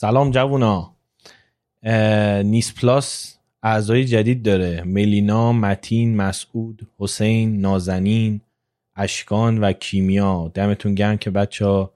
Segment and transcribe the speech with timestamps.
[0.00, 0.96] سلام جوونا.
[2.42, 4.82] نیس پلاس اعضای جدید داره.
[4.82, 8.40] ملینا متین مسعود حسین نازنین
[8.96, 10.50] اشکان و کیمیا.
[10.54, 11.92] دمتون گرم که بچه ها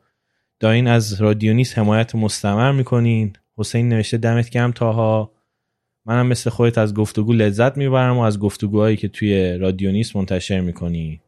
[0.61, 3.32] داین از رادیونیس حمایت مستمر می‌کنین.
[3.56, 5.32] حسین نوشته دمت گرم تاها.
[6.06, 11.21] منم مثل خودت از گفتگو لذت می‌برم و از گفتگوهایی که توی رادیونیس منتشر می‌کنی.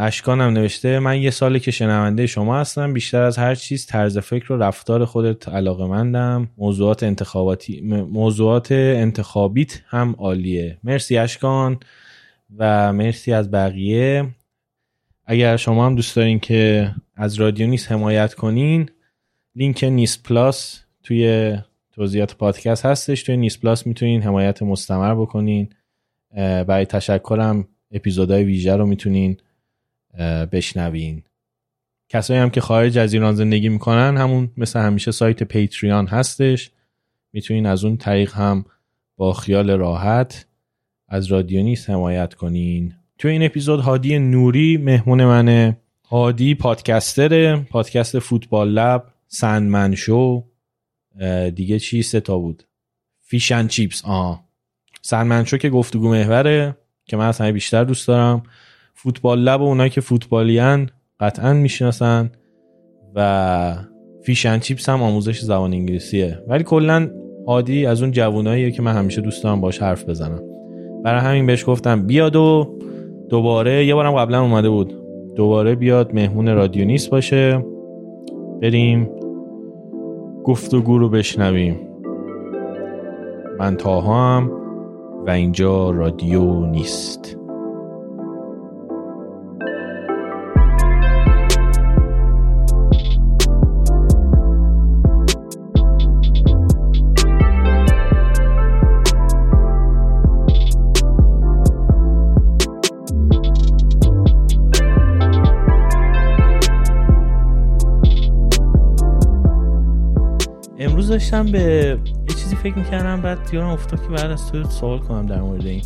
[0.00, 4.52] اشکانم نوشته من یه ساله که شنونده شما هستم بیشتر از هر چیز طرز فکر
[4.52, 10.78] و رفتار خودت علاقه مندم موضوعات انتخاباتی موضوعات انتخابیت هم عالیه.
[10.84, 11.80] مرسی اشکان
[12.58, 14.28] و مرسی از بقیه.
[15.26, 18.90] اگر شما هم دوست دارین که از رادیونیس حمایت کنین
[19.56, 21.56] لینک نیس plus توی
[21.96, 25.68] توضیحات پادکست هستش توی نیس plus می‌تونین حمایت مستمر بکنین.
[26.36, 29.36] برای تشکرم اپیزودهای ویژه رو می‌تونین
[30.52, 31.22] بشنوین.
[32.08, 36.70] کسایی هم که خارج از ایران زندگی می‌کنن همون مثل همیشه سایت Patreon هستش.
[37.32, 38.64] می‌تونین از اون طریق هم
[39.16, 40.46] با خیال راحت
[41.08, 42.94] از رادیو نیست حمایت کنین.
[43.18, 45.76] توی این اپیزود هادی نوری مهمون منه.
[46.04, 47.56] هادی پادکستره.
[47.56, 50.44] پادکست فوتبال لب سندمن شو.
[51.54, 52.62] دیگه چی سه تا بود؟
[53.20, 54.44] فیشن چیپس آه
[55.02, 58.42] سنمنشو که گفتگو محوره که من از بیشتر دوست دارم.
[58.94, 62.30] فوتبال لب و اونایی که فوتبالیان قطعا می‌شناسن.
[63.14, 63.76] و
[64.22, 66.38] فیشن چیپس هم آموزش زبان انگلیسیه.
[66.48, 67.10] ولی کلا
[67.46, 70.42] عادی از اون جووناییه که من همیشه دوست دارم باش حرف بزنم.
[71.04, 72.78] برای همین بهش گفتم بیاد و
[73.30, 74.94] دوباره یه بارم قبلا اومده بود.
[75.36, 77.64] دوباره بیاد مهمون رادیو نیست باشه.
[78.62, 79.10] بریم.
[80.46, 81.80] گفتگو رو بشنویم.
[83.58, 84.50] من تاها هم
[85.26, 87.38] و اینجا رادیو نیست.
[111.16, 115.26] داشتم به یه چیزی فکر می‌کردم بعد یادم افتاد که بعد از تو سوال کنم
[115.26, 115.82] در مورد این.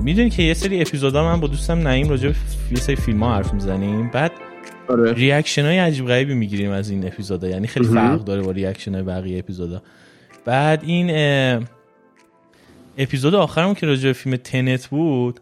[0.00, 2.34] می‌دونی که یه سری اپیزودا من با دوستم نعیم راجع به
[2.70, 4.10] یه سری فیلم ها حرف می‌زنیم.
[4.10, 4.32] بعد
[4.88, 5.12] آره.
[5.12, 9.02] reaction های عجیب غریبی می‌گیریم از این اپیزودا یعنی خیلی فرق داره با reaction های
[9.02, 9.82] بقیه اپیزودا
[10.44, 11.10] بعد این
[12.98, 15.40] اپیزود آخرمون که راجع به فیلم Tenet بود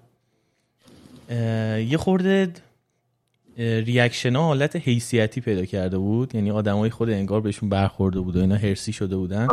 [1.88, 2.48] یه خورده
[3.58, 6.34] reaction ها حالت حیثیتی پیدا کرده بود.
[6.34, 9.48] یعنی آدمای خود انگار بهشون برخورده بود و اینا حرصی شده بودن.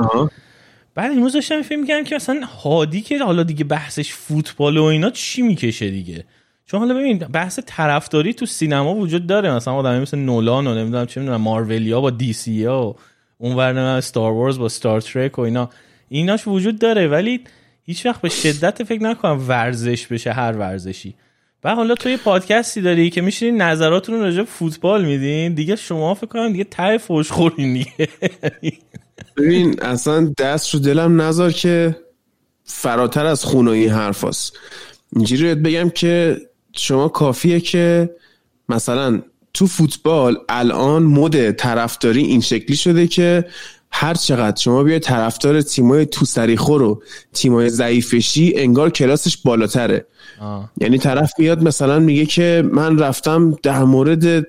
[0.95, 5.09] بعد امروز داشتم فیلم می‌کردم که مثلا هادی که حالا دیگه بحثش فوتبال و اینا
[5.09, 6.25] چی می‌کشه دیگه؟
[6.65, 9.55] چون حالا ببین بحث طرفداری تو سینما وجود داره.
[9.55, 12.93] مثلا آدمی مثل نولان و نمی‌دونم چه می‌دونم مارولیا با دی سی و
[13.37, 15.69] اون ورنه استار وارز با ستار ترک و اینا.
[16.09, 17.07] ایناش وجود داره.
[17.07, 17.41] ولی
[17.85, 21.15] هیچ وقت به شدت فکر نکنم ورزش بشه هر ورزشی.
[21.63, 26.13] و حالا تو یه پادکستی داری که میشینین نظراتتون رو راجع فوتبال میدین دیگه شما
[26.13, 28.07] فکر کنم دیگه ته فوش خورین دیگه
[29.37, 31.97] ببین اصلا دست رو دلم نذار که
[32.63, 34.57] فراتر از خونه این حرف هست.
[35.15, 36.37] اینجوری بگم که
[36.73, 38.09] شما کافیه که
[38.69, 39.21] مثلا
[39.53, 43.45] تو فوتبال الان مد طرفداری این شکلی شده که
[43.91, 47.01] هر چقدر شما بیاید طرفدار تیمای تو سریخور و
[47.33, 50.05] تیمای ضعیفشی انگار کلاسش بالاتره.
[50.81, 54.47] یعنی طرف میاد مثلا میگه که من رفتم در مورد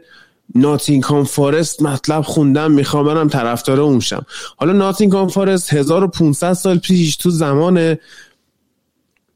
[0.54, 4.26] ناتینگهام فارست مطلب خوندم می‌خوام منم طرفدار اونشم
[4.56, 7.96] حالا ناتینگهام فارست 1500 سال پیش تو زمان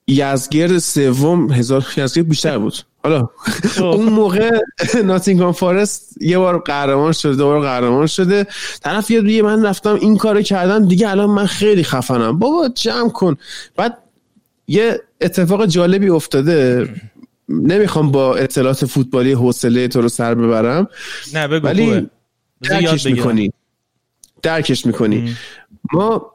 [0.06, 2.74] یزگرد سوم هزار یزگرد بیشتر بود.
[3.06, 3.28] حالا
[3.76, 3.84] خب.
[3.84, 4.50] اون موقع
[5.04, 8.46] ناتینگهام فارست یه بار قهرمان شده دوباره قهرمان شده.
[8.82, 10.88] طرف یاد دیگه من رفتم این کارو کردم.
[10.88, 12.38] دیگه الان من خیلی خفنم.
[12.38, 13.36] بابا جمع کن.
[13.76, 13.98] بعد
[14.68, 16.88] یه اتفاق جالبی افتاده.
[17.48, 20.88] نمی‌خوام با اطلاعات فوتبالی حوصله تو رو سر ببرم.
[21.34, 22.10] نه بگو ولی
[22.62, 23.52] درکش می‌کنی.
[24.42, 25.36] درکش می‌کنی.
[25.92, 26.32] ما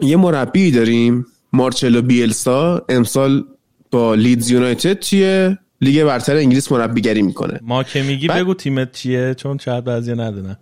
[0.00, 2.84] یه مربی داریم مارچلو بیلسا.
[2.88, 3.44] امسال
[3.90, 7.60] با لیدز یونایتد توی لیگ برتر انگلیس مربیگری می‌کنه.
[7.62, 10.56] ما که میگی بگو تیمت چیه چون شاید بعضی ندونن.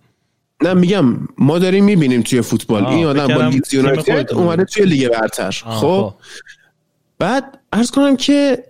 [0.63, 2.87] نه میگم ما داریم می‌بینیم توی فوتبال.
[2.87, 5.51] این آدم با لیدز یونایتد اومده توی لیگ برتر.
[5.51, 6.15] خب؟, خب.
[7.19, 8.65] بعد ارز کنم که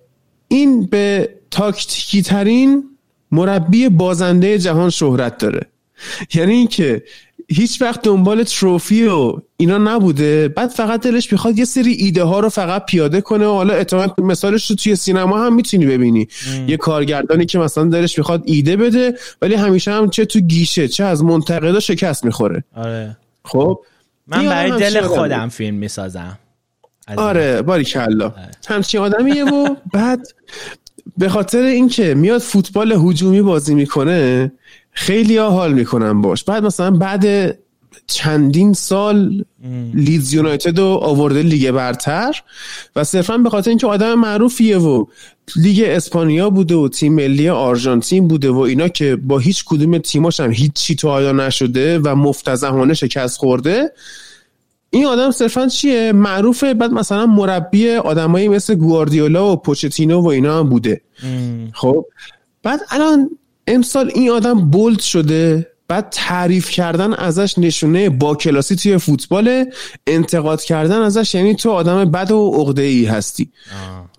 [0.48, 2.84] این به تاکتیکی ترین
[3.32, 5.66] مربی بازنده جهان شهرت داره.
[6.34, 7.02] یعنی اینکه
[7.48, 10.48] هیچ وقت دنبال تروفی و اینا نبوده.
[10.48, 14.14] بعد فقط دلش می‌خواد یه سری ایده ها رو فقط پیاده کنه و حالا اتمام
[14.18, 16.28] مثالش رو توی سینما هم می‌تونی ببینی.
[16.68, 21.04] یه کارگردانی که مثلا دلش می‌خواد ایده بده ولی همیشه هم چه تو گیشه چه
[21.04, 22.64] از منتقدا شکست می‌خوره.
[22.74, 23.16] آره.
[23.44, 23.78] خب؟
[24.26, 25.00] من برای دل.
[25.00, 26.38] خودم فیلم می‌سازم.
[27.16, 28.32] آره باری کلا
[28.68, 30.28] همچین آدمیه و بعد
[31.18, 34.52] به خاطر اینکه میاد فوتبال هجومی بازی می‌کنه
[34.98, 36.44] خیلی ها حال می‌کنن باش.
[36.44, 37.58] بعد مثلا بعد
[38.06, 39.44] چندین سال
[39.94, 42.42] لیدز یونایتد رو آورده لیگ برتر
[42.96, 45.04] و صرفا به خاطر اینکه آدم معروفیه و
[45.56, 50.40] لیگ اسپانیا بوده و تیم ملی آرژانتین بوده و اینا که با هیچ کدوم تیماش
[50.40, 53.92] هم هیچ چی تا حالا نشده و مفتضحانه شکست خورده
[54.90, 56.74] این آدم صرفا چیه؟ معروفه.
[56.74, 61.00] بعد مثلا مربی آدمایی مثل گواردیولا و پوچتینو و اینا هم بوده.
[61.72, 62.06] خب؟
[62.62, 63.30] بعد الان
[63.66, 69.64] امسال این آدم بولد شده بعد تعریف کردن ازش نشونه با کلاسی توی فوتبال
[70.06, 73.52] انتقاد کردن ازش یعنی تو آدم بد و عقده ای هستی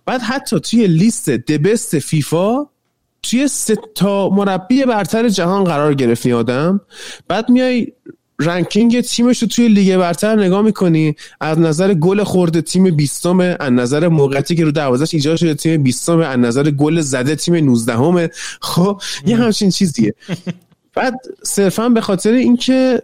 [0.05, 2.67] بعد حتی توی لیست دبست فیفا
[3.23, 6.81] توی سه تا مربی برتر جهان قرار گرفت این آدم.
[7.27, 7.87] بعد میای
[8.39, 13.71] ranking تیمش رو توی لیگ برتر نگاه می‌کنی از نظر گل خورده تیم 20 از
[13.71, 18.29] نظر موقعیتی که رو دروازش ایجاد شده تیم 20 از نظر گل زده تیم 19
[18.61, 20.13] خب یه همچین چیزیه.
[20.93, 21.13] بعد
[21.43, 23.01] صرفا به خاطر اینکه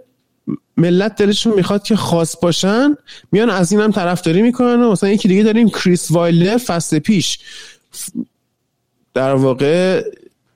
[0.77, 2.95] ملت دلشون می‌خواد که خاص باشن
[3.31, 7.39] میان از این هم طرفداری می‌کنن و مثلا یکی دیگه داریم کریس وایلدر فصل پیش.
[9.13, 10.03] در واقع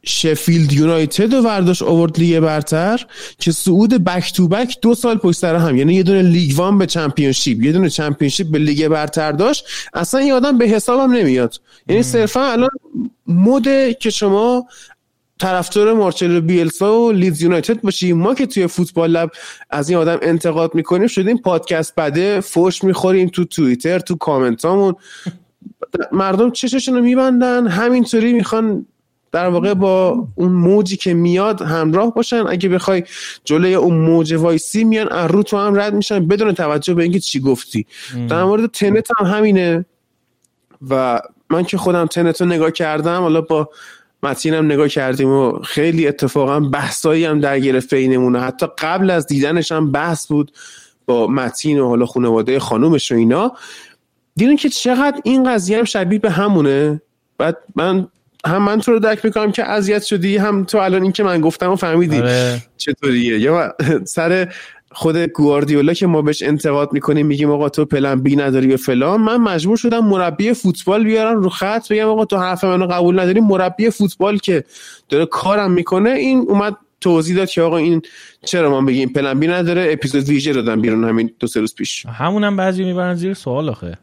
[0.07, 3.05] شفیلد یونایتد و ورداش آورد لیگ برتر
[3.39, 5.77] که صعود back to back دو سال پشت سر هم.
[5.77, 9.65] یعنی یه دونه League One به Championship یه دونه Championship به لیگ برتر داشت.
[9.93, 11.55] اصلا این آدم به حسابم نمیاد.
[11.89, 12.69] یعنی صرفا الان
[13.27, 14.67] مده که شما
[15.39, 18.13] طرفدار مارچلو بیلسا و لیدز یونایتد باشی.
[18.13, 19.29] ما که توی فوتبال لب
[19.69, 24.95] از این آدم انتقاد می‌کنیم شدیم پادکست بده فوش می‌خوریم تو توییتر تو کامنتامون.
[26.11, 28.85] مردم چششون رو میبندن همینطوری می‌خوان
[29.37, 32.43] در واقع با اون موجی که میاد همراه باشن.
[32.47, 33.03] اگه بخوای
[33.45, 37.19] جلوی اون موج وایسی میان از رو تو هم رد میشن بدون توجه به اینکه
[37.19, 37.85] چی گفتی.
[38.29, 39.85] در مورد تنت هم همینه.
[40.89, 43.69] و من که خودم تنت رو نگاه کردم حالا با
[44.23, 49.27] متین هم نگاه کردیم و خیلی اتفاقا بحثایی هم در گرفت بینمونه حتی قبل از
[49.27, 50.51] دیدنش هم بحث بود
[51.05, 53.51] با متین و حالا خانواده خانومش و اینا.
[54.35, 57.01] دیدین که چقدر این قضیه هم شبیه به همونه؟
[57.37, 58.07] بعد من
[58.45, 61.41] هم من تو رو درک می‌کنم که اذیت شدی هم تو الان این که من
[61.41, 62.17] گفتم و فهمیدی.
[62.17, 62.61] آره.
[62.77, 63.75] چطوریه؟ یا
[64.15, 64.53] سر
[64.91, 69.21] خود گواردیولا که ما بهش انتقاد می‌کنیم میگیم آقا تو پلن بی نداری و فلان
[69.21, 73.39] من مجبور شدم مربی فوتبال بیارم رو خط بگم آقا تو حرف منو قبول نداری
[73.39, 74.63] مربی فوتبال که
[75.09, 76.09] داره کارم می‌کنه.
[76.09, 78.01] این اومد توضیح داد که آقا این
[78.45, 82.05] چرا ما بگیم پلن بی نداره اپیزود ویژه دادم بیرون همین دو سه روز پیش.
[82.05, 83.97] همونم بعضی می‌برن زیر سوال آخه.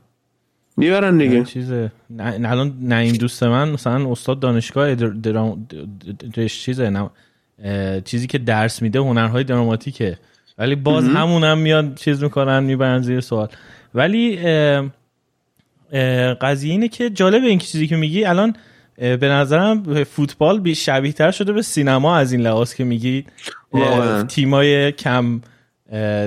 [0.76, 1.44] می‌برن دیگه.
[1.44, 5.06] چیزه نه الان نعیم دوست من مثلا استاد دانشگاه در...
[5.06, 5.66] درام...
[6.48, 7.10] چیزه نه...
[8.04, 10.18] چیزی که درس میده هنرهای دراماتیکه.
[10.58, 13.48] ولی باز همون هم میاد چیز می‌کنن می‌برن زیر سوال.
[13.94, 14.86] ولی اه،
[15.92, 18.24] اه، قضیه اینه که جالب این چیزی که میگی.
[18.24, 18.56] الان
[18.96, 23.24] به نظرم فوتبال بی شبیه تر شده به سینما از این لحاظ که میگی.
[24.28, 25.40] تیمای کم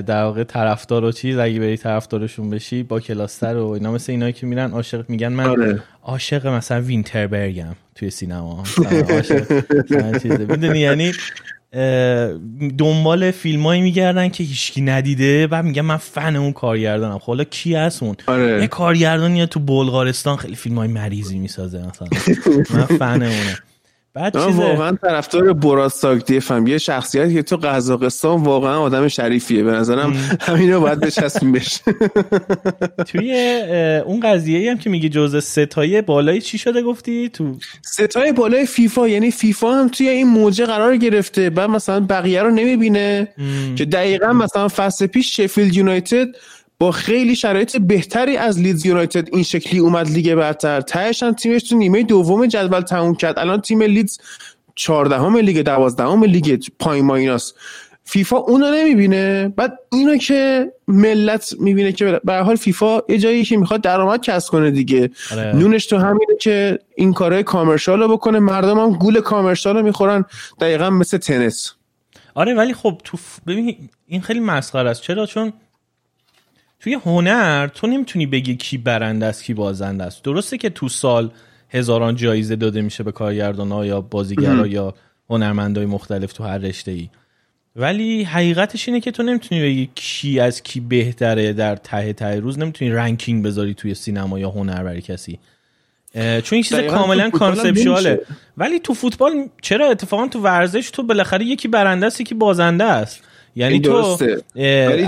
[0.01, 4.33] در واقع طرفدار و چیز اگه بری طرفدارشون بشی با کلاستر و اینا مثل اینایی
[4.33, 5.83] که میرن عاشق میگن من آره.
[6.03, 8.63] عاشق مثلا وینتربرگم توی سینما.
[10.49, 11.11] می‌دونی؟ یعنی
[12.77, 17.19] دنبال فیلمایی میگردن که هیچکی ندیده بعد میگن من فن اون کارگردانم.
[17.19, 18.61] خب حالا کی هست اون؟ آره.
[18.61, 22.07] یه کارگردانیه تو بلغارستان خیلی فیلم های مریضی می‌سازه مثلا.
[22.69, 23.57] من فن اونه.
[24.17, 29.07] بعد من چیزه؟ واقعا طرفدار براد ساگدیف هم یه شخصیتی که تو قزاقستان واقعا آدم
[29.07, 29.63] شریفیه.
[29.63, 30.13] به نظرم
[30.47, 31.79] همینو باید بچسبیم بهش.
[33.07, 33.61] توی
[34.05, 38.31] اون قضیه هم که میگی جزء سه تای بالایی چی شده گفتی؟ تو سه تای
[38.31, 39.07] بالای فیفا.
[39.07, 41.49] یعنی فیفا هم توی این موجه قرار گرفته.
[41.49, 43.27] بعد مثلا بقیه رو نمی‌بینه.
[43.75, 46.27] که دقیقا مثلا فصل پیش شفیلد یونایتد
[46.79, 50.81] با خیلی شرایط بهتری از لیدز یونایتد این شکلی اومد لیگ برتر.
[50.81, 53.39] تهش هم تیمش تو نیمه دوم جدول تموم کرد.
[53.39, 54.19] الان تیم لیدز
[54.75, 57.53] چهاردهم لیگ دوازدهم لیگ plus minus
[58.03, 59.47] فیفا اونو نمی‌بینه.
[59.47, 64.21] بعد اینو که ملت می‌بینه که به هر حال فیفا یه جایی که می‌خواد درآمد
[64.21, 65.09] کسب کنه دیگه.
[65.31, 65.55] آره.
[65.55, 68.39] نونش تو همینه که این کارهای کامرشال رو بکنه.
[68.39, 70.25] مردم هم گول کامرشال رو می‌خورن.
[70.61, 71.73] دقیقا مثل تنس.
[72.35, 75.01] آره ولی خب تو ف- ببین این خیلی مسخره است.
[75.01, 75.53] چرا؟ چون
[76.79, 80.23] توی هنر تو نمی‌تونی بگی کی برنده است کی بازنده است.
[80.23, 81.31] درسته که تو سال
[81.69, 84.93] هزاران جایزه داده میشه به کارگردان یا بازیگرا یا
[85.29, 87.09] هنرمندای مختلف تو هر رشته ای
[87.75, 92.59] ولی حقیقتش اینه که تو نمی‌تونی بگی کی از کی بهتره در ته ته روز.
[92.59, 95.39] نمی‌تونی رنکینگ بذاری توی سینما یا هنر برای کسی
[96.13, 97.31] چون این چیز کاملا
[97.65, 98.19] نمیشه.
[98.57, 103.23] ولی تو فوتبال چرا اتفاقا تو ورزش تو بالاخره یکی برنده است یکی بازنده است؟
[103.57, 104.17] یعنی تو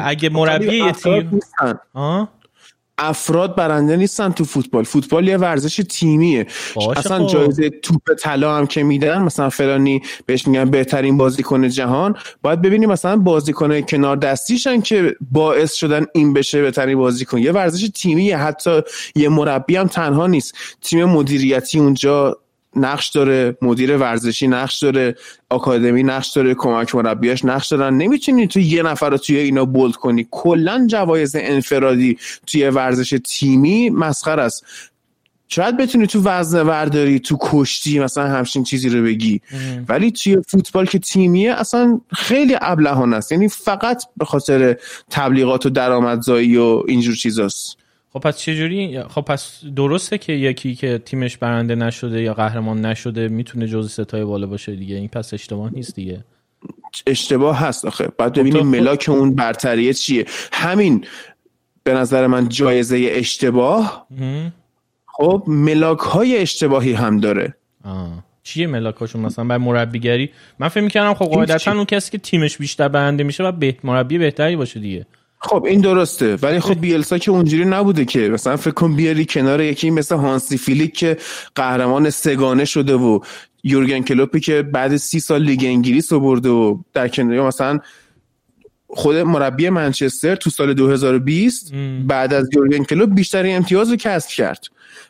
[0.03, 1.39] اگه مربی یه تیم
[3.01, 4.83] افراد برنده نیستن تو فوتبال.
[4.83, 6.47] فوتبال یه ورزش تیمیه.
[6.97, 7.33] اصلا خب.
[7.33, 12.89] جایزه توپ طلا هم که میدن مثلا فلانی بهش میگن بهترین بازیکن جهان باید ببینیم
[12.89, 17.37] مثلا بازیکن کنار دستیشن که باعث شدن این بشه بهترین بازیکن.
[17.37, 18.81] یه ورزش تیمیه حتی
[19.15, 20.55] یه مربی هم تنها نیست.
[20.81, 22.37] تیم مدیریتی اونجا
[22.79, 25.15] نقش داره مدیر ورزشی نقش داره
[25.49, 27.97] آکادمی نقش داره کمک مربیاش نقش دارن.
[27.97, 30.27] نمی‌تونی تو یه نفر رو توی اینا بولد کنی.
[30.31, 32.17] کلا جوایز انفرادی
[32.47, 34.65] توی ورزش تیمی مسخر است.
[35.51, 39.41] شاید بتونی تو وزن ورداری تو کشتی مثلا همچین چیزی رو بگی.
[39.87, 43.31] ولی توی فوتبال که تیمیه اصلا خیلی ابلهانه است.
[43.31, 44.77] یعنی فقط به خاطر
[45.09, 47.78] تبلیغات و درآمدزایی و اینجور چیزاست.
[48.13, 53.27] خب پس چجوری؟ خب پس درسته که یکی که تیمش برنده نشده یا قهرمان نشده
[53.27, 54.95] می‌تونه جز ستای بالا باشه دیگه.
[54.95, 56.23] این پس اشتباه نیست دیگه.
[57.07, 58.07] اشتباه هست آخه.
[58.17, 60.25] بعد ببینیم ملاک اون برتریه چیه.
[60.51, 61.05] همین
[61.83, 64.07] به نظر من جایزه اشتباه.
[65.05, 67.55] خب ملاک های اشتباهی هم داره.
[67.83, 68.23] آه.
[68.43, 72.87] چیه ملاکاشون مثلا؟ بر مربیگری؟ من فکر می‌کردم خب قاعدتا اون کسی که تیمش بیشتر
[72.87, 75.05] برنده میشه و به مربی بهتری باشه دیگه.
[75.41, 76.35] خب این درسته.
[76.35, 80.57] ولی خب بیلسا که اونجوری نبوده که مثلا فکر کن بیاری کنار یکی مثل هانسی
[80.57, 81.17] فلیک که
[81.55, 83.19] قهرمان سه گانه شده و
[83.63, 87.79] یورگن کلوپی که بعد سی سال لیگ انگلیس رو برده و در کنار مثلا
[88.87, 91.73] خود مربی منچستر تو سال 2020
[92.07, 94.65] بعد از یورگن کلوپ بیشتری امتیاز رو کسب کرد.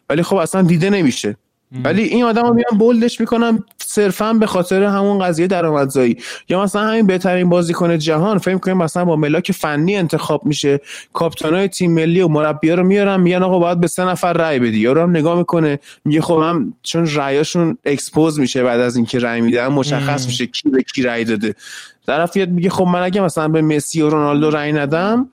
[0.09, 1.38] ولی خب اصلا دیده نمیشه.
[1.83, 6.17] ولی این آدم رو میان bold ش می‌کنم صرفا به خاطر همون قضیه درآمدزایی.
[6.50, 10.79] یا مثلا همین بهترین بازیکن جهان فکر کنیم مثلا با ملاک فنی انتخاب میشه
[11.13, 14.77] کاپیتانای تیم ملی و مربی‌ها رو میارن میگن آقا باید به سه نفر رأی بدی.
[14.79, 19.41] یارو هم نگاه می‌کنه میگه خب هم چون رأیاشون expose میشه بعد از اینکه رأی
[19.41, 21.55] میدن مشخص میشه کی به کی رأی داده.
[22.08, 25.29] طرف میگه خب من اگه مثلا به مسی و رونالدو رأی ندم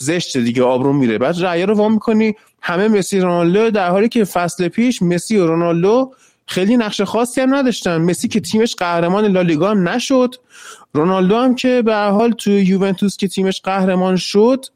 [0.00, 1.18] زشته دیگه آبروم میره.
[1.18, 5.46] بعد رأی رو وام می‌کنی همه مسی رونالدو در حالی که فصل پیش مسی و
[5.46, 6.12] رونالدو
[6.46, 7.96] خیلی نقش خاصی هم نداشتن.
[7.96, 10.34] مسی که تیمش قهرمان لالیگا هم نشد.
[10.92, 14.66] رونالدو هم که به حال تو یوونتوس که تیمش قهرمان شد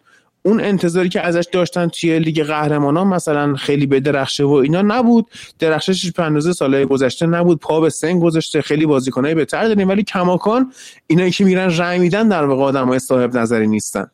[0.42, 5.26] اون انتظاری که ازش داشتن توی لیگ قهرمانان مثلا خیلی به درخشه و اینا نبود.
[5.58, 7.60] درخشش پندازه سالهای گذشته نبود.
[7.60, 8.62] پا به سنگ گذاشته.
[8.62, 9.88] خیلی بازیکنای بهتر داریم.
[9.88, 10.72] ولی کماکان
[11.06, 14.10] اینایی که میرن رأی میدن در واقع آدمای صاحب نظری نیستن.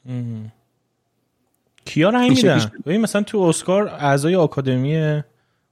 [1.85, 5.23] کیا رأی میدن؟ ببین مثلا تو اسکار اعضای آکادمی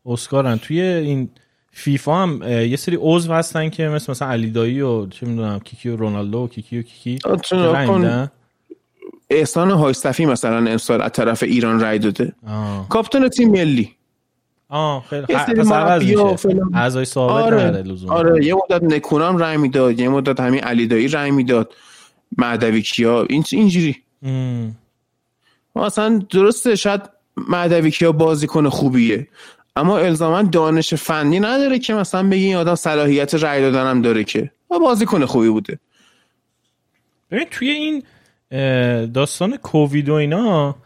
[0.06, 0.58] اسکارن.
[0.58, 1.28] توی این
[1.72, 5.88] فیفا هم یه سری عضو هستن که مثل مثلا علی دایی و چه می‌دونم کیکی
[5.88, 7.18] و رونالدو و کیکی و کیکی.
[9.30, 12.32] احسان هایستفی مثلا امسال از طرف ایران رای داده.
[12.88, 13.92] کاپتان تیم ملی.
[14.68, 15.24] آه خیلی
[16.74, 17.84] اعضای ثابت آره.
[18.08, 21.72] آره یه مدت نکونام رای می‌داد یه مدت همین علی دایی رای می‌داد.
[22.38, 23.96] مهدوی کیا این اینجوری.
[25.76, 27.00] اصلا درسته شاید
[27.48, 29.28] مهدوی کیا بازیکن خوبیه.
[29.76, 34.50] اما الزاما دانش فنی نداره که مثلا بگی این آدم صلاحیت رأی دادنم داره که.
[34.68, 35.78] بازیکن خوبی بوده.
[37.30, 38.02] ببین توی این
[39.06, 40.76] داستان کووید و اینا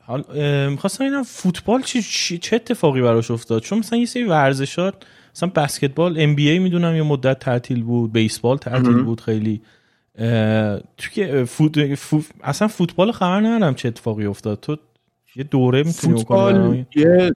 [0.00, 0.24] حال
[0.70, 2.02] می‌خواستم اینا فوتبال چه,
[2.38, 4.94] چه اتفاقی براش افتاد؟ چون مثلا یه سری ورزشات
[5.34, 9.62] مثلا بسکتبال ام بی ای می‌دونم یه مدت تعطیل بود بیسبال تعطیل بود خیلی.
[10.98, 12.24] توی فوت...
[12.42, 14.60] اصلا فوتبال خبر ندارم چه اتفاقی افتاد.
[14.60, 14.76] تو
[15.36, 17.34] یه دوره می‌تونی فوتبال یه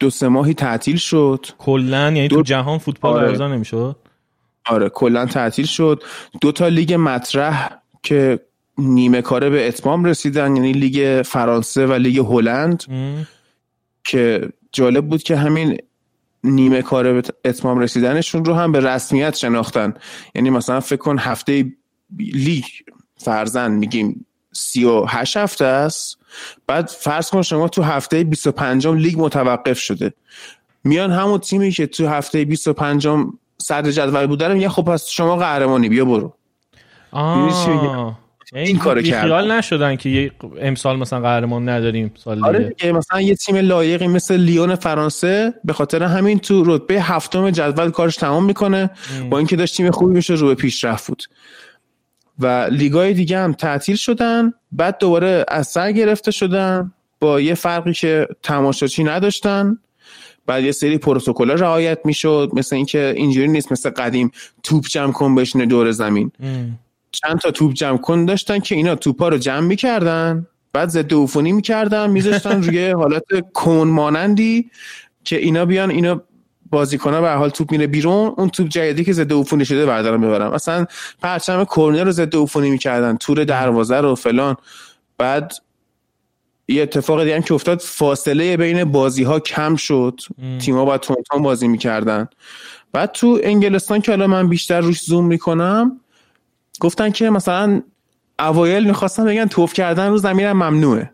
[0.00, 1.46] دو سه ماهی تعطیل شد.
[1.58, 3.26] کلا یعنی تو جهان فوتبال آره.
[3.26, 3.96] برگزار نمی‌شد؟
[4.66, 6.02] آره کلا تعطیل شد.
[6.40, 7.70] دو تا لیگ مطرح
[8.02, 8.40] که
[8.78, 12.84] نیمه کاره به اتمام رسیدن یعنی لیگ فرانسه و لیگ هلند.
[14.04, 15.78] که جالب بود که همین
[16.44, 19.94] نیمه کاره به اتمام رسیدنشون رو هم به رسمیت شناختن.
[20.34, 21.72] یعنی مثلا فکر کن هفته
[22.18, 22.64] لیگ
[23.16, 26.17] فرضاً میگیم سی و هشت هفته است.
[26.66, 30.12] بعد فرض کن شما تو هفته 25 لیگ متوقف شده.
[30.84, 33.08] میان همون تیمی که تو هفته 25
[33.58, 36.34] صدر جدول بوده میگه خب پس شما قهرمانی بیا برو.
[38.54, 40.30] این کارو کرد خیال نشدن که
[40.60, 42.92] امسال مثلا قهرمان نداریم سال آره دیگه.
[42.92, 48.16] مثلا یه تیم لایقی مثل لیون فرانسه به خاطر همین تو رتبه هفتم جدول کارش
[48.16, 48.90] تمام می‌کنه.
[49.30, 51.22] با اینکه داشت تیم خوبی میشه رو پیشرفت بود.
[52.38, 54.52] و لیگای دیگه هم تعطیل شدن.
[54.72, 59.78] بعد دوباره از سر گرفته شدن با یه فرقی که تماشاچی نداشتن.
[60.46, 62.50] بعد یه سری پروتکل رعایت می‌شد.
[62.52, 64.30] مثل اینکه اینجوری نیست مثل قدیم
[64.62, 66.32] توپ جمع کن بشینه دور زمین.
[67.12, 70.46] چند تا توپ جمع کن داشتن که اینا توپا رو جمع می‌کردن.
[70.72, 74.70] بعد ضد عفونی می‌کردن میذاشتن روی حالت کون مانندی
[75.24, 76.22] که اینا بیان اینا
[76.70, 78.34] بازیکن‌ها به حال توپ میره بیرون.
[78.36, 80.86] اون توپ جدیدی که ضد عفونی شده بردارن ببرن مثلا
[81.22, 84.56] پرچم کرنر رو ضد عفونی می‌کردن تور دروازه رو فلان.
[85.18, 85.52] بعد
[86.68, 90.20] یه اتفاق دیگه هم که افتاد فاصله بین بازی ها کم شد.
[90.58, 92.28] تیم‌ها باید تندتند بازی می‌کردن.
[92.92, 96.00] بعد تو انگلستان که حالا من بیشتر روش زوم می‌کنم
[96.80, 97.82] گفتن که مثلا
[98.38, 101.10] اوایل می‌خواستن بگن تف کردن رو زمین ممنوعه.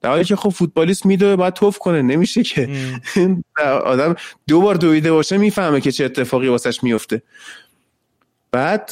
[0.00, 2.68] در حالی که خب فوتبالیست میدوه باید تف کنه نمیشه که.
[3.84, 4.14] آدم
[4.48, 7.22] دو بار دویده باشه می‌فهمه که چه اتفاقی واسش میفته
[8.52, 8.90] بعد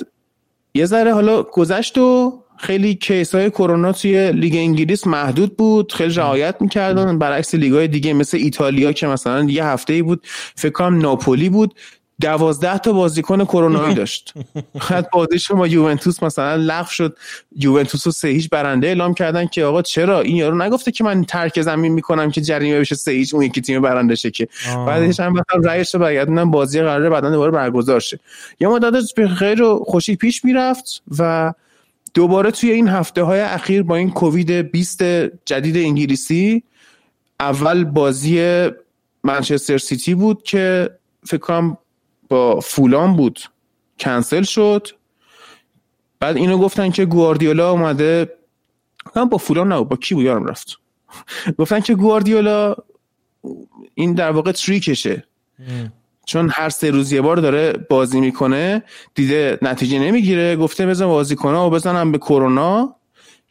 [0.75, 5.93] یه ذره حالا گذشت و خیلی case های کرونا توی لیگ انگلیس محدود بود.
[5.93, 7.19] خیلی رعایت می‌کردن.
[7.19, 11.49] برعکس لیگ های دیگه مثل ایتالیا که مثلا یه هفته ای بود فکر کنم ناپولی
[11.49, 11.75] بود.
[12.21, 14.35] دوازده تا بازیکن کرونایی داشت.
[14.91, 17.17] بعد بازی شما یوونتوس مثلا لغو شد.
[17.57, 21.25] یوونتوس رو سه هیچ برنده اعلام کردن که آقا چرا؟ این یارو نگفته که من
[21.25, 24.49] ترک زمین می‌کنم که جریمه بشه سه هیچ اون یکی تیم برنده شه که.
[24.87, 28.21] بعدش هم مثلا رأیش رو برگردونن بازی قراره بعدا دوباره برگزار شه.
[28.61, 31.53] یه مدت به خیر و خوشی پیش می‌رفت و
[32.15, 35.03] دوباره توی این هفته های اخیر با این کووید 20
[35.45, 36.63] جدید انگلیسی
[37.41, 38.69] اول بازی
[39.25, 40.91] منچستر سیتی بود که
[41.27, 41.79] فکر کنم
[42.29, 43.41] با فولان بود.
[44.01, 44.89] کنسل شد.
[46.21, 48.37] بعد اینو گفتن که گواردیولا اومده.
[49.31, 50.79] با فولان نه با کی بود؟ یارم رفت.
[51.59, 52.75] گفتن که گواردیولا
[53.95, 55.25] این در واقع تریکشه.
[56.27, 58.83] چون هر سه روز یه بار داره بازی می‌کنه
[59.15, 60.57] دیده نتیجه نمی‌گیره.
[60.57, 62.97] گفته بزن بازی کنه و بزنم به کرونا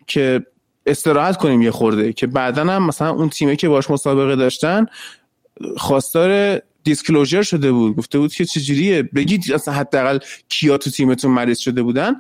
[0.07, 0.45] که
[0.85, 2.13] استراحت کنیم یه خورده.
[2.13, 4.85] که بعدا هم مثلا اون تیمه که باش مسابقه داشتن
[5.77, 7.95] خواستار دیسکلوژر شده بود.
[7.95, 12.15] گفته بود که چجوریه بگید اصلا حداقل کیا تو تیمتون مریض شده بودن.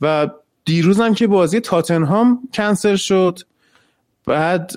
[0.00, 0.28] و
[0.64, 3.38] دیروز هم که بازی تاتنهام کنسل شد.
[4.26, 4.72] بعد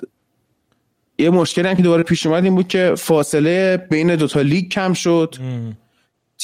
[1.18, 4.92] یه مشکلی هم که دوباره پیش اومد این بود که فاصله بین دوتا لیگ کم
[4.92, 5.34] شد.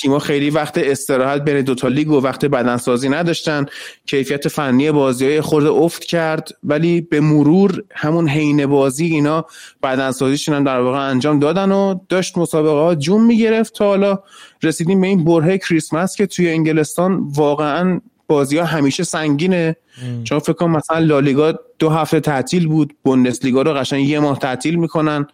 [0.01, 3.67] تیما خیلی وقت استراحت بین دوتا لیگ و وقت بدنسازی نداشتن.
[4.07, 6.49] کیفیت فنی بازی های خورده افت کرد.
[6.65, 9.47] ولی به مرور همون حین بازی اینا
[9.83, 13.75] بدنسازیشون هم در واقع انجام دادن و داشت مسابقه ها جون می‌گرفت.
[13.75, 14.19] تا حالا
[14.63, 19.77] رسیدیم به این برهه کریسمس که توی انگلستان واقعا بازی ها همیشه سنگینه.
[20.25, 22.95] چون فکر کنم مثلا لالیگا دو هفته تعطیل بود.
[23.05, 25.27] بوندسلیگا رو قشنگ یه ماه تعطیل می‌کنن.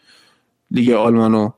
[0.70, 1.50] لیگ آلمانو.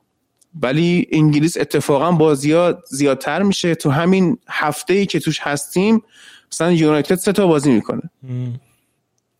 [0.61, 3.75] ولی انگلیس اتفاقا بازی ها زیادتر میشه.
[3.75, 6.03] تو همین هفته ای که توش هستیم
[6.51, 8.01] مثلا یونایتد سه تا بازی می‌کنه.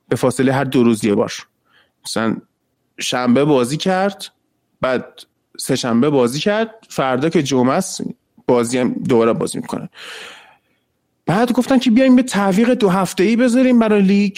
[0.10, 1.34] به فاصله هر دو روز یه بار
[2.06, 2.38] مثلا
[3.00, 4.26] شنبه بازی کرد
[4.82, 5.06] بعد
[5.60, 6.70] سه شنبه بازی کرد.
[6.90, 8.02] فردا که جمعه است
[8.48, 9.90] بازی هم دوباره بازی می‌کنه.
[11.26, 14.38] بعد گفتن که بیایم به تعویق دو هفته ای بذاریم برای لیگ.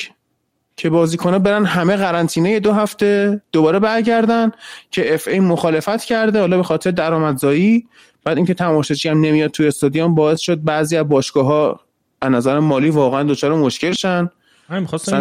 [0.80, 4.52] که بازیکن‌ها برن همه قرنطینه دو هفته دوباره برگردن
[4.92, 7.88] که اف ای مخالفت کرده حالا به خاطر درآمدزایی.
[8.24, 11.80] بعد اینکه تماشاچی هم نمیاد توی استادیوم باعث شد بعضی از باشگاه‌ها
[12.22, 14.30] از نظر مالی واقعا دچار مشکل شن
[14.70, 15.16] من می‌خواستم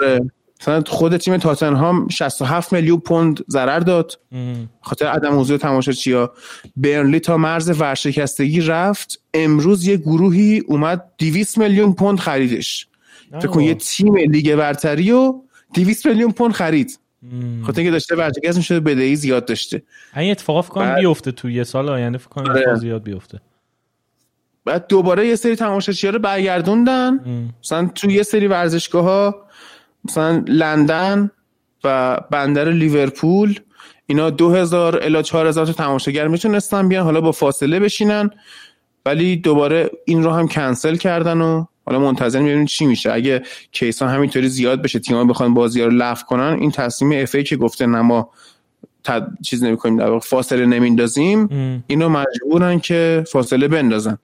[0.00, 0.30] آره.
[0.60, 4.18] مثلا خود تیم تاتنهام 67 میلیون پوند ضرر داد.
[4.80, 6.32] خاطر عدم حضور تماشاچی‌ها.
[6.76, 9.20] برنلی تا مرز ورشکستگی رفت.
[9.34, 12.86] امروز یه گروهی اومد 200 میلیون پوند خریدش.
[13.40, 15.34] فکر کن یه تیم لیگ برتری و
[15.74, 16.98] 200 میلیون پوند خرید.
[17.62, 19.82] خاطر اینکه داشته ورشکست می‌شده بدهی زیاد داشته.
[20.16, 22.74] این اتفاقا فکر کنم بیفته تو یه سال آینده فکر کنم آره.
[22.74, 23.40] زیاد بیفته.
[24.64, 27.20] بعد دوباره یه سری تماشاچی‌ها رو برگردوندن.
[27.64, 29.46] مثلا تو یه سری ورزشگاه ها
[30.04, 31.30] مثلا لندن
[31.84, 33.60] و بندر لیورپول
[34.06, 38.30] اینا 2000 الی 4000 تا تماشاگر می‌تونستن بیان حالا با فاصله بشینن
[39.06, 43.12] ولی دوباره این رو هم کنسل کردن و حالا منتظر می‌بینیم چی میشه.
[43.12, 47.56] اگه کیسا همینطوری زیاد بشه تیم‌ها بخوان بازی رو لغو کنن این تصمیم اف که
[47.56, 48.30] گفته نه ما
[49.04, 49.28] تد...
[49.44, 51.48] چیز نمی‌کنیم در فاصله نمیندازیم
[51.86, 54.18] اینو مجبورن که فاصله بندازن.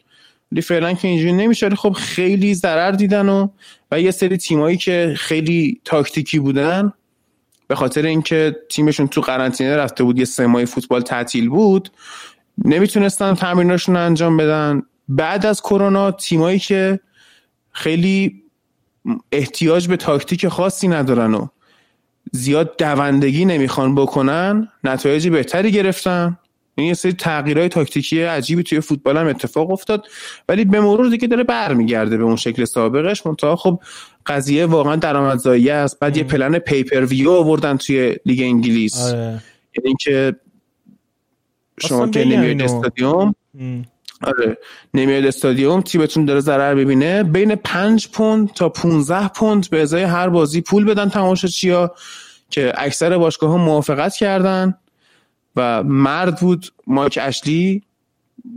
[0.52, 1.70] ولی فعلا که اینجوری نمیشه.
[1.70, 3.48] خب خیلی ضرر دیدن و
[3.90, 6.92] و یه سری تیمایی که خیلی تاکتیکی بودن
[7.66, 11.90] به خاطر اینکه تیمشون تو قرنطینه رفته بود یه سه ماه فوتبال تعطیل بود
[12.64, 14.82] نمی‌تونستن تمریناشون انجام بدن.
[15.08, 17.00] بعد از کرونا تیمایی که
[17.72, 18.42] خیلی
[19.32, 21.46] احتیاج به تاکتیک خاصی ندارن و
[22.32, 26.38] زیاد دوندگی نمی‌خوان بکنن نتایج بهتری گرفتن.
[26.74, 30.06] این یه سری تغییرهای تاکتیکی عجیبی توی فوتبال هم اتفاق افتاد.
[30.48, 33.26] ولی به مرور دیگه داره برمیگرده به اون شکل سابقش.
[33.26, 33.80] منتها خب
[34.26, 35.98] قضیه واقعا درآمدزایی است.
[35.98, 39.00] بعد یه plan pay-per-view آوردن توی لیگ انگلیس.
[39.00, 39.18] آره.
[39.18, 39.42] یعنی
[39.84, 40.36] اینکه
[41.80, 43.34] شما که نمیاد استادیوم
[44.22, 44.58] آره
[44.94, 50.28] نمیاد استادیوم تیمتون داره ضرر ببینه بین 5 پوند تا 15 پوند به ازای هر
[50.28, 51.94] بازی پول بدن تماشاچیا
[52.50, 54.74] که اکثر باشگاه ها موافقت کردن
[55.56, 57.82] و مرد بود مایک اشلی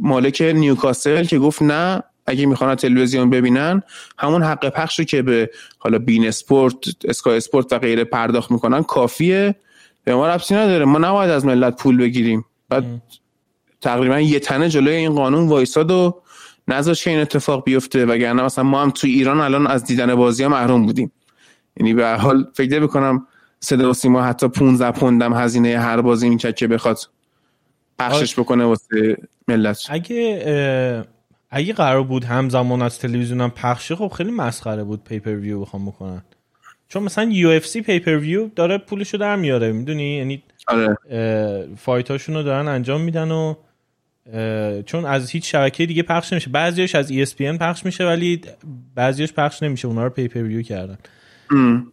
[0.01, 3.83] مالک نیوکاسل که گفت نه اگه می‌خوان تلویزیون ببینن
[4.17, 8.83] همون حق پخش رو که به حالا beIN Sports Sky Sports و غیره پرداخت می‌کنن
[8.83, 9.55] کافیه.
[10.03, 10.85] به ما ربطی نداره.
[10.85, 12.45] ما نباید از ملت پول بگیریم.
[12.69, 13.01] بعد
[13.85, 16.21] تقریبا یه تنه جلوی این قانون وایساد و
[16.67, 20.43] نذاش که این اتفاق بیفته وگرنه مثلا ما هم تو ایران الان از دیدن بازی
[20.43, 21.11] ها محروم بودیم.
[21.77, 23.27] یعنی به حال فکر بکنم
[23.59, 26.97] صدا و سیما حتی 15 پوندم هزینه هر بازی می‌کرد که بخواد
[27.99, 29.17] پخشش بکنه واسه
[29.47, 29.85] ملت.
[29.89, 31.05] اگه
[31.49, 35.85] اگه قرار بود همزمان از تلویزیون هم پخشه خب خیلی مسخره بود پیپر ویو بخوام
[35.85, 36.23] بکنن.
[36.87, 40.97] چون مثلا UFC pay-per-view داره پولشو در میاره می‌دونی؟ یعنی آره.
[41.77, 43.55] fight اشون رو دارن انجام میدن و
[44.85, 46.49] چون از هیچ شبکه دیگه پخش نمیشه.
[46.49, 48.41] بعضیش از ESPN پخش میشه ولی
[48.95, 49.87] بعضیش پخش نمیشه.
[49.87, 50.97] اونا رو pay-per-view کردن.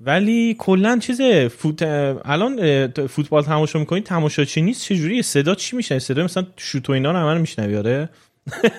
[0.00, 1.82] ولی کلا چیزه فوت
[2.24, 7.12] الان فوتبال تماشا می‌کنید تماشاچی نیست چجوری؟ صدا چی میشه؟ صدا مثلا شوت و اینا
[7.12, 8.08] رو همه میشنوی آره؟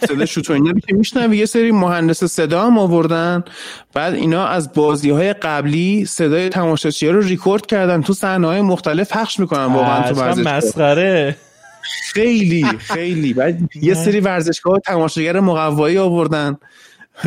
[0.07, 1.37] صدا شوت و اینا میشنوی.
[1.37, 3.43] یه سری مهندس صدا هم آوردن.
[3.93, 8.01] بعد اینا از بازی های قبلی صدای تماشاچی رو ریکورد کردن.
[8.01, 11.35] تو صحنه های مختلف پخش می‌کنن واقعا تو مسخره.
[12.13, 13.33] خیلی خیلی.
[13.33, 16.57] بعد یه سری ورزشگاه تماشاگر مقوایی آوردن.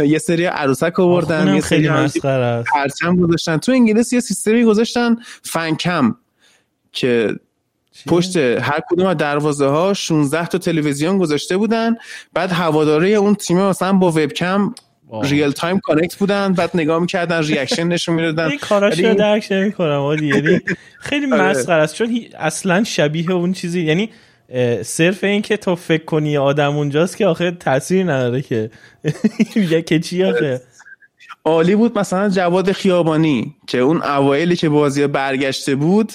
[0.04, 2.18] یه سری عروسک آوردن یه است.
[2.74, 3.56] پرچم گذاشتن.
[3.56, 6.16] تو انگلیس یه سیستمی گذاشتن فنکم
[6.92, 7.34] که
[8.06, 11.96] پشت هر کدوم از دروازه ها 16 تا تلویزیون گذاشته بودن.
[12.32, 14.74] بعد هواداره اون تیم مثلا با webcam
[15.22, 16.52] real-time connect بودن.
[16.52, 18.48] بعد نگاه می‌کردن reaction نشون می‌دادن.
[18.50, 20.60] این کاراش رو درک نمی‌کنم یعنی
[21.08, 21.94] خیلی مسخره است.
[21.94, 24.10] چون اصلا شبیه اون چیزی یعنی
[24.82, 28.70] صرف این که تو فکر کنی آدم اونجاست که آخه تاثیر نداره که.
[29.56, 30.60] میگه که چی آخه؟
[31.44, 36.12] عالی بود مثلا جواد خیابانی که اون اوایلی که بازی برگشته بود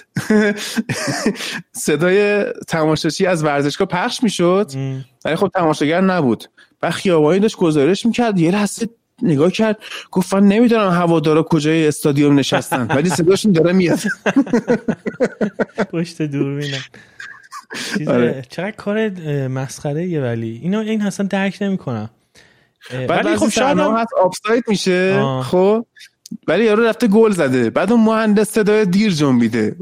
[1.72, 4.72] صدای تماشاچی از ورزشگاه پخش می‌شد.
[5.26, 6.44] ولی خب تماشاگر نبود.
[6.82, 8.90] و خیابانی داشت گزارش می‌کرد یه لحظه
[9.22, 9.78] نگاه کرد
[10.12, 14.00] گفت من نمی‌دونم هوادارا کجای استادیوم نشستن ولی صداشون داره میاد.
[15.94, 16.82] پشت دوربینم.
[18.08, 18.44] آره.
[18.50, 19.10] چقدر کار
[19.48, 20.60] مسخره یه ولی.
[20.64, 22.10] اینو این اصلا درک نمی‌کنم.
[23.10, 25.86] ولی خب شاید هم هست آفساید میشه خب؟
[26.48, 27.70] ولی یارو رفته گل زده.
[27.70, 29.76] بعد اون مهندس صدای دیر جنبیده.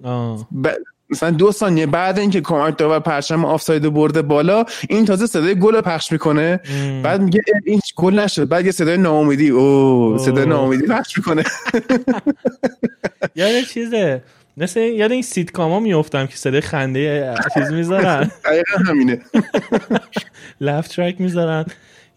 [0.64, 0.68] ب...
[1.12, 5.82] مثلا دو ثانیه بعد اینکه کمک داور پرچم آفساید برده بالا این تازه صدای گل
[5.82, 6.60] پخش می‌کنه.
[7.04, 8.48] بعد میگه این گل نشد.
[8.48, 9.50] بعد یه صدای ناامیدی.
[9.50, 11.44] او صدای ناامیدی پخش می‌کنه.
[13.36, 14.24] یعنی چیزه؟
[14.60, 18.32] مثل یاد این سیت کاما میفتم که صدای خنده چیز می‌ذارن.
[18.46, 19.22] دقیقا همینه.
[20.62, 21.66] laugh track می‌ذارن.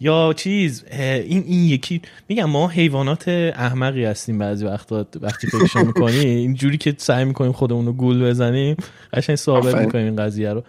[0.00, 6.18] یا چیز این این یکی میگم ما حیوانات احمقی هستیم بعضی وقتا وقتی فکرشو می‌کنی
[6.18, 8.76] این جوری که سعی می‌کنیم خودمون رو گول بزنیم
[9.12, 10.64] قشنگ ثابت می‌کنیم این قضیه رو.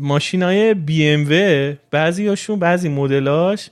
[0.00, 3.70] ماشین های بی ام و بعضی هاشون بعضی مدلاش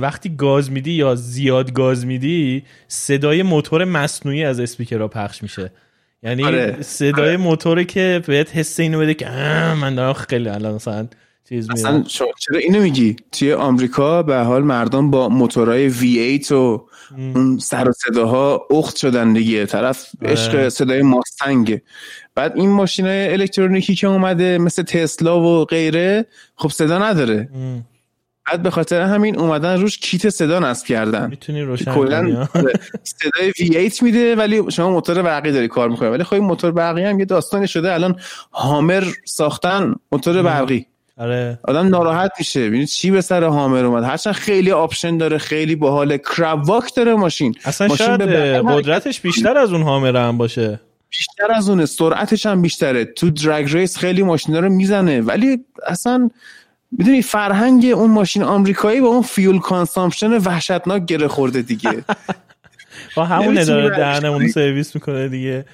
[0.00, 5.70] وقتی گاز میدی یا زیاد گاز میدی صدای موتور مصنوعی از اسپیکرها پخش میشه.
[6.26, 6.76] یعنی آره.
[6.82, 7.36] صدای آره.
[7.36, 9.28] موتوره که بهت حس اینو بده که
[9.80, 11.08] من دارم خیلی الان مثلا
[11.48, 12.02] چیز اصلا
[12.38, 16.86] چرا اینو میگی؟ توی آمریکا به حال مردم با موتورهای V8 و
[17.16, 19.66] اون سر و صداها اخت شدن دیگه.
[19.66, 20.32] طرف آره.
[20.32, 21.82] عشق صدای ماستنگه
[22.34, 27.48] بعد این ماشین الکترونیکی که اومده مثل تسلا و غیره خب صدا نداره.
[28.46, 31.30] بعد به خاطر همین اومدن روش کیت صدا نصب کردن.
[31.30, 32.48] می‌تونی روشن کلا
[33.02, 37.18] صدای V8 میده ولی شما موتور برقی داری کار می‌کنه ولی خب موتور برقی هم
[37.18, 38.16] یه داستانی شده الان
[38.52, 40.86] هامر ساختن موتور برقی
[41.18, 41.58] آره.
[41.62, 42.66] آدم ناراحت میشه.
[42.66, 46.16] ببینید چی به سر هامر اومد؟ هرچند خیلی option داره خیلی باحال.
[46.16, 47.54] crab walk داره ماشین.
[47.64, 48.22] اصلا ماشین شاید
[48.66, 50.80] قدرتش بیشتر از اون هامر هم باشه.
[51.10, 51.86] بیشتر از اونه.
[51.86, 53.04] سرعتش هم بیشتره.
[53.04, 55.20] تو drag race خیلی ماشینا رو می‌زنه.
[55.20, 56.30] ولی اصلا
[56.92, 62.04] می‌دونی فرهنگ اون ماشین آمریکایی با اون fuel consumption وحشتناک گره خورده دیگه.
[63.16, 65.64] با همونا داره دهنمون سرویس می‌کنه دیگه.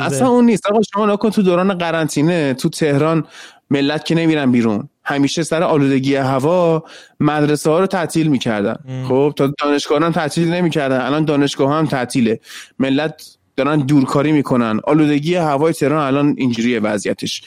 [0.00, 0.66] اصلا اون نیست.
[0.66, 3.24] آقا شما نگا کن تو دوران قرنطینه تو تهران
[3.70, 4.88] ملت که نمیرن بیرون.
[5.04, 6.84] همیشه سر آلودگی هوا
[7.20, 8.76] مدرسه ها رو تعطیل می‌کردن.
[9.08, 11.00] خب تا دانشگاه هم تعطیل نمی‌کردن.
[11.00, 12.40] الان دانشگاه هم تعطیله.
[12.78, 14.80] ملت دارن دورکاری می‌کنن.
[14.84, 17.42] آلودگی هوای تهران الان اینجوریه وضعیتش.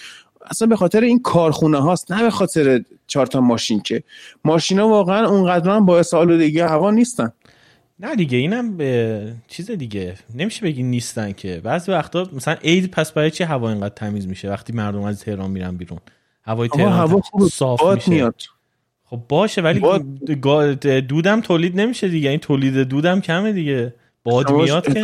[0.50, 4.04] اصلا به خاطر این کارخونه هاست نه به خاطر چهار تا ماشین که.
[4.46, 7.32] ماشینا واقعا اونقدر هم باعث آلودگی هوا نیستن.
[8.00, 10.16] نه دیگه اینم به چیز دیگه.
[10.36, 11.62] نمیشه بگی نیستن که.
[11.64, 15.52] بعضی وقتا مثلا عید پس برای چه هوا اینقدر تمیز میشه وقتی مردم از تهران
[15.52, 16.00] میرن بیرون؟
[16.44, 18.12] هوای تهران هوا صاف میشه.
[18.12, 18.42] میاد.
[19.06, 19.82] خب باشه ولی
[21.02, 22.30] دودم تولید نمیشه دیگه.
[22.30, 23.94] این تولید دودم کمه دیگه.
[24.24, 25.02] باد میاد که.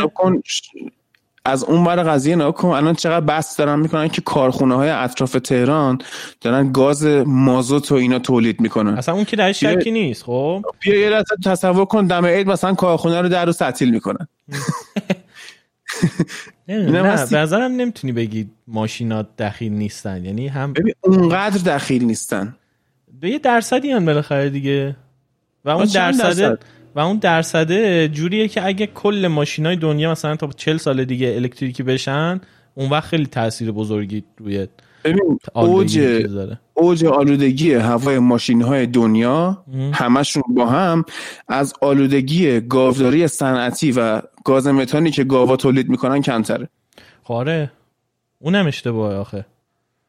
[1.45, 5.32] از اون بر قضیه نگاه کن الان چقدر بحث دارن می‌کنن که کارخونه های اطراف
[5.32, 5.97] تهران
[6.41, 8.97] دارن گاز مازوت و اینا تولید می‌کنن.
[8.97, 12.73] اصلا اون که در شکی نیست خب؟ بیا یه لحظه تصور کن دم عید مثلا
[12.73, 14.27] کارخونه رو در رو تعطیل می‌کنن.
[16.67, 22.56] نه به نظرم نمی‌تونی بگی ماشینات دخیل نیستن یعنی هم ببین اونقدر دخیل نیستن.
[23.21, 24.95] به یه درصدی هم بالاخره دیگه.
[25.65, 26.58] و اون درصده
[26.95, 31.84] و اون درصده جوریه که اگه کل ماشینای دنیا مثلا تا 40 سال دیگه الکتریکی
[31.84, 32.41] بشن
[32.75, 34.67] اون وقت خیلی تاثیر بزرگی روی
[35.53, 35.99] اوج
[36.73, 41.06] اوج آلودگی هوای ماشین های دنیا همشون با هم
[41.47, 46.69] از آلودگی گاوداری صنعتی و گاز متانی که گاوا تولید می‌کنن کمتره.
[47.23, 47.71] آره.
[48.39, 49.45] اونم اشتباهه آخه.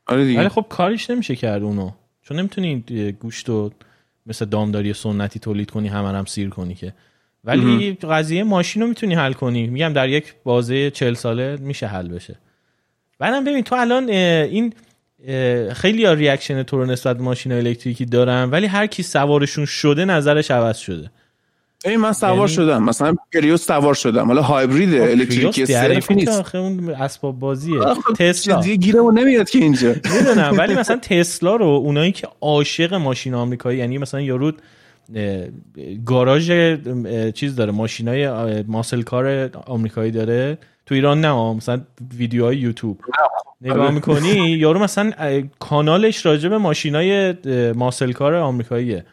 [0.07, 0.39] آره دیگه.
[0.39, 1.91] ولی خب کاریش نمیشه کرد اونو.
[2.23, 2.85] چون نمی‌تونی
[3.21, 3.71] گوشت و
[4.27, 6.93] مثل دامداری سنتی تولید کنی همه هم سیر کنی که.
[7.45, 9.67] ولی قضیه ماشین رو می‌تونی حل کنی.
[9.67, 12.37] میگم در یک بازه چل ساله میشه حل بشه.
[13.19, 14.73] بعدم ببین تو الان این
[15.73, 20.51] خیلی ها reaction تو رو نسبت ماشین الکتریکی دارن ولی هر کی سوارشون شده نظرش
[20.51, 21.11] عوض شده.
[21.85, 22.49] ای من سوار یعنی...
[22.49, 22.83] شدم.
[22.83, 24.27] مثلا پریوس سوار شدم.
[24.27, 26.41] حالا هایبرید خب، الکتریکی صرف نیست.
[26.41, 27.81] آخه اون اسباب بازیه.
[28.19, 28.61] تسلا.
[28.61, 29.89] دیگه گیرمون نمیاد که اینجا.
[29.89, 34.53] می‌دونم ولی مثلا تسلا رو اونایی که عاشق ماشین آمریکایی یعنی مثلا یارو
[36.07, 36.53] گاراژ
[37.35, 40.59] چیز داره ماشینای ماسل کار آمریکایی داره.
[40.87, 41.81] تو ایران نه مثلا
[42.17, 43.01] ویدیوهای یوتیوب.
[43.61, 43.95] نگاه آره.
[43.95, 45.13] می‌کنی؟ یارو مثلا
[45.59, 47.35] کانالش راجع به ماشینای
[47.73, 49.05] ماسل کار آمریکاییه.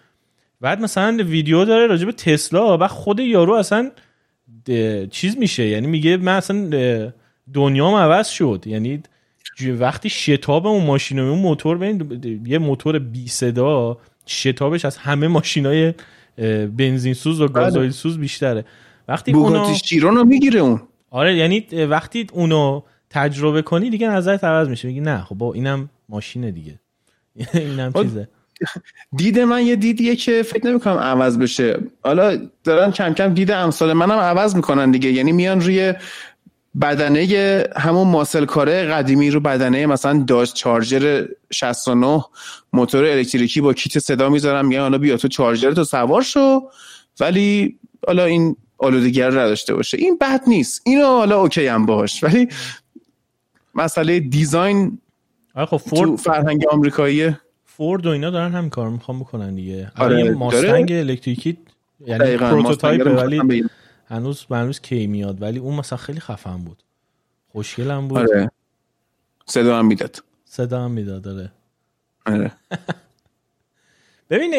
[0.61, 3.91] بعد مثلا ویدیو داره راجع به تسلا و خود یارو اصلا
[5.11, 5.67] چیز میشه.
[5.67, 6.69] یعنی میگه من اصلا
[7.53, 8.63] دنیام عوض شد.
[8.65, 9.03] یعنی
[9.79, 15.93] وقتی شتاب اون ماشین اون موتور ببین یه موتور بی صدا شتابش از همه ماشینای
[16.77, 17.63] بنزین سوز و بله.
[17.63, 18.65] گازوئیل سوز بیشتره.
[19.07, 19.65] وقتی اونو
[20.01, 20.81] رو می‌گیره اون.
[21.09, 24.87] آره یعنی وقتی اونو تجربه کنی دیگه نظرت عوض میشه.
[24.87, 26.79] میگی نه خب با اینم ماشینه دیگه.
[27.53, 28.27] اینم چیزه.
[29.15, 31.79] دید من یه دیدیه که فکر نمی‌کنم عوض بشه.
[32.03, 35.11] حالا دارن کم کم دید امثال منم عوض می‌کنن دیگه.
[35.11, 35.93] یعنی میان روی
[36.81, 42.23] بدنه همون muscle car ه قدیمی رو بدنه مثلا داشت چارجر 69
[42.73, 46.69] موتور الکتریکی با کیت صدا می‌ذارم میگن حالا بیا تو چارجر تو سوار شو.
[47.19, 49.97] ولی حالا این آلودگی رو نداشته باشه.
[49.97, 50.81] این بد نیست.
[50.85, 52.47] اینو حالا okay هم باشه ولی
[53.75, 54.99] مسئله design
[55.55, 57.35] خب فورد تو فرهنگ آمریکایی
[57.81, 59.91] فورد و اینا دارن همین کار می‌خوام بکنن دیگه.
[59.97, 61.57] آره ماستنگ الکتریکی
[62.05, 63.63] یعنی prototype ولی
[64.07, 66.83] هنوز هنوز کی میاد ولی اون مثلا خیلی خفن بود.
[67.51, 68.17] خوشگل هم بود.
[68.17, 68.51] آره.
[69.45, 70.23] صدا هم می‌داد.
[70.45, 71.51] صدا هم می‌داد آره.
[72.25, 72.51] آره.
[74.29, 74.53] ببین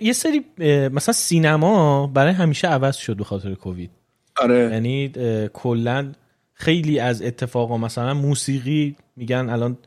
[0.00, 0.44] یه سری
[0.88, 3.90] مثلا سینما برای همیشه عوض شد به خاطر کووید.
[4.36, 4.58] آره.
[4.72, 5.12] یعنی
[5.52, 6.12] کلا
[6.54, 9.78] خیلی از اتفاقا مثلا موسیقی میگن الان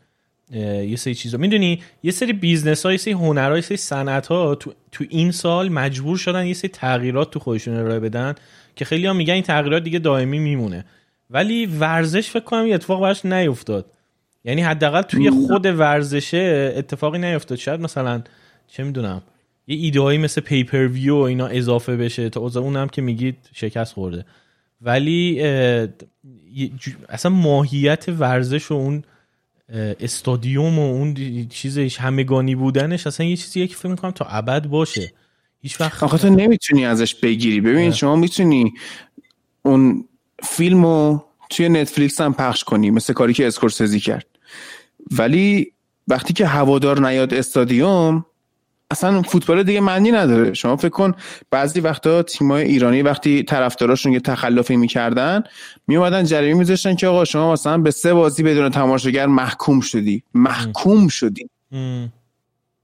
[0.53, 1.37] یه سری چیزا.
[1.37, 5.31] می‌دونی یه سری business ها یه سری هنرها یه سری صنعت ها تو, تو این
[5.31, 8.35] سال مجبور شدن یه سری تغییرات تو خودشون ارائه بدن
[8.75, 10.85] که خیلی ها میگن این تغییرات دیگه دائمی میمونه.
[11.29, 13.85] ولی ورزش فکر کنم یه اتفاق براش نیفتاد.
[14.45, 17.57] یعنی حداقل توی خود ورزشه اتفاقی نیفتاد.
[17.57, 18.21] شاید مثلا
[18.67, 19.21] چه می‌دونم
[19.67, 24.25] یه ایدهایی مثل پیپر ویو اینا اضافه بشه تا اونم که میگید شکست خورده.
[24.81, 25.41] ولی
[27.09, 29.03] اصلا ماهیت ورزش و اون
[29.69, 31.15] استادیوم و اون
[31.47, 35.13] چیزش همگانی بودنش اصلا یه چیزیه که فکر می‌کنم تا ابد باشه.
[35.61, 37.61] هیچ وقت آخه تو نمی‌تونی ازش بگیری.
[37.61, 38.73] ببین شما می‌تونی
[39.61, 40.05] اون
[40.43, 44.25] فیلمو توی نتفلیکس هم پخش کنی مثل کاری که اسکورسزی کرد.
[45.11, 45.73] ولی
[46.07, 48.25] وقتی که هوادار نیاد استادیوم
[48.91, 50.53] اصلا فوتبال دیگه معنی نداره.
[50.53, 51.13] شما فکر کن
[51.51, 55.43] بعضی وقتا تیمای ایرانی وقتی طرفداراشون یه تخلفی می‌کردن
[55.87, 60.23] میومدن جریمه میذاشتن که آقا شما مثلا به سه بازی بدون تماشاگر محکوم شدی.
[60.33, 61.49] محکوم شدی.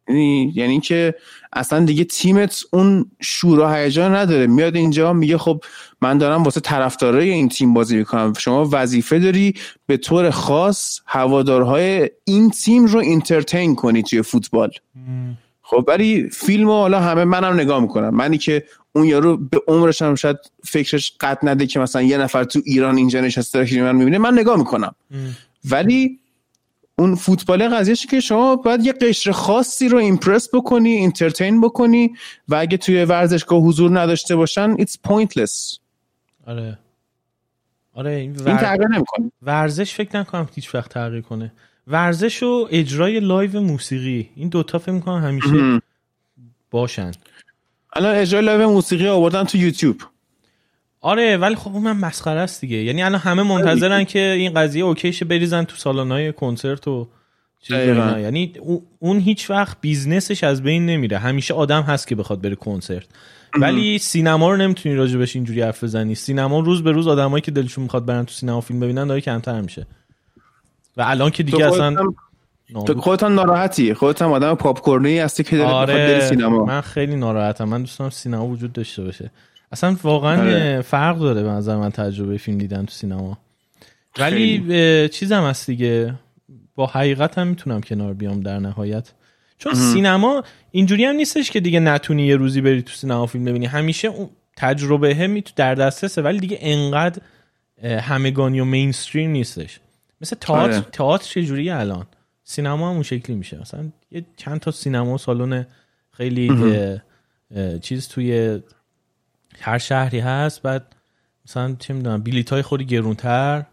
[0.08, 1.16] یعنی یعنی که
[1.54, 4.48] اصلا دیگه تیمت اون شور و هیجان نداره.
[4.48, 5.64] میاد اینجا میگه خب
[6.02, 8.34] من دارم واسه طرفدارای این تیم بازی می‌کنم.
[8.34, 9.54] شما وظیفه داری
[9.86, 14.70] به طور خاص هوادارهای این تیم رو اینترتین کنی توی فوتبال.
[15.70, 18.10] خب ولی فیلمو حالا همه منم نگاه می‌کنم.
[18.10, 22.44] منی که اون یارو به عمرش هم شاید فکرش قد نده که مثلا یه نفر
[22.44, 24.96] تو ایران اینجا نشسته که من می‌بینه من نگاه می‌کنم.
[25.66, 26.20] ولی
[27.00, 32.14] اون فوتبال قضیهش که شما باید یه قشر خاصی رو impress بکنی entertain بکنی
[32.48, 35.78] و اگه توی ورزشگاه حضور نداشته باشن it's pointless.
[36.48, 36.80] آره.
[37.94, 38.48] آره این, ور...
[38.48, 39.32] این تغییر نمی‌کنه.
[39.42, 41.52] ورزش فکر نکنم هیچ وقت تغییر کنه.
[41.90, 44.30] ورزش و اجرای live موسیقی.
[44.36, 45.82] این دوتا فکر می‌کنم همیشه
[46.72, 47.12] باشن.
[47.94, 50.02] الان اجرای live موسیقی آوردن تو یوتیوب.
[51.02, 52.78] آره ولی خب اون من مسخره است دیگه.
[52.78, 57.08] یعنی الان همه منتظرن که این قضیه OK شه بریزن تو سالن‌های کنسرت و.
[57.70, 58.54] یعنی
[59.00, 61.18] اون هیچ وقت business ش از بین نمیره.
[61.18, 63.08] همیشه آدم هست که بخواد بره کنسرت.
[63.56, 66.16] ولی سینما رو نمی‌تونی راجبش اینجوری حرف بزنی.
[66.16, 69.62] سینما روز به روز آدمایی که دلشون می‌خواد برن تو سینما فیلم ببینن داره کمتر
[69.62, 69.88] میشه.
[70.98, 71.96] و الان که دیگه اصلا
[72.86, 76.66] تو خودت ناراحتی؟ خودت هم آدم پاپ کورنی هستی که آره سینما.
[76.66, 77.64] من خیلی ناراحتم.
[77.64, 79.32] من دوست دارم سینما وجود داشته باشه.
[79.72, 80.82] اصلا واقعا آره.
[80.82, 83.38] فرق داره به نظر من تجربه فیلم دیدن تو سینما.
[84.20, 86.14] ولی چیزم هست دیگه.
[86.76, 89.12] با حقیقت هم می‌تونم کنار بیام در نهایت.
[89.58, 93.66] چون سینما اینجوری هم نیستش که دیگه نتونی یه روزی بری تو سینما فیلم ببینی.
[93.66, 97.22] همیشه اون تجربه هم تو در دسترسه ولی دیگه انقدر
[97.84, 99.80] همگانی و مینستریم نیستش.
[100.22, 100.82] مثل تئاتر آره.
[100.82, 102.06] تئاتر چه جوریه الان؟
[102.44, 103.60] سینما هم اون شکلی میشه.
[103.62, 105.66] مثلا یه چند تا سینما سالن
[106.12, 106.52] خیلی
[107.82, 108.60] چیز توی
[109.60, 110.62] هر شهری هست.
[110.62, 110.96] بعد
[111.46, 113.66] مثلا چه می‌دونم بلیط های خودی گرونتر.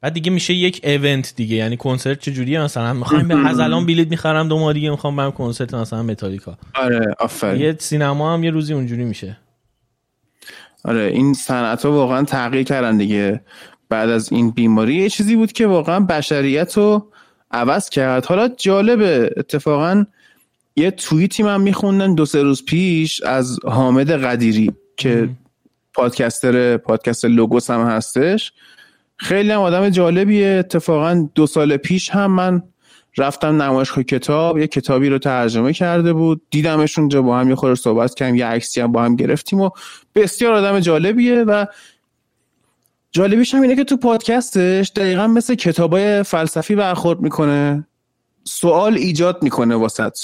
[0.00, 1.56] بعد دیگه میشه یک ایونت دیگه.
[1.56, 5.32] یعنی کنسرت چجوریه؟ مثلا می‌خوایم به از الان بلیط می‌خرم دو ماه دیگه می‌خوام برم
[5.32, 6.58] کنسرت مثلا متالیکا.
[6.74, 9.36] آره آفر یه سینما هم یه روزی اونجوری میشه.
[10.84, 13.40] آره این صنعت ها واقعا تغییر کردن دیگه.
[13.92, 17.08] بعد از این بیماری یه چیزی بود که واقعا بشریت رو
[17.50, 18.26] عوض کرد.
[18.26, 20.04] حالا جالبه اتفاقا
[20.76, 25.28] یه توییتی من میخوندم دو سه روز پیش از حامد قدیری که
[25.94, 28.52] پادکستر پادکست لوگوس هم هستش.
[29.16, 30.56] خیلی هم آدم جالبیه.
[30.58, 32.62] اتفاقا دو سال پیش هم من
[33.18, 36.42] رفتم نمایشگاه کتاب یه کتابی رو ترجمه کرده بود.
[36.50, 39.70] دیدمش اونجا با هم یه خورده صحبت کردیم یه عکسی هم با هم گرفتیم و
[40.14, 41.66] بسیار آدم جالبیه و
[43.12, 47.86] جالبیش هم اینه که تو پادکستش دقیقا مثل کتابای فلسفی برخورد می‌کنه.
[48.44, 50.18] سوال ایجاد می‌کنه واسط.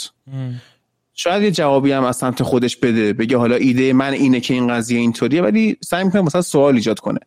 [1.15, 4.69] شاید یه جوابی هم از سمت خودش بده بگه حالا ایده من اینه که این
[4.69, 7.19] قضیه اینطوریه ولی سعی می‌کنه مثلا سوال ایجاد کنه.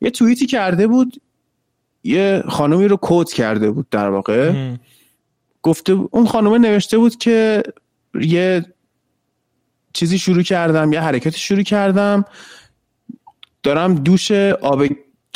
[0.00, 1.20] یه توییتی کرده بود
[2.04, 4.70] یه خانومی رو کوت کرده بود در واقع.
[5.62, 7.62] گفته اون خانومه نوشته بود که
[8.20, 8.64] یه
[9.92, 12.24] چیزی شروع کردم یه حرکتی شروع کردم.
[13.62, 14.82] دارم دوش آب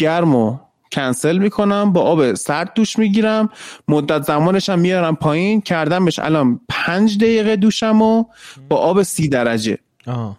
[0.01, 0.59] گرم و
[0.93, 3.49] کنسل می‌کنم با آب سرد دوش می‌گیرم
[3.89, 8.25] مدت زمانش هم میارم پایین کردمش الان پنج دقیقه دوشم و
[8.69, 9.79] با آب سی درجه.
[10.07, 10.39] آه.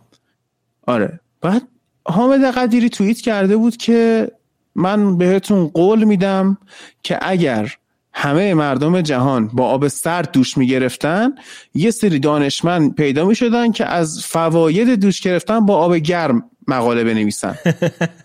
[0.87, 1.19] آره.
[1.41, 1.61] بعد
[2.05, 4.31] حامد قدیری توییت کرده بود که
[4.75, 6.57] من بهتون قول میدم
[7.03, 7.75] که اگر
[8.13, 11.31] همه مردم جهان با آب سرد دوش می‌گرفتن
[11.73, 17.55] یه سری دانشمند پیدا می‌شدن که از فواید دوش گرفتن با آب گرم مقاله بنویسن.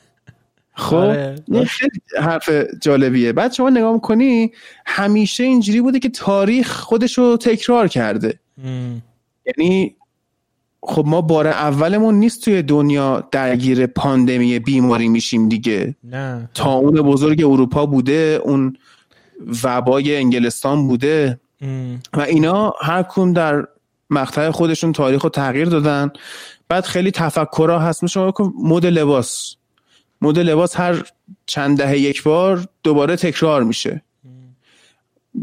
[0.76, 1.44] خب آره.
[1.66, 2.50] خیلی حرف
[2.82, 3.32] جالبیه.
[3.32, 4.52] بعد شما نگاه می‌کنی
[4.86, 8.38] همیشه اینجوری بوده که تاریخ خودش رو تکرار کرده.
[9.46, 9.96] یعنی
[10.82, 15.96] خب ما بار اولمون نیست توی دنیا درگیر پاندمی بیماری میشیم دیگه.
[16.04, 16.50] نه.
[16.54, 18.76] تا اون بزرگ اروپا بوده اون
[19.64, 21.40] وبای انگلستان بوده.
[22.12, 23.64] و اینا هر کون در
[24.10, 26.10] مقطع خودشون تاریخ رو تغییر دادن.
[26.68, 28.06] بعد خیلی تفکرها هست.
[28.06, 29.56] شما مد لباس.
[30.22, 31.02] مد لباس هر
[31.46, 34.02] چند دهه یک بار دوباره تکرار میشه.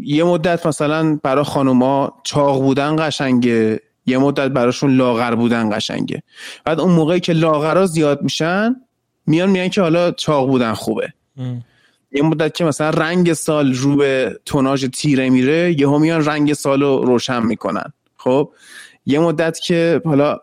[0.02, 6.24] یه مدت مثلا برای خانوما چاق بودن قشنگه یه مدت براشون لاغر بودن قشنگه.
[6.66, 8.76] بعد اون موقعی که لاغرا زیاد میشن
[9.28, 11.14] میان میان که حالا چاق بودن خوبه.
[12.12, 16.82] یه مدت که مثلا رنگ سال رو به توناژ تیره میره یه میان رنگ سال
[16.82, 17.94] رو روشن می‌کنن.
[18.18, 18.52] خب؟
[19.06, 20.40] یه مدت که حالا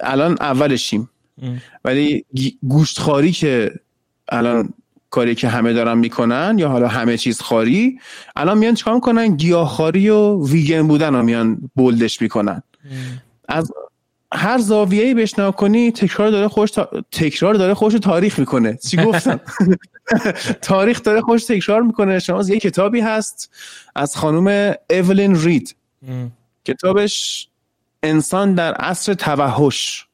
[0.00, 1.10] الان اولشیم.
[1.84, 2.24] ولی
[2.68, 3.74] گوشتخاری که
[4.28, 4.74] الان
[5.10, 7.98] کاری که همه دارن می‌کنن یا حالا همه چیز خاری
[8.36, 12.62] الان میان چیکار می‌کنن؟ گیاهخواری و ویگن بودن رو میان بولدش می‌کنن.
[13.48, 13.72] از
[14.34, 16.70] هر زاویه‌ای بشنا کنی تکرار داره خوش
[17.12, 18.78] تکرار داره خوش تاریخ می‌کنه.
[18.88, 19.40] چی گفتم؟
[20.62, 22.18] تاریخ داره خوش تکرار می‌کنه.
[22.18, 23.50] شما یه کتابی هست
[23.94, 25.76] از خانم اولین رید.
[26.64, 27.48] کتابش
[28.02, 30.06] انسان در عصر توحش.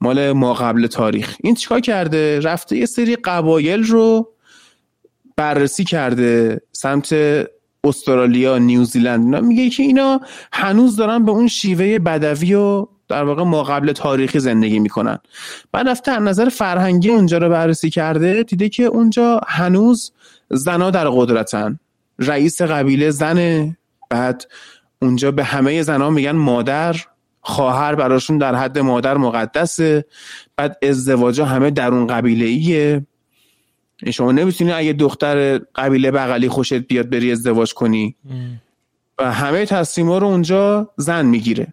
[0.00, 1.36] مال ما قبل تاریخ.
[1.44, 4.28] این چیکار کرده؟ رفته یه سری قبایل رو
[5.36, 6.60] بررسی کرده.
[6.72, 7.14] سمت
[7.84, 9.24] استرالیا نیوزیلند.
[9.24, 10.20] اینا میگه که اینا
[10.52, 15.18] هنوز دارن به اون شیوه بدوی و در واقع ما قبل تاریخی زندگی می‌کنن.
[15.72, 20.12] بعد رفته از نظر فرهنگی اونجا رو بررسی کرده دیده که اونجا هنوز
[20.50, 21.78] زنا در قدرتن.
[22.18, 23.76] رئیس قبیله زنه.
[24.10, 24.46] بعد
[25.02, 26.96] اونجا به همه زنها میگن مادر.
[27.40, 30.04] خواهر براشون در حد مادر مقدسه.
[30.56, 33.06] بعد ازدواج همه در اون قبیله ایه
[34.12, 38.16] شما نمی‌تونی اگه دختر قبیله بغلی خوشت بیاد بری ازدواج کنی.
[39.18, 41.66] و همه تصمیم رو اونجا زن می‌گیره.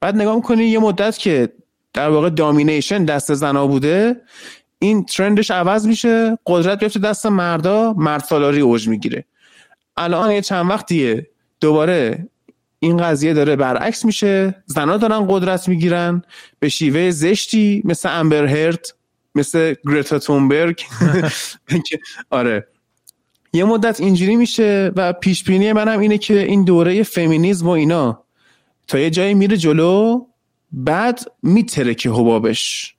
[0.00, 1.48] بعد نگاه می‌کنی یه مدت که
[1.92, 4.16] در واقع دامینیشن دست زنا بوده
[4.78, 9.24] این ترندش عوض میشه قدرت بیفته دست مردا مرد سالاری اوج می‌گیره.
[9.96, 11.26] الان یه چند وقتیه
[11.60, 12.28] دوباره
[12.80, 14.54] این قضیه داره برعکس میشه.
[14.66, 16.22] زنا دارن قدرت می‌گیرن.
[16.58, 18.94] به شیوه زشتی مثل امبر هرت
[19.34, 20.82] مثل گرتا تونبرگ.
[22.30, 22.66] آره.
[23.52, 28.24] یه مدت اینجوری میشه و پیش بینی منم اینه که این دوره فمینیزم و اینا
[28.88, 30.26] تا یه جایی میره جلو
[30.72, 32.94] بعد میتره که حبابش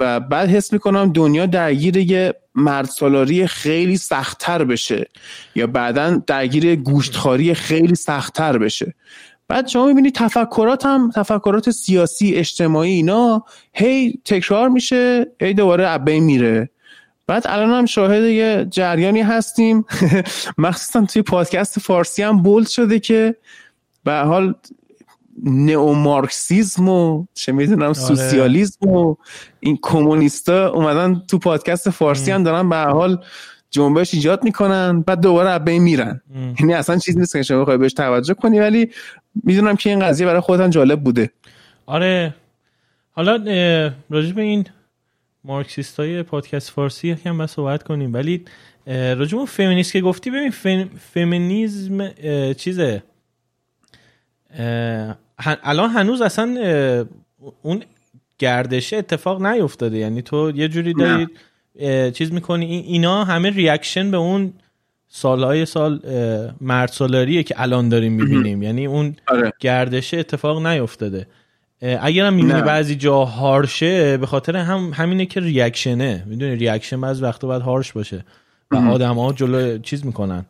[0.00, 5.06] و بعد حس می‌کنم دنیا درگیر یه مرد سالاری خیلی سختتر بشه
[5.54, 8.94] یا بعدا درگیر گوشتخاری خیلی سختتر بشه.
[9.48, 13.44] بعد شما می‌بینی تفکرات هم تفکرات سیاسی اجتماعی اینا
[13.74, 16.70] هی تکرار میشه هی دوباره عبه میره.
[17.26, 19.84] بعد الان هم شاهد یه جریانی هستیم.
[20.58, 23.36] مخصوصا توی پادکست فارسی هم بولد شده که
[24.04, 24.54] به حال
[25.44, 27.92] نئومارکسیزم و چه می‌دونم آره.
[27.92, 29.14] سوسیالیسم و
[29.60, 33.24] این کمونیستا اومدن تو پادکست فارسی هم دارن به حال
[33.70, 36.20] جنبش ایجاد می‌کنن بعد دوباره از بین میرن.
[36.60, 38.90] یعنی اصلا چیزی نیست که شما بخوای بهش توجه کنی ولی
[39.44, 41.30] می‌دونم که این قضیه برای خودتان جالب بوده.
[41.86, 42.34] آره.
[43.10, 43.32] حالا
[44.10, 44.64] راجع به این
[45.44, 48.14] مارکسیست های پادکست فارسی هم بس صحبت کنیم.
[48.14, 48.44] ولی
[48.86, 50.50] راجع به فمینیست که گفتی ببین
[51.12, 52.08] فمینیزم
[52.52, 53.02] چیزه؟
[55.44, 56.56] الان هنوز اصلا
[57.62, 57.82] اون
[58.38, 59.98] گردشه اتفاق نیفتاده.
[59.98, 61.26] یعنی تو یه جوری داری
[62.10, 62.66] چیز می‌کنی.
[62.66, 64.52] اینا همه reaction به اون
[65.08, 66.00] سالهای سال
[66.60, 68.62] مرد سالاریه که الان داریم می‌بینیم.
[68.62, 69.52] یعنی اون آره.
[69.60, 71.26] گردشه اتفاق نیفتاده.
[72.00, 77.46] اگرم می‌بینی بعضی جا هارشه به خاطر هم همینه که ریاکشنه می‌دونی ریاکشن بعضی وقتا
[77.46, 78.24] باید هارش باشه.
[78.70, 80.46] و آدم ها جلو چیز می‌کنن.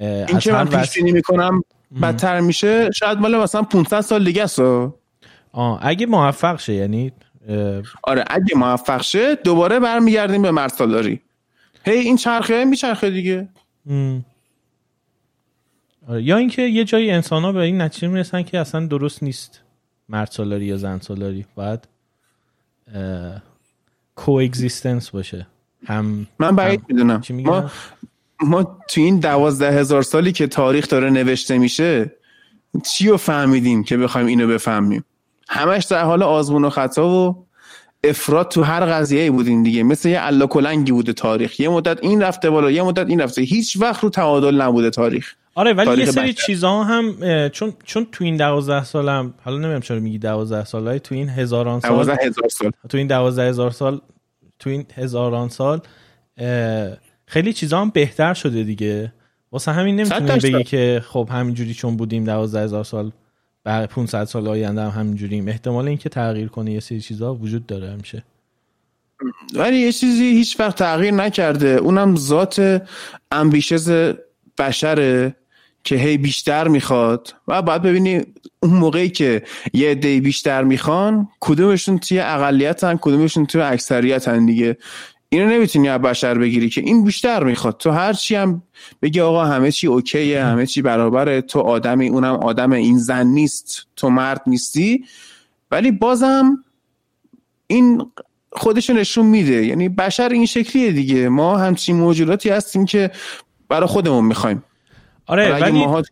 [0.00, 1.62] این که من پیش می‌کنم
[2.02, 4.60] بدتر میشه شاید مال مثلا 500 سال دیگه است.
[5.52, 5.78] آه.
[5.82, 7.12] اگه موفق شه یعنی
[8.02, 11.20] آره اگه موفق شه دوباره برمیگردیم به مرد سالاری
[11.84, 13.48] هی این چرخه میچرخه دیگه.
[16.08, 16.22] آره.
[16.22, 19.62] یا اینکه یه جایی انسان ها به این نتیجه می‌رسن که اصلا درست نیست
[20.08, 21.88] مرد سالاری یا زن سالاری باید
[24.16, 25.46] کو اگزیستنس باشه.
[25.86, 27.22] هم من باید می‌دونم.
[27.30, 27.70] ما
[28.42, 32.12] ما تو این دوازده هزار سالی که تاریخ داره نوشته میشه
[32.84, 35.04] چی رو فهمیدیم که بخوایم اینو بفهمیم؟
[35.48, 37.46] همش در حال آزمون و خطا و
[38.04, 39.82] افراد تو هر قضیه بودیم دیگه.
[39.82, 41.60] مثل یه الا کلنگی بوده تاریخ.
[41.60, 43.42] یه مدت این رفته بالا یه مدت این رفته.
[43.42, 45.34] هیچ وقت رو تعادل نبوده تاریخ.
[45.54, 47.14] آره ولی یه سری چیزها هم
[47.48, 51.80] چون چون تو این دوازده سالم حالا نمی‌دونم چرا میگی دوازده سال تو این هزاران
[51.80, 52.72] سال دوازده هزار سال.
[52.88, 54.00] تو این دوازده هزار سال
[54.58, 55.80] تو این هزاران سال
[57.28, 59.12] خیلی چیزا هم بهتر شده دیگه.
[59.52, 63.12] واسه همین نمی‌تونی بگی که خب همینجوری چون بودیم دوازده هزار سال
[63.64, 65.48] بعد 500 سال آینده هم همینجوریم.
[65.48, 68.24] احتمال اینکه تغییر کنه یه سری چیزا وجود داره همیشه.
[69.54, 71.68] ولی یه چیزی هیچ وقت تغییر نکرده.
[71.68, 72.82] اونم ذات
[73.32, 74.14] امبیشز
[74.58, 75.36] بشره
[75.84, 77.34] که هی بیشتر می‌خواد.
[77.48, 78.22] و بعد ببینی
[78.62, 84.76] اون موقعی که یه عده بیشتر می‌خوان کدومشون توی اقلیتن کدومشون توی اکثریتن دیگه.
[85.28, 87.76] اینو نمی‌تونی از بشر بگیری که این بیشتر می‌خواد.
[87.76, 88.62] تو هر چی هم
[89.02, 93.86] بگی آقا همه چی اوکیه همه چی برابره تو آدمی اونم آدم این زن نیست
[93.96, 95.04] تو مرد نیستی.
[95.70, 96.64] ولی بازم
[97.66, 98.10] این
[98.52, 99.66] خودشو نشون میده.
[99.66, 101.28] یعنی بشر این شکلیه دیگه.
[101.28, 103.10] ما همچین موجوداتی هستیم که
[103.68, 104.64] برای خودمون می‌خوایم.
[105.26, 106.02] آره ولی ما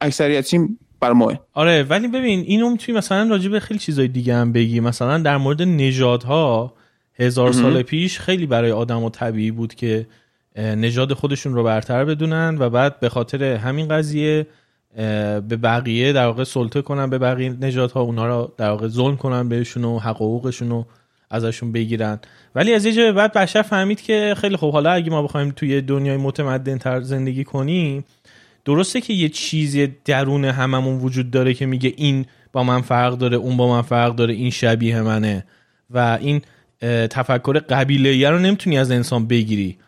[0.00, 1.40] اکثریتیم بر ماه.
[1.54, 4.80] آره ولی ببین اینو می‌تونی مثلا راجع به خیلی چیزای دیگه هم بگی.
[4.80, 6.74] مثلا در مورد نژادها
[7.20, 10.06] هزار سال پیش خیلی برای آدم و طبیعی بود که
[10.56, 14.46] نژاد خودشون رو برتر بدونن و بعد به خاطر همین قضیه
[14.96, 19.48] به بقیه در واقع سلطه کنن به بقیه نژادها اونا رو در واقع ظلم کنن
[19.48, 20.86] بهشون و حقوقشون رو
[21.30, 22.20] ازشون بگیرن.
[22.54, 25.80] ولی از یه جای بعد بشر فهمید که خیلی خوب حالا اگه ما بخوایم توی
[25.80, 28.04] دنیای متمدن تر زندگی کنیم
[28.64, 33.36] درسته که یه چیزی درون هممون وجود داره که میگه این با من فرق داره
[33.36, 35.44] اون با من فرق داره این شبیه منه.
[35.90, 36.42] و این
[37.10, 39.78] تفکر قبیله رو نمی‌تونی از انسان بگیری.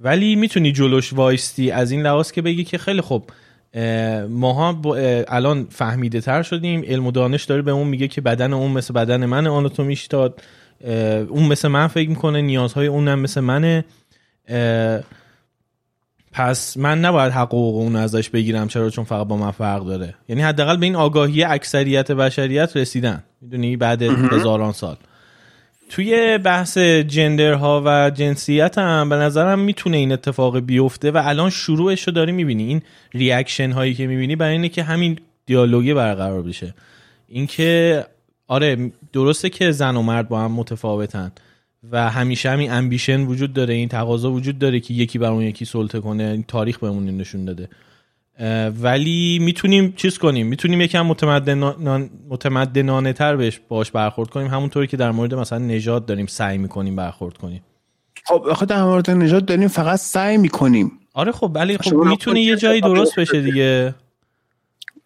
[0.00, 3.30] ولی می‌تونی جلوش وایستی از این لحاظ که بگی که خیلی خوب
[4.28, 4.80] ماها
[5.28, 6.82] الان فهمیده تر شدیم.
[6.86, 10.34] علم و دانش داره به اون میگه که بدن اون مثل بدن من آناتومیش تا
[11.28, 13.84] اون مثل من فکر می‌کنه نیازهای اونم مثل منه.
[16.32, 20.14] پس من نباید حقوق اون ازش بگیرم چرا؟ چون فقط با من فرق داره.
[20.28, 23.24] یعنی حداقل به این آگاهی اکثریت بشریت رسیدن.
[23.40, 24.96] می‌دونی؟ بعد هزاران سال.
[25.92, 31.50] توی بحث gender ها و جنسیت هم به نظرم می‌تونه این اتفاق بیفته و الان
[31.50, 32.64] شروعش رو داری می‌بینی.
[32.64, 32.82] این
[33.14, 36.74] reaction هایی که می‌بینی برای اینه که همین دیالوگی برقرار بشه.
[37.28, 38.04] اینکه
[38.48, 41.32] آره درسته که زن و مرد با هم متفاوتن
[41.90, 45.64] و همیشه همین ambition وجود داره این تقاضا وجود داره که یکی بر اون یکی
[45.64, 47.68] سلطه کنه این تاریخ بهمون نشون داده.
[48.82, 54.46] ولی می‌تونیم چیز کنیم؟ می‌تونیم یکم متمدنانه متمدنانه تر بهش باش برخورد کنیم.
[54.46, 57.62] همونطوری که در مورد مثلا نژاد داریم سعی می‌کنیم برخورد کنیم.
[58.24, 60.92] خب آخه در مورد نژاد داریم فقط سعی می‌کنیم.
[61.14, 63.94] آره خب ولی خب می‌تونه یه جایی درست بشه دیگه.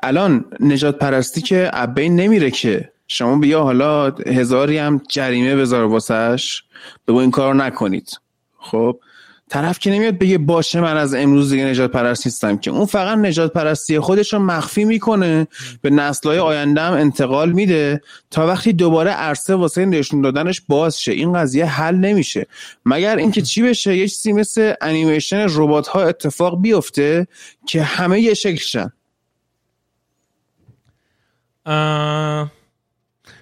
[0.02, 2.92] الان نجات پرستی که ابین نمیره که.
[3.08, 6.62] شما بیا حالا هزاری هم جریمه بذار واسش.
[7.08, 8.20] بگو این کارو نکنید.
[8.58, 9.00] خب؟
[9.48, 12.70] طرف که نمیاد بگه باشه من از امروز دیگه نجات پرست نیستم که.
[12.70, 15.46] اون فقط نجات پرستی خودش رو مخفی می‌کنه
[15.82, 21.12] به نسلهای آینده هم انتقال میده تا وقتی دوباره عرصه واسه نشون دادنش باز شه.
[21.12, 22.46] این قضیه حل نمیشه.
[22.86, 27.26] مگر اینکه چی بشه؟ یه چیزی مثل انیمیشن ربات ها اتفاق بیفته
[27.66, 28.92] که همه یه شکل شن.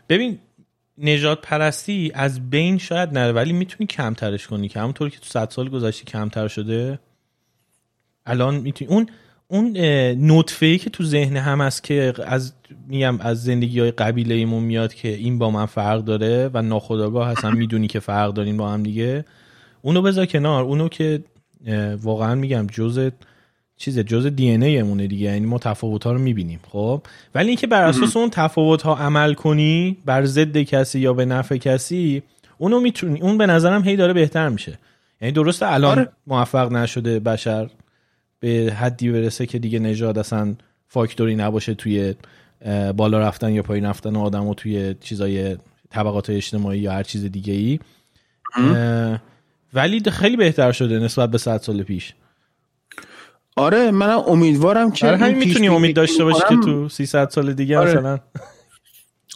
[0.08, 0.38] ببین
[0.98, 5.50] نجات پرستی از بین شاید نره ولی می‌تونی کمترش کنی که همونطور که تو صد
[5.50, 6.98] سال گذشته کمتر شده.
[8.26, 9.06] الان می‌تونی اون
[9.48, 9.76] اون
[10.30, 12.52] نطفه ای که تو ذهن هم هست که از
[12.88, 17.28] میگم از زندگی های قبیله ایمون میاد که این با من فرق داره و ناخداگاه
[17.28, 19.24] هستن می‌دونی که فرق دارین با هم دیگه
[19.82, 20.64] اونو بذار کنار.
[20.64, 21.24] اونو که
[22.02, 23.10] واقعا میگم جزء
[23.76, 27.02] چیز جزء دی ان ایمونه دیگه یعنی ما تفاوت ها رو می‌بینیم خب؟
[27.34, 31.56] ولی اینکه بر اساس اون تفاوت ها عمل کنی بر ضد کسی یا به نفع
[31.56, 32.22] کسی
[32.58, 34.78] اونو می‌تونی اون به نظرم هی داره بهتر میشه.
[35.20, 36.08] یعنی درسته الان آره.
[36.26, 37.70] موفق نشده بشر
[38.40, 40.54] به حدی برسه که دیگه نژاد اصلا
[40.88, 42.14] فاکتوری نباشه توی
[42.96, 45.56] بالا رفتن یا پایین رفتن آدم و توی چیزای
[45.90, 47.78] طبقات اجتماعی یا هر چیز دیگه ای
[49.74, 52.14] ولی خیلی بهتر شده نسبت به 100 سال پیش.
[53.56, 57.78] آره منم امیدوارم که آره همین می‌تونی امید داشته باشی که تو 300 سال دیگه
[57.78, 57.90] آره.
[57.90, 58.18] مثلا.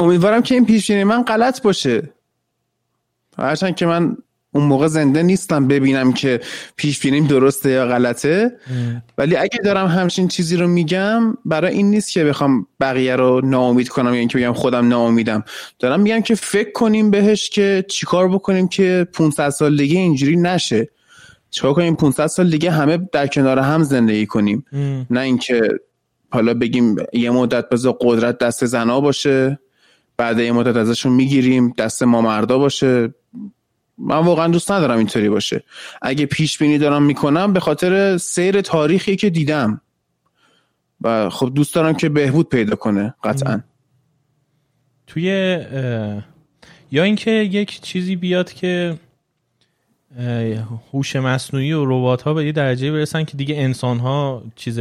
[0.00, 2.12] امیدوارم که این پیش من غلط باشه.
[3.38, 4.16] هرچند که من
[4.52, 6.40] اون موقع زنده نیستم ببینم که
[6.76, 8.52] پیش بینیم درسته یا غلطه.
[9.18, 13.88] ولی اگه دارم همچین چیزی رو میگم برای این نیست که بخوام بقیه رو ناامید
[13.88, 15.44] کنم یا اینکه بگم خودم ناامیدم.
[15.78, 20.88] دارم میگم که فکر کنیم بهش که چیکار بکنیم که 500 سال دیگه اینجوری نشه.
[21.50, 24.64] چیکار کنیم؟ 500 سال دیگه همه در کنار هم زندگی کنیم.
[25.10, 25.68] نه اینکه
[26.30, 29.58] حالا بگیم یه مدت بذار قدرت دست زنا باشه
[30.16, 33.14] بعد یه مدت ازشون می‌گیریم دست ما مردا باشه.
[33.98, 35.64] من واقعا دوست ندارم اینطوری باشه.
[36.02, 39.80] اگه پیش بینی دارم می‌کنم به خاطر سیر تاریخی که دیدم.
[41.00, 43.60] و خب دوست دارم که بهبود پیدا کنه قطعا.
[45.06, 45.58] توی
[46.92, 48.98] یا اینکه یک چیزی بیاد که
[50.92, 54.80] هوش مصنوعی و ربات ها به یه درجه برسن که دیگه انسان ها چیز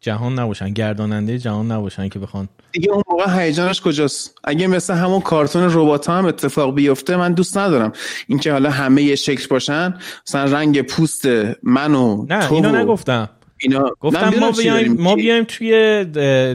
[0.00, 2.48] جهان نباشن گرداننده جهان نباشن که بخوان.
[2.72, 7.32] دیگه اون موقع هیجانش کجاست؟ اگه مثل همون کارتون ربات ها هم اتفاق بیفته من
[7.32, 7.92] دوست ندارم.
[8.28, 9.94] اینکه حالا همه یه شکل باشن
[10.26, 11.26] مثلا رنگ پوست
[11.62, 13.28] من و نه تو اینو نگفتم.
[13.60, 13.90] اینا.
[14.00, 16.04] گفتم ما بیایم ما بیایم توی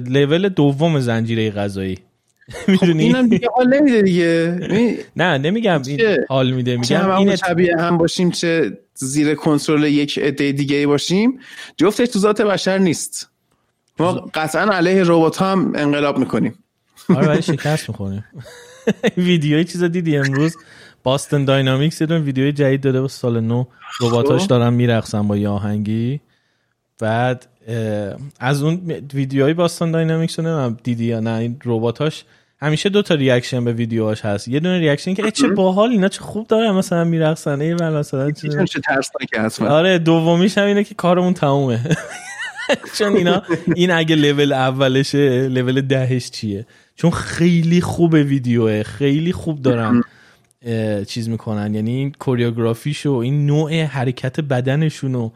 [0.08, 1.98] لول دوم زنجیره غذایی.
[2.68, 5.00] می‌دونی؟ اینم دیگه حال نمیده دیگه.
[5.16, 6.78] نه نمیگم این حال میده.
[6.78, 11.39] میگم این شبیه هم باشیم چه زیر کنترل یک عده دیگه ای باشیم.
[11.78, 13.30] جفتش تو ذات بشر نیست.
[14.00, 16.54] ما قطعا علیه ربات هم انقلاب می‌کنیم.
[17.16, 18.26] آره ولی شکست می‌خوریم.
[19.18, 20.56] ویدیوی چیزا دیدی امروز؟
[21.04, 23.66] Boston Dynamics یه ویدیوی جدید داده با سال نو
[24.02, 24.47] رباتاش خب.
[24.47, 26.20] دارن میرقصن با یه آهنگی.
[27.00, 27.45] بعد
[28.39, 31.32] از اون ویدیوهای Boston Dynamics رو دیدی یا نه.
[31.32, 32.24] این رباتاش
[32.62, 34.47] همیشه دو تا reaction به ویدیوهاش هست.
[34.47, 37.62] یه دونه reaction که چه باحال اینا چه خوب داره مثلا میرقصن.
[37.62, 39.62] ای مثلا چه چه ترسناکه هست.
[39.62, 41.80] آره دومیش هم اینه که کارمون تمومه.
[42.97, 43.43] چون اینا
[43.76, 48.84] این اگه لول اولشه لول دهش چیه؟ چون خیلی خوب ویدیوه.
[48.84, 50.03] خیلی خوب دارن
[51.07, 51.76] چیز می‌کنن.
[51.76, 55.30] یعنی این کوریوگرافیش و این نوع حرکت بدنشون و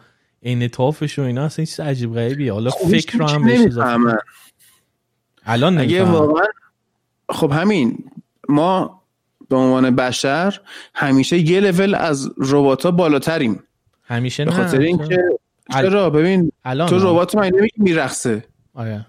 [0.44, 2.54] انعطافش و اینا اصلا چیز عجیب غریبیه.
[2.54, 3.74] حالا فکر رو هم بهش
[5.46, 6.46] الان اگه واقعا
[7.30, 7.98] خب همین
[8.50, 9.02] ما
[9.50, 10.60] به عنوان بشر
[10.96, 13.64] همیشه یه لول از ربات ها بالاتریم.
[14.04, 15.24] همیشه به خاطر اینکه
[15.74, 18.44] چرا؟ ببین الان تو ربات من نمیگی میرخصه
[18.74, 19.06] آره.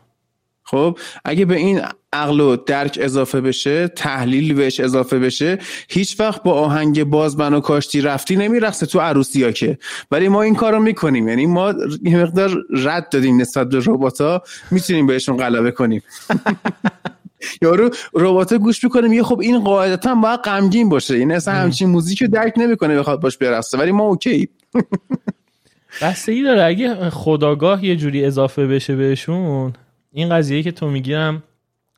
[0.63, 1.81] خب اگه به این
[2.13, 5.59] عقل و درک اضافه بشه تحلیل بهش اضافه بشه
[5.89, 9.79] هیچ وقت با آهنگ باز و کاشتی رفتی نمیرخصه تو عروسی ها که.
[10.11, 11.29] ولی ما این کارو می‌کنیم.
[11.29, 16.03] یعنی ما یه مقدار رد دادیم نسبت به ربات ها می‌تونیم بهشون غلبه کنیم.
[17.63, 21.15] یارو ربات گوش می‌کنه میگه خب این قاعدتا باید غمگین باشه.
[21.15, 24.49] این اصلا همچین موزیک رو درک نمی‌کنه بخواد باش برسته ولی ما اوکی.
[26.29, 26.65] ای داره.
[26.65, 29.73] اگه خداگاه یه جوری اضافه بشه بهشون
[30.13, 31.43] این قضیه که تو می‌گیرم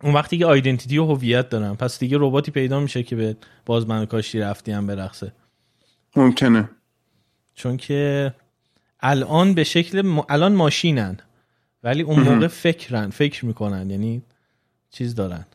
[0.03, 3.36] اون وقتی که آیدنتیتی و هویت دارن پس دیگه رباتی پیدا میشه که به
[3.66, 5.32] باز من کاشی رفتی هم برقصه.
[6.16, 6.68] ممکنه.
[7.55, 8.32] چون که
[9.01, 11.16] الان به شکل الان ماشینن
[11.82, 13.90] ولی اون موقع فکرن فکر می‌کنن.
[13.90, 14.22] یعنی
[14.91, 15.47] چیز دارن.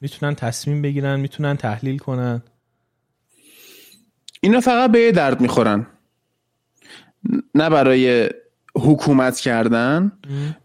[0.00, 2.42] می‌تونن تصمیم بگیرن می‌تونن تحلیل کنن.
[4.40, 5.86] اینا فقط به درد می‌خورن.
[7.54, 8.30] نه برای
[8.74, 10.12] حکومت کردن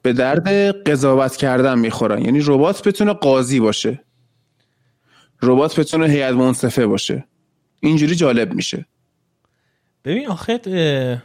[0.01, 0.47] به درد
[0.89, 2.21] قضاوت کردن می‌خورن.
[2.21, 4.03] یعنی ربات بتونه قاضی باشه.
[5.41, 7.25] ربات بتونه هیئت منصفه باشه.
[7.79, 8.85] اینجوری جالب میشه.
[10.05, 11.21] ببین آخه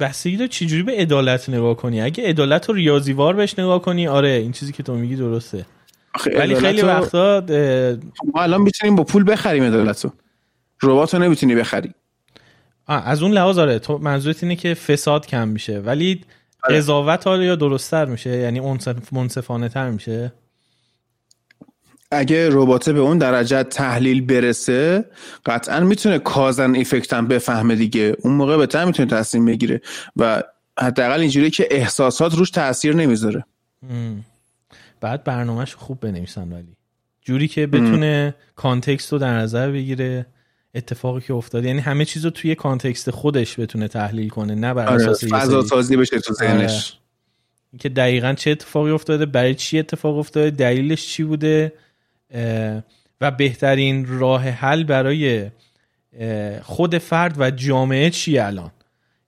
[0.00, 4.28] بستگی داره چجوری به عدالت نگاه کنی؟ اگه عدالت رو ریاضیوار بهش نگاه کنی آره
[4.28, 5.66] این چیزی که تو میگی درسته.
[6.38, 7.42] ولی خیلی وقتا
[8.34, 10.12] ما الان می‌تونیم با پول بخریم عدالت رو.
[10.82, 11.90] ربات رو نمی‌تونی بخری.
[12.86, 15.78] از اون لحاظ آره تو منظورت اینه که فساد کم میشه.
[15.78, 16.24] ولی
[16.64, 16.76] آره.
[16.76, 18.60] قضاوت آره یا درستتر میشه؟ یعنی
[19.12, 20.32] منصفانه تر میشه؟
[22.10, 25.04] اگه ربات به اون درجه تحلیل برسه
[25.46, 28.16] قطعا می‌تونه کازن ایفکت هم بفهمه دیگه.
[28.20, 29.80] اون موقع بهتر می‌تونه تصمیم بگیره
[30.16, 30.42] و
[30.78, 33.44] حداقل اینجوری که احساسات روش تاثیر نمی‌ذاره.
[35.00, 36.76] بعد برنامهش خوب بنویسن ولی.
[37.22, 40.26] جوری که بتونه context رو در نظر بگیره
[40.74, 44.86] اتفاقی که افتاده یعنی همه چیز رو توی context خودش بتونه تحلیل کنه نه بر
[44.86, 46.92] آره، اساس فضا سازی بشه تو ذهنش.
[46.92, 47.80] آره.
[47.80, 51.72] که دقیقا چه اتفاقی افتاده برای چی اتفاق افتاده دلیلش چی بوده
[53.20, 55.50] و بهترین راه حل برای
[56.62, 58.70] خود فرد و جامعه چی الان؟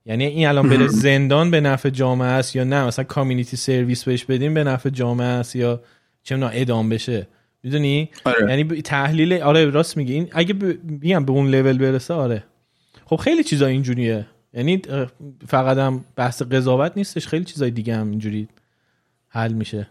[0.05, 4.25] یعنی این الان بره زندان به نفع جامعه است یا نه؟ مثلا community service بهش
[4.25, 5.81] بدیم به نفع جامعه است یا
[6.23, 7.27] چه ادام بشه.
[7.63, 8.49] می‌دونی؟ آره.
[8.49, 10.13] یعنی تحلیل آره راست میگی.
[10.13, 12.43] این اگه بیام به اون لول برسه آره.
[13.05, 14.25] خب خیلی چیزا اینجوریه.
[14.53, 14.81] یعنی
[15.47, 17.27] فقط هم بحث قضاوت نیستش.
[17.27, 18.47] خیلی چیزای دیگه هم اینجوری
[19.27, 19.87] حل میشه.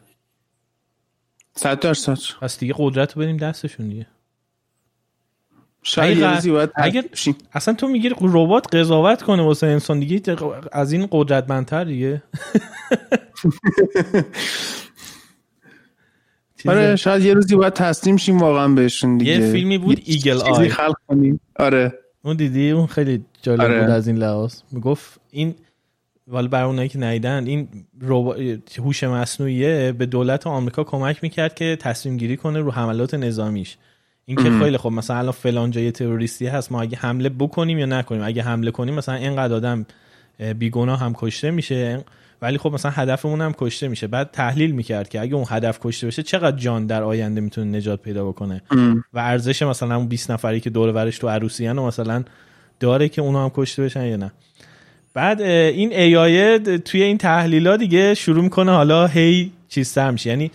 [1.59, 2.19] صد درصد.
[2.41, 4.07] پس دیگه قدرت رو بریم دستشون دیگه.
[5.83, 7.05] شاید اگر
[7.53, 10.37] اصلا تو میگی ربات قضاوت کنه واسه انسان دیگه
[10.73, 12.23] از این قدرتمندتر دیگه.
[16.67, 19.33] آره شاید یه روزی باید تسلیم شیم واقعا بهشون دیگه.
[19.33, 21.41] یه فیلمی بود ایگل آی خلق کنیم.
[21.57, 21.99] آره.
[22.23, 23.81] اون دیدی؟ اون خیلی جالب آره.
[23.81, 24.55] بود از این لحاظ.
[24.73, 25.55] می‌گفت این
[26.29, 27.69] ولی برای اونایی که نیدن این
[28.79, 33.77] هوش مصنوعیه به دولت آمریکا کمک می‌کرد که تصمیم گیری کنه رو حملات نظامیش.
[34.25, 37.87] این که خیلی خب مثلا الان فلان جای تروریستی هست ما اگه حمله بکنیم یا
[37.87, 39.87] نکنیم؟ اگه حمله کنیم مثلا اینقدر آدم
[40.59, 42.05] بیگناه هم کشته میشه.
[42.43, 44.07] ولی خب مثلا هدفمون هم کشته میشه.
[44.07, 48.03] بعد تحلیل می‌کرد که اگه اون هدف کشته بشه چقدر جان در آینده می‌تونه نجات
[48.03, 48.63] پیدا بکنه؟
[49.15, 52.25] و ارزش مثلا اون 20 نفری که دور ورش تو عروسی و مثلا
[52.81, 54.33] داره که اونا هم کشته بشن یا نه؟
[55.15, 60.31] بعد این ای توی این تحلیلا دیگه شروع می‌کنه حالا هی چیز میشه.
[60.31, 60.51] یعنی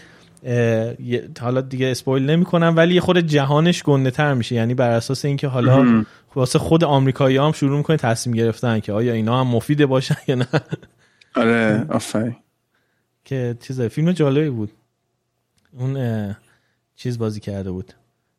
[1.41, 4.55] حالا دیگه اسپویل نمی‌کنم ولی خود جهانش گنده تر میشه.
[4.55, 9.13] یعنی بر اساس اینکه حالا واسه خود آمریکایی هم شروع می‌کنه تصمیم گرفتن که آیا
[9.13, 10.47] اینا هم مفیده باشن یا نه.
[11.35, 12.31] آره آفای
[13.25, 14.71] که چیز فیلم جالبی بود.
[15.79, 16.35] اون
[16.95, 17.93] چیز بازی کرده بود.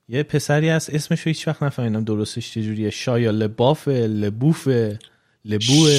[0.09, 2.91] یه پسری هست اسمش رو هیچ وقت نفهمیدم درستش چجوریه.
[2.91, 4.69] شایا لباف لبوف
[5.45, 5.91] لبوه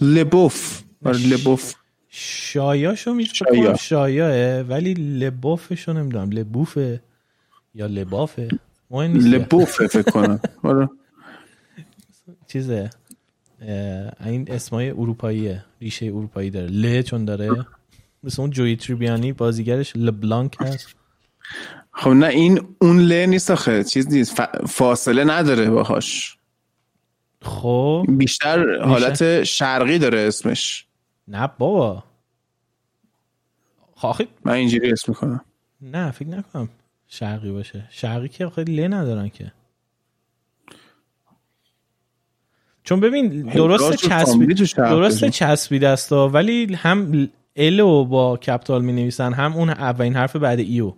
[0.00, 0.82] لبوف.
[1.04, 1.74] آره لبوف.
[2.10, 4.64] شایاشو می‌تونم شایا.
[4.68, 6.30] ولی لبافشو نمی‌دونم.
[6.30, 7.00] لبوفه
[7.74, 8.48] یا لبافه
[8.90, 10.40] لبوفه فکر کنم.
[10.62, 10.88] آره.
[12.46, 12.90] چیزه.
[14.24, 15.64] این اسمای اروپاییه.
[15.80, 16.66] ریشه اروپایی داره.
[16.66, 17.66] ل چون داره.
[18.22, 20.96] مثل اون جوی تریبیانی بازیگرش لبلانک هست.
[21.92, 23.84] خب نه این اون ل نیست آخه.
[23.84, 24.42] چیز نیست.
[24.66, 26.37] فاصله نداره باهاش.
[27.42, 28.06] خب.
[28.08, 30.86] بیشتر حالت شرقی داره اسمش.
[31.28, 32.04] نه بابا.
[33.96, 35.40] خاخی خب من اینجوری اسم می‌کنم.
[35.80, 36.68] نه فکر نکنم
[37.08, 37.88] شرقی باشه.
[37.90, 39.52] شرقی که خیلی ل ندارن که.
[42.84, 47.28] چون ببین درست چسبی درست چسبیده است ولی هم
[47.80, 50.94] و با کپتال می نویسن هم اون اولین حرف بعد ایو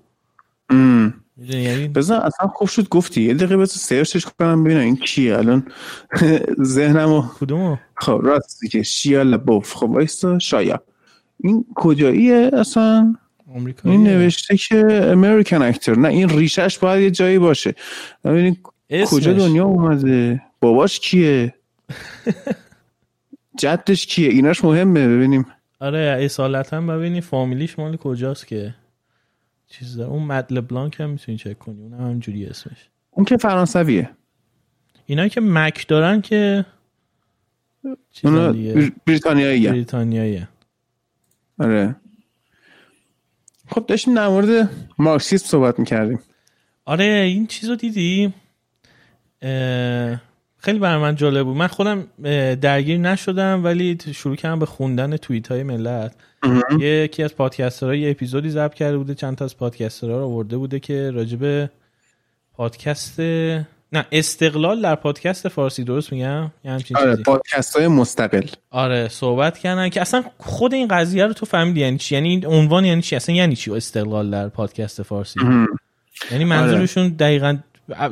[1.49, 3.23] یعنی؟ بذار اصلا خوب شد گفتی.
[3.23, 5.37] یه دقیقه بذار سرچش کنم ببینم این کیه.
[5.37, 5.67] الان
[6.63, 9.75] ذهنمو کدومو؟ خب راستی که شیا لبوف.
[9.75, 10.39] خب وایستا.
[10.39, 10.81] شایا
[11.45, 13.17] این کجاییه اصلا؟
[13.55, 13.97] آمریکایی.
[13.97, 17.75] این نوشته که امریکن اکتر نه این ریشش باید یه جایی باشه.
[18.25, 18.59] ببینید
[19.07, 21.55] کجا دنیا اومده؟ باباش کیه؟
[23.63, 25.09] جدش کیه؟ ایناش مهمه.
[25.09, 25.47] ببینیم.
[25.81, 28.75] آره اصالت هم ببینی فامیلیش مال کجاست که؟
[29.71, 30.11] چیز داره.
[30.11, 31.83] اون مدل بلانک هم می‌تونی چک کنی.
[31.83, 32.89] اون هم جوری اسمش.
[33.11, 34.11] اون که فرانسویه.
[35.07, 36.67] اینا که مک دارن که
[39.07, 40.47] بریتانیایی بریتانیایی
[41.59, 41.97] آره.
[43.69, 46.19] خب داشتیم در مورد مارکسیسم صحبت می‌کردیم.
[46.85, 48.35] آره این چیز رو دیدی
[50.63, 51.57] خیلی برای من جالب بود.
[51.57, 52.07] من خودم
[52.55, 56.15] درگیر نشدم ولی شروع کردم به خوندن توییت های ملت
[56.81, 60.81] یکی از پادکسترها یه اپیزودی ضبط کرده بوده چند تا از پادکسترها رو آورده بوده
[60.81, 61.71] که راجب
[62.55, 63.21] پادکست
[63.93, 68.47] نه استقلال در پادکست فارسی درست میگم؟ یه همچین آره پادکست های مستقل.
[68.71, 72.85] آره صحبت کردن که اصلا خود این قضیه رو تو فهمیدی یعنی چی؟ یعنی عنوان
[72.85, 75.41] یعنی چی؟ اصلا یعنی چی استقلال در پادکست فارسی؟
[76.31, 77.13] یعنی منظورشون آره.
[77.13, 77.59] دقیقا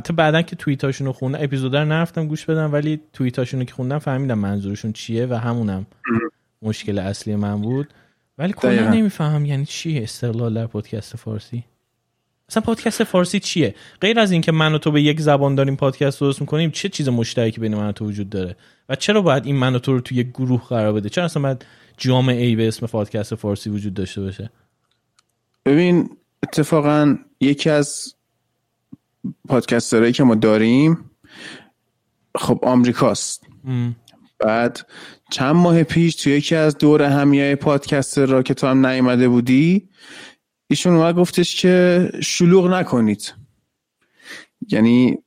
[0.05, 3.75] تو بعدا که توییتاشون رو خوندم اپیزود رو نرفتم گوش بدم ولی توییتاشون رو که
[3.75, 5.87] خوندم فهمیدم منظورشون چیه و همونم
[6.63, 7.89] مشکل اصلی من بود.
[8.39, 11.65] ولی کلا نمیفهم یعنی چی استقلال در پادکست فارسی؟
[12.49, 16.21] اصلا پادکست فارسی چیه؟ غیر از اینکه من و تو به یک زبان داریم پادکست
[16.21, 18.57] درست می‌کنیم چه چیز مشترکی بین من و تو وجود داره؟
[18.89, 21.43] و چرا باید این من و تو رو تو یک گروه قرار بده؟ چرا اصلا
[21.43, 21.67] باید
[21.97, 24.51] جامعه ای به اسم پادکست فارسی وجود داشته باشه؟
[25.67, 26.11] ببین
[26.43, 28.15] اتفاقا یکی از
[29.49, 31.11] پادکسترهایی که ما داریم
[32.35, 33.47] خب آمریکاست.
[34.39, 34.87] بعد
[35.31, 39.89] چند ماه پیش توی یکی از دور همیه پادکستر را که تو هم نیومده بودی
[40.71, 43.35] ایشون اومد گفتش که شلوغ نکنید.
[44.69, 45.19] یعنی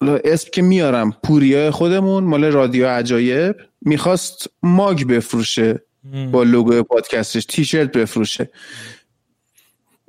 [0.00, 5.82] اسم که میارم پوریای خودمون مال رادیو عجایب می‌خواست ماگ بفروشه.
[6.32, 8.50] با لوگو پادکستش تیشرت بفروشه.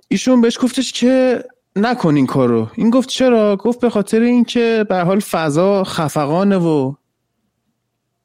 [0.07, 1.43] ایشون بهش گفتش که
[1.75, 2.69] نکن این کارو.
[2.75, 6.93] این گفت چرا؟ گفت به خاطر اینکه به حال فضا خفقانه و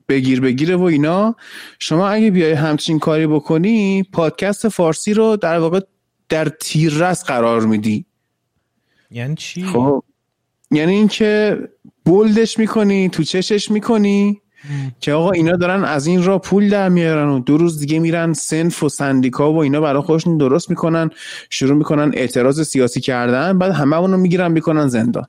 [0.09, 1.37] بگیر بگیره و اینا.
[1.79, 5.81] شما اگه بیای همچین کاری بکنی پادکست فارسی رو در واقع
[6.29, 8.07] در تیررس قرار میدی.
[9.11, 10.03] یعنی چی؟ خب.
[10.71, 11.59] یعنی اینکه
[12.05, 14.41] بولدش می‌کنی تو چشش می‌کنی.
[15.01, 18.33] که آقا اینا دارن از این را پول در میارن و دو روز دیگه میرن
[18.33, 21.11] سنف و سندیکا و اینا برای خودشون درست می‌کنن
[21.51, 25.27] شروع می‌کنن اعتراض سیاسی کردن بعد همه اونو می‌گیرن می‌کنن زندان.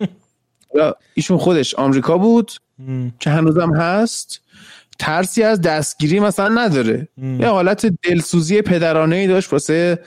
[1.14, 2.52] ایشون خودش آمریکا بود
[3.20, 4.40] که هنوزم هست
[4.98, 7.08] ترسی از دستگیری مثلا نداره.
[7.40, 9.98] یه حالت دلسوزی پدرانه ای داشت واسه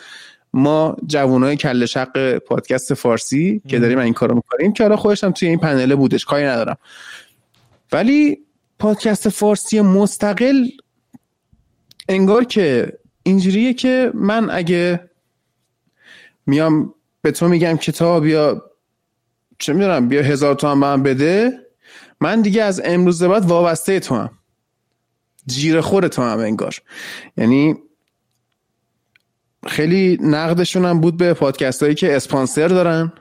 [0.54, 5.32] ما جوانای کل شق پادکست فارسی که داریم این کارو می‌کنیم که حالا خودش هم
[5.32, 6.78] توی این پنله بودش کاری ندارم.
[7.92, 8.40] ولی
[8.80, 10.66] پادکست فارسی مستقل
[12.10, 15.10] انگار که اینجوریه که من اگه
[16.46, 18.64] میام به تو میگم کتاب یا
[19.60, 21.52] چه می‌دونم بیا هزار تومن من بده
[22.22, 24.30] من دیگه از امروز بعد وابسته تو هم.
[25.48, 26.76] جیر خور تو هم انگار.
[27.38, 27.76] یعنی
[29.68, 33.14] خیلی نقدشون هم بود به پادکست هایی که اسپانسر دارن.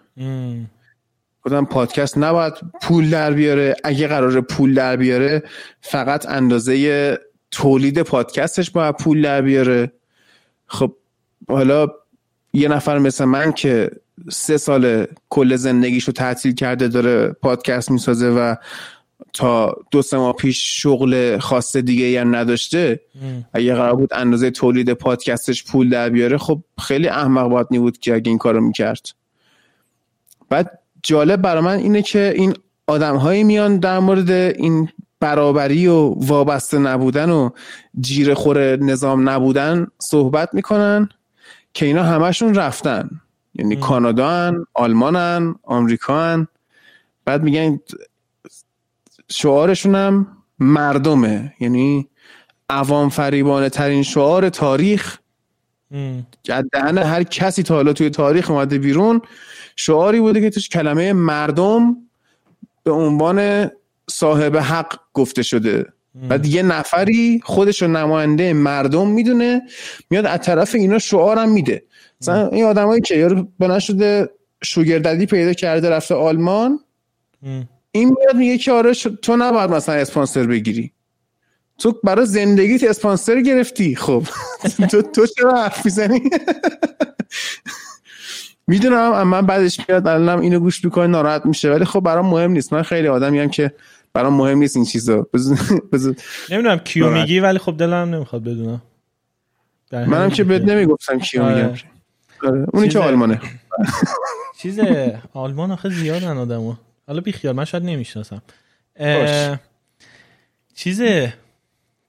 [1.46, 3.76] گفتم پادکست نباید پول در بیاره.
[3.84, 5.42] اگه قرار پول در بیاره
[5.80, 7.18] فقط اندازه
[7.50, 9.92] تولید پادکستش باید پول در بیاره.
[10.66, 10.96] خب
[11.48, 11.86] حالا
[12.52, 13.90] یه نفر مثل من که
[14.30, 18.54] سه سال کل زندگیشو تعطیل کرده داره پادکست می‌سازه و
[19.32, 23.00] تا دو سه ماه پیش شغل خاص دیگه هم نداشته
[23.52, 28.14] اگه قرار بود اندازه تولید پادکستش پول در بیاره خب خیلی احمق باید بود که
[28.14, 29.08] اگه این کارو می‌کرد.
[30.48, 32.54] بعد جالب برای من اینه که این
[32.86, 34.88] آدم هایی میان در مورد این
[35.20, 37.50] برابری و وابسته نبودن و
[38.00, 41.08] جیر خور نظام نبودن صحبت می‌کنن
[41.74, 43.10] که اینا همشون رفتن.
[43.54, 46.48] یعنی کانادا هن، آلمان هن، آمریکا هن.
[47.24, 47.80] بعد میگن
[49.28, 50.26] شعارشون هم
[50.58, 51.54] مردمه.
[51.60, 52.08] یعنی
[52.68, 55.18] عوام فریبانه ترین شعار تاریخ
[56.72, 59.20] دهن هر کسی تا حالا توی تاریخ اومده بیرون
[59.76, 61.96] شعاری بوده که توش کلمه مردم
[62.84, 63.70] به عنوان
[64.10, 65.86] صاحب حق گفته شده.
[66.28, 69.62] بعد یه نفری خودش رو نماینده مردم می‌دونه
[70.10, 71.82] میاد از طرف اینا شعارم میده.
[72.20, 74.30] مثلا این آدمایی که یارو بنا شده
[74.64, 76.78] شوگرددی پیدا کرده رفته آلمان
[77.92, 80.92] این میاد میگه که آره تو نباید مثلا اسپانسر بگیری.
[81.78, 83.96] تو برای زندگیت اسپانسر گرفتی.
[83.96, 84.22] خب.
[84.90, 86.22] تو تو چرا حرف می‌زنی؟
[88.66, 91.70] می‌دونم من بعدش میاد الانم اینو گوش می‌کنه ناراحت میشه.
[91.70, 92.72] ولی خب برام مهم نیست.
[92.72, 93.72] من خیلی آدمی هم که
[94.12, 95.26] برام مهم نیست این چیزا.
[96.50, 98.82] نمی‌دونم کیو میگی ولی خب دلم نمی‌خواد بدونم.
[99.92, 101.66] منم که بهت نمی‌گفتم کیو آره.
[101.66, 101.78] میگم.
[102.42, 102.66] آره.
[102.72, 103.40] اونی که آلمانه.
[104.62, 104.80] چیز
[105.34, 106.74] آلمان آخه زیادن آدمو.
[107.06, 108.42] حالا بی خیال من شاید نمی‌شناسم.
[110.74, 111.02] چیز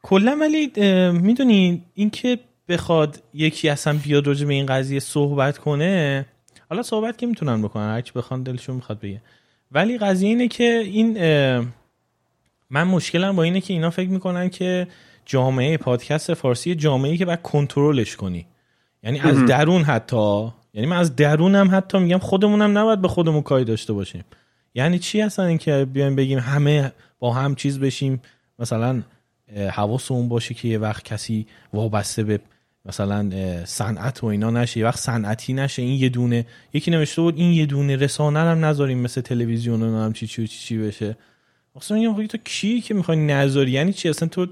[0.10, 0.72] کلا ولی
[1.12, 2.40] می‌دونی اینکه
[2.70, 6.26] بخواد یکی اصلا بیاد راجع به این قضیه صحبت کنه
[6.70, 9.22] حالا صحبت که می‌تونن بکنن؟ هرچی بخوان دلشون می‌خواد بگه.
[9.72, 11.18] ولی قضیه اینه که این
[12.70, 14.88] من مشکلم با اینه که اینا فکر می‌کنن که
[15.26, 18.46] جامعه پادکست فارسی جامعه که باید کنترلش کنی.
[19.04, 20.48] یعنی از درون حتی.
[20.74, 24.24] یعنی من از درونم حتی میگم خودمونم نباید به خودمون کاری داشته باشیم.
[24.76, 28.22] یعنی چی اصلا اینکه بیایم بگیم همه با هم چیز بشیم؟
[28.60, 29.04] مثلا
[29.56, 32.40] حواسمون باشه که یه وقت کسی وابسته به
[32.86, 33.32] مثلا
[33.66, 35.82] صنعت و اینا نشه یه وقت صنعتی نشه.
[35.82, 40.04] این یه دونه یکی نوشته بود این یه دونه رسانه هم نذاریم مثل تلویزیون و
[40.06, 41.18] هم چی چی چی, چی بشه.
[41.76, 44.48] اصلا میگم تو کی که می‌خوای نذاری؟ یعنی چی؟ اصلا تو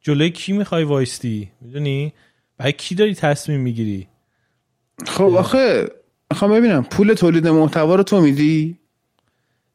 [0.00, 2.12] جلوی کی می‌خوای وایستی؟ می‌دونی؟
[2.58, 4.08] برای کی داری تصمیم می‌گیری؟
[5.06, 5.88] خب آخه
[6.30, 8.78] می‌خوام ببینم پول تولید محتوا رو تو میدی؟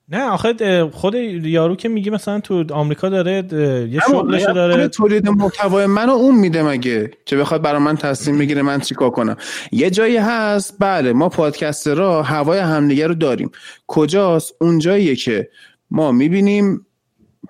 [0.10, 3.44] نه آخه خود یارو که میگه مثلا تو آمریکا داره
[3.92, 4.88] یه شغلش داره.
[4.88, 9.38] تولید محتوای منو اون میده مگه؟ که بخواد برای من تصمیم بگیره من چیکار کنم.
[9.72, 13.52] یه جایی هست بله ما پادکسترها هوای همدیگه رو داریم.
[13.88, 15.50] کجاست؟ اون جاییه که
[15.92, 16.86] ما می‌بینیم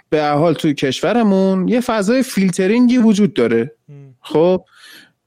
[0.09, 3.71] به حال توی کشورمون یه فضای فیلترینگی وجود داره.
[4.21, 4.65] خب؟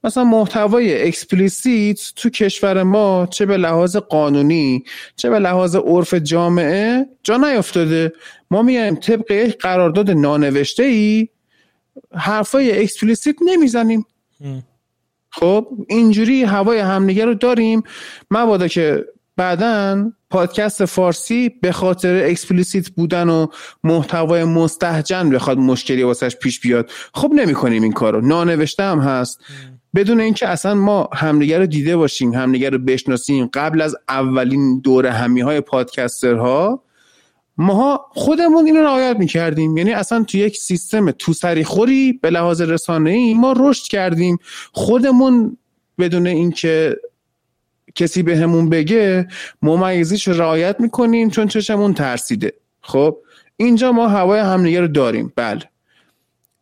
[0.07, 4.85] مثلا محتوای explicit تو کشور ما چه به لحاظ قانونی
[5.17, 8.13] چه به لحاظ عرف جامعه جا نیافتاده
[8.51, 11.29] ما میایم طبق قرارداد نانوشته ای
[12.15, 14.07] حرفای explicit نمی‌زنیم.
[15.31, 17.83] خب اینجوری هوای همدیگه رو داریم.
[18.31, 19.05] مبادا که
[19.37, 23.47] بعدا پادکست فارسی به خاطر explicit بودن و
[23.85, 26.91] محتوای مستهجن بخواد مشکلی واسش پیش بیاد.
[27.15, 28.21] خب نمی کنیم این کارو.
[28.21, 29.41] نانوشته هم هست.
[29.95, 35.07] بدون اینکه اصلا ما همدیگه رو دیده باشیم همدیگه رو بشناسیم قبل از اولین دور
[35.07, 36.82] همی های پادکسترها
[37.59, 39.76] ماها خودمون اینو رعایت می‌کردیم.
[39.76, 44.39] یعنی اصلا تو یک سیستم تو سری خوری به لحاظ رسانه ای ما رشد کردیم.
[44.72, 45.57] خودمون
[45.99, 46.97] بدون اینکه
[47.95, 49.28] کسی به همون بگه
[49.62, 52.53] ممیزیش رعایت می‌کنیم چون چشمون ترسیده.
[52.80, 53.16] خب
[53.57, 55.32] اینجا ما هوای همدیگه رو داریم.
[55.37, 55.62] بله.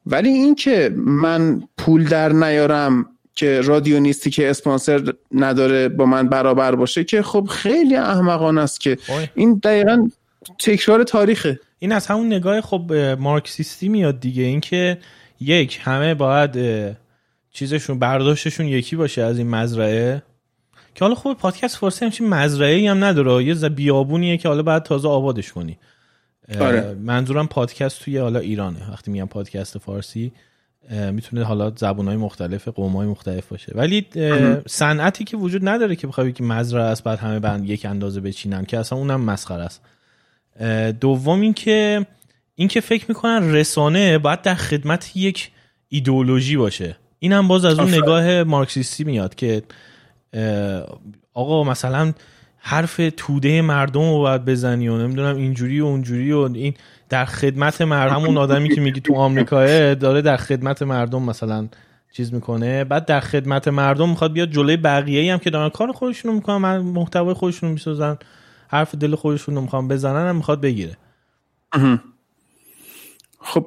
[0.06, 6.74] ولی اینکه من پول در نیارم که رادیو نیستی که اسپانسر نداره با من برابر
[6.74, 8.98] باشه که خب خیلی احمقانه است که
[9.34, 10.08] این دقیقا
[10.58, 11.60] تکرار تاریخه.
[11.78, 14.42] این از همون نگاه خب مارکسیستی میاد دیگه.
[14.42, 14.98] اینکه
[15.40, 16.56] یک همه باید
[17.50, 20.22] چیزشون برداشتشون یکی باشه از این مزرعه.
[20.94, 23.44] که حالا خوب پادکست فارسی همچین مزرعه هم نداره.
[23.44, 25.78] یه بیابونیه که حالا باید تازه آبادش کنی.
[26.60, 26.94] آره.
[26.94, 28.90] منظورم پادکست توی حالا ایرانه.
[28.90, 30.32] وقتی میگم پادکست فارسی
[30.90, 33.72] می‌تونه حالا زبون های مختلف قوم های مختلف باشه.
[33.74, 34.06] ولی
[34.66, 38.64] صنعتی که وجود نداره که بخوای که مزرعه است بعد همه بند یک اندازه بچینن
[38.64, 39.82] که اصلا اونم مسخره است.
[41.00, 42.06] دوم اینکه
[42.54, 45.50] اینکه فکر می‌کنن رسانه باید در خدمت یک
[45.88, 46.96] ایدئولوژی باشه.
[47.18, 49.62] این هم باز از اون نگاه مارکسیستی میاد که
[51.34, 52.12] آقا مثلا
[52.56, 56.74] حرف توده مردم رو باید بزنی و نمی‌دونم اینجوری و اونجوری و این
[57.14, 61.68] در خدمت مردم همون آدمی که میگی تو آمریکاه داره در خدمت مردم مثلا
[62.12, 62.84] چیز می‌کنه.
[62.84, 67.34] بعد در خدمت مردم می‌خواد بیاد جلوی بقیه هم که دارن کار خودشونو می‌کنن محتوای
[67.34, 68.18] خودشونو می‌سازن
[68.68, 70.96] حرف دل خودشونو می‌خوان بزنن هم می‌خواد بگیره.
[73.40, 73.66] خب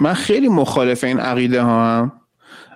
[0.00, 2.12] من خیلی مخالف این عقیده ها هم.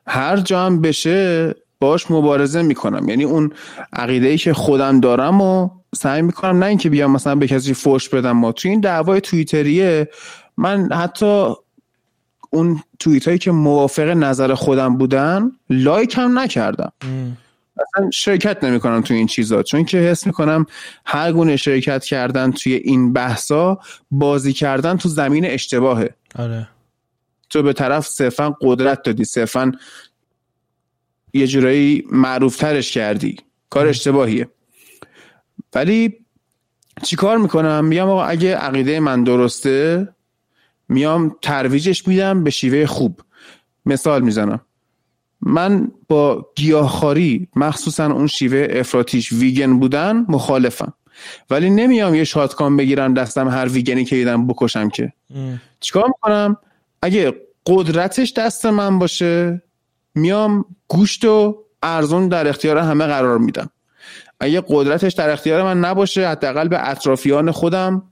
[0.06, 3.08] هر جا هم بشه باش مبارزه می‌کنم.
[3.08, 3.52] یعنی اون
[3.92, 8.08] عقیده ای که خودم دارم و سعی می‌کنم نه اینکه بیام مثلا به کسی فوش
[8.08, 8.52] بدم ما.
[8.52, 10.08] توی این دعوای توییتریه
[10.56, 11.54] من حتی
[12.50, 16.92] اون توییت هایی که موافق نظر خودم بودن لایک هم نکردم.
[17.80, 19.62] اصلا شرکت نمی‌کنم توی این چیزا.
[19.62, 20.66] چون که حس می‌کنم
[21.04, 23.78] هر گونه شرکت کردن توی این بحثا
[24.10, 26.14] بازی کردن تو زمین اشتباهه.
[26.38, 26.68] آره.
[27.50, 29.72] تو به طرف صرفا قدرت دادی صرفا
[31.32, 33.36] یه جورایی معروفترش کردی.
[33.70, 34.48] کار اشتباهیه.
[35.78, 36.14] ولی
[37.02, 40.08] چی کار می‌کنم؟ میگم آقا اگه عقیده من درسته
[40.88, 43.20] میام ترویجش میدم به شیوه خوب.
[43.86, 44.60] مثال می‌زنم.
[45.40, 50.92] من با گیاهخواری مخصوصا اون شیوه افراتیش ویگن بودن مخالفم.
[51.50, 55.12] ولی نمیام یه شاتکان بگیرم دستم هر ویگنی که دیدم بکشم که.
[55.80, 56.56] چیکار می‌کنم؟
[57.02, 57.34] اگه
[57.66, 59.62] قدرتش دست من باشه
[60.14, 63.70] میام گوشت و ارزون در اختیار همه قرار میدم.
[64.40, 68.02] اگه قدرتش در اختیار من نباشه حداقل به اطرافیان خودم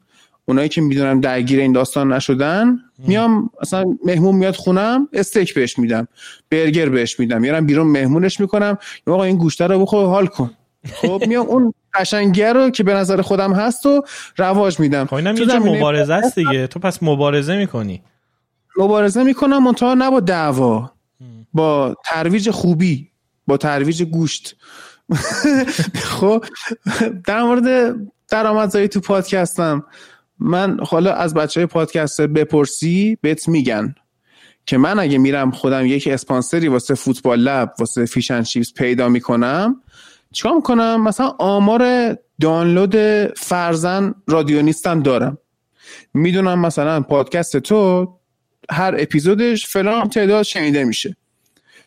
[0.49, 6.09] اونایی که می‌دونم درگیر این داستان نشدن میام اصلا مهمون میاد خونم استیک بهش میدم
[6.51, 10.51] برگر بهش میدم میارم بیرون مهمونش می‌کنم آقا این گوشته رو بخور حال کن.
[10.95, 14.03] خب میام اون قشنگیه رو که به نظر خودم هست و
[14.37, 15.07] رواج میدم.
[15.07, 16.67] خب اینم یه مبارزه است دیگه.
[16.67, 18.03] تو پس مبارزه می‌کنی.
[18.79, 20.91] مبارزه می‌کنم منتها نه با دعوا
[21.53, 23.11] با ترویج خوبی
[23.47, 24.57] با ترویج گوشت.
[26.21, 26.45] خب
[27.27, 27.97] در مورد
[28.29, 29.85] درآمدزایی تو پادکستم
[30.39, 33.95] من حالا از بچه های پادکست بپرسی بهت میگن
[34.67, 39.09] که من اگه میرم خودم یک اسپانسری واسه فوتبال Lab واسه Fish and Chips پیدا
[39.09, 39.83] می‌کنم
[40.33, 42.97] چیکار می‌کنم؟ مثلا آمار دانلود
[43.37, 45.39] فرضا رادیو نیستم دارم.
[46.15, 48.09] می‌دونم مثلا پادکست تو
[48.71, 51.17] هر اپیزودش فلان تعداد شنیده میشه.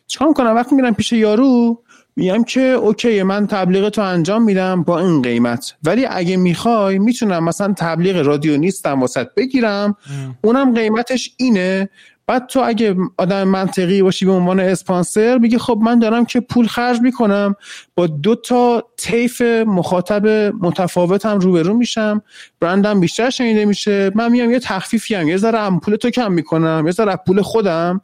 [0.06, 1.82] چیکار می‌کنم؟ وقتی میرم پیش یارو
[2.16, 5.74] میگم که اوکی من تبلیغ تو انجام میدم با این قیمت.
[5.84, 9.96] ولی اگه می‌خوای می‌تونم مثلا تبلیغ رادیو نیستم واست بگیرم.
[10.42, 11.88] اونم قیمتش اینه.
[12.26, 16.66] بعد تو اگه آدم منطقی باشی به عنوان اسپانسر میگه خب من دارم که پول
[16.66, 17.54] خرج می‌کنم.
[17.94, 20.26] با دو تا طیف مخاطب
[20.60, 22.22] متفاوتم روبرو میشم.
[22.60, 24.10] برندم بیشتر شنیده میشه.
[24.14, 25.28] من میام یه تخفیفی هم.
[25.28, 26.82] یه ذره پول تو کم می‌کنم.
[26.86, 28.00] یه ذره پول خودم.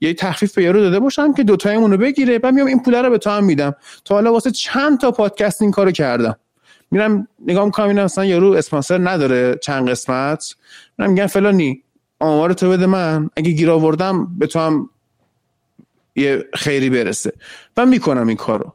[0.00, 2.38] یه تخفیف به یارو داده باشم که دوتایمون رو بگیره.
[2.38, 3.74] بعد میام این پول رو به تو هم میدم.
[4.04, 6.36] تا حالا واسه چند تا پادکست این کارو کردم.
[6.90, 10.54] میرم نگاه می‌کنم اینا مثلا یارو اسپانسر نداره چند قسمت.
[10.98, 11.82] میرم میگم فلانی
[12.20, 13.30] آمار تو بده من.
[13.36, 14.90] اگه گیر آوردم به تو هم
[16.16, 17.32] یه خیری برسه.
[17.76, 18.74] و می‌کنم این کارو.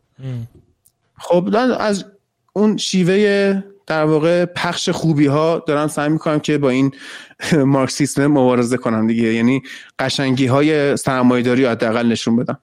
[1.18, 1.50] خب
[1.80, 2.06] از
[2.54, 6.92] اون شیوه در واقع پخش خوبی ها دارم سعی می‌کنم که با این
[7.54, 9.34] مارکسیسم مبارزه کنم دیگه.
[9.34, 9.62] یعنی
[10.00, 12.58] قشنگی های سرمایه‌داری حداقل نشون بدم.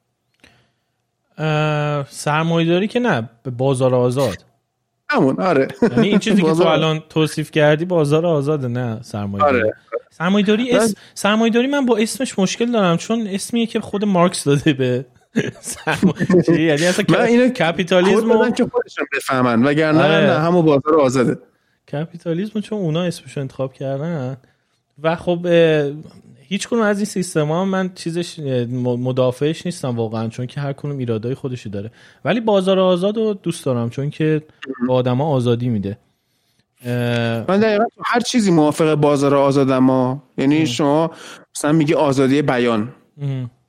[2.08, 4.44] سرمایه‌داری که نه به بازار آزاد.
[5.12, 5.68] همون آره.
[5.82, 9.62] یعنی این چیزی که تو الان توصیف کردی بازار آزاده نه سرمایه‌داری.
[9.62, 9.74] آره.
[10.10, 10.94] سرمایه‌داری اس...
[11.14, 15.04] سرمایه‌داری من با اسمش مشکل دارم چون اسمیه که خود مارکس داده به
[16.48, 20.26] یعنی اصلا من اینو کپیتالیسم که خودشون بفهمن وگرنه آره.
[20.26, 21.38] نه همون بازار آزاده.
[21.92, 24.36] کپیتالیسم چون اونا اسمش انتخاب کردن.
[25.02, 25.46] و خب
[26.38, 28.38] هیچ کنون از این سیستم ها من چیزش
[28.78, 31.90] مدافعش نیستم واقعا چون که هر کنون ایرادای خودشی داره.
[32.24, 34.42] ولی بازار آزاد رو دوست دارم چون که
[34.88, 35.98] با آدما آزادی میده.
[37.48, 41.10] من دقیقا هر چیزی موافق بازار آزادم ما یعنی شما
[41.56, 42.88] مثلا میگی آزادی بیان.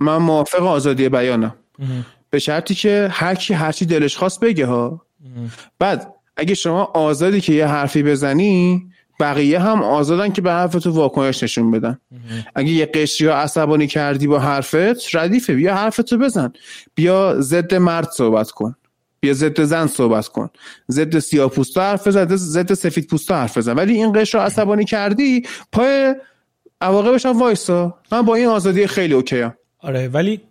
[0.02, 1.56] من موافق آزادی بیانم.
[2.30, 5.02] به شرطی که هر کی هر چی دلش خواست بگه ها.
[5.80, 8.84] بعد اگه شما آزادی که یه حرفی بزنی
[9.20, 11.99] بقیه هم آزادن که به حرف تو واکنش نشون بدن.
[12.56, 15.54] اگه یه قشری ها عصبانی کردی با حرفت ردیفه.
[15.54, 16.54] بیا حرفتو بزن.
[16.95, 18.76] بیا ضد مرد صحبت کن.
[19.20, 20.49] بیا ضد زن صحبت کن.
[20.91, 22.36] ضد سیاه پوستا حرف بزن.
[22.36, 23.74] ضد سفید پوستا حرف بزن.
[23.74, 26.16] ولی این قشر رو عصبانی کردی پای
[26.82, 27.97] عواقبش هم وایسا.
[28.12, 29.45] من با این آزادی خیلی اوکی
[29.82, 30.42] آره ولی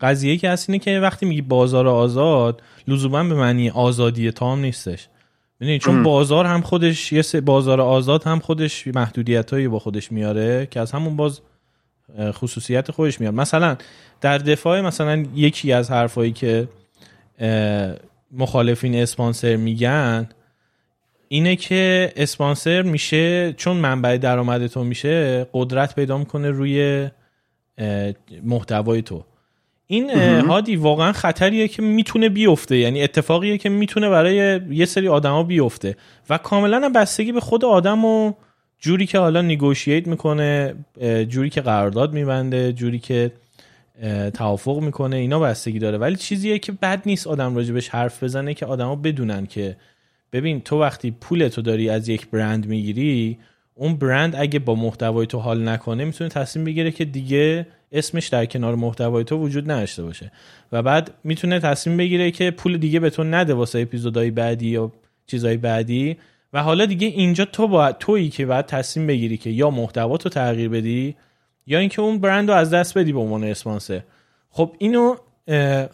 [0.00, 5.08] قضیه که هست اینه که وقتی میگی بازار آزاد لزوما به معنی آزادی تام نیستش.
[5.60, 10.80] یعنی چون بازار هم خودش یه بازار آزاد هم خودش محدودیت با خودش میاره که
[10.80, 11.40] از همون باز
[12.20, 13.34] خصوصیت خودش میاد.
[13.34, 13.76] مثلا
[14.20, 16.68] در دفاع مثلا یکی از حرفایی که
[18.32, 20.28] مخالفین اسپانسر میگن
[21.28, 27.08] اینه که اسپانسر میشه چون منبع درآمد تو میشه قدرت پیدا می‌کنه روی
[28.42, 29.24] محتوای تو.
[29.86, 30.10] این
[30.40, 35.96] هادی واقعا خطریه که می‌تونه بیفته یعنی اتفاقیه که می‌تونه برای یه سری آدما بیفته.
[36.30, 38.32] و کاملا بستگی به خود آدم و
[38.78, 40.74] جوری که حالا نیگوشییت می‌کنه
[41.28, 43.32] جوری که قرارداد میبنده جوری که
[44.34, 45.98] توافق می‌کنه اینا بستگی داره.
[45.98, 49.76] ولی چیزیه که بد نیست آدم راجبش حرف بزنه که آدما بدونن که
[50.32, 53.38] ببین تو وقتی پول تو داری از یک برند می‌گیری
[53.74, 58.46] اون برند اگه با محتوای تو حال نکنه می‌تونه تصمیم بگیره که دیگه اسمش در
[58.46, 60.32] کنار محتوای تو وجود نداشته باشه.
[60.72, 64.92] و بعد می‌تونه تصمیم بگیره که پول دیگه به تو نده واسه اپیزودهای بعدی یا
[65.26, 66.16] چیزهای بعدی.
[66.52, 70.28] و حالا دیگه اینجا تو با تویی که بعد تصمیم بگیری که یا محتوا تو
[70.28, 71.16] تغییر بدی
[71.66, 74.02] یا اینکه اون برند رو از دست بدی به عنوان اسپانسر.
[74.50, 75.16] خب اینو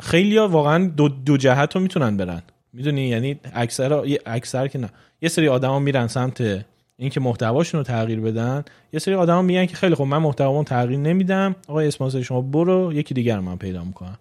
[0.00, 2.42] خیلی ها واقعا دو, دو جهت رو می‌تونن برن.
[2.72, 4.90] می‌دونی؟ یعنی اکثر اکثر که نه
[5.22, 6.64] یه سری آدما میرن سمت
[6.98, 10.98] اینکه محتواشون رو تغییر بدن یه سری آدما میگن که خیلی خب من محتوامو تغییر
[11.00, 11.56] نمیدم.
[11.68, 14.18] آقای اسپانسر شما برو یکی دیگر من پیدا می‌کنم.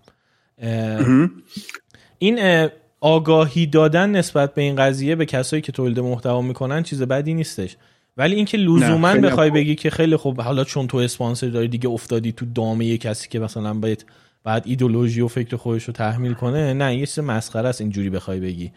[2.20, 2.70] این
[3.02, 7.78] آگاهی دادن نسبت به این قضیه به کسایی که تولید محتوا می‌کنن چیز بدی نیستش.
[8.18, 12.32] ولی اینکه لزوما بخوای بگی که خیلی خب حالا چون تو اسپانسر داری دیگه افتادی
[12.32, 14.06] تو دامه کسی که مثلا باید
[14.44, 18.40] بعد ایدولوژی و فکر خودش رو تحمیل کنه نه یه چیز مسخره است اینجوری بخوای
[18.40, 18.72] بگی.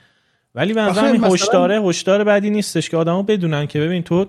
[0.58, 4.26] ولی به نظرم این هشداره هشدار بعدی نیستش که آدما بدونن که ببین تو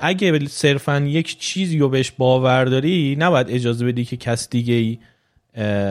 [0.00, 4.98] اگه صرفا یک چیزی رو بهش باور داری نباید اجازه بدی که کس دیگه ای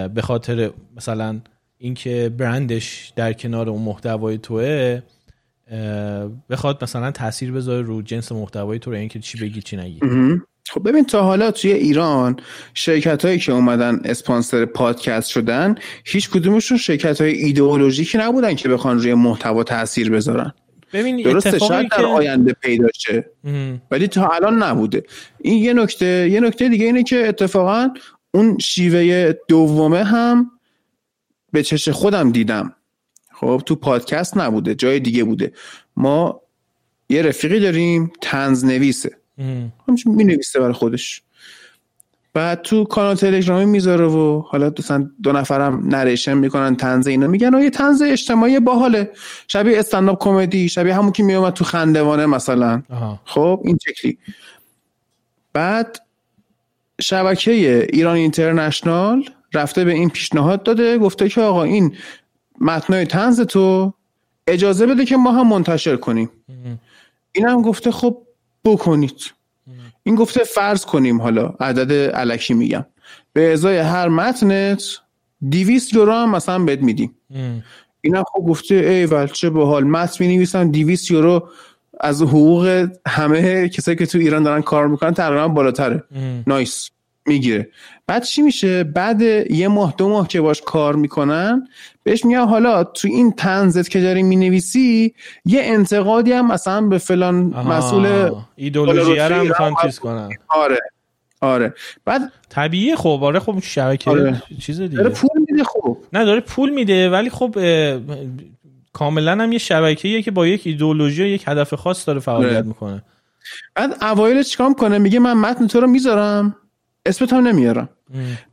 [0.07, 1.39] به خاطر مثلا
[1.77, 5.01] اینکه برندش در کنار اون محتوای توه
[6.49, 9.99] بخواد مثلا تاثیر بذاره رو جنس محتوای تو رو اینکه چی بگی چی نگی.
[10.69, 12.37] خب ببین تا حالا توی ایران
[12.73, 18.99] شرکت هایی که اومدن اسپانسر پادکست شدن هیچ کدومشون شرکت های ایدئولوژیکی نبودن که بخوان
[18.99, 20.53] روی محتوا تاثیر بذارن.
[20.93, 23.31] ببین درسته شاید در آینده پیدا شه.
[23.91, 25.03] ولی تا الان نبوده.
[25.41, 27.89] این یه نکته یه نکته دیگه اینه که اتفاقا
[28.31, 30.51] اون شیوه دومه هم
[31.51, 32.75] به چش خودم دیدم.
[33.33, 35.51] خب تو پادکست نبوده جای دیگه بوده.
[35.95, 36.41] ما
[37.09, 39.22] یه رفیقی داریم تنز نویسه
[39.87, 41.21] همچون می نویسه برای خودش.
[42.33, 47.53] بعد تو کانال تلگرامی می‌ذاره و حالا دوستان دو نفرم نریشن می‌کنن تنز اینا میگن
[47.53, 49.11] یه تنز اجتماعی باحاله.
[49.47, 52.83] شبیه استنداپ کمدی شبیه همون که میومد تو خندوانه مثلا.
[53.25, 54.17] خب این شکلی.
[55.53, 55.99] بعد
[57.01, 59.23] شبکه ایران اینترنشنال
[59.53, 61.95] رفته به این پیشنهاد داده گفته که آقا این
[62.61, 63.93] متنای تنز تو
[64.47, 66.29] اجازه بده که ما هم منتشر کنیم.
[67.31, 68.21] این هم گفته خب
[68.65, 69.33] بکنید.
[70.03, 72.85] این گفته فرض کنیم حالا عدد علکی میگم.
[73.33, 74.83] به ازای هر متنت
[75.49, 77.15] دیویست یورو هم مثلا بد میدیم.
[78.01, 81.49] این هم خب گفته ای ول چه حال متن می نویسن دیویست یورو
[81.99, 86.03] از حقوق همه کسایی که تو ایران دارن کار می‌کنن تقریبا بالاتره.
[86.47, 86.89] نایس.
[87.25, 87.69] می‌گیره.
[88.07, 91.67] بعد چی میشه؟ بعد یه ماه دو ماه که باش کار می‌کنن
[92.03, 95.13] بهش میگن حالا تو این تنزت که داری می‌نویسی
[95.45, 100.29] یه انتقادی هم مثلا به فلان مسئول ایدولوژی هم می‌خوان چیز کنن.
[100.47, 100.77] آره
[101.41, 101.73] آره.
[102.05, 104.43] بعد طبیعیه خب آره خب شبکه آره.
[104.61, 104.97] چیز دیگه.
[104.97, 107.55] داره پول میده خب نه داره پول میده ولی خب
[108.93, 112.61] کاملا هم یه شبکه‌ایه که با یک ایدولوژی و یک هدف خاص داره فعالیت آره.
[112.61, 113.03] می‌کنه.
[113.75, 116.55] بعد اوایل چیکار کنه میگه من متن تو رو می‌ذارم
[117.05, 117.89] اسمت هم نمیارم.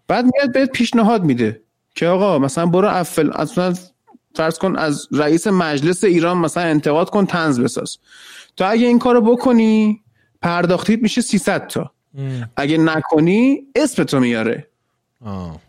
[0.09, 1.61] بعد میاد بهت پیشنهاد میده.
[1.95, 3.75] که آقا مثلا برو افل اصلا
[4.35, 7.99] فرض کن از رئیس مجلس ایران مثلا انتقاد کن تنز بساز.
[8.57, 10.01] تو اگه این کارو بکنی
[10.43, 11.93] پرداختیت میشه 300 تا.
[12.57, 14.67] اگه نکنی اسم تو میاره.
[15.25, 15.61] آه.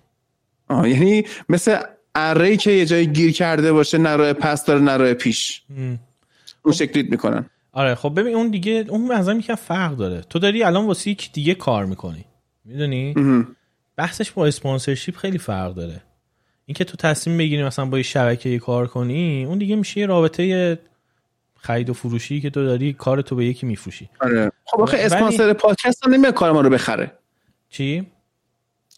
[0.68, 1.80] آه یعنی مثل
[2.16, 5.64] اره که یه جایی گیر کرده باشه نروه پس داره نروه پیش.
[6.64, 7.50] اون شکلیت می‌کنن.
[7.72, 10.22] آره خب ببین اون دیگه اون مثلا میگه فرق داره.
[10.22, 12.26] تو داری الان واسه یک دیگه کار می‌کنی.
[12.66, 13.16] می‌دونی؟
[13.96, 16.02] بحثش با اسپانسرشیپ خیلی فرق داره.
[16.72, 20.80] اینکه تو تصمیم بگیری مثلا با یه شبکه کار کنی اون دیگه میشه یه رابطه
[21.60, 24.10] خرید و فروشی که تو داری کار تو به یکی میفروشی.
[24.20, 24.52] آره.
[24.66, 27.12] خب آخه اسپانسر پادکست هم نمیاد کار ما رو بخره.
[27.70, 28.08] چی؟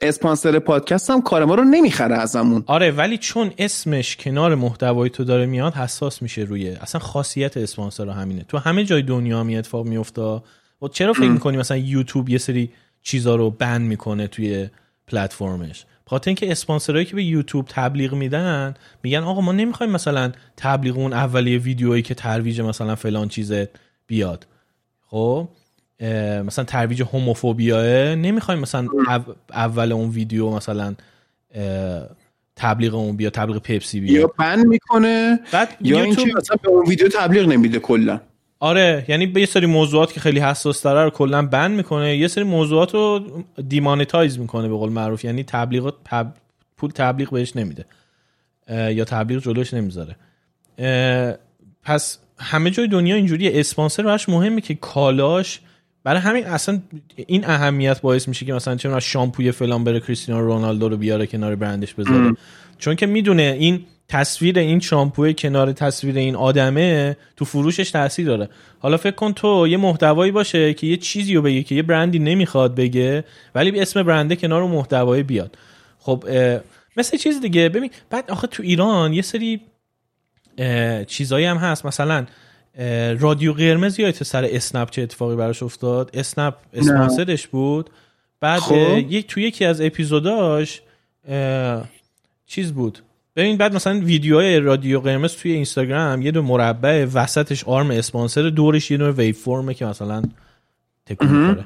[0.02, 5.24] اسپانسر پادکست هم کار ما رو نمی‌خره ازمون آره ولی چون اسمش کنار محتوای تو
[5.24, 8.44] داره میاد حساس میشه روی اصلا خاصیت اسپانسر همینه.
[8.48, 10.22] تو همه جای دنیا می اتفاق میفته.
[10.22, 12.72] و چرا فکر می‌کنی مثلا یوتیوب یه سری
[13.04, 14.70] چیزا رو بند می‌کنه توی
[15.08, 18.74] پلتفرمش؟ خاطر اینکه اسپانسرایی که به یوتیوب تبلیغ میدن
[19.04, 23.70] میگن آقا ما نمی‌خوایم مثلا تبلیغ اون اولیه ویدیویی که ترویج مثلا فلان چیزه
[24.08, 24.48] بیاد.
[25.10, 25.48] خب؟
[26.46, 28.88] مثلا ترویج هوموفوبیاه نمی‌خوایم مثلا
[29.54, 30.96] اول اون ویدیو مثلا
[32.56, 36.88] تبلیغ اون بیا تبلیغ پپسی بیا یا بند می‌کنه بعد یا اینکه مثلا به اون
[36.88, 38.22] ویدیو تبلیغ نمیده کلا.
[38.64, 42.18] آره یعنی به یه سری موضوعات که خیلی حساس تره رو کلا بند می‌کنه.
[42.18, 43.20] یه سری موضوعات رو
[43.68, 45.26] دیمانتایز می‌کنه به قول معروف.
[45.26, 45.94] یعنی تبلیغات
[46.78, 47.86] پول تبلیغ بهش نمیده
[48.70, 50.16] یا تبلیغ جلوش نمی‌ذاره.
[51.84, 55.60] پس همه جای دنیا اینجوری اسپانسر براش مهمه که کالاش
[56.04, 56.80] برای همین اصلا
[57.16, 61.56] این اهمیت باعث میشه که مثلا چه شامپوی فلان بره کریستیانو رونالدو رو بیاره کنار
[61.56, 62.36] برندش بذاره.
[62.78, 68.50] چون که می‌دونه این تصویر این شامپو کنار تصویر این آدمه تو فروشش تاثیر داره.
[68.80, 72.20] حالا فکر کن تو یه محتوایی باشه که یه چیزی رو بگه که یه برندی
[72.20, 73.24] نمی‌خواد بگه
[73.56, 75.58] ولی به اسم برنده کنار اون محتوایی بیاد.
[76.00, 76.24] خب
[76.98, 77.70] مثل چیز دیگه.
[77.70, 79.62] ببین بعد آخه تو ایران یه سری
[81.08, 81.86] چیزایی هم هست.
[81.86, 82.26] مثلا
[83.20, 87.90] رادیو قرمز یادت سر اسنپ چه اتفاقی براش افتاد؟ اسنپ اسپانسرش بود.
[88.40, 88.98] بعد خب.
[88.98, 90.82] یک تو یکی از اپیزوداش
[92.46, 93.00] چیز بود؟
[93.36, 98.92] ببین بعد مثلا ویدیوهای رادیو قرمز توی اینستاگرام یه دو مربع وسطش آرم اسپانسر دورش
[98.92, 100.22] یه دونه ویو فرمه که مثلا
[101.06, 101.66] تکون می‌خوره.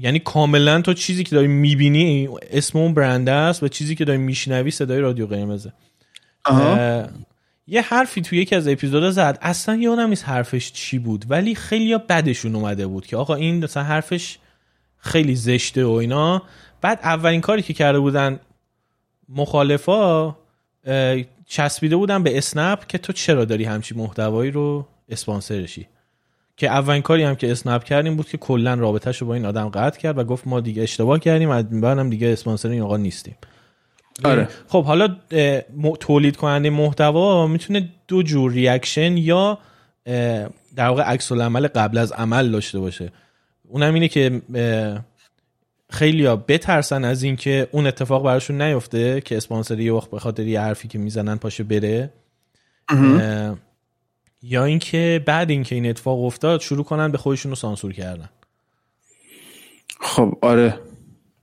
[0.00, 4.18] یعنی کاملا تو چیزی که داری می‌بینی اسم اون برنده است و چیزی که داری
[4.18, 5.72] میشنوی صدای رادیو قرمزه.
[7.66, 9.38] یه حرفی توی یکی از اپیزودا زد.
[9.42, 13.82] اصلا یادم نیست حرفش چی بود ولی خیلی بدشون اومده بود که آقا این مثلا
[13.82, 14.38] حرفش
[14.98, 16.42] خیلی زشته و اینا.
[16.80, 18.40] بعد اولین کاری که کرده بودن
[19.28, 20.34] مخالفا
[21.46, 25.86] چسبیده بودن به اسنپ که تو چرا داری همچی محتوایی رو اسپانسرشی
[26.56, 29.46] که اولین کاری هم که اسنپ کرد این بود که کلا رابطهش رو با این
[29.46, 31.50] آدم قطع کرد و گفت ما دیگه اشتباه کردیم
[31.82, 33.36] هم دیگه اسپانسر این آقا نیستیم.
[34.24, 34.48] آره.
[34.68, 35.16] خب حالا
[36.00, 39.58] تولید کننده محتوا می‌تونه دو جور reaction یا
[40.76, 43.12] در واقع عکس العمل قبل از عمل داشته باشه.
[43.68, 44.42] اونم اینه که
[45.90, 50.46] خیلی ها بترسن از اینکه اون اتفاق براشون نیفته که اسپانسری یه وقت به خاطر
[50.46, 52.12] یه حرفی که می‌زنن پاشه بره.
[54.42, 58.28] یا اینکه بعد اینکه این اتفاق افتاد شروع کنن به خودشون رو سانسور کردن.
[60.00, 60.80] خب آره.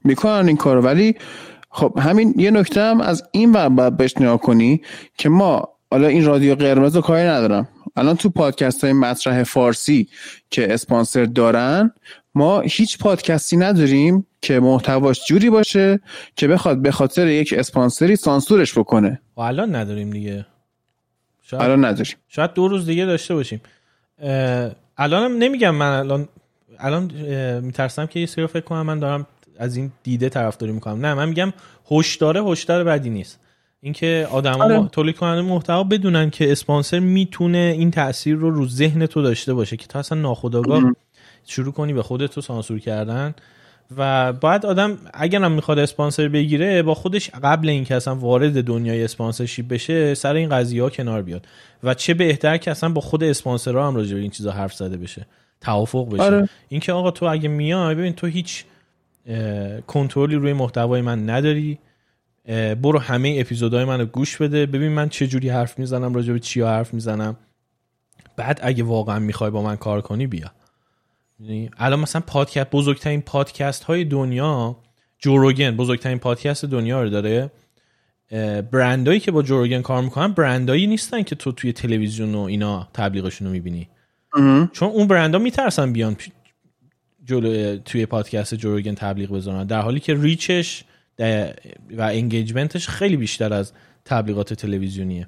[0.03, 1.15] می‌کنن این کار ولی
[1.69, 4.81] خب همین یه نکته هم از این ور باید بهش نگاه کنی
[5.17, 7.67] که ما حالا این رادیو قرمز رو کاری ندارم.
[7.95, 10.09] الان تو پادکست های مطرح فارسی
[10.49, 11.91] که اسپانسر دارن
[12.35, 15.99] ما هیچ پادکستی نداریم که محتواش جوری باشه
[16.35, 19.21] که بخواد به خاطر یک اسپانسری سانسورش بکنه.
[19.37, 20.45] و الان نداریم دیگه.
[21.41, 22.13] شاید الان نداریم.
[22.27, 23.61] شاید دو روز دیگه داشته باشیم.
[24.97, 26.27] الانم نمیگم من الان
[26.79, 27.11] الان
[27.61, 29.27] میترسم که یه سری فکر کنم من دارم
[29.59, 31.05] از این دیده طرفداری می‌کنم.
[31.05, 31.53] نه من میگم
[31.91, 33.39] هشدار هشدار بدی نیست.
[33.81, 34.89] اینکه آدما آره.
[34.91, 39.77] تولید کننده محتوا بدونن که اسپانسر می‌تونه این تاثیر رو رو ذهن تو داشته باشه
[39.77, 40.95] که تو اصلا ناخودآگاه
[41.45, 43.35] شروع کنی به خودت تو سانسور کردن
[43.97, 49.03] و باید آدم اگر هم می‌خواد اسپانسر بگیره با خودش قبل اینکه اصلا وارد دنیای
[49.03, 51.47] اسپانسرشیپ بشه سر این قضیه ها کنار بیاد
[51.83, 54.97] و چه بهتر که اصلا با خود اسپانسرها هم راجع به این چیزا حرف زده
[54.97, 55.25] بشه
[55.61, 56.23] توافق بشه.
[56.23, 56.49] آره.
[56.69, 58.63] اینکه آقا تو اگه میای ببین تو هیچ
[59.87, 61.79] کنترلی روی محتوای من نداری
[62.81, 66.67] برو همه اپیزودهای منو گوش بده ببین من چه جوری حرف می‌زنم راجع به چیا
[66.67, 67.37] حرف می‌زنم.
[68.37, 70.51] بعد اگه واقعا می‌خوای با من کار کنی بیا.
[71.77, 74.77] الان مثلا پادکست بزرگترین پادکست های دنیا
[75.19, 77.51] جوروگن بزرگترین پادکست دنیا رو داره.
[78.71, 83.47] برندایی که با جوروگن کار می‌کنن برندایی نیستن که تو توی تلویزیون و اینا تبلیغشون
[83.47, 83.89] رو می‌بینی.
[84.71, 86.17] چون اون برندها میترسن بیان
[87.25, 90.83] جلو توی پادکست جوروگن تبلیغ بزنن در حالی که ریچش
[91.97, 93.73] و انگیجمنتش خیلی بیشتر از
[94.05, 95.27] تبلیغات تلویزیونیه.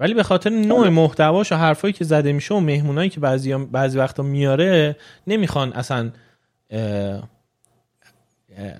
[0.00, 0.88] ولی به خاطر نوع.
[0.88, 4.96] محتواش و حرفایی که زده میشه و مهمونایی که بعضی بعضی وقتا میاره
[5.26, 6.10] نمی‌خوان اصلا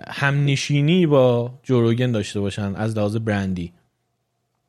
[0.08, 3.72] همنشینی با جو روگن داشته باشن از لحاظ برندی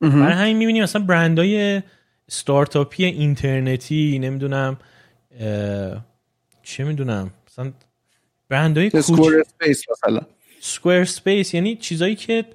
[0.01, 1.81] برای همین می‌بینیم مثلا برندهای
[2.29, 4.77] استارتاپی اینترنتی نمی‌دونم
[6.63, 7.71] چه می‌دونم مثلا
[8.49, 9.33] برندهای کوچ
[9.91, 10.21] مثلا
[10.61, 12.45] Squarespace یعنی چیزایی که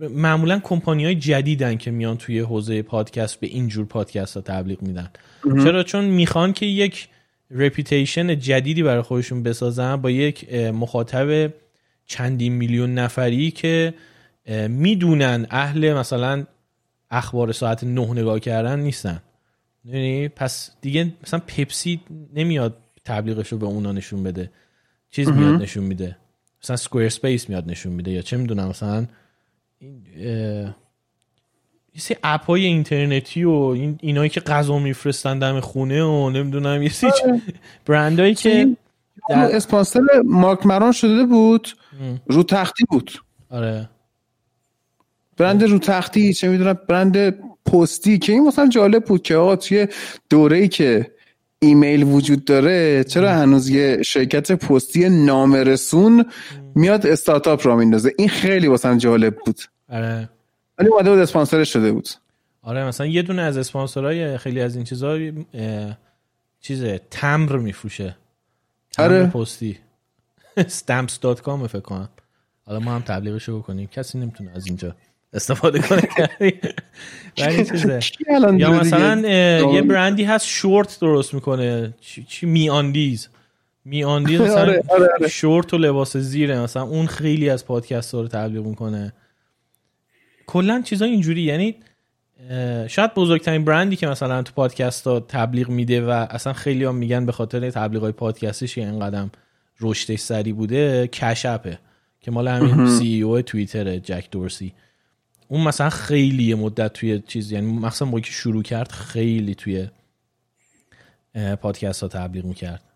[0.00, 5.10] معمولا کمپانی های جدیدن که میان توی حوزه پادکست به اینجور پادکست ها تبلیغ میدن.
[5.44, 7.08] چرا؟ چون می‌خوان که یک
[7.50, 11.52] reputation جدیدی برای خودشون بسازن با یک مخاطب
[12.06, 13.94] چندین میلیون نفری که
[14.68, 16.44] می‌دونن اهل مثلا
[17.10, 19.22] اخبار ساعت نه نگاه کردن نیستن.
[19.84, 22.00] یعنی پس دیگه مثلا پپسی
[22.34, 24.50] نمیاد تبلیغش رو به اونا نشون بده.
[25.10, 26.16] چیز میاد نشون میده.
[26.62, 29.06] مثلا Squarespace میاد نشون میده یا چه می‌دونم مثلا
[29.78, 30.02] این
[31.94, 36.82] یه سری اپ های اینترنتی و این اینایی که غذا میفرستن دم خونه و نمی‌دونم
[36.82, 37.42] یه سری آره.
[37.86, 38.76] برندایی که
[39.30, 39.56] در...
[39.56, 41.68] اسپانسر مارک مران شده بود
[42.26, 43.12] رو تختی بود.
[43.50, 43.88] آره.
[45.36, 47.34] برند رو تختی چه می‌دونم برند
[47.64, 49.88] پستی که این مثلا جالب بود که آقا توی
[50.30, 51.12] دوره ای که
[51.58, 56.24] ایمیل وجود داره چرا هنوز یه شرکت پستی نامرسون
[56.78, 58.12] میاد استارتاپ را میندازه.
[58.18, 59.60] این خیلی واسم جالب بود.
[59.88, 60.28] آره.
[60.78, 62.08] ولی اومده بود اسپانسر شده بود.
[62.62, 65.18] آره مثلا یه دونه از اسپانسرهای خیلی از این چیزا
[66.60, 68.16] چیزه تمر میفروشه.
[68.92, 69.26] تمر آره.
[69.26, 69.78] پستی.
[70.58, 72.08] Stamps.com فکر کنم.
[72.66, 73.86] حالا ما هم تبلیغشو بکنیم.
[73.86, 74.94] کسی نمی‌تونه از اینجا
[75.32, 76.02] استفاده کنه.
[77.38, 78.00] ولی چیزه.
[78.58, 79.20] یا مثلا
[79.72, 81.94] یه برندی هست شورت درست می‌کنه.
[82.28, 83.28] چی میاندیز
[83.88, 85.28] میاندیز مثلا آره، آره، آره.
[85.28, 89.12] شورت و لباس زیره مثلا اون خیلی از پادکست رو تبلیغ می‌کنه.
[90.46, 91.76] کلا چیزا اینجوری یعنی
[92.88, 97.26] شاید بزرگترین برندی که مثلا تو پادکست ها تبلیغ میده و اصلا خیلی هم میگن
[97.26, 99.30] به خاطر تبلیغ های پادکستش این قدم
[99.80, 101.78] رشدش سری بوده کشپه
[102.20, 104.72] که مال همین سی او توییتر جک دورسی.
[105.48, 109.88] اون مثلا خیلی مدت توی چیز یعنی مثلا موقعی که شروع کرد خیلی توی
[111.60, 112.87] پادکست ها تبلیغ می‌کرد.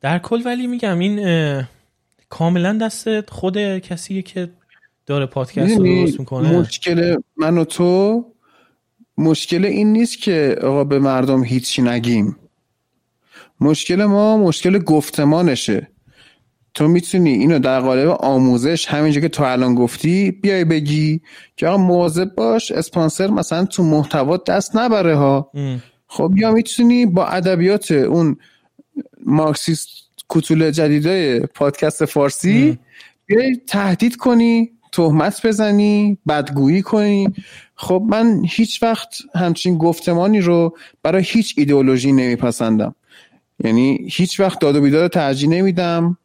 [0.00, 1.64] در کل ولی میگم این
[2.28, 4.50] کاملا دست خود کسیه که
[5.06, 6.58] داره پادکست رو درست می‌کنه.
[6.58, 8.24] مشکل من و تو
[9.18, 12.36] مشکل این نیست که آقا به مردم هیچی نگیم.
[13.60, 15.88] مشکل ما مشکل گفتمانشه.
[16.74, 21.20] تو می‌تونی اینو در قالب آموزش همینجا که تو الان گفتی بیای بگی
[21.56, 25.50] که آقا مواظب باش اسپانسر مثلا تو محتوا دست نبره ها.
[26.06, 28.36] خب یا می‌تونی با ادبیات اون
[29.26, 29.88] مارکسیست
[30.28, 32.78] کتول جدیدای پادکست فارسی.
[33.26, 37.28] بیای تهدید کنی تهمت بزنی بدگویی کنی.
[37.74, 42.94] خب من هیچ وقت همچین گفتمانی رو برای هیچ ایدئولوژی نمیپسندم.
[43.64, 46.18] یعنی هیچ وقت داد و بیداد ترجیح نمیدم.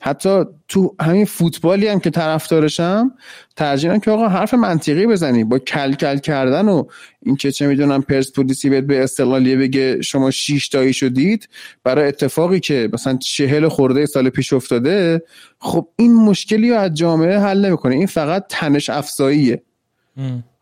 [0.00, 3.14] حتی تو همین فوتبالی هم که طرفدارشم
[3.56, 5.44] ترجیحاً که آقا حرف منطقی بزنی.
[5.44, 6.84] با کل کل کردن و
[7.22, 11.48] این که چه می‌دونم پرسپولیسی بهت به استقلالیه بگه شما شیش تایی شدید
[11.84, 15.22] برای اتفاقی که مثلا چهل خورده سال پیش افتاده
[15.58, 17.94] خب این مشکلی رو از جامعه حل نمی‌کنه.
[17.94, 19.62] این فقط تنش افزاییه.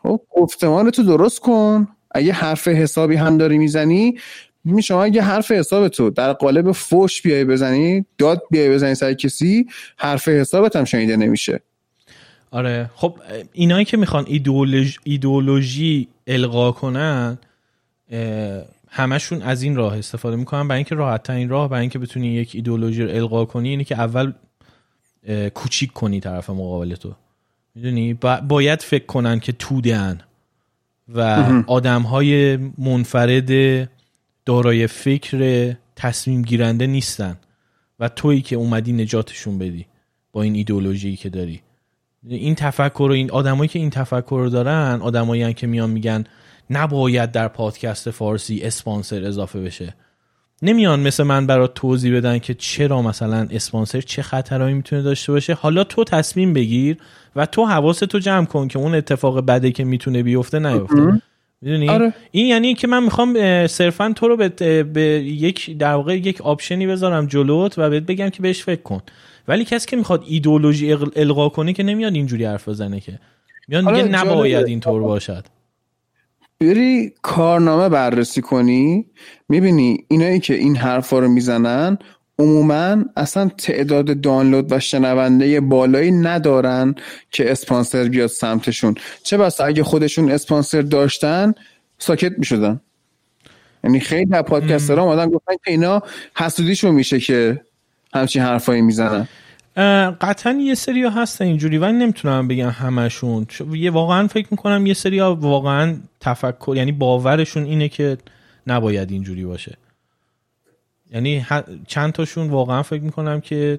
[0.03, 1.89] خب گفتمان تو درست کن.
[2.11, 4.19] اگه حرف حسابی هم داری می‌زنی
[4.67, 9.15] می شما اگه حرف حساب تو در قالب فوش بیای بزنی داد بیای بزنی سر
[9.15, 9.67] کسی
[9.97, 11.61] حرف حسابت هم شنیده نمیشه.
[12.51, 12.91] آره.
[12.95, 13.19] خب
[13.53, 17.39] اینایی که می‌خوان ایدئولوژی, ایدئولوژی القا کنن
[18.89, 20.69] همشون از این راه استفاده می‌کنن.
[20.69, 23.95] برای اینکه راحت ترین راه برای اینکه بتونی یک ایدئولوژی رو القا کنی اینه که
[23.95, 24.33] اول
[25.55, 27.13] کوچیک کنی طرف مقابل تو.
[27.75, 28.15] می‌دونی؟
[28.49, 30.21] باید فکر کنن که تودن
[31.15, 31.21] و
[31.67, 33.51] آدم های منفرد
[34.47, 37.37] دارای فکر تصمیم گیرنده نیستن.
[38.01, 39.87] و تویی که اومدی نجاتشون بدی
[40.33, 41.61] با این ایدئولوژی که داری.
[42.29, 46.25] این تفکر و این آدمایی که این تفکر رو دارن آدمایی که میان میگن
[46.71, 49.95] نباید در پادکست فارسی اسپانسر اضافه بشه.
[50.63, 55.55] نمیان مثل من برات توضیح بدن که چرا مثلا اسپانسر چه خطرهایی می‌تونه داشته باشه.
[55.55, 56.97] حالا تو تصمیم بگیر
[57.37, 61.23] و تو حواستو جمع کن که اون اتفاق بده که می‌تونه بیفته نیفته.
[61.67, 62.15] می‌دونی؟ آره.
[62.31, 66.87] این یعنی که من می‌خوام صرفا تو رو به, به یک در واقع یک آپشنی
[66.87, 69.01] بذارم جلوت و بهت بگم که بهش فکر کن.
[69.49, 73.19] ولی کسی که می‌خواد ایدولوژی القا کنه که نمیاد اینجوری حرف بزنه که.
[73.69, 75.45] میاد میگه آره نباید اینطور باشد.
[76.61, 79.07] بری کارنامه بررسی کنی
[79.49, 81.99] می‌بینی اینایی که این حرفا رو می‌زنن
[82.39, 86.95] عموما اصلا تعداد دانلود و شنونده بالایی ندارن
[87.31, 88.95] که اسپانسر بیاد سمتشون.
[89.23, 91.55] چه بس اگه خودشون اسپانسر داشتن
[91.99, 92.81] ساکت می‌شدن.
[93.85, 96.03] یعنی خیلی در پادکسترها آمدن گفتن که اینا
[96.35, 97.63] حسودیشون میشه که
[98.15, 99.29] همچین حرفایی می‌زنن.
[100.21, 103.47] قطعا یه سری ها هستن اینجوری ولی نمی‌تونم بگم همشون.
[103.73, 108.19] یه واقعا فکر می‌کنم یه سری ها واقعا تفکر یعنی باورشون اینه که
[108.67, 109.77] نباید اینجوری باشه.
[111.11, 111.47] یعنی
[111.87, 113.79] چند تاشون واقعا فکر می‌کنم که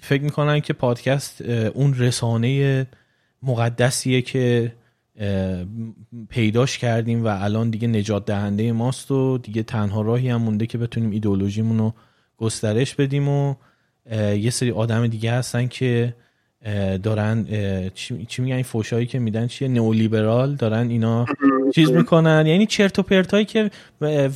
[0.00, 1.40] فکر می‌کنن که پادکست
[1.74, 2.86] اون رسانه
[3.42, 4.72] مقدسیه که
[6.28, 10.78] پیداش کردیم و الان دیگه نجات دهنده ماست و دیگه تنها راهی هم مونده که
[10.78, 11.94] بتونیم ایدولوژیمون رو
[12.36, 13.54] گسترش بدیم و
[14.36, 16.14] یه سری آدم دیگه هستن که
[17.02, 17.44] دارن
[17.94, 21.26] چی میگن؟ این فوشایی که میدن چیه؟ نئولیبرال دارن اینا
[21.74, 22.46] چیز می‌کنن.
[22.46, 23.70] یعنی چرت و پرتایی که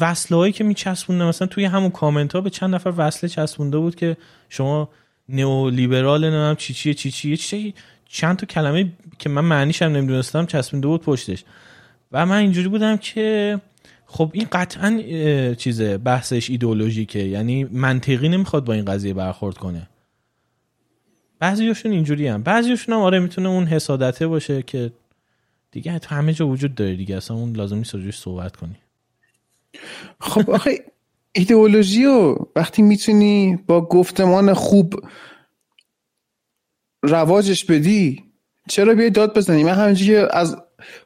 [0.00, 1.24] وصله هایی که میچسبوندن.
[1.24, 4.16] مثلا توی همون کامنت ها به چند نفر وصله چسبونده بود که
[4.48, 4.88] شما
[5.28, 7.36] نئولیبرال نمی‌دونم چی چیه چی چیه.
[7.36, 7.74] چی
[8.08, 11.44] چند تا کلمه که من معنیش هم نمی‌دونستم چسبونده بود پشتش.
[12.12, 13.60] و من اینجوری بودم که
[14.06, 15.02] خب این قطعا
[15.58, 17.18] چیزه بحثش ایدئولوژیکه.
[17.18, 19.88] یعنی منطقی نمی‌خواد با این قضیه برخورد کنه.
[21.38, 24.92] بعضیشون اینجوری هم بعضیشون هم آره می‌تونه اون حسادته باشه که
[25.76, 27.16] دیگه تو همه جا وجود داره دیگه.
[27.16, 28.76] اصلا اون لازم نیست روش صحبت کنی.
[30.20, 30.84] خب آخه
[31.32, 34.94] ایدئولوژی رو وقتی می‌تونی با گفتمان خوب
[37.02, 38.24] رواجش بدی
[38.68, 40.56] چرا بیای داد بزنی؟ من همینجوری از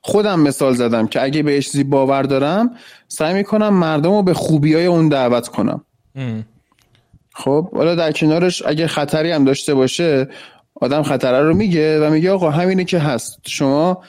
[0.00, 2.76] خودم مثال زدم که اگه به چیزی باور دارم
[3.08, 5.84] سعی می‌کنم مردم رو به خوبی های اون دعوت کنم.
[7.34, 10.28] خب حالا در کنارش اگه خطری هم داشته باشه
[10.74, 13.40] آدم خطره رو میگه و میگه آقا همینه که هست.
[13.46, 14.02] شما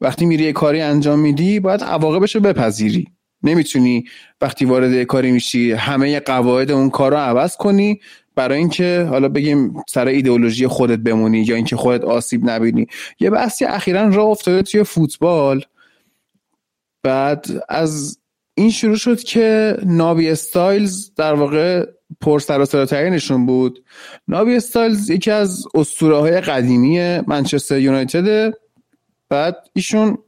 [0.00, 3.06] وقتی میری یه کاری انجام میدی باید عواقبش رو بپذیری.
[3.42, 4.04] نمی‌تونی
[4.40, 8.00] وقتی وارد کاری میشی همه قواعد اون کار رو عوض کنی
[8.34, 12.86] برای اینکه حالا بگیم سر ایدئولوژی خودت بمونی یا اینکه خودت آسیب نبینی.
[13.20, 15.64] یه بحثی اخیرا راه افتاده توی فوتبال.
[17.02, 18.18] بعد از
[18.54, 21.86] این شروع شد که نابی استایلز در واقع
[22.20, 23.84] پر سر و بود.
[24.28, 28.54] نابی استایلز یکی از اسطوره های قدیمی منچستر یونایتد.
[29.30, 30.18] بعد ایشون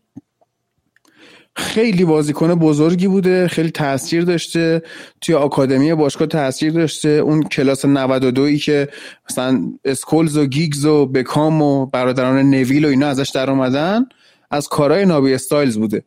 [1.56, 4.82] خیلی بازیکن بزرگی بوده خیلی تاثیر داشته.
[5.20, 7.08] توی آکادمی باشگاه تاثیر داشته.
[7.08, 8.88] اون کلاس 92 ای که
[9.30, 14.06] مثلا اسکولز و گیگز و بکام و برادران نویل و اینا ازش در اومدن
[14.50, 16.04] از کارهای نابی استایلز بوده.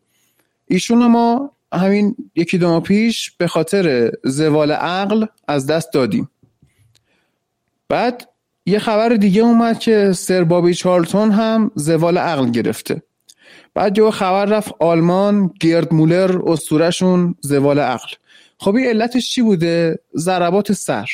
[0.67, 6.29] ایشون ما همین یکی دو ماه پیش به خاطر زوال عقل از دست دادیم.
[7.89, 8.29] بعد
[8.65, 13.01] یه خبر دیگه اومد که سر بابی چارلتون هم زوال عقل گرفته.
[13.73, 18.09] بعد یه خبر رفت آلمان گرد مولر اسطوره‌شون زوال عقل.
[18.57, 21.09] خب این علتش چی بوده؟ ضربات سر.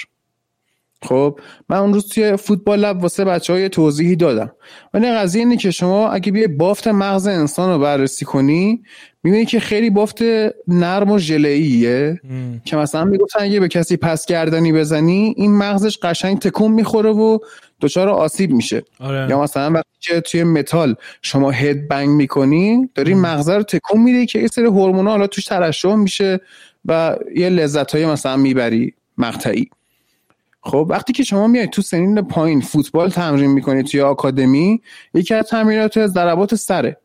[1.03, 4.51] خب من اون روز توی فوتبال لب واسه بچه های توضیحی دادم.
[4.93, 8.83] ولی قضیه اینه که شما اگه بیای بافت مغز انسان رو بررسی کنی
[9.23, 10.21] می‌بینی که خیلی بافت
[10.67, 12.19] نرم و ژله‌ایه.
[12.65, 17.37] که مثلا می‌گفتن اگه به کسی پس گردنی بزنی این مغزش قشنگ تکون می‌خوره و
[17.81, 18.83] دچار آسیب میشه.
[18.99, 19.29] آره.
[19.29, 24.25] یا مثلا وقتی که توی متال شما هد بنگ می‌کنی داری مغز رو تکون میدی
[24.25, 26.39] که یه سری هورمونا حالا توش ترشح میشه
[26.85, 29.69] و یه لذت های مثلا می‌بری مقطعی.
[30.63, 34.81] خب وقتی که شما میای تو سنین پایین فوتبال تمرین می‌کنی توی آکادمی
[35.13, 36.97] یکی از تمرینات ضربات سره.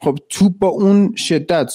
[0.00, 1.72] خب توپ با اون شدت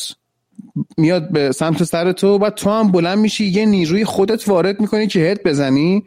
[0.98, 5.08] میاد به سمت سر تو و تو هم بلند میشی یه نیروی خودت وارد می‌کنی
[5.08, 6.04] که هد بزنی.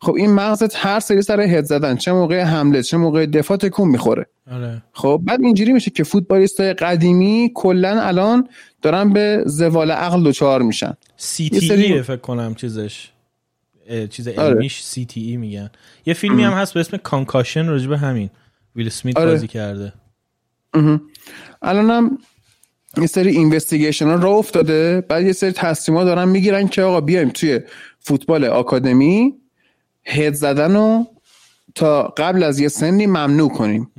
[0.00, 3.88] خب این مغزت هر سری سر هد زدن چه موقع حمله چه موقع دفاع تکون
[3.88, 4.26] می‌خوره.
[4.52, 4.82] آره.
[4.92, 8.48] خب بعد اینجوری میشه که فوتبالیست های قدیمی کلا الان
[8.82, 10.94] دارن به زوال عقل دچار میشن.
[11.16, 11.48] سی.
[12.02, 13.10] فکر کنم چیزش.
[14.10, 14.40] چیز آره.
[14.40, 15.70] علمیش CTE میگن.
[16.06, 18.30] یه فیلمی هم هست به اسم Concussion راجبه همین.
[18.76, 19.30] ویل سمیت آره.
[19.30, 19.92] بازی کرده.
[21.62, 22.18] الانم
[22.96, 25.00] یه سری investigation ها راه افتاده.
[25.08, 27.60] بعد یه سری تصمیم ها دارن می‌گیرن که آقا بیایم توی
[27.98, 29.34] فوتبال آکادمی
[30.04, 31.06] هد زدن رو
[31.74, 33.90] تا قبل از یه سنی ممنوع کنیم.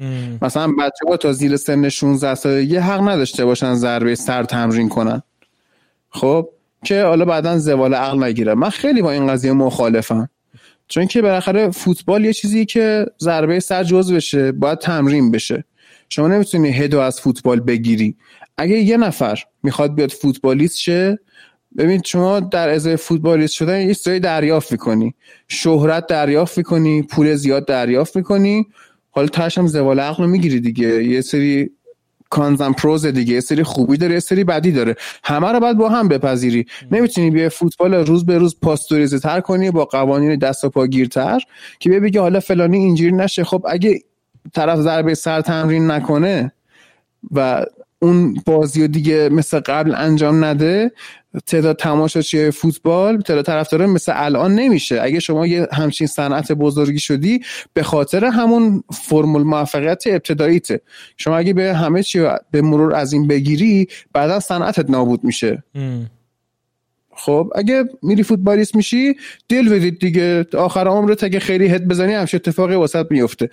[0.42, 5.22] مثلا بچه ها تا زیر سن 16 سالگی حق نداشته باشن ضربه سر تمرین کنن.
[6.10, 6.50] خب؟
[6.84, 8.54] که حالا بعدا زوال عقل نگیره.
[8.54, 10.30] من خیلی با این قضیه مخالفم.
[10.88, 15.64] چون که بالاخره فوتبال یه چیزی که ضربه سر جز بشه باید تمرین بشه.
[16.10, 18.16] شما نمی‌تونی هدو از فوتبال بگیری.
[18.58, 21.20] اگه یه نفر می‌خواد بیاد فوتبالیست شه
[21.78, 25.14] ببین شما در ازای فوتبالیست شدن یه سری دریافت می‌کنی.
[25.48, 28.68] شهرت دریافت می‌کنی پول زیاد دریافت می‌کنی.
[29.10, 31.04] حالا تاش هم زوال عقل می‌گیری دیگه.
[31.04, 31.70] یه سری
[32.30, 34.96] کانزم پروز دیگه یه سری خوبی داره یه سری بدی داره.
[35.24, 36.66] همه رو باید با هم بپذیری.
[36.92, 41.40] نمی‌تونی بیا فوتبال روز به روز پاستوریزه تر کنی با قوانین دست و پا گیرتر
[41.80, 43.44] که بیا بگی حالا فلانی اینجوری نشه.
[43.44, 44.00] خب اگه
[44.54, 46.52] طرف ضربه سر تمرین نکنه
[47.32, 47.66] و
[48.00, 50.92] اون بازی دیگه مثل قبل انجام نده
[51.46, 55.02] تعداد تماشاچی فوتبال تعداد طرفدارا مثل الان نمیشه.
[55.02, 57.42] اگه شما یه همچین صنعت بزرگی شدی
[57.74, 60.82] به خاطر همون فرمول موفقیت ابتداییته.
[61.18, 65.64] شما اگه به همه چی به مرور از این بگیری بعدا صنعتت نابود میشه.
[67.16, 69.14] خب اگه میری فوتبالیست میشی
[69.50, 70.46] دل بدید دیگه.
[70.54, 73.50] آخر عمرت اگه خیلی هد بزنی همش اتفاقی واسط میفته.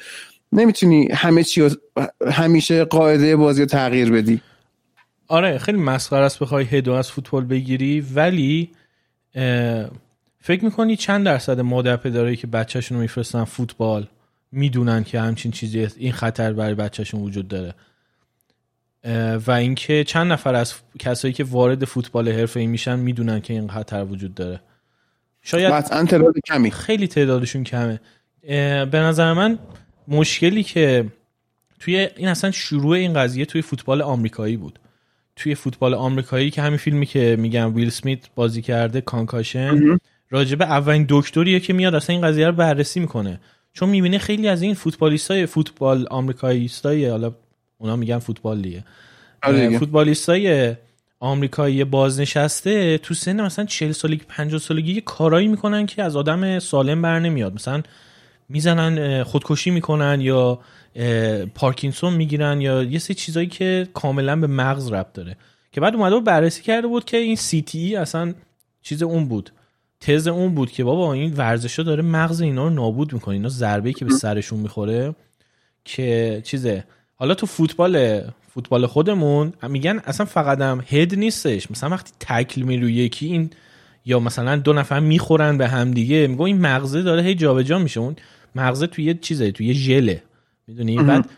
[0.53, 1.71] نمی‌تونی همه چی
[2.31, 4.41] همیشه قاعده بازی رو تغییر بدی.
[5.29, 8.71] آره خیلی مسخره است بخوای هدو از فوتبال بگیری ولی
[10.41, 14.07] فکر می‌کنی چند درصد مادر پدرایی که بچهشون رو میفرستن فوتبال
[14.53, 17.75] می‌دونن که همچین چیزی این خطر برای بچهشون وجود داره.
[19.47, 23.69] و اینکه چند نفر از کسایی که وارد فوتبال حرفه ای میشن می‌دونن که این
[23.69, 24.61] خطر وجود داره.
[25.43, 26.71] شاید تعداد کمی.
[26.71, 28.01] خیلی تعدادشون کمه.
[28.85, 29.59] به نظر من
[30.09, 31.07] مشکلی که
[31.81, 34.79] توی این اصلا شروع این قضیه توی فوتبال آمریکایی بود.
[35.37, 39.99] توی فوتبال آمریکایی که همین فیلمی که میگم ویل سمیت بازی کرده کانکاشن
[40.31, 43.41] راجبه اولین دکتریه که میاد اصلا این قضیه رو بررسی می‌کنه.
[43.73, 47.33] چون می‌بینه خیلی از این فوتبالیستای فوتبال آمریکاییستای حالا
[47.79, 48.85] اونا میگن فوتبالیه
[49.43, 50.75] آره فوتبالیستای
[51.21, 56.59] آمریکایی بازنشسته تو سن مثلا 40 سالگی 50 سالگی یه کارایی می‌کنن که از آدم
[56.59, 57.55] سالم بر نمیاد.
[57.55, 57.83] مثلا
[58.49, 60.61] می‌زنن خودکشی می‌کنن یا
[61.55, 65.37] پارکینسون می‌گیرن یا یه سری چیزایی که کاملا به مغز ربط داره.
[65.73, 68.35] که بعد اومده و بررسی کرده بود که این سی تی اصلا
[68.83, 69.51] چیز اون بود.
[70.01, 73.35] تز اون بود که بابا این ورزشا داره مغز اینا رو نابود می‌کنه.
[73.35, 75.15] اینا ضربه که به سرشون می‌خوره
[75.85, 76.85] که چیزه.
[77.15, 78.23] حالا تو فوتبال
[78.55, 81.71] فوتبال خودمون میگن اصلا فقط هم هد نیستش.
[81.71, 83.51] مثلا وقتی تکل می روی یکی این
[84.05, 88.01] یا مثلا دو نفر می‌خورن به هم دیگه میگه این مغزه داره هی جابجا میشه.
[88.01, 88.17] اون
[88.55, 90.23] مغزه توی یه چیزه توی یه ژله.
[90.69, 91.29] می‌دونی؟ بعد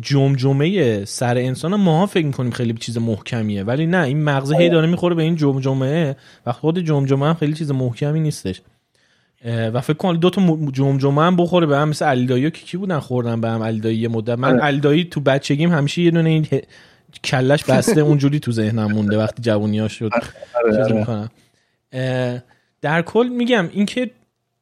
[0.00, 4.86] جمجمه سر انسان ما فکر می‌کنیم خیلی چیز محکمیه ولی نه این مغزه هی داره
[4.86, 6.16] می‌خوره به این جمجمه
[6.46, 8.62] و خود جمجمه هم خیلی چیز محکمی نیستش.
[9.44, 12.98] و فکر کن دو تا جمجمه هم بخوره به هم مثل علی که کی بودن
[12.98, 14.60] خوردن به هم علی یه مدت؟ من آره.
[14.60, 16.46] علی تو بچگیم همیشه یه دونه این
[17.24, 20.10] کلش بسته اونجوری تو ذهنم مونده وقتی جوونیاش شد.
[20.54, 21.04] آره،
[21.92, 22.42] آره.
[22.80, 24.10] در کل میگم اینکه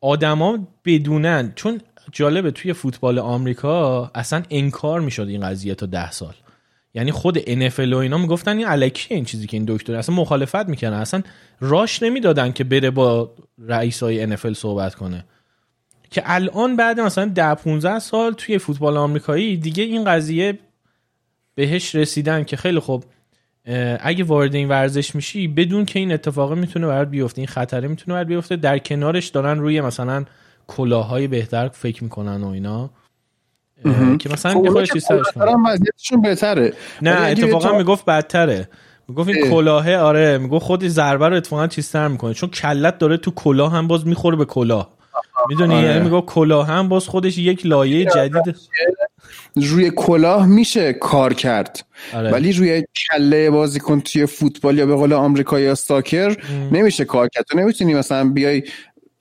[0.00, 1.80] آدما بدونن چون
[2.12, 6.34] جالبه توی فوتبال آمریکا اصلا انکار می‌شد این قضیه تا ده سال.
[6.94, 10.68] یعنی خود NFL و اینا می‌گفتن این الکیه این چیزی که این دکتر اصلا مخالفت
[10.68, 11.22] می‌کنن اصلا
[11.60, 15.24] راش نمی‌دادن که بره با رئیس های NFL صحبت کنه.
[16.10, 20.58] که الان بعد مثلا ده 15 سال توی فوتبال آمریکایی دیگه این قضیه
[21.54, 23.04] بهش رسیدن که خیلی خوب
[24.00, 28.14] اگه وارد این ورزش میشی بدون که این اتفاقه می‌تونه برات بیفته این خطره می‌تونه
[28.14, 30.24] برات بیفته در کنارش دارن روی مثلا
[30.68, 32.90] کلاهای بهتر فکر می‌کنن و اینا.
[34.18, 34.90] که مثلا خب یه خودش
[35.66, 36.72] وضعیتشون بهتره.
[37.02, 38.68] نه اتفاقا می‌گفت بدتره.
[39.08, 42.34] می‌گفت این کلاهه آره می‌گفت خود ضربه رو اتفاقا چیزتر می‌کنه.
[42.34, 44.98] چون کلت داره تو کلاه هم باز می‌خوره به کلاه.
[45.48, 45.86] می‌دونی؟ آره.
[45.86, 48.56] یعنی می‌گفت کلاه هم باز خودش یک لایه جدید
[49.56, 51.86] روی کلاه میشه کار کرد.
[52.14, 52.30] آره.
[52.30, 56.36] ولی روی کله بازیکن توی فوتبال یا به قول آمریکا یا ساکر
[56.72, 57.44] نمیشه کار کرد.
[57.44, 58.62] تو نمی‌تونی مثلا بیای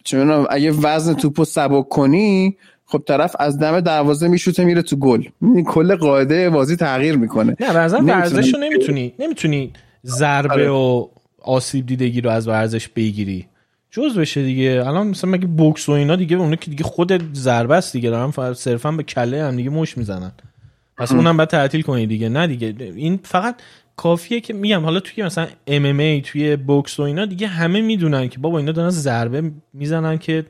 [0.08, 5.24] چون اگه وزن توپو سبک کنی خب طرف از دم دروازه میشوته میره تو گل.
[5.68, 7.56] کل قاعده بازی تغییر می‌کنه.
[7.60, 9.14] نه بعضا ورزش رو نمی‌تونی.
[9.20, 9.72] نمی‌تونی
[10.06, 10.70] ضربه آره.
[10.70, 11.08] و
[11.42, 13.48] آسیب دیدگی رو از ورزش بگیری.
[13.92, 14.84] جز بشه دیگه.
[14.86, 18.10] الان مثلا مگه بوکس و اینا دیگه اون که دیگه خود ضربه است دیگه.
[18.10, 20.32] دارن صرفا به کله هم دیگه مش می‌زنن.
[20.98, 22.30] پس اونم بعد تعطیل کنی دیگه.
[22.30, 22.76] نه دیگه.
[22.96, 23.56] این فقط
[23.98, 27.82] کافیه که میگم حالا توی مثلا ام ام ای توی بوکس و اینا دیگه همه
[27.82, 30.46] می‌دونن که بابا اینا دارن ضربه می‌زنن که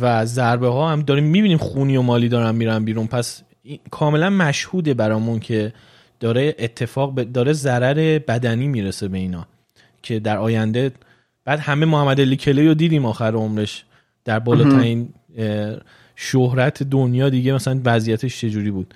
[0.00, 3.06] و ضربه ها هم داریم می‌بینیم خونی و مالی دارن میرن بیرون.
[3.06, 3.42] پس
[3.90, 5.72] کاملا مشهوده برامون که
[6.20, 9.46] داره اتفاق داره ضرر بدنی می‌رسه به اینا
[10.02, 10.92] که در آینده
[11.44, 13.84] بعد همه محمد علی کلی رو دیدیم آخر عمرش
[14.24, 15.08] در بالاترین
[16.16, 17.52] شهرت دنیا دیگه.
[17.52, 18.94] مثلا وضعیتش چجوری بود؟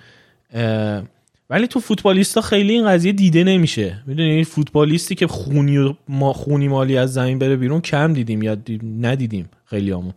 [1.51, 4.03] ولی تو فوتبالیستا خیلی این قضیه دیده نمیشه.
[4.07, 8.57] می‌دونی؟ فوتبالیستی که خونی و ما خونی مالی از زمین بره بیرون کم دیدیم یا
[9.01, 10.13] ندیدیم خیلی همون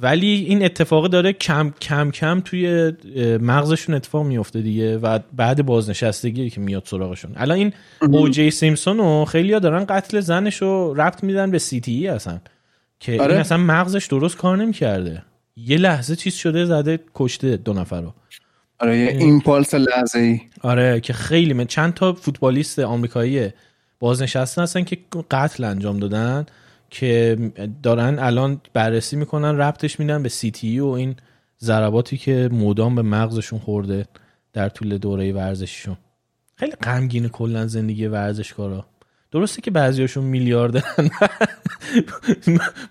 [0.00, 2.92] ولی این اتفاق داره کم کم کم توی
[3.40, 7.32] مغزشون اتفاق میفته دیگه و بعد بازنشستگی که میاد سراغشون.
[7.36, 11.80] الان این اوجی سیمسون رو خیلی ها دارن قتل زنش رو ربط میدن به سی
[11.80, 12.40] تی ای اصلا.
[13.00, 13.32] که آره.
[13.32, 15.22] این اصلا مغزش درست کار نمی‌کرده.
[15.56, 18.14] یه لحظه چیز شده زده کشته دو نفر رو.
[18.80, 23.48] آره یه ایمپالس لحظه ای آره که خیلی من چند تا فوتبالیست آمریکایی
[23.98, 24.98] بازنشسته هستن که
[25.30, 26.46] قتل انجام دادن
[26.90, 27.38] که
[27.82, 31.16] دارن الان بررسی می‌کنن ربطش میدن به سی تی و این
[31.60, 34.06] ضرباتی که مدام به مغزشون خورده
[34.52, 35.96] در طول دوره ورزششون.
[36.56, 38.86] خیلی غمگین کلا زندگی ورزشکارا.
[39.32, 40.82] درسته که بعضیاشون میلیاردن.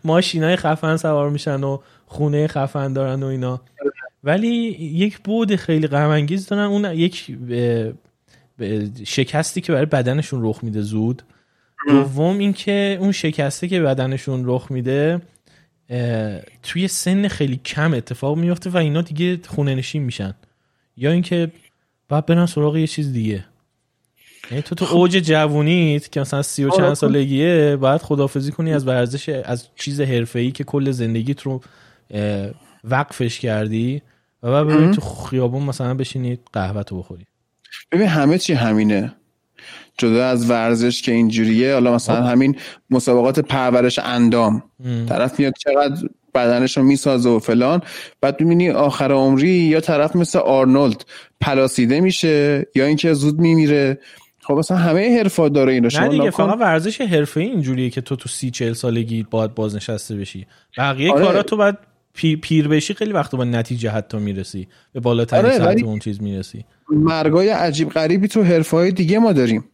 [0.04, 3.62] ماشینای خفن سوار میشن و خونه خفن دارن و اینا.
[4.24, 4.48] ولی
[4.78, 7.38] یک بود خیلی غم دارن اون یک
[9.06, 11.24] شکستی که برای بدنشون رخ میده زود.
[11.88, 15.22] دوم اینکه اون شکسته که بدنشون رخ میده
[16.64, 20.34] توی سن خیلی کم اتفاق میفته و اینا دیگه خونه نشین میشن.
[20.98, 21.52] یا اینکه
[22.10, 23.46] باید برن سراغ یه چیز دیگه.
[24.52, 24.96] یعنی تو تو خب.
[24.96, 26.94] اوج جوونیت که مثلا سی و چند آره.
[26.94, 31.62] سالگیه باید خدافزی کنی از ورزش از چیز حرفه‌ای که کل زندگیت رو
[32.84, 34.02] وقفش کردی.
[34.44, 37.26] و بعد ببینید تو خیابون مثلا بشینید قهوه تو بخوری
[37.92, 39.16] ببین همه چی همینه.
[39.98, 42.24] جدا از ورزش که اینجوریه حالا مثلا.
[42.24, 42.56] همین
[42.90, 44.64] مسابقات پرورش اندام.
[45.10, 47.82] طرف میاد چقدر بدنش رو می‌سازه و فلان
[48.22, 51.06] بعد می‌بینی آخر عمری یا طرف مثل آرنولد
[51.42, 54.00] پلاسیده میشه یا اینکه زود میمیره.
[54.42, 58.30] خب مثلا همه حرفا داره این نه دیگه فقط ورزش حرفه اینجوریه که تو تو
[58.30, 60.48] سی چل سالگی باید بازنشسته بشی.
[60.78, 61.26] بقیه آره.
[61.26, 61.76] کارا تو باید
[62.14, 64.68] پیر بشی خیلی وقت با نتیجه حتی می‌رسی.
[64.94, 66.66] به بالاترین آره سطح اون چیز می‌رسی.
[66.90, 69.66] مرگای عجیب غریبی تو حرفه های دیگه ما داریم.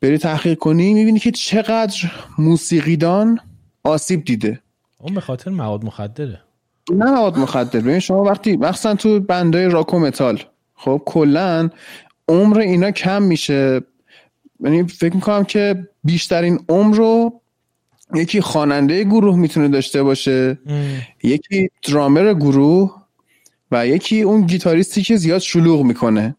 [0.00, 3.38] بری تحقیق کنی می‌بینی که چقدر موسیقیدان
[3.84, 4.60] آسیب دیده.
[4.98, 6.40] اون به خاطر مواد مخدره.
[6.92, 7.80] نه مواد مخدر.
[7.80, 10.42] ببین شما وقتی مخصوصا تو بندای راک و متال
[10.74, 11.68] خب کلا
[12.28, 13.80] عمر اینا کم میشه.
[14.60, 17.40] یعنی فکر می‌کنم که بیشترین عمر رو
[18.14, 20.58] یکی خواننده گروه می‌تونه داشته باشه
[21.22, 23.02] یکی درامر گروه
[23.70, 26.36] و یکی اون گیتاریستی که زیاد شلوغ می‌کنه.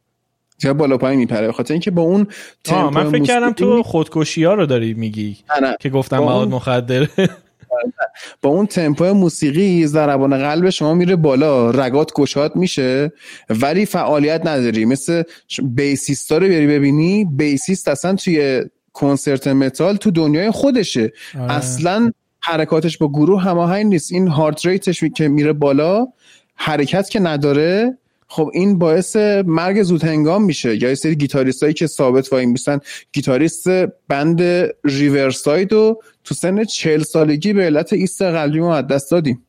[0.58, 1.52] زیاد بالا پایین میپره.
[1.52, 2.28] خاطر اینکه با اون
[2.72, 5.38] من فکر کردم تو خودکشی ها رو داری میگی
[5.80, 7.08] که گفتم مواد مخدر.
[8.42, 11.72] با اون تمپو موسیقی ضربان قلب شما میره بالا.
[11.72, 13.12] رگات گشاد میشه
[13.50, 14.86] ولی فعالیت نداری.
[14.86, 15.24] مثل
[15.64, 18.64] بیسیستا رو بیاری ببینی بیسیست اصلا توی
[18.94, 21.14] کنسرت متال تو دنیای خودشه.
[21.40, 21.52] آره.
[21.54, 24.12] اصلا حرکاتش با گروه هماهنگ نیست.
[24.12, 26.08] این هارت ریتش که میره بالا
[26.56, 27.98] حرکت که نداره
[28.28, 30.84] خب این باعث مرگ زود هنگام میشه.
[30.84, 32.80] یا یه سری گیتاریست هایی که ثابت وای میستن
[33.14, 33.68] گیتاریست
[34.08, 34.42] band
[34.84, 39.46] Riverside و تو سن چهل سالگی به علت ایست قلبی از دست دادیم.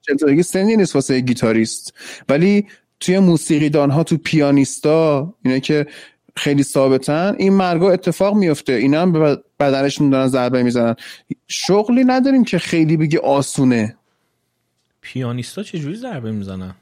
[0.00, 1.94] چهل سالگی سنی نیست واسه گیتاریست.
[2.28, 2.66] ولی
[3.00, 5.86] توی موسیقیدان ها تو پیانیستا اینه که
[6.38, 7.34] خیلی ثابتن.
[7.38, 8.72] این مرگا اتفاق میفته.
[8.72, 10.96] اینا هم به بدنشون دارن ضربه می‌زنن.
[11.48, 13.96] شغلی نداریم که خیلی بگی آسونه.
[15.00, 16.74] پیانیستا چجوری ضربه می‌زنن؟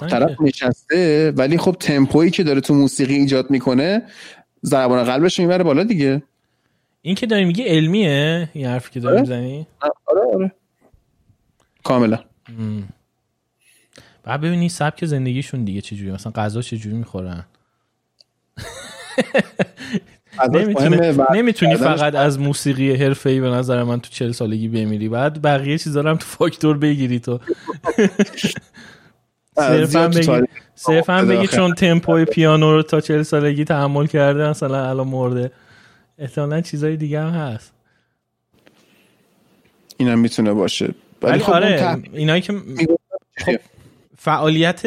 [0.00, 4.02] طرف نشسته ولی خب تمپویی که داره تو موسیقی ایجاد می‌کنه
[4.64, 6.22] ضربان قلبش می‌بره بالا دیگه.
[7.02, 9.20] این که داری میگی علمیه این حرفی که داری آره.
[9.20, 10.52] می‌زنی؟ آره آره.
[11.84, 12.18] کاملا.
[14.22, 17.44] بعد ببینی سبک زندگیشون دیگه چجوری مثلا غذا چجوری می‌خورن؟
[21.34, 25.08] نمی‌تونی فقط از موسیقی حرفه ای به نظر من تو چل سالگی بمیری.
[25.08, 27.40] بعد بقیه چیزا هم تو فاکتور بگیری تو.
[30.74, 35.52] صرفا بگی بگی چون تمپوی پیانو رو تا چل سالگی تحمل کرده مثلا الان مرده.
[36.18, 37.72] احتمالا چیزای دیگه هم هست.
[39.96, 40.94] اینم می‌تونه باشه.
[41.22, 42.52] ولی خب آره اینایی که
[43.36, 43.56] خب
[44.26, 44.86] فعالیت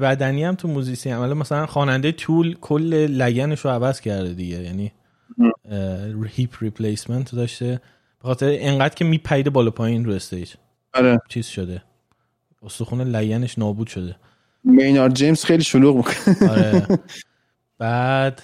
[0.00, 4.62] بدنی هم تو موزیسی عمله مثلا خواننده Tool کل لگنش رو عوض کرده دیگه.
[4.62, 4.92] یعنی
[6.26, 7.80] hip replacement داشته.
[8.22, 10.54] به خاطر اینقدر که میپریده بالا پایین رو stage.
[10.94, 11.20] آره.
[11.28, 11.82] چیز شده.
[12.62, 14.16] استخون لگنش نابود شده.
[14.64, 16.86] مینارد جیمز خیلی شلوغ می‌کنه آره.
[17.78, 18.42] بعد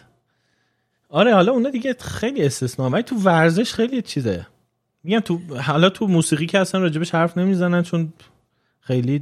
[1.09, 4.47] آره حالا اونا دیگه خیلی استثنا ولی تو ورزش خیلی چیزه.
[5.05, 8.13] میگم تو حالا تو موسیقی که اصلا راجبش حرف نمی‌زنن چون
[8.81, 9.19] خیلی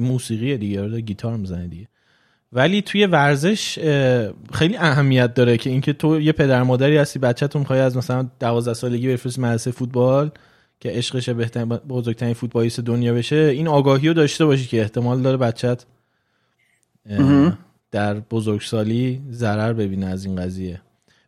[0.00, 1.88] موسیقی دیگه گیتار می‌زنه دیگه.
[2.52, 3.78] ولی توی ورزش
[4.52, 8.74] خیلی اهمیت داره که اینکه تو یه پدر مادری هستی بچه‌تون می‌خوای از مثلا 12
[8.74, 10.30] سالگی بفرستی مدرسه فوتبال
[10.80, 15.36] که عشقش بهترین بزرگترین فوتبالیست دنیا بشه این آگاهی رو داشته باشی که احتمال داره
[15.36, 15.84] بچت
[17.90, 20.80] در بزرگسالی ضرر ببینه از این قضیه.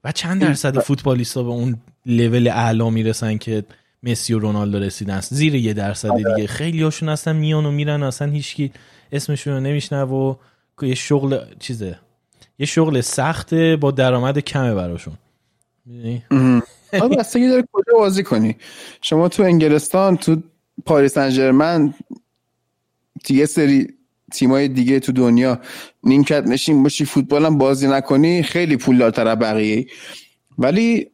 [0.05, 1.77] و چند درصد فوتبالیستا به اون
[2.07, 3.65] لول اعلا می‌رسن که
[4.07, 6.35] مسی و رونالدو رسیدن زیر یه درصد آره.
[6.35, 6.47] دیگه.
[6.47, 8.73] خیلی هاشون هستن میان و میرن اصلا هیچکی
[9.13, 10.35] اسمشون رو نمیشنه و
[10.83, 11.99] یه شغل چیزه.
[12.59, 15.15] یه شغل سخته با درآمد کمه براشون.
[16.93, 18.57] آره بستگی داره کجا بازی کنی.
[19.03, 20.43] شما تو انگلستان تو
[20.85, 21.95] پاریس انجرمن
[23.29, 23.89] یه سری
[24.33, 25.61] تیمای دیگه تو دنیا
[26.03, 29.87] نیمکت نشین باشی فوتبال هم بازی نکنی خیلی پولدارتر بقیه.
[30.59, 31.11] ولی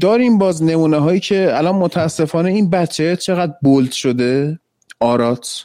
[0.00, 4.58] داریم باز نمونه هایی که الان متاسفانه این بچه چقدر بولد شده؟
[5.00, 5.64] آرات.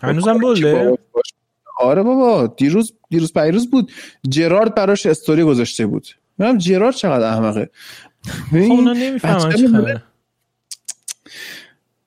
[0.00, 0.98] هنوزم بولده؟
[1.78, 3.92] آره بابا دیروز دیروز پیروز بود.
[4.28, 6.08] جرارد براش استوری گذاشته بود.
[6.38, 7.70] منم جرارد چقدر احمقه.
[8.50, 10.02] خب اونا نمی‌فهمن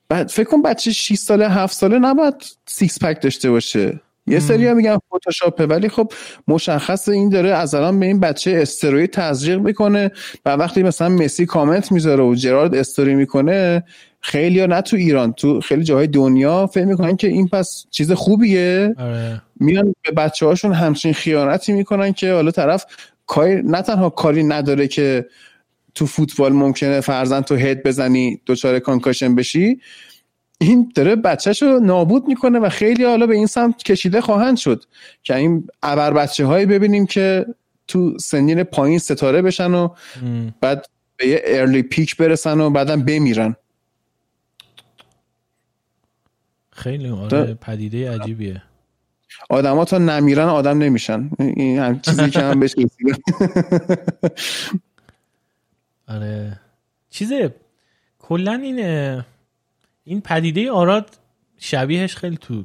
[0.09, 2.34] بعد فکر کن بچه 6 ساله 7 ساله نباید
[2.65, 4.01] six-pack داشته باشه.
[4.30, 6.11] یه سری ها میگن فتوشاپه ولی خب
[6.47, 10.11] مشخص این داره از الان به این بچه استروئید تزریق می‌کنه
[10.45, 13.84] و وقتی مثلا مسی کامنت می‌ذاره و جرارد استوری می‌کنه
[14.22, 18.11] خیلی ها نه تو ایران تو خیلی جاهای دنیا فکر می‌کنن که این پس چیز
[18.11, 19.41] خوبیه آره.
[19.60, 22.85] میان به بچه هاشون همچین خیانتی می‌کنن که حالا طرف
[23.27, 25.26] کاری نه تنها کاری نداره که
[25.95, 29.80] تو فوتبال ممکنه فرزن تو هد بزنی دچار کانکاشن بشی
[30.61, 34.84] این داره بچهش رو نابود می‌کنه و خیلی حالا به این سمت کشیده خواهند شد
[35.23, 37.45] که این ابر بچه هایی ببینیم که
[37.88, 39.90] تو سنین پایین ستاره بشن و
[40.61, 40.86] بعد
[41.18, 43.56] به یه ارلی پیک برسن و بعدم بمیرن.
[46.72, 48.64] خیلی آره پدیده عجیبیه.
[49.49, 51.30] آدم تا نمیرن آدم نمیشن.
[51.40, 52.76] این هم چیزی که هم بهش
[56.07, 56.60] آره.
[57.10, 57.56] چیزه
[58.19, 58.80] کلا این
[60.10, 61.18] این پدیده آراد
[61.57, 62.64] شبیهش خیلی تو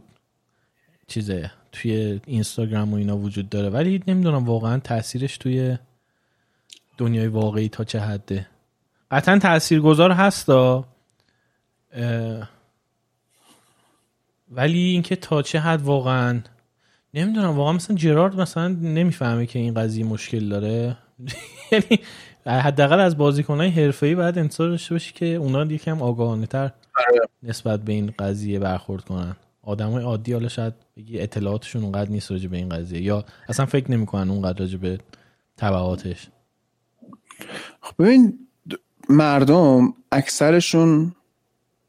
[1.06, 3.68] چیزه توی اینستاگرام و اینا وجود داره.
[3.68, 5.78] ولی نمی‌دونم واقعا تاثیرش توی
[6.98, 8.46] دنیای واقعی تا چه حده.
[9.10, 10.84] قطعا تاثیرگذار هستا
[14.50, 16.40] ولی اینکه تا چه حد واقعا
[17.14, 20.96] نمی‌دونم واقعا مثلا جرارد مثلا نمی‌فهمه که این قضیه مشکل داره.
[21.72, 21.98] یعنی
[22.46, 26.70] حداقل از بازیکنهای حرفه‌ای باید انتظار داشته باشی که اونا یکم آگاهانه تر.
[27.42, 29.36] نسبت به این قضیه برخورد کنن.
[29.62, 33.02] آدمای عادی حالا شاید بگی اطلاعاتشون اونقدر نیست راجع به این قضیه.
[33.02, 34.98] یا اصلا فکر نمی‌کنن اونقدر راجع به
[35.56, 36.28] تبعاتش
[37.80, 38.38] خب ببین
[39.08, 41.14] مردم اکثرشون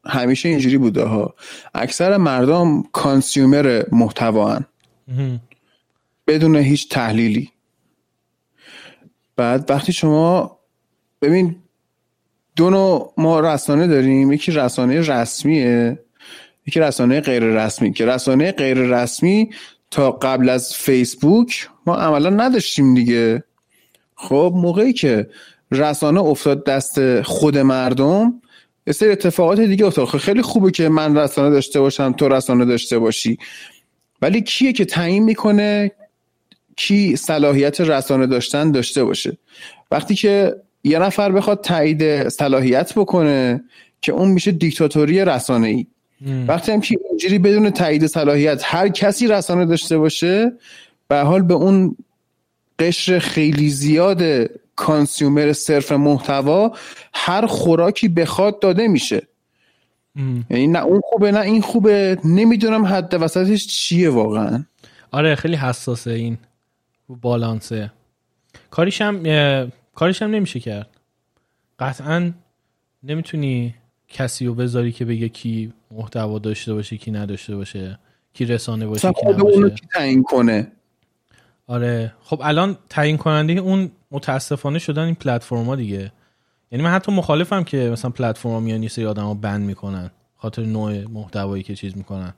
[0.06, 1.36] همیشه اینجوری بوده ها.
[1.73, 4.60] اکثر مردم کانسیومر محتوا
[6.27, 7.52] بدون هیچ تحلیلی.
[9.36, 10.60] بعد وقتی شما
[11.22, 11.56] ببین
[12.56, 14.32] دو نوع ما رسانه داریم.
[14.32, 15.99] یکی رسانه رسمیه
[16.68, 17.94] یکی رسانه غیر رسمی.
[17.94, 19.49] که رسانه غیر رسمی
[19.91, 23.44] تا قبل از فیسبوک ما عملا نداشتیم دیگه.
[24.15, 25.30] خب موقعی که
[25.72, 28.41] رسانه افتاد دست خود مردم
[28.88, 30.07] یه سری اتفاقات دیگه افتاد.
[30.07, 33.38] خب خیلی خوبه که من رسانه داشته باشم تو رسانه داشته باشی.
[34.22, 35.91] ولی کیه که تعیین می‌کنه
[36.76, 39.38] کی صلاحیت رسانه داشتن داشته باشه؟
[39.91, 40.56] وقتی که
[40.86, 43.64] یه نفر بخواد تایید صلاحیت بکنه
[44.02, 45.88] که اون میشه دیکتاتوری رسانه ای
[46.48, 50.52] وقتی هم که اینجوری بدون تایید صلاحیت هر کسی رسانه داشته باشه
[51.07, 51.95] به حال به اون
[52.80, 54.24] قشر خیلی زیاد
[54.76, 56.72] کانسیومر صرف محتوا
[57.14, 59.22] هر خوراکی بخواد داده میشه.
[60.49, 64.64] یعنی نه اون خوبه نه این خوبه نمی‌دونم حد وسطش چیه واقعا.
[65.12, 66.38] آره خیلی حساسه این
[67.10, 67.91] بالانسه.
[68.72, 69.24] کاریش هم
[69.95, 70.89] کاریش هم نمیشه کرد.
[71.80, 72.31] قطعا
[73.03, 73.76] نمی‌تونی
[74.07, 77.99] کسی رو بذاری که بگه کی محتوا داشته باشه کی نداشته باشه
[78.34, 79.69] کی رسانه باشه کی نباشه.
[79.69, 80.72] کی تعیین کنه؟
[81.67, 82.13] آره.
[82.22, 86.11] خب الان تعیین کننده اون متاسفانه شدن این پلتفرما دیگه.
[86.72, 91.05] یعنی من حتی مخالفم که مثلا پلتفرم میان یه سری آدمو بند می‌کنن خاطر نوع
[91.07, 92.34] محتوایی که چیز می‌کنن.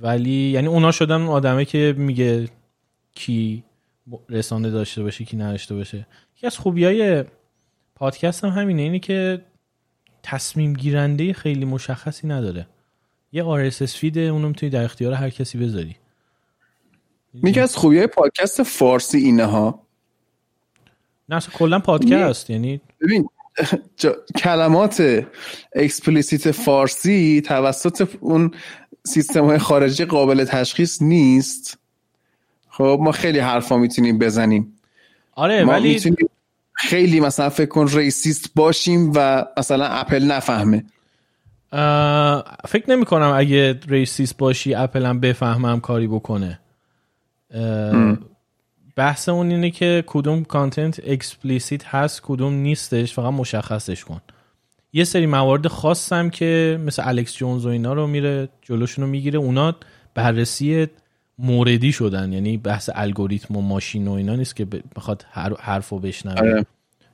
[0.00, 2.48] ولی یعنی اونا شدن آدمه که میگه
[3.14, 3.64] کی
[4.28, 6.06] رسانه داشته باشه کی نداشته باشه.
[6.36, 7.24] یکی از خوبی های
[7.94, 9.44] پادکست هم همینه اینه که
[10.22, 12.66] تصمیم گیرنده خیلی مشخصی نداره.
[13.32, 15.96] یه RSS feed اونو می‌تونی در اختیار هر کسی بذاری.
[17.34, 19.86] میگه از خوبی های پادکست فارسی اینه ها.
[21.28, 23.28] نه کلا پادکست یعنی ببین
[24.42, 25.26] کلمات
[25.72, 28.54] explicit فارسی توسط اون
[29.06, 31.78] سیستم های خارجی قابل تشخیص نیست.
[32.70, 34.76] خب ما خیلی حرفا می‌تونیم بزنیم.
[35.34, 36.00] آره ولی
[36.74, 40.84] خیلی مثلا فکر کن racist باشیم و مثلا اپل نفهمه.
[42.68, 46.60] فکر نمی کنم اگه racist باشی اپل هم بفهمه کاری بکنه.
[48.96, 54.20] بحث اون اینه که کدوم content explicit هست کدوم نیستش فقط مشخصش کن.
[54.92, 59.38] یه سری موارد خاصم که مثل الکس جونز و اینا رو میره جلوشون رو می‌گیره
[59.38, 59.76] اونا
[60.14, 60.88] بررسی
[61.40, 64.64] موردی شدن یعنی بحث الگوریتم و ماشین و اینا نیست که
[64.96, 65.26] بخواد
[65.60, 66.66] حرفو بشنوه آره.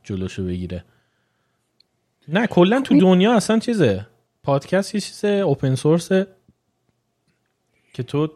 [0.02, 0.84] جلوشو بگیره.
[2.28, 4.06] نه کلا تو دنیا اصلا چیزه.
[4.42, 6.26] پادکست یه چیز open source ه
[7.92, 8.28] که تو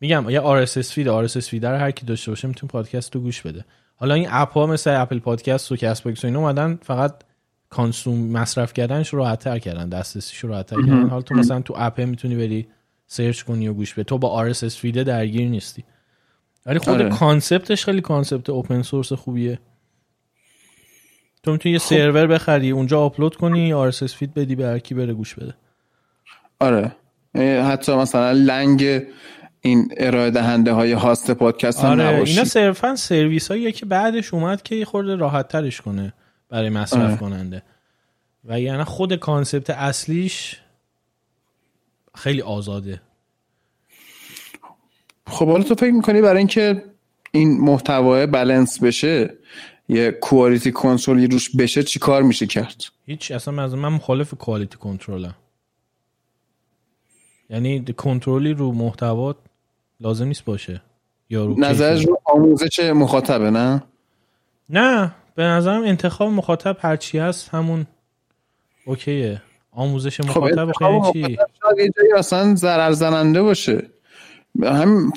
[0.00, 3.64] میگم یه RSS feed RSS feed هر کی داشته باشه می‌تونه پادکست رو گوش بده.
[3.96, 7.14] حالا این اپ ها مثل اپل پادکست و باکس و اینا اومدن فقط
[7.70, 11.60] consume مصرف کردنش رو راحت تر کردن دسترسیش رو راحت تر کردن حالا تو مثلا
[11.60, 12.68] تو اپ می‌تونی بری
[13.08, 14.04] سرچ کنی و گوش بدی.
[14.04, 15.84] تو با RSS feed درگیر نیستی.
[16.66, 17.08] ولی خود آره.
[17.08, 19.58] concept ش خیلی concept open source خوبیه.
[21.42, 21.84] تو می‌تونی یه خب.
[21.84, 25.54] سرور بخری اونجا آپلود کنی RSS feed بدی به هر کی بره گوش بده.
[26.60, 26.92] آره.
[27.62, 29.02] حتی مثلا لنگ
[29.60, 34.62] این ارائه دهنده های host پادکست هم آره اینا صرفا سرویس هایی که بعدش اومد
[34.62, 36.12] که خورده راحت ترش کنه
[36.48, 37.16] برای مصرف آره.
[37.16, 37.62] کننده.
[38.44, 40.60] و یعنی خود کانسپت اصلیش
[42.18, 43.00] خیلی آزاده.
[45.26, 46.84] خب حالا تو فکر می‌کنی برای اینکه
[47.32, 49.34] این محتوا بالانس بشه
[49.88, 54.76] یه کوالیتی کنترلی روش بشه چی کار میشه کرد؟ هیچ اصلا از من مخالف کوالیتی
[54.76, 55.34] کنترلم
[57.50, 59.34] یعنی کنترلی رو محتوا
[60.00, 60.82] لازم نیست باشه.
[61.30, 63.82] یا رو نظرش رو آموزش مخاطبه نه؟
[64.70, 67.86] نه به نظرم انتخاب مخاطب هرچی هست همون
[68.86, 69.42] اوکیه.
[69.72, 71.38] آموزش خب، مخاطب خب چی؟
[72.16, 73.82] اصلا ضرر زننده باشه.
[74.62, 75.12] هم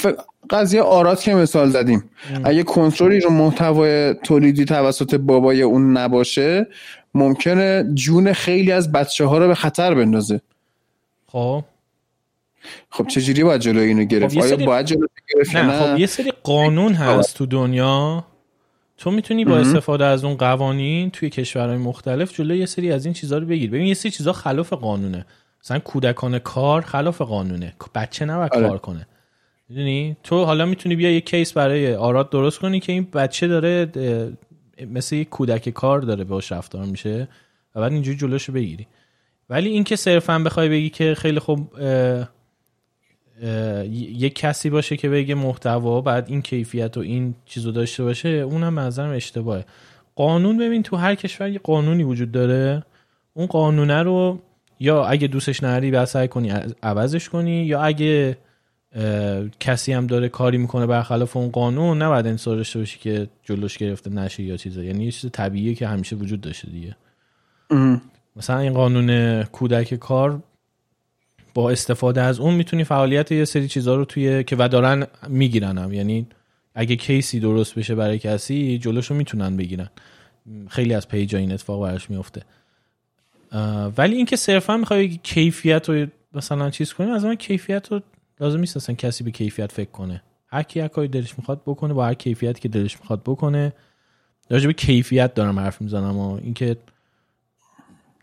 [0.50, 2.10] قضیه آرات که مثال زدیم.
[2.44, 6.68] اگه کنترلی رو محتوای تولیدی توسط بابای اون نباشه
[7.14, 10.42] ممکنه جون خیلی از بچه ها رو به خطر بندازه.
[11.28, 11.64] خب.
[12.90, 16.34] خب چجوری باید جلوی اینو گرفت؟ خب آیا باید جلوی گرفت نه, خب یه سری
[16.44, 18.24] قانون هست تو دنیا
[19.02, 23.14] تو می‌تونی با استفاده از اون قوانین توی کشورهای مختلف جلوی یه سری از این
[23.14, 23.70] چیزها رو بگیر.
[23.70, 25.26] ببین یه سری چیزا خلاف قانونه.
[25.64, 27.74] مثلا کودکان کار خلاف قانونه.
[27.96, 28.68] بچه نباید آره.
[28.68, 29.08] کار کنه.
[29.70, 33.92] می‌دونی؟ تو حالا می‌تونی بیا یه کیس برای آراد درست کنی که این بچه داره
[34.92, 37.28] مثل یه کودک کار داره باش رفتار میشه
[37.76, 38.88] و بعد اینجوری جلوشو بگیری.
[39.50, 41.74] ولی اینکه صرفا بخوای بگی که خیلی خوب
[43.92, 48.80] یک کسی باشه که بگه محتوا بعد این کیفیت و این چیزو داشته باشه اونم
[48.80, 49.66] نظرم اشتباهه.
[50.16, 52.84] قانون ببین تو هر کشور یه قانونی وجود داره.
[53.34, 54.40] اون قانونه رو
[54.80, 56.54] یا اگه دوستش نداری بعد سعی کنی
[56.84, 58.38] عوضش کنی یا اگه
[59.60, 64.10] کسی هم داره کاری می‌کنه برخلاف اون قانون نباید انصار داشته باشی که جلوش گرفته
[64.10, 64.84] نشه یا چیزا.
[64.84, 66.96] یعنی یه چیز طبیعیه که همیشه وجود داشته دیگه.
[68.36, 70.44] مثلا این قانون کودک کار
[71.54, 75.94] با استفاده از اون می‌تونی فعالیت یه سری چیزها رو توی که و دارن می‌گیرن
[75.94, 76.28] یعنی
[76.76, 79.90] اگه کیسی درست بشه برای کسی جلوشو می‌تونن بگیرن.
[80.70, 82.42] خیلی از پیجا این اتفاق براش میفته
[83.98, 88.02] ولی اینکه صرفا می‌خوای کیفیت رو مثلا چیز کنی از من کیفیت رو
[88.40, 90.24] لازم نیست اصلا کسی به کیفیت فکر کنه.
[90.48, 93.74] هر کی کاری دلش می‌خواد بکنه با هر کیفیت که دلش می‌خواد بکنه.
[94.50, 96.78] راجع به کیفیت دارم حرف می‌زنم و اینکه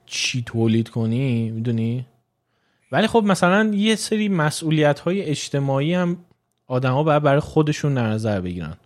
[0.06, 2.06] چی تولید کنی می‌دونی؟
[2.92, 6.16] ولی خب مثلا یه سری مسئولیت های اجتماعی هم
[6.66, 8.76] آدما باید برای خودشون در نظر بگیرن.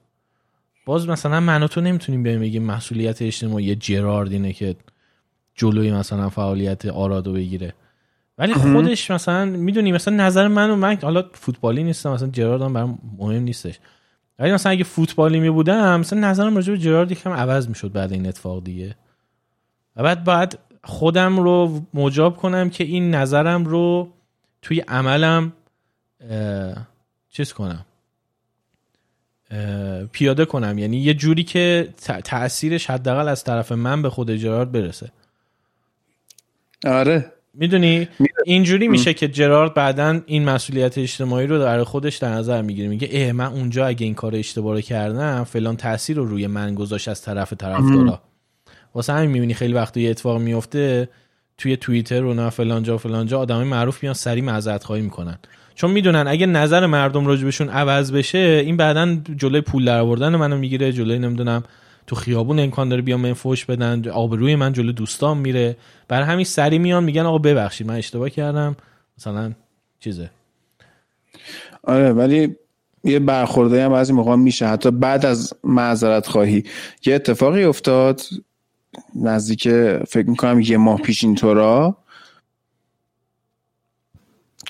[0.87, 4.77] باز مثلا من تو نمی‌تونیم بیایم بگیم مسئولیت اجتماعی جرارد اینه که
[5.55, 7.75] جلوی مثلا فعالیت آرادو بگیره.
[8.39, 12.73] ولی خودش مثلا می‌دونی مثلا نظر من و من حالا فوتبالی نیستم مثلا جرارد هم
[12.73, 13.79] برام مهم نیستش.
[14.39, 18.13] ولی مثلا اگه فوتبالی می بودم مثلا نظرم راجع به جرارد یکم عوض می‌شد بعد
[18.13, 18.97] این اتفاق دیگه.
[19.97, 24.09] و بعد باید خودم رو مجاب کنم که این نظرم رو
[24.63, 25.53] توی عملم
[27.31, 27.85] چیز کنم.
[30.13, 30.79] پیاده کنم.
[30.79, 31.89] یعنی یه جوری که
[32.25, 35.13] تاثیرش حداقل از طرف من به خود جرارد برسه.
[36.87, 37.33] آره.
[37.55, 38.09] می‌دونی؟
[38.45, 42.89] اینجوری میشه که جرارد بعدا این مسئولیت اجتماعی رو در خودش در نظر می‌گیره.
[42.89, 46.75] میگه اه من اونجا اگه این کار اشتباه رو کردم فلان تاثیر رو روی من
[46.75, 48.23] گذاشت از طرف طرفدارا.
[48.95, 51.09] واسه همین می‌بینی خیلی وقت یه اتفاق میفته
[51.59, 55.39] توی توییتر و نه فلان جا فلان جا آدمای معروف میان سری معذرت خواهی می‌کنن.
[55.75, 60.59] چون می‌دونن اگه نظر مردم راجبشون عوض بشه این بعدا جلوی پول در آوردن منو
[60.59, 61.63] می‌گیره جلوی نمی‌دونم
[62.07, 65.77] تو خیابون امکان داره بیام من فوش بدن آبروی من جلو دوستان میره.
[66.09, 68.77] برای همین سری میان میگن آقا ببخشید من اشتباه کردم.
[69.19, 69.53] مثلا
[70.01, 70.31] چیزه.
[71.85, 72.57] آره ولی
[73.05, 74.67] یه برخورده هم بعضی موقع میشه.
[74.67, 76.65] حتی بعد از معذرت خواهی.
[77.07, 78.21] یه اتفاقی افتاد
[79.15, 79.69] نزدیک
[80.09, 81.97] فکر می‌کنم یه ماه پیش اینطورا.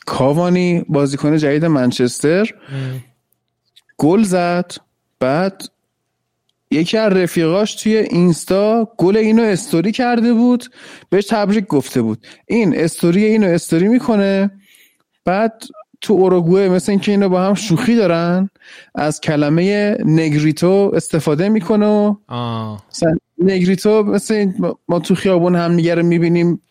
[0.07, 2.51] کاوانی بازیکن جدید منچستر.
[3.99, 4.73] گل زد
[5.21, 5.63] بعد
[6.71, 10.65] یکی از رفیقاش توی اینستا گل اینو استوری کرده بود
[11.11, 12.27] بهش تبریک گفته بود.
[12.47, 14.51] این استوری اینو استوری می‌کنه
[15.25, 15.63] بعد
[16.03, 18.51] تو اوروگوئه مثل اینکه اینو با هم شوخی دارن
[18.95, 22.15] از کلمه نگریتو استفاده می‌کنه و
[23.39, 24.53] نگریتو مثل
[24.89, 26.63] ما تو خیابون هم رو می‌بینیم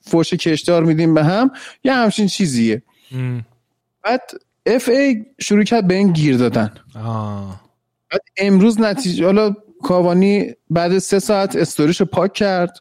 [0.00, 1.50] فوش کشدار میدیم به هم
[1.84, 2.82] یه همچین چیزیه.
[4.04, 4.20] بعد
[4.66, 6.70] اف ای شروع کرد به این گیر دادن.
[8.10, 12.78] بعد امروز نتیجه حالا کاوانی بعد سه ساعت استوریشو پاک کرد.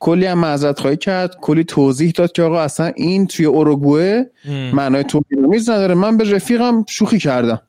[0.00, 4.30] کلی هم معذرت خواهی کرد کلی توضیح داد که آقا اصلا این توی اوروگوئه
[4.72, 5.22] معنای تو
[5.68, 5.94] نداره.
[5.94, 7.62] من به رفیقم شوخی کردم.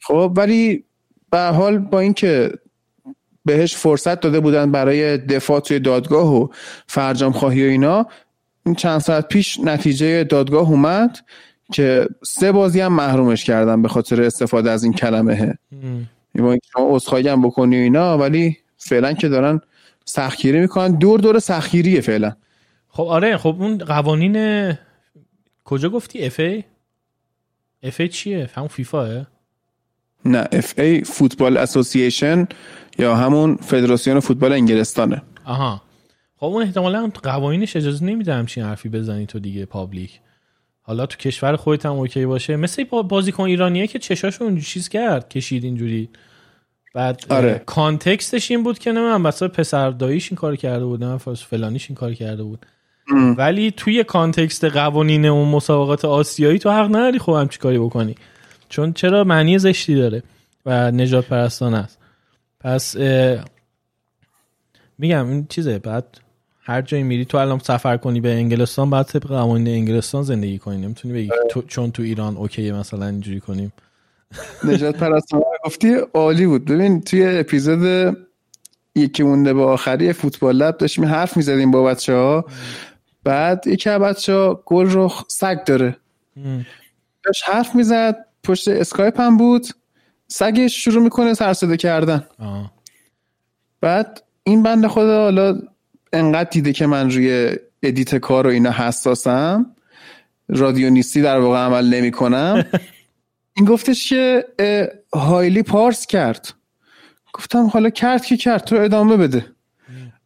[0.00, 0.84] خب ولی
[1.30, 2.52] به حال با اینکه
[3.44, 6.48] بهش فرصت داده بودن برای دفاع توی دادگاه و
[6.86, 8.06] فرجام خواهی و اینا
[8.66, 11.18] این چند ساعت پیش نتیجه دادگاه اومد
[11.72, 15.58] که سه بازی هم محرومش کردن به خاطر استفاده از این کلمه.
[16.34, 19.60] با شما اصخایی هم بکنی اینا ولی فعلا که دارن
[20.10, 20.98] سختگیری می‌کنن.
[20.98, 22.32] دور دور سختگیریه فعلا.
[22.88, 24.74] خب آره خب اون قوانین
[25.64, 29.26] کجا گفتی؟ FA FA چیه؟ همون فیفا
[30.24, 32.46] نه FA Football Association
[32.98, 35.82] یا همون فدراسیون فوتبال انگلستانه آها.
[36.36, 40.20] خب اون احتمالا قوانینش اجازه نمیده همچین حرفی بزنی تو دیگه public.
[40.82, 42.56] حالا تو کشور خودت هم okay باشه.
[42.56, 46.08] مثل بازیکن ایرانیه که چشاشو چیز کرد کشید اینجوری.
[46.94, 47.62] بعد آره.
[47.66, 51.18] context ش این بود که نه من مثلا پسر داییش این کار کرده بود نه
[51.18, 52.66] فلانیش این کار کرده بود.
[53.36, 58.14] ولی توی context قوانین اون مسابقات آسیایی تو حق نداری همچین کاری بکنی.
[58.68, 60.22] چون چرا معنی زشتی داره
[60.66, 61.98] و نژادپرستانه است.
[62.60, 62.96] پس
[64.98, 66.18] میگم این چیزه بعد
[66.62, 70.76] هر جایی میری تو الان سفر کنی به انگلستان بعد طبق قوانین انگلستان زندگی کنی.
[70.76, 73.72] نمی‌تونی بگی تو چون تو ایران okay مثلا اینجوری کنیم.
[74.64, 76.64] نژادپرستانه گفتی عالی بود.
[76.64, 78.16] ببین توی اپیزود
[78.94, 82.44] یکی مونده به آخری فوتبال‌لب داشتیم حرف می‌زدیم با بچه ها
[83.24, 85.96] بعد یکی از بچه ها گل رو سگ داره.
[87.24, 89.66] داشت حرف می‌زد پشت اسکایپ هم بود.
[90.28, 92.26] سگش شروع می‌کنه سر صدا کردن.
[93.80, 95.58] بعد این بنده خدا حالا
[96.12, 99.66] انقدر دیده که من روی edit کار و اینا حساسم
[100.48, 102.64] رادیونیستی در واقع عمل نمی کنم
[103.56, 104.44] این گفتش که
[105.14, 106.54] هایلی پارس کرد.
[107.32, 109.46] گفتم حالا کرد که کرد تو ادامه بده.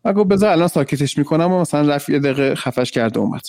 [0.04, 3.42] اگه بذار الان ساکتش می‌کنم و مثلا رفت یه دقیقه خفش کرده اومد.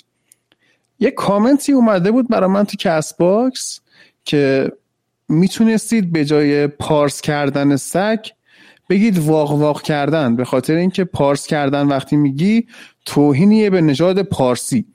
[0.99, 3.79] یه کامنتی اومده بود برای من تو Castbox
[4.25, 4.71] که
[5.29, 8.19] می‌تونستید به جای پارس کردن سگ
[8.89, 10.35] بگید واق واق کردن.
[10.35, 12.67] به خاطر اینکه پارس کردن وقتی میگی
[13.05, 14.85] توهینیه به نژاد پارسی.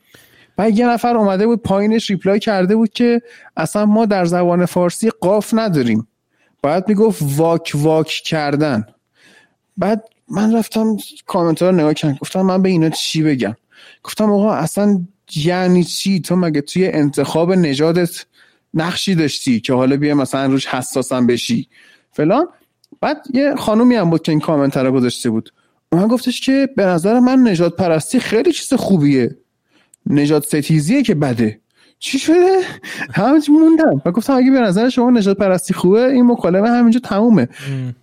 [0.60, 3.22] و یه نفر اومده بود پایینش reply کرده بود که
[3.56, 6.08] اصلا ما در زبان فارسی قاف نداریم.
[6.62, 8.86] باید می‌گفت واک واک کردن.
[9.76, 10.96] بعد من رفتم
[11.26, 12.18] کامنت رو نگاه کردم.
[12.20, 13.56] گفتم من به اینا چی بگم؟
[14.04, 15.00] گفتم آقا اصلا
[15.36, 18.26] یعنی چی؟ تو مگه توی انتخاب نژادت
[18.74, 21.68] نقشی داشتی که حالا بیا مثلا روش حساسم بشی؟
[22.12, 22.46] فلان.
[23.00, 25.52] بعد یه خانومی هم بود که این کامنت رو گذاشته بود.
[25.92, 29.36] اون گفتش که به نظر من نجات پرستی خیلی چیز خوبیه.
[30.06, 31.60] نژادستیزیه که بده.
[31.98, 32.58] چی شده؟
[33.14, 37.48] همینجا موندم و گفتم اگه به نظر شما نژادپرستی خوبه این مکالمه همینجا تمومه.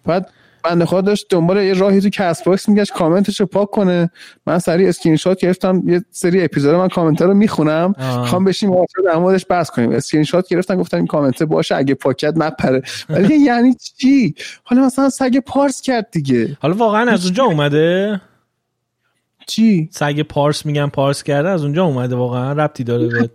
[0.05, 0.29] بعد
[0.63, 4.09] بنده خدا داشت دنبال یه راهی تو Castbox میگشت کامنتش رو پاک کنه.
[4.47, 7.93] من سری اسکرین شات گرفتم یه سری اپیزود من کامنت رو می‌خونم.
[8.25, 8.71] خوام بشیم
[9.05, 9.91] در موردش بحث کنیم.
[9.91, 12.81] اسکرین شات گرفتم گفتم این کامنت باشه اگه پاکت نپره.
[13.09, 16.57] ولی یعنی چی؟ حالا مثلا سگ پارس کرد دیگه.
[16.59, 18.21] حالا واقعا از اونجا اومده؟
[19.47, 22.53] چی؟ سگ پارس میگن پارس کرده از اونجا اومده واقعا.
[22.53, 23.29] ربطی داره به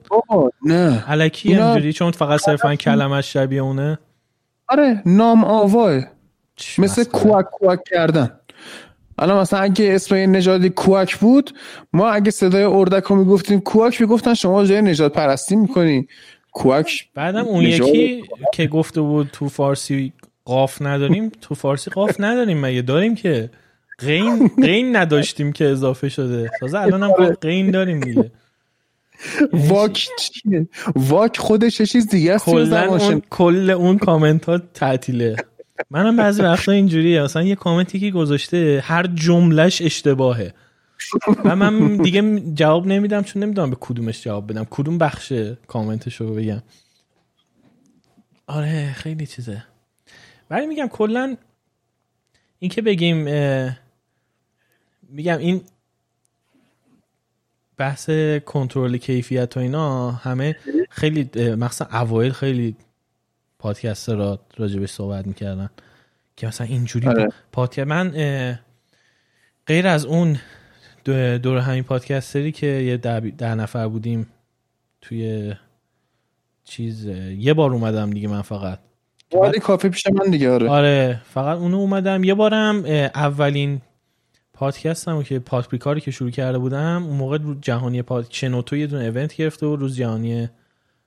[0.66, 1.04] نه.
[1.08, 3.98] الکی اینجوری چون فقط صرفا کلمش شبیه اونه.
[4.68, 6.00] آره نام آواه.
[6.78, 8.30] مثل کوک کوک کردن.
[9.18, 11.50] الان مثلا اگه اسم این نژادی کوک بود
[11.92, 16.08] ما اگه صدای اردک رو می‌گفتیم کوک می‌گفتن شما جای نژاد پرستی می‌کنی.
[16.52, 18.22] کوک بعدم اون یکی
[18.54, 20.12] که گفته بود تو فارسی
[20.44, 23.50] قاف نداریم تو فارسی قاف نداریم مگه؟ داریم که.
[24.06, 26.50] قین قین نداشتیم که اضافه شده.
[26.60, 28.30] تازه الان هم قین داریم دیگه.
[29.52, 35.36] واک چیه؟ واک خودش چیز دیگه است اون کل اون کامنت ها تعطیله.
[35.90, 37.22] منم بعضی وقتا اینجوریه.
[37.22, 40.54] اصلا یه کامنتی که گذاشته هر جملهش اشتباهه.
[41.44, 44.66] و من دیگه جواب نمیدم چون نمی‌دونم به کدومش جواب بدم.
[44.70, 45.32] کدوم بخش
[45.66, 46.62] کامنتش رو بگم.
[48.46, 49.64] آره خیلی چیزه.
[50.50, 51.36] ولی میگم کلا
[52.58, 53.26] این که بگیم
[55.12, 55.60] میگم این
[57.76, 58.10] بحث
[58.46, 60.56] کنترل کیفیت و اینا همه
[60.90, 62.76] خیلی مخصوصا اوایل خیلی
[63.58, 65.70] پادکست را راجبش صحبت می‌کردن
[66.36, 67.28] که مثلا اینجوری آره.
[67.52, 68.10] پادکست من
[69.66, 70.38] غیر از اون
[71.42, 74.26] دور همین پادکستری که یه ده نفر بودیم
[75.00, 75.54] توی
[76.64, 77.06] چیز
[77.38, 78.78] یه بار اومدم دیگه من فقط.
[79.42, 80.68] ولی کافی پیش من دیگه آره.
[80.68, 82.24] آره فقط اونو اومدم.
[82.24, 82.84] یه بارم
[83.14, 83.80] اولین
[84.62, 89.02] پادکستم که پادپریکاری که شروع کرده بودم اون موقع رو جهانی پاد چنوتو یه دونه
[89.02, 90.48] ایونت گرفته و روز جهانی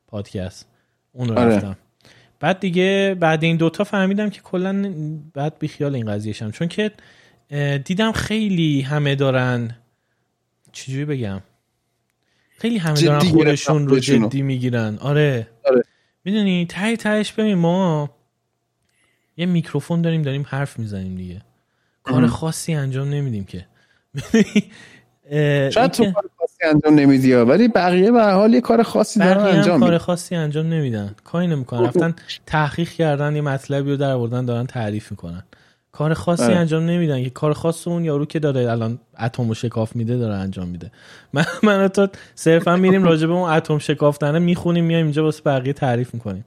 [0.07, 0.68] پادکست.
[1.11, 1.56] اون رو آره.
[1.56, 1.77] رفتم.
[2.40, 4.94] بعد دیگه بعد این دوتا فهمیدم که کلا
[5.34, 6.91] بعد بیخیال این قضیهشم چون که
[7.77, 9.76] دیدم خیلی همه دارن
[10.72, 11.41] چجوری بگم؟
[12.57, 14.98] خیلی همه دارن خودشون رو جدی می‌گیرن.
[14.98, 15.84] آره, آره.
[16.26, 18.10] می‌دونی تای تهش ببین ما
[19.38, 21.41] یه میکروفون داریم داریم حرف می‌زنیم دیگه.
[22.06, 23.65] کار خاصی انجام نمیدیم که.
[25.69, 29.80] شاید تو کار خاصی انجام نمیدی ولی بقیه به حال یه کار خاصی دارن انجام
[29.80, 31.15] کار خاصی انجام نمیدن.
[31.23, 31.86] کاری نمی‌کنن.
[31.86, 32.15] رفتن
[32.45, 35.44] تحقیق کردن یه مطلبی رو در آوردن دارن تعریف می‌کنن.
[35.91, 36.57] کار خاصی اه.
[36.57, 40.68] انجام نمیدن که کار خاص اون یارو که داره الان اتم شکاف میده داره انجام
[40.68, 40.91] میده.
[41.34, 45.73] من من تو صرفا میریم راجع به اون اتم شکافتنه می‌خونیم میایم اینجا واسه بقیه
[45.73, 46.45] تعریف می‌کنیم.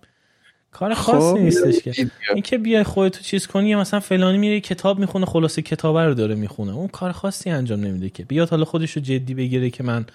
[0.71, 2.11] کار خاصی خب، نیستش که.
[2.35, 6.35] این که بیای خودتو چیز کنی مثلا فلانی میره کتاب می‌خونه خلاصه کتابه رو داره
[6.35, 6.73] می‌خونه.
[6.73, 8.25] اون کار خاصی انجام نمیده که.
[8.25, 10.07] بیاد حالا خودش رو جدی بگیره که من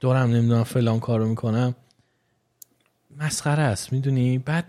[0.00, 1.74] دورم نمی‌دونم فلان کارو می‌کنم.
[3.18, 4.64] مسخره است می‌دونی؟ بعد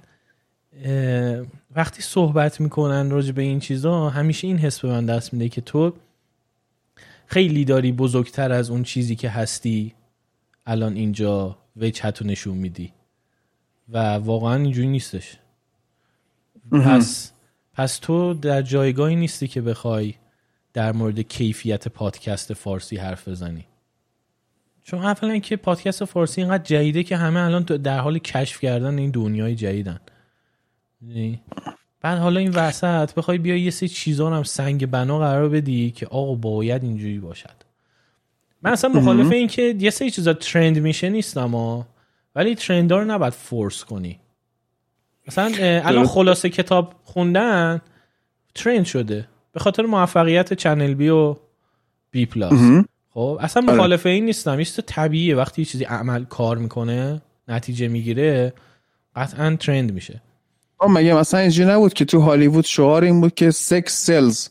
[1.76, 5.62] وقتی صحبت می‌کنن راجع به این چیزا همیشه این حس به من دست میده که
[5.62, 5.94] تو
[7.26, 9.94] خیلی داری بزرگتر از اون چیزی که هستی
[10.66, 12.92] الان اینجا وجهتو نشون میدی.
[13.90, 15.38] و واقعا اینجوری نیستش.
[16.72, 17.32] پس
[17.74, 20.14] پس تو در جایگاهی نیستی که بخوای
[20.74, 23.66] در مورد کیفیت پادکست فارسی حرف بزنی.
[24.84, 29.12] چون اولا که پادکست فارسی اینقدر جدیده که همه الان در حال کشف کردن این
[29.12, 30.00] دنیای جدیدن.
[32.02, 36.06] بعد حالا این وسط بخوای بیا یه سری چیزا هم سنگ بنا قرار بدی که
[36.06, 37.64] آقا باید اینجوری باشد.
[38.62, 41.86] من اصلا مخالف این که یه سری چیزا trend میشه نیستم
[42.36, 44.20] ولی trend ا رو نباید force کنی.
[45.28, 47.82] مثلا الان خلاصه کتاب خوندن
[48.56, 49.28] trend شده.
[49.52, 51.36] به خاطر موفقیت Channel B و
[52.12, 53.74] B Plus خب اصلا آره.
[53.74, 54.60] مخالف این نیستم.
[54.60, 55.36] یه طبیعیه.
[55.36, 58.54] وقتی یه چیزی عمل کار می‌کنه نتیجه می‌گیره
[59.16, 60.22] قطعا trend میشه.
[60.90, 64.50] مگه مثلا اینجوری نبود که تو هالیوود شعار این بود که sex sells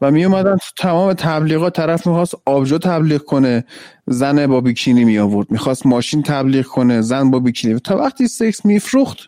[0.00, 3.64] و می اومدن تو تمام تبلیغات طرف می‌خواست آبجو تبلیغ کنه
[4.06, 7.80] زن با بیکینی می آورد می‌خواست ماشین تبلیغ کنه زن با بیکینی.
[7.80, 9.18] تا وقتی سکس میفروخت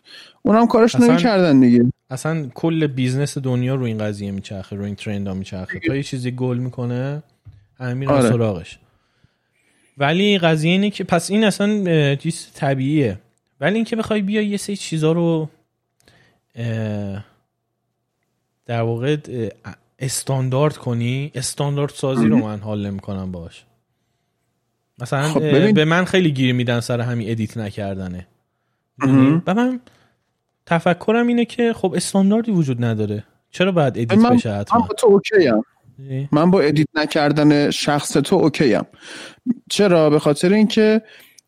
[0.41, 1.85] اونم کارش کردن دیگه.
[2.09, 5.79] اصلا کل business دنیا رو این قضیه میچرخه رو این trend ها میچرخه.
[5.87, 7.23] تا یه چیزی گل می‌کنه
[7.79, 8.29] میرن آره.
[8.29, 8.79] سراغش.
[9.97, 13.19] ولی قضیه اینه که پس این اصلا چیز طبیعیه.
[13.61, 15.49] ولی اینکه بخوای بیا یه سری چیزا رو
[18.65, 19.17] در واقع
[19.99, 23.65] استاندارد کنی؟ استاندارد سازی رو من حال نمی‌کنم باش
[24.99, 28.27] مثلا خب به من خیلی گیر میدن سر همین edit نکردنه.
[29.47, 29.79] و من
[30.65, 33.23] تفکرم اینه که خب استانداردی وجود نداره.
[33.51, 35.63] چرا باید edit بشه حتما؟ تو okay هم.
[36.31, 38.83] من با edit نکردن شخص تو okay م
[39.69, 41.01] چرا؟ به خاطر اینکه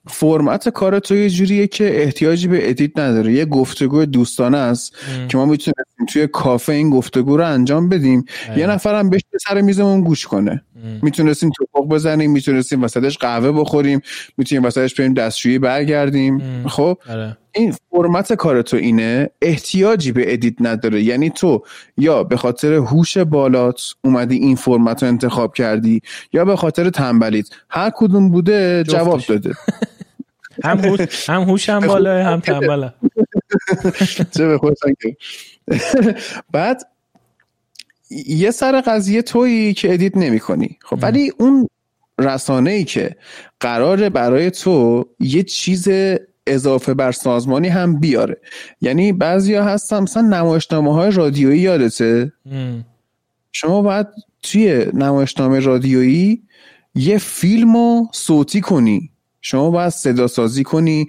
[0.07, 3.33] فرمت کار تو یه جوریه که احتیاجی به edit نداره.
[3.33, 4.95] یه گفتگو دوستانه است
[5.29, 5.75] که ما می‌تونیم
[6.09, 8.25] توی کافه این گفتگو رو انجام بدیم.
[8.57, 10.63] یه نفرم بهش سر میزمون گوش کنه.
[11.01, 14.01] می‌تونستیم تپق بزنیم می‌تونستیم وسطش قهوه بخوریم
[14.37, 16.67] می‌تونیم وسطش بریم دستشویی برگردیم.
[16.67, 17.37] خب؟ آره.
[17.53, 21.03] این فرمت کار تو اینه؟ احتیاجی به edit نداره.
[21.03, 21.63] یعنی تو
[21.97, 26.01] یا به خاطر هوش بالات اومدی این فرمت رو انتخاب کردی
[26.33, 27.49] یا به خاطر تنبلیت.
[27.69, 29.53] هر کدوم بوده جواب داده.
[30.63, 32.93] هم هوش هم هوش هم بالا هم تنبله.
[34.35, 34.59] چه
[35.01, 35.17] که.
[36.53, 36.81] بعد
[38.27, 41.67] یه سر قضیه تویی که ادیت نمی کنی خب ولی اون
[42.19, 43.15] رسانه ای که
[43.59, 45.87] قراره برای تو یه چیز
[46.47, 48.41] اضافه بر سازمانی هم بیاره.
[48.81, 52.33] یعنی بعضیا هستن مثلا نمایشنامه های رادیویی یادته؟
[53.51, 54.07] شما باید
[54.43, 56.41] توی نمایشنامه رادیویی
[56.95, 59.11] یه فیلم رو صوتی کنی.
[59.41, 61.07] شما باید صدا سازی کنی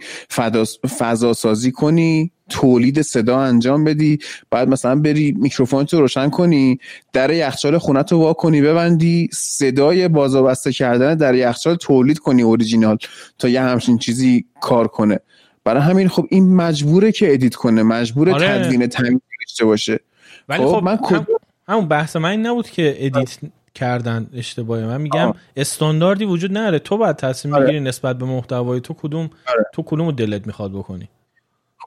[0.98, 2.32] فضا سازی کنی.
[2.52, 4.18] تولید صدا انجام بدی
[4.50, 6.78] بعد مثلا بری میکروفون تو روشن کنی
[7.12, 12.98] در یخچال خونه تو وا کنی ببندی صدای بازابسته کردن در یخچال تولید کنی اوریجینال
[13.38, 15.20] تا یه همچین چیزی کار کنه
[15.64, 18.48] برای همین خب این مجبوره که edit کنه مجبوره آره.
[18.48, 20.00] تدوین تمیز داشته باشه
[20.48, 21.26] ولی خب, خب من هم...
[21.68, 23.38] همون بحث من این نبود که edit
[23.74, 25.36] کردن اشتباهه من میگم آه.
[25.56, 27.64] استانداردی وجود نداره تو باید تصمیم آره.
[27.64, 29.64] می‌گیری نسبت به محتوای تو کدوم آره.
[29.72, 31.08] تو کدوم دلت می‌خواد بکنی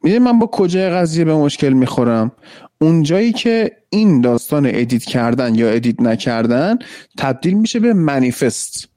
[0.06, 2.32] می‌دونی من با کجای قضیه به مشکل می‌خورم؟
[2.82, 6.78] اونجایی که این داستان edit کردن یا edit نکردن
[7.18, 8.90] تبدیل میشه به منیفست.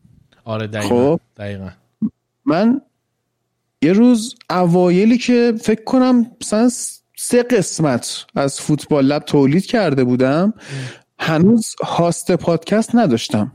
[0.44, 1.68] آره دقیقا, خب؟ دقیقا.
[2.44, 2.80] من
[3.82, 6.68] یه روز اوایلی که فکر کنم مثلا
[7.16, 10.54] سه قسمت از فوتبال لب تولید کرده بودم
[11.18, 13.52] هنوز هاست پادکست نداشتم.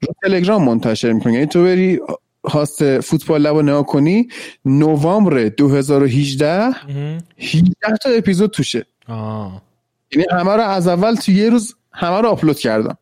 [0.00, 2.00] رو تلگرام منتشر می‌کنی یعنی تو بری
[2.44, 4.28] هاست فوتبال لب نگاه کنی
[4.64, 6.70] نوامبر 2018
[7.38, 7.72] 18
[8.02, 8.86] تا اپیزود توشه.
[9.08, 12.98] یعنی همه رو از اول تو یه روز همه رو آپلود کردم.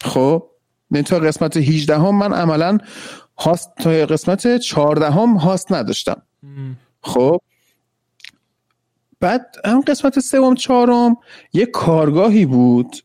[0.00, 0.48] خب
[0.90, 2.78] یعنی تا قسمت 18 هم من عملا
[3.38, 6.22] هاست تا قسمت 14 هم هاست نداشتم.
[7.02, 7.40] خب
[9.20, 11.16] بعد هم قسمت سوم چهارم
[11.52, 12.96] یه کارگاهی بود.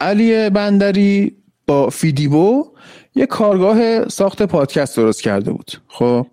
[0.00, 1.36] علی بندری
[1.66, 2.69] با فیدیبو
[3.20, 5.70] یه کارگاه ساخت پادکست درست کرده بود.
[5.88, 6.26] خب؟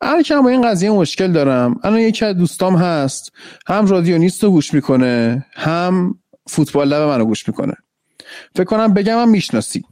[0.00, 3.32] الان که با این قضیه مشکل دارم الان یکی از دوستام هست.
[3.66, 7.74] هم رادیونیست رو گوش می‌کنه هم فوتبال لب منو گوش می‌کنه.
[8.54, 9.84] فکر کنم بگم هم می‌شناسی.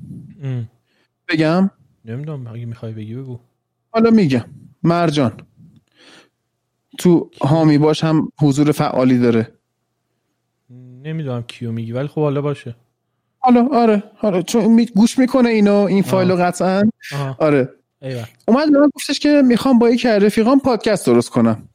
[1.28, 1.70] بگم؟
[2.04, 3.40] نمی‌دونم اگه می‌خوای بگی بگو.
[3.90, 4.44] حالا میگم.
[4.82, 5.32] مرجان.
[6.98, 9.54] تو حامی باش هم حضور فعالی داره.
[11.02, 12.76] نمی‌دونم کیو میگی ولی خب حالا باشه.
[13.40, 16.82] حالا آره آره چون می گوش می‌کنه اینو این فایلو قطعا.
[17.38, 17.68] آره.
[18.02, 18.24] ایوه.
[18.48, 21.68] اومد من گفتش که می‌خوام با یک رفیقام پادکست درست کنم.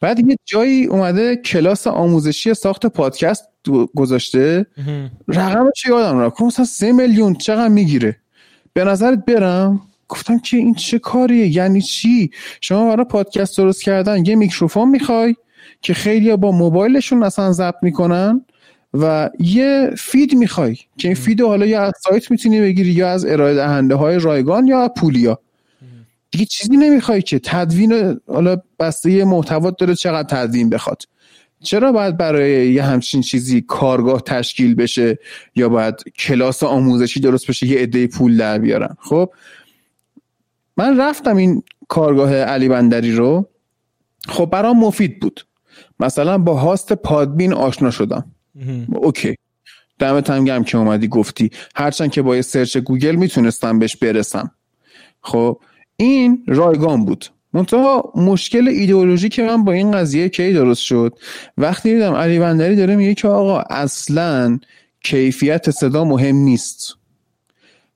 [0.00, 3.48] بعد یه جایی اومده کلاس آموزشی ساخت پادکست
[3.96, 4.66] گذاشته.
[5.28, 8.16] رقمش یادم رفت مثلا سه میلیون چقدر می‌گیره؟
[8.72, 12.30] به نظرت برم؟ گفتم که این چه کاریه؟ یعنی چی؟
[12.60, 15.36] شما برای پادکست درست کردن یه میکروفون می‌خوای
[15.80, 18.44] که خیلیا با موبایلشون اصلا ضبط می‌کنن؟
[18.94, 23.24] و یه feed می‌خوای که این feed حالا یا از سایت می‌تونی بگیری یا از
[23.24, 25.38] ارائه دهنده های رایگان یا پولیا.
[26.30, 31.02] دیگه چیزی نمی‌خوای که تدوین حالا بسته به محتوا داره چقدر تدوین بخواد.
[31.62, 35.18] چرا باید برای یه همچین چیزی کارگاه تشکیل بشه
[35.54, 39.30] یا باید کلاس آموزشی درست بشه یه عده پول در بیارن؟ خب
[40.76, 43.48] من رفتم این کارگاه علی بندری رو.
[44.28, 45.46] خب برام مفید بود.
[46.00, 48.24] مثلا با host Podbean آشنا شدم.
[48.94, 49.34] okay.
[49.98, 51.50] دمت هم گرم که اومدی گفتی.
[51.74, 54.50] هرچند که با یه search Google می‌تونستم بهش برسم.
[55.22, 55.60] خب
[55.96, 57.24] این رایگان بود.
[57.52, 61.18] منتها مشکل ایدئولوژی که من با این قضیه کی درست شد؟
[61.58, 64.58] وقتی دیدم علی بندری داره میگه که آقا اصلا
[65.04, 66.96] کیفیت صدا مهم نیست.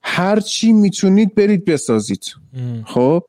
[0.01, 2.23] هر چی می‌تونید برید بسازید.
[2.85, 3.23] خب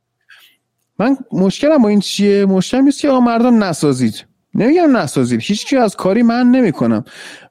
[0.98, 4.24] من مشکلم با این چیه؟ مشکلم نیست که آقا مردم نسازید.
[4.59, 5.06] نمیگم
[5.40, 7.05] هیچ از کاری من نمی‌کنم.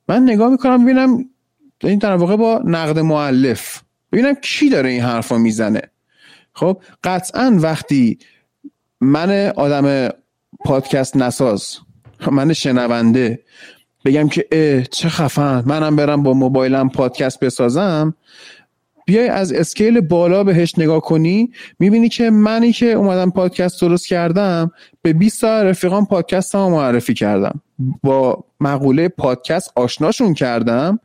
[0.08, 1.26] من نگاه می‌کنم ببینم
[1.84, 3.82] این در واقع با نقد معلف
[4.12, 5.82] ببینم کی داره این حرفا می‌زنه.
[6.54, 8.18] خب قطعا وقتی
[9.02, 10.10] من آدم
[10.66, 11.78] پادکست نساز
[12.32, 13.44] من شنونده
[14.06, 18.14] بگم که اه چه خفن منم برم با موبایلم پادکست بسازم
[19.08, 24.72] بیای از اسکیل بالا بهش نگاه کنی می‌بینی که منی که اومدم پادکست درست کردم
[25.02, 27.62] به 20 تا رفیقان پادکست هم معرفی کردم.
[28.04, 31.00] با مقوله پادکست آشناشون کردم.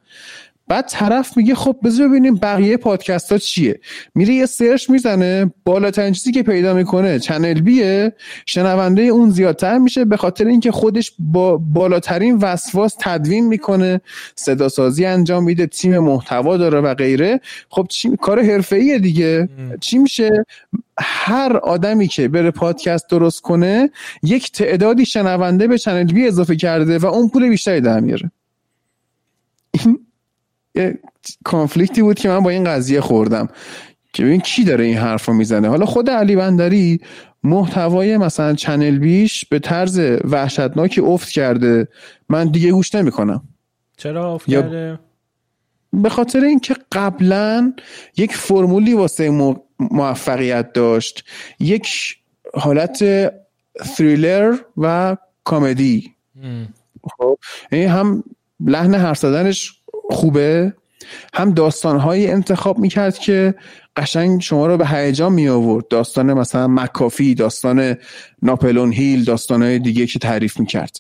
[0.69, 3.81] بعد طرف میگه خب بذار ببینیم بقیه پادکست ها چیه.
[4.15, 8.13] میره یه سرچ می‌زنه بالاترین چیزی که پیدا می‌کنه چنل بیه
[8.47, 14.01] شنونده اون زیادتر میشه به خاطر اینکه خودش با بالاترین وسواس تدوین می‌کنه
[14.37, 17.41] صدا سازی انجام میده تیم محتوا داره و غیره.
[17.69, 18.17] خب چی...
[18.17, 19.49] کار حرفه‌ایه دیگه.
[19.81, 20.45] چی میشه؟
[20.99, 23.91] هر آدمی که بره پادکست درست کنه
[24.23, 28.31] یک تعدادی شنونده به چنل بی اضافه کرده و اون پول بیشتری در میاره.
[29.73, 29.99] این
[30.75, 30.99] یه
[31.45, 33.49] conflict ی بود که من با این قضیه خوردم.
[34.13, 37.01] که ببین کی داره این حرف رو می‌زنه؟ حالا خود علی بندری
[37.43, 41.89] محتوای مثلا چنل بیش به طرز وحشتناکی افت کرده.
[42.29, 43.43] من دیگه گوش نمی‌کنم.
[43.97, 44.99] چرا افت کرده؟
[45.93, 47.73] به خاطر اینکه قبلا
[48.17, 51.25] یک فرمولی واسه موفقیت داشت.
[51.61, 52.17] یک
[52.55, 53.05] حالت
[53.97, 56.15] تریلر و کامدی.
[57.19, 57.39] خب
[57.73, 58.25] یعنی هم
[58.61, 59.82] لحن حرف زدنش
[60.13, 60.73] خوبه.
[61.35, 63.55] هم داستانهایی انتخاب می‌کرد که
[63.97, 67.97] قشنگ شما رو به هیجان می آورد داستان مثلا مکافی داستان
[68.43, 70.97] ناپلون هیل داستانهای دیگه که تعریف می‌کرد.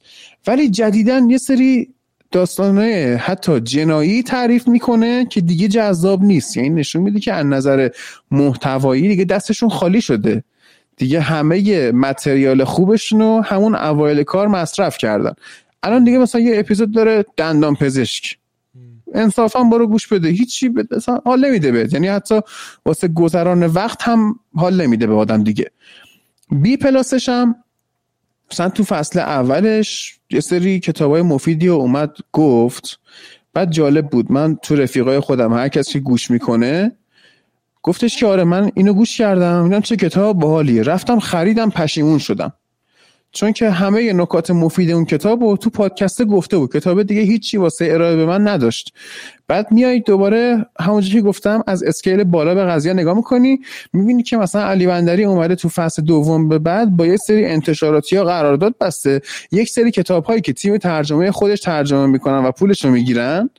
[0.46, 1.88] ولی جدیدا یه سری
[2.30, 6.56] داستانه حتی جنایی تعریف می‌کنه که دیگه جذاب نیست.
[6.56, 7.88] یعنی نشون میده که از نظر
[8.30, 10.44] محتوایی دیگه دستشون خالی شده.
[10.96, 15.32] دیگه همه متریال خوبشون رو همون اوایل کار مصرف کردن.
[15.82, 18.36] الان دیگه مثلا یه اپیزود داره دندان پزشک.
[19.14, 20.28] انصافا برو گوش بده.
[20.28, 21.92] هیچی بده حال نمیده بهت.
[21.92, 22.40] یعنی حتی
[22.86, 25.70] واسه گذران وقت هم حال نمیده به آدم دیگه.
[26.50, 27.54] بی پلاسش هم
[28.50, 32.98] مثلا تو فصل اولش یه سری کتابای مفیدی رو اومد گفت.
[33.54, 34.32] بعد جالب بود.
[34.32, 36.92] من تو رفیقای خودم هر کسی گوش می‌کنه
[37.82, 39.62] گفتش که آره من اینو گوش کردم.
[39.64, 40.82] اینا چه کتاب باحالیه.
[40.82, 42.52] رفتم خریدم پشیمون شدم.
[43.32, 46.72] چون که همه نکات مفید اون کتاب و تو پادکست گفته بود.
[46.72, 48.94] کتاب دیگه هیچی واسه ارائه به من نداشت.
[49.48, 53.60] بعد میای دوباره همونجوری که گفتم از اسکیل بالا به قضیه نگاه می‌کنی
[53.92, 58.16] می‌بینی که مثلا علی بندری اومده تو فصل دوم به بعد با یه سری انتشاراتی
[58.16, 59.20] ها قرارداد بسته.
[59.52, 63.50] یک سری کتاب هایی که تیم ترجمه خودش ترجمه می‌کنن و پولش رو می‌گیرن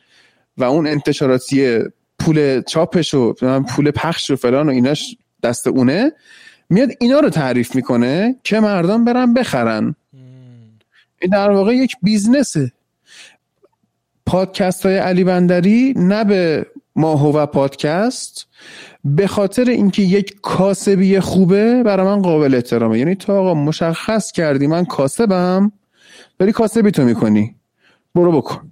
[0.57, 1.79] و اون انتشاراتی
[2.19, 3.33] پول چاپش و
[3.69, 6.11] پول پخش و فلان و ایناش دست اونه.
[6.69, 9.95] میاد اینا رو تعریف می‌کنه که مردم برن بخرن.
[11.21, 12.71] این در واقع یک بیزنسه.
[14.25, 16.65] پادکست های علی بندری نه به
[16.95, 18.47] ماهو پادکست
[19.05, 22.99] به خاطر اینکه یک کاسبی خوبه برای من قابل احترامه.
[22.99, 25.71] یعنی تو آقا مشخص کردی من کاسبم
[26.39, 27.55] داری کاسبی تو می‌کنی.
[28.15, 28.71] برو بکن.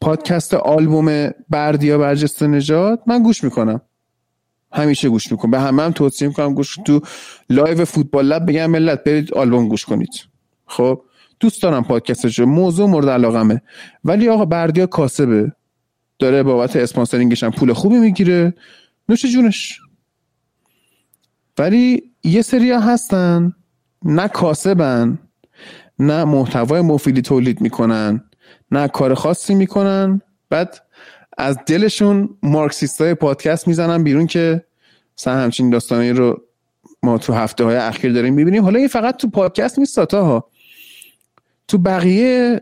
[0.00, 3.80] پادکست آلبوم بردیا برجسته‌نژاد من گوش می‌کنم.
[4.72, 5.50] همیشه گوش می‌کنم.
[5.50, 7.00] به همه هم توصیه می‌کنم گوش تو
[7.50, 10.10] live فوتبال لب بگم ملت برید آلبوم گوش کنید.
[10.66, 11.02] خب
[11.40, 13.62] دوست دارم پادکستش موضوع مورد علاقمه
[14.04, 15.52] ولی آقا بردیا کاسبه.
[16.18, 18.54] داره بابت sponsoring ش هم پول خوبی می‌گیره.
[19.08, 19.80] نوش جونش.
[21.58, 23.52] ولی یه سری هستن.
[24.04, 25.18] نه کاسبن
[25.98, 28.24] نه محتوای مفیدی تولید می‌کنن
[28.70, 30.20] نه کار خاصی می‌کنن.
[30.50, 30.80] بعد
[31.38, 34.64] از دلشون مارکسیست های پادکست می‌زنن بیرون که
[35.18, 36.42] مثلا همچین داستانی رو
[37.02, 38.62] ما تو هفته های اخیر داریم می‌بینیم.
[38.62, 40.50] حالا این فقط تو پادکست نیست ها
[41.68, 42.60] تو بقیه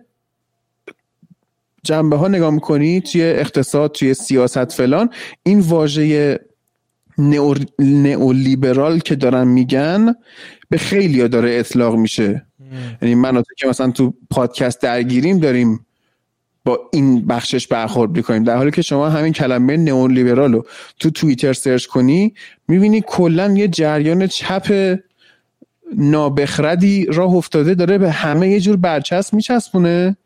[1.82, 5.10] جنبه ها نگاه می‌کنی توی اقتصاد توی سیاست فلان
[5.42, 6.38] این واژه
[7.78, 10.14] نئولیبرال که دارن میگن
[10.70, 12.46] به خیلی ها داره اطلاق میشه.
[13.02, 15.85] یعنی من که مثلا تو پادکست درگیریم داریم
[16.66, 18.44] با این بخشش برخورد می‌کنیم.
[18.44, 20.66] در حالی که شما همین کلمه نئون لیبرال رو
[21.00, 22.34] تو توییتر سرچ کنی
[22.68, 24.96] می‌بینی کلا یه جریان چپ
[25.96, 30.16] نابخردی راه افتاده داره به همه یه جور برچسب میچسبونه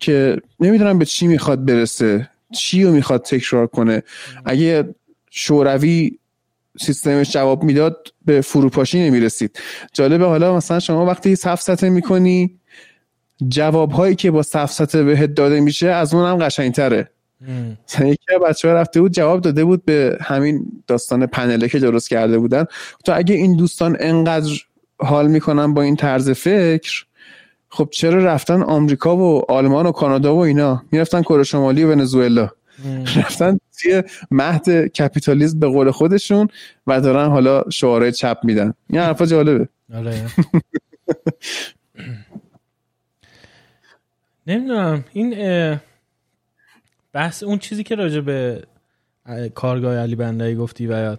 [0.00, 4.02] که نمی‌دونم به چی می‌خواد برسه چی رو می‌خواد تکرار کنه.
[4.44, 4.94] اگه
[5.30, 6.18] شوروی
[6.80, 9.58] سیستمش جواب می‌داد به فروپاشی نمی‌رسید.
[9.92, 12.58] جالبه حالا مثلا شما وقتی صف می‌کنی
[13.48, 17.10] جواب هایی که با سفسته بهت داده میشه از اون هم قشنگتره
[18.00, 22.38] یکی بچه ها رفته بود جواب داده بود به همین داستان پنله که درست کرده
[22.38, 22.64] بودن.
[23.04, 24.52] تو اگه این دوستان انقدر
[24.98, 27.04] حال می‌کنن با این طرز فکر
[27.68, 32.48] خب چرا رفتن آمریکا و آلمان و کانادا و اینا؟ می‌رفتن کره شمالی و ونزوئلا.
[33.16, 36.48] رفتن توی مهد کپیتالیسم به قول خودشون
[36.86, 38.74] و دارن حالا شعاره چپ میدن.
[38.90, 39.68] این حرفا جالبه.
[39.94, 40.22] آره.
[44.46, 45.04] نمی‌دونم.
[45.12, 45.80] این
[47.12, 48.62] بحث اون چیزی که راجع به
[49.54, 51.16] کارگاه علی بندایی گفتی و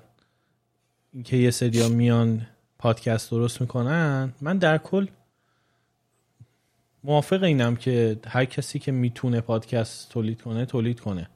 [1.14, 2.47] اینکه یه سریا میان
[2.80, 5.07] پادکست درست می‌کنن من در کل
[7.03, 11.30] موافق اینم که هر کسی که می‌تونه پادکست تولید کنه تولید کنه.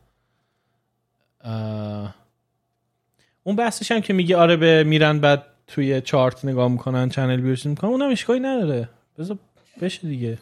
[3.44, 7.70] اون بحثش هم که میگه آره به میرن بعد توی چارت نگاه می‌کنن چنل بی
[7.70, 8.90] می‌کنن اونم اشکالی نداره.
[9.18, 9.38] بذار
[9.82, 10.38] بشه دیگه.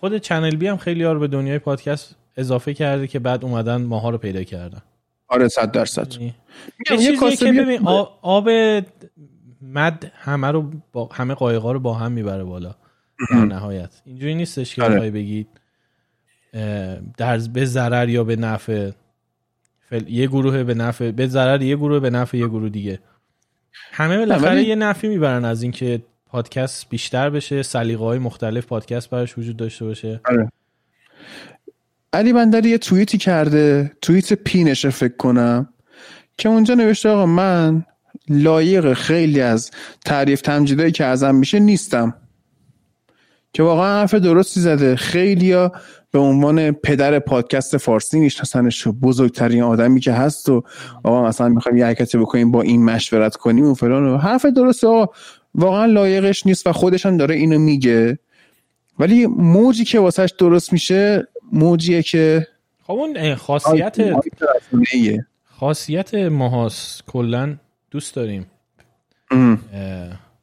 [0.00, 3.76] خود چنل بی هم خیلی ها رو به دنیای پادکست اضافه کرده که بعد اومدن
[3.76, 4.82] ماها رو پیدا کردن.
[5.28, 6.12] آره صد درصد.
[6.90, 7.16] یعنی
[7.60, 7.88] ببین
[8.22, 8.48] آب
[9.62, 12.74] مد همه رو با همه قایقا رو با هم می‌بره بالا
[13.30, 14.02] در نهایت.
[14.06, 15.10] اینجوری نیستش که آره.
[15.10, 15.48] بگید
[17.16, 18.90] در به ضرر یا به نفع
[20.06, 22.98] یه گروه به نفع به ضرر یه گروه به نفع یه گروه دیگه.
[23.92, 29.38] همه بالاخره یه نفعی می‌برن از اینکه پادکست بیشتر بشه سلیقه های مختلف پادکست براش
[29.38, 30.20] وجود داشته باشه.
[30.24, 30.52] آره.
[32.12, 35.68] علی بندری یه توییتی کرده توییت پینشه فکر کنم
[36.38, 37.84] که اونجا نوشته آقا من
[38.28, 39.70] لایق خیلی از
[40.04, 42.14] تعریف تمجیدایی که ازم میشه نیستم.
[43.52, 44.96] که واقعا حرف درستی زده.
[44.96, 45.72] خیلیا
[46.10, 48.88] به عنوان پدر پادکست فارسی میشناسنش.
[48.88, 50.62] بزرگترین آدمی که هست و
[51.04, 54.86] آقا مثلا می‌خوایم یه حرکتی بکنیم با این مشورت کنیم و فلان و حرف درسته
[54.86, 55.12] آقا.
[55.54, 58.18] واقعا لایقش نیست و خودش هم داره اینو میگه.
[58.98, 62.46] ولی موجی که واسهش درست میشه موجیه که
[62.82, 63.96] خب اون خاصیت
[65.44, 67.56] خاصیت ماهاس کلا
[67.90, 68.46] دوست داریم.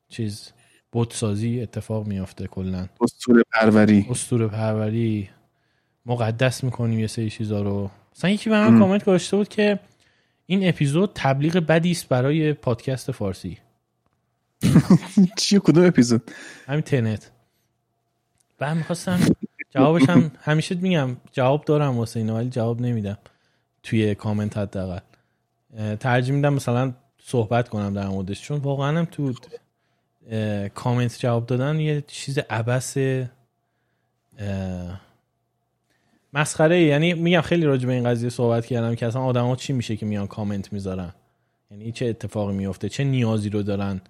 [0.10, 0.52] چیز
[0.92, 2.88] بودسازی اتفاق میافته کلا.
[3.02, 4.08] استور پروری.
[4.10, 5.30] استور پروری.
[6.06, 7.90] مقدس می‌کنیم یه سری چیزا رو.
[8.16, 9.80] مثلا یکی به من کامنت گذاشته بود که
[10.46, 13.58] این اپیزود تبلیغ بدی است برای پادکست فارسی.
[15.40, 16.32] چیه کدوم اپیزود؟
[16.68, 17.32] همین تنت
[18.60, 19.20] و هم می‌خواستم
[19.72, 23.18] جوابش هم همیشه میگم جواب دارم واسه اینا ولی جواب نمیدم
[23.84, 25.00] توی کامنت حداقل.
[26.00, 26.94] ترجیح میدم مثلا
[27.24, 28.42] صحبت کنم در موردش.
[28.42, 29.34] چون واقعا هم تو
[30.74, 32.98] کامنت جواب دادن یه چیز عبس
[36.34, 36.82] مسخره.
[36.82, 40.06] یعنی میگم خیلی راجع به این قضیه صحبت کردم که اصلا آدما چی میشه که
[40.06, 41.14] میان کامنت می‌ذارن؟
[41.72, 44.02] یعنی چه اتفاقی میفته چه نیازی رو دارن؟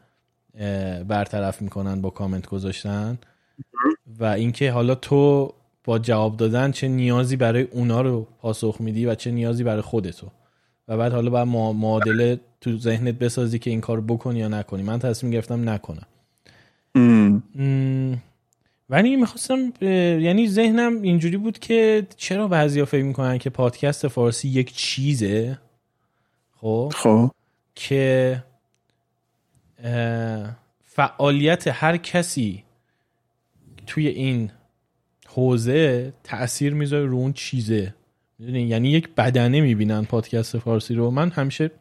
[1.08, 3.18] برطرف می‌کنن با کامنت گذاشتن.
[4.20, 5.54] و اینکه حالا تو
[5.84, 10.28] با جواب دادن چه نیازی برای اونا رو پاسخ میدی و چه نیازی برای خودتو.
[10.88, 11.48] و بعد حالا باید
[11.78, 14.84] معادله تو ذهنت بسازی که این کار بکنی یا نکنی.
[14.84, 16.08] من تصمیم گرفتم نکنم.
[18.90, 19.74] ولی می‌خواستم
[20.22, 25.58] یعنی ذهنم اینجوری بود که چرا بعضیا فکر می‌کنن که پادکست فارسی یک چیزه؟
[26.62, 27.32] خب؟ خب.
[27.76, 28.44] که
[30.84, 32.64] فعالیت هر کسی
[33.88, 34.52] توی این
[35.28, 37.94] حوزه تاثیر می‌ذاره رو اون چیزه.
[38.40, 41.12] یعنی یک بدنه می‌بینن پادکست فارسی رو.
[41.12, 41.72] من همیشه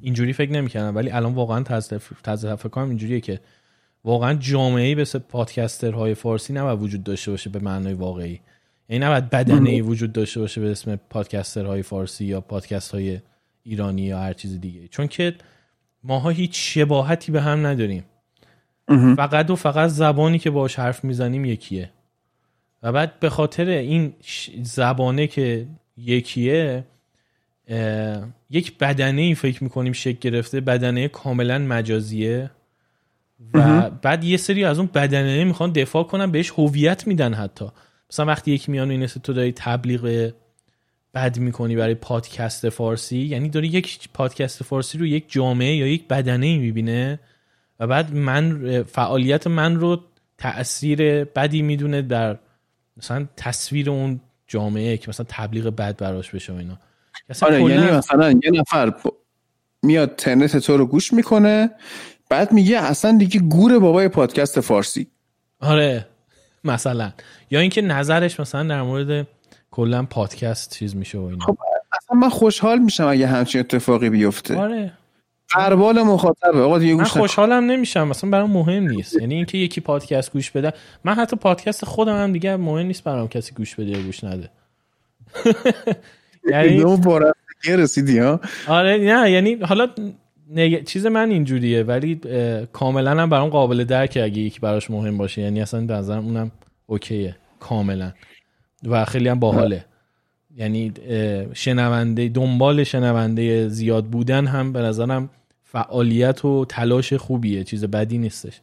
[0.00, 1.62] اینجوری فکر نمی‌کردم ولی الان واقعا
[2.22, 3.40] تازه کنم اینجوریه که
[4.04, 8.40] واقعا جامعه ای مثل پادکسترهای فارسی نباید وجود داشته باشه به معنای واقعی.
[8.88, 13.20] یعنی نباید بدنه ای وجود داشته باشه به اسم پادکسترهای فارسی یا پادکست های
[13.62, 15.34] ایرانی یا هر چیز دیگه چون که
[16.04, 18.04] ماها هیچ شباهتی به هم نداریم.
[19.16, 21.90] فقط و فقط زبانی که باش حرف می‌زنیم یکیه.
[22.82, 24.14] و بعد به خاطر این
[24.62, 25.66] زبانه که
[25.96, 26.84] یکیه
[28.50, 32.50] یک بدنه ای فکر می‌کنیم شکل گرفته بدنه کاملا مجازیه.
[33.54, 37.66] و بعد یه سری از اون بدنه می‌خوان دفاع کنن بهش هویت میدن حتی.
[38.10, 40.32] مثلا وقتی یکی میان این تو داری تبلیغ
[41.18, 46.08] بد می‌کنی برای پادکست فارسی؟ یعنی داری یک پادکست فارسی رو یک جامعه یا یک
[46.08, 47.20] بدنه ای می‌بینه
[47.80, 50.00] و بعد من فعالیت من رو
[50.38, 52.38] تاثیر بدی می‌دونه در
[52.96, 56.78] مثلا تصویر اون جامعه که مثلا تبلیغ بد براش بشه و اینا.
[57.42, 58.92] آره یعنی مثلا یه نفر
[59.82, 61.70] میاد ترنت تو رو گوش می‌کنه
[62.30, 65.06] بعد میگه اصلا دیگه گور بابای پادکست فارسی.
[65.60, 66.06] آره
[66.64, 67.12] مثلا.
[67.50, 69.26] یا اینکه نظرش مثلا در مورد
[69.70, 71.44] کلا پادکست چیز میشه و اینا.
[71.44, 71.58] خب
[72.02, 74.56] اصلا من خوشحال میشم اگه همچین اتفاقی بیفته.
[74.56, 74.92] آره.
[75.50, 76.60] قربال مخاطبه.
[76.60, 78.08] آقا دیگه من خوشحالم نمیشم.
[78.08, 79.20] مثلا برام مهم نیست.
[79.20, 80.72] یعنی اینکه یکی پادکست گوش بده.
[81.04, 84.50] من حتی پادکست خودم هم دیگه مهم نیست برام کسی گوش بده یا گوش نده.
[86.50, 86.84] یعنی
[87.68, 89.88] رسیدی ها؟ آره نه یعنی حالا
[90.86, 92.20] چیز من اینجوریه ولی
[92.72, 95.42] کاملا هم برام قابل درکه اگه یکی براش مهم باشه.
[95.42, 96.50] یعنی اصلا نظرم اونم
[96.86, 97.36] اوکیه.
[97.60, 98.12] کاملا.
[98.84, 99.84] و خیلی هم باحاله.
[100.56, 100.92] یعنی
[101.54, 105.30] شنونده دنبال شنونده زیاد بودن هم به نظرم
[105.64, 108.60] فعالیت و تلاش خوبیه چیز بدی نیستش.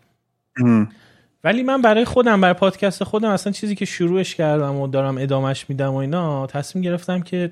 [1.44, 5.70] ولی من برای خودم برای پادکست خودم اصلا چیزی که شروعش کردم و دارم ادامش
[5.70, 7.52] میدم و اینا تصمیم گرفتم که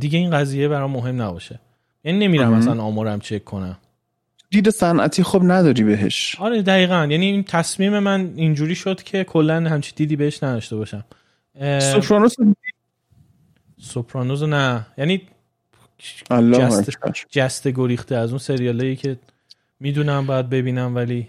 [0.00, 1.60] دیگه این قضیه برام مهم نباشه.
[2.04, 3.78] یعنی نمیرم مثلا آمارم چک کنم.
[4.50, 6.36] دید صنعتی خب نداری بهش.
[6.38, 7.06] آره دقیقا.
[7.10, 11.04] یعنی این تصمیم من اینجوری شد که کلا همچی دیدی بهش نداشته باشم.
[11.80, 12.34] سوپرانوس
[13.80, 14.86] سوپرانوز نه.
[14.98, 15.22] یعنی
[16.30, 16.90] جست.
[17.30, 19.18] جست گریخته از اون سریالایی که
[19.80, 21.28] می‌دونم باید ببینم ولی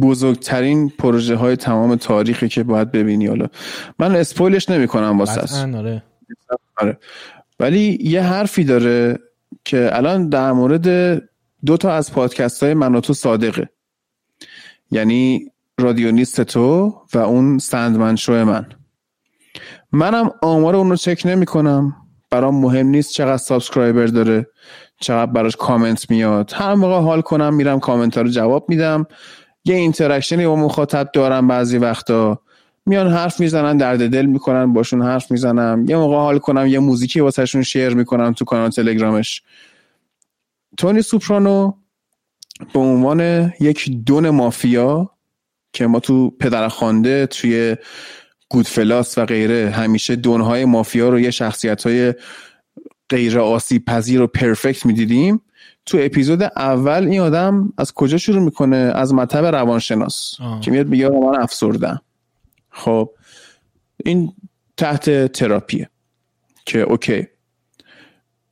[0.00, 3.26] بزرگترین پروژه های تمام تاریخی که باید ببینی.
[3.26, 3.46] حالا
[3.98, 6.02] من اسپویلش نمی کنم واسه آره.
[6.76, 6.98] آره.
[7.60, 9.18] ولی یه حرفی داره
[9.64, 10.88] که الان در مورد
[11.64, 13.68] دو تا از پادکست های من و تو صادقه.
[14.90, 18.66] یعنی رادیو نیست تو و اون سندمن شو من.
[19.94, 21.96] منم آمار اون رو چک نمی کنم
[22.30, 24.46] برام مهم نیست چقدر subscriber داره
[25.00, 26.52] چقدر براش کامنت میاد.
[26.54, 29.06] هر موقع حال کنم میرم کامنت ها رو جواب میدم.
[29.64, 32.40] یه interaction ی با مخاطب دارم بعضی وقتا.
[32.86, 35.84] میان حرف می‌زنن درد دل می‌کنن باشون حرف می‌زنم.
[35.88, 39.42] یه موقع حال کنم یه موزیکی واسهشون شیر می‌کنم تو کانال تلگرامش.
[40.76, 41.72] تونی سوپرانو
[42.72, 45.10] به عنوان یک دون مافیا
[45.72, 47.76] که ما تو پدرخوانده توی
[48.54, 52.14] گودفلاس و غیره همیشه دونهای مافیا رو یه شخصیت های
[53.08, 55.40] غیر آسیب پذیر و پرفکت می‌دیدیم.
[55.86, 60.34] تو اپیزود اول این آدم از کجا شروع می‌کنه؟ از مطب روانشناس.
[60.40, 60.60] آه.
[60.60, 62.00] که میاد میگه من افسردم
[62.70, 63.10] خب
[64.04, 64.32] این
[64.76, 65.88] تحت تراپیه.
[66.66, 67.26] که اوکی.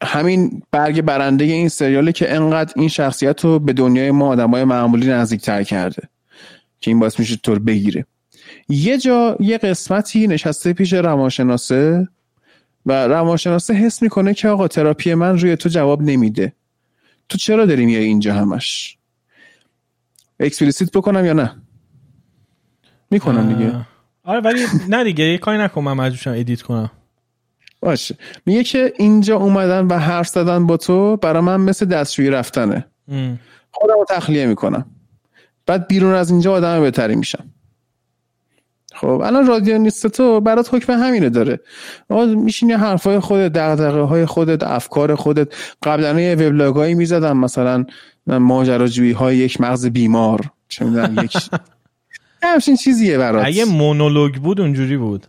[0.03, 5.07] همین برگ برنده این سریاله که انقدر این شخصیت رو به دنیای ما آدمای معمولی
[5.07, 6.09] نزدیکتر کرده.
[6.81, 8.07] که این باعث میشه طور بگیره.
[8.69, 12.09] یه جا یه قسمتی نشسته پیش روانشناسه
[12.87, 16.53] و روانشناسه حس می‌کنه که آقا تراپی من روی تو جواب نمیده.
[17.29, 18.99] تو چرا داری میای اینجا همش؟
[20.41, 21.57] explicit بکنم یا نه؟
[23.11, 23.87] می‌کنم دیگه.
[24.25, 26.91] آره ولی نه دیگه یه کاری نکن من edit کنم.
[27.81, 28.17] باشه.
[28.47, 32.87] میگه که اینجا اومدن و حرف زدن با تو برای من مثل دستشویی رفتنه.
[33.71, 34.87] خودم رو تخلیه می‌کنم.
[35.67, 37.45] بعد بیرون از اینجا آدم بهتری میشم.
[39.03, 41.61] خب الان رادیو نیست تو برات حکم همینه داره.
[42.09, 45.55] آقا میشینی حرفای خودت دغدغه های خودت افکار خودت.
[45.83, 47.85] قبلا یه وبلاگایی می‌زدم مثلا
[48.27, 50.41] ماجراجویی های یک مغز بیمار.
[50.69, 51.37] چه می‌دونم یک
[52.43, 53.47] همچین چیزیه برات.
[53.47, 55.27] اگه مونولوگ بود اونجوری بود.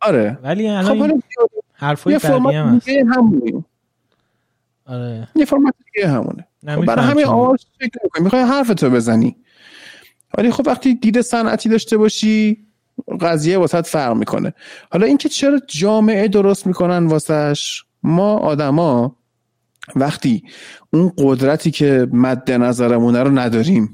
[0.00, 0.38] آره.
[0.42, 1.22] ولی خب الان این
[1.72, 3.64] حرفای فرمت دیگه همونه.
[4.86, 5.28] آره.
[5.36, 6.46] یه فرمت دیگه همونه.
[6.62, 9.36] نه، خب برای همین آواز فکر می‌کنی می‌خوای حرف تو بزنی.
[10.38, 12.69] ولی خب وقتی دید صنعتی داشته باشی
[13.20, 14.54] قضیه واسط فرق می‌کنه.
[14.92, 19.16] حالا اینکه چرا جامعه درست می‌کنن واسش؟ ما آدما
[19.96, 20.42] وقتی
[20.92, 23.90] اون قدرتی که مد نظرمونه رو نداریم.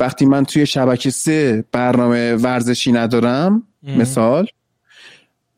[0.00, 4.46] وقتی من توی شبکه سه برنامه ورزشی ندارم مثال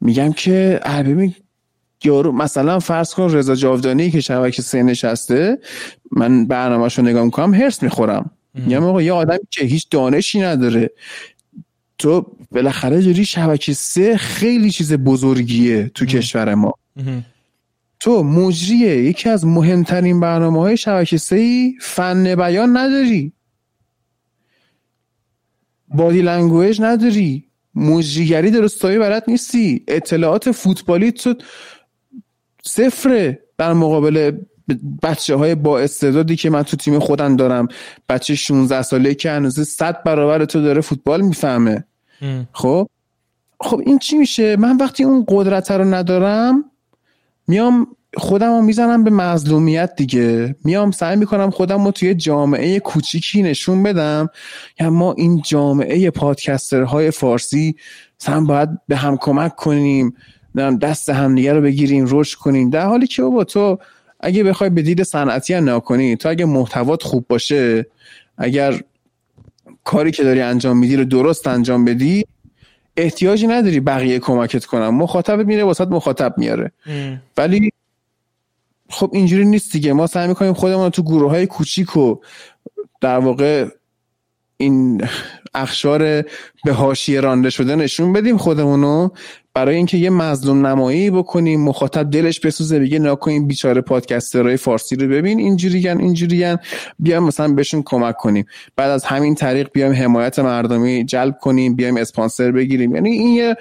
[0.01, 1.35] میگم که ببین
[2.05, 5.59] یارو مثلا فرض کن رضا جاودانی که شبکه سه نشسته
[6.13, 8.31] من برنامهش رو نگاه می‌کنم هرس می‌خورم.
[8.55, 10.91] میگم آقا یه آدمی که هیچ دانشی نداره
[12.03, 16.75] تو بالاخره مجری شبکه سه خیلی چیز بزرگیه تو کشور ما.
[18.01, 19.05] تو مجریه.
[19.05, 23.33] یکی از مهمترین برنامه های شبکه سه ای فن بیان نداری.
[25.89, 27.45] body language نداری.
[27.75, 29.85] مجریگری درست حسابی بلد نیستی.
[29.89, 31.35] اطلاعات فوتبالی تو
[32.65, 34.33] صفره در مقابل
[35.03, 37.69] بچه های با استعدادی که من تو تیم خودم دارم.
[38.09, 41.85] بچه 16 ساله که هنوز 100 برابر تو داره فوتبال می‌فهمه.
[42.53, 42.89] خب؟
[43.61, 46.65] خب این چی میشه؟ من وقتی اون قدرت رو ندارم
[47.49, 47.87] میام
[48.17, 50.57] خودم رو می‌زنم به مظلومیت دیگه.
[50.65, 54.31] میام سعی می‌کنم خودم رو توی جامعه کوچیکی نشون بدم.
[54.81, 57.77] یا ما این جامعه پادکسترهای فارسی
[58.21, 60.17] مثلا باید به هم کمک کنیم
[60.83, 62.71] دست همدیگه رو بگیریم رشد کنیم.
[62.71, 63.79] در حالی که بابا تو
[64.21, 67.87] اگه بخوای به دید صنعتی هم نکنی تو اگه محتوات خوب باشه
[68.39, 68.81] اگر
[69.85, 72.25] کاری که داری انجام میدی رو درست انجام بدی
[72.97, 74.89] احتیاجی نداری بقیه کمکت کنن.
[74.89, 76.73] مخاطب میره واسط مخاطب میاره.
[76.87, 77.23] ام.
[77.37, 77.73] ولی
[78.89, 79.93] خب اینجوری نیست دیگه.
[79.93, 82.17] ما سعی می‌کنیم خودمون تو گروه های کوچیک و
[83.01, 83.67] در واقع
[84.57, 85.03] این
[85.55, 86.23] اخشار
[86.65, 89.09] به حاشیه رانده شده نشون بدیم خودمونو.
[89.55, 95.09] برای اینکه یه مظلوم نمایی بکنیم مخاطب دلش بسوزه بگه نکنیم بیچاره پادکسترهای فارسی رو
[95.09, 96.57] ببین اینجوریگن اینجوریگن
[96.99, 98.47] بیایم مثلا بهشون کمک کنیم.
[98.77, 102.95] بعد از همین طریق بیایم حمایت مردمی جلب کنیم بیایم اسپانسر بگیریم.
[102.95, 103.57] یعنی این یه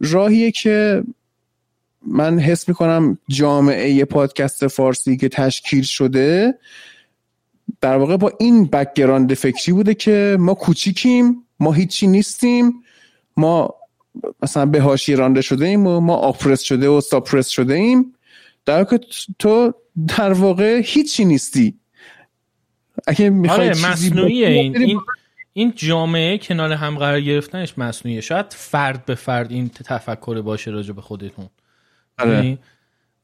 [0.00, 1.04] راهیه که
[2.06, 6.54] من حس می‌کنم جامعه پادکست فارسی که تشکیل شده
[7.80, 12.72] در واقع با این background فکری بوده که ما کوچیکیم ما هیچی نیستیم
[13.36, 13.74] ما
[14.42, 18.14] مثلا به هاشی رانده شده ایم و ما آپرس شده و ساپرس شده ایم
[18.64, 19.00] در که
[19.38, 19.74] تو
[20.18, 21.74] در واقع هیچی نیستی.
[23.06, 24.48] اگه می‌خوای آره مصنوعیه.
[24.48, 25.00] این این
[25.52, 28.20] این جامعه کنار هم قرار گرفتنش مصنوعیه.
[28.20, 31.48] شاید فرد به فرد این تفکر باشه راجع به خودتون.
[32.18, 32.30] آره.
[32.30, 32.58] یعنی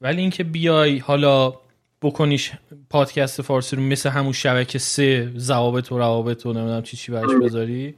[0.01, 1.55] ولی اینکه بیای حالا
[2.03, 2.53] بکنیش
[2.91, 7.31] پادکست فارسی رو مثل همون شبکه سه ضوابط و روابط و نمی‌دونم چی چی برش
[7.43, 7.95] بذاری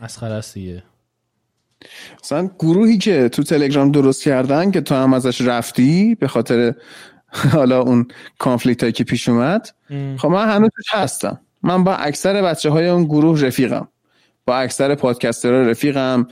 [0.00, 0.82] مسخره است دیگه.
[2.24, 6.74] مثلا گروهی که تو تلگرام درست کردن که تو هم ازش رفتی به خاطر
[7.52, 8.06] حالا اون
[8.38, 9.68] کانفلیکت هایی که پیش اومد
[10.16, 11.40] خب من هنوز هستم.
[11.62, 13.88] من با اکثر بچه های اون گروه رفیقم.
[14.46, 16.26] با اکثر پادکستر رفیقم.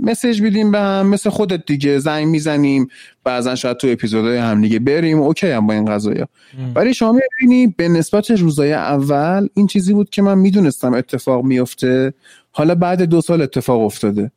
[0.00, 2.88] مسیج میدیم به هم مثل خودت دیگه زنگ می‌زنیم.
[3.24, 5.20] بعضا شاید تو اپیزودهای هم دیگه بریم.
[5.20, 6.28] اوکی هم با این قضايا
[6.74, 12.14] ولی شما می‌بینی به نسبت روزای اول این چیزی بود که من می‌دونستم اتفاق میفته
[12.50, 14.30] حالا بعد دو سال اتفاق افتاده.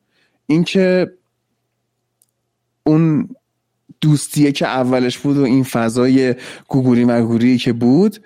[0.50, 1.10] اینکه
[2.86, 3.28] اون
[4.00, 6.34] دوستیه که اولش بود و این فضای
[6.68, 8.16] گوگوری مگوری که بود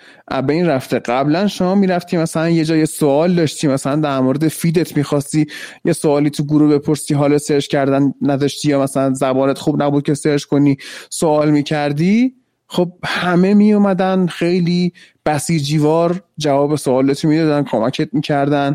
[0.47, 0.99] از بین رفته.
[0.99, 5.47] قبلا شما می‌رفتی مثلا یه جای سوال داشتی مثلا در مورد feed ت می‌خواستی
[5.85, 10.15] یه سوالی تو گروه بپرسی حالا search کردن نداشتی یا مثلا زبانت خوب نبود که
[10.15, 10.77] search کنی
[11.11, 12.35] سوال می‌کردی
[12.67, 14.93] خب همه می اومدن خیلی
[15.27, 18.75] بسیجیوار جواب سوالت می‌دادن کمکت می‌کردن.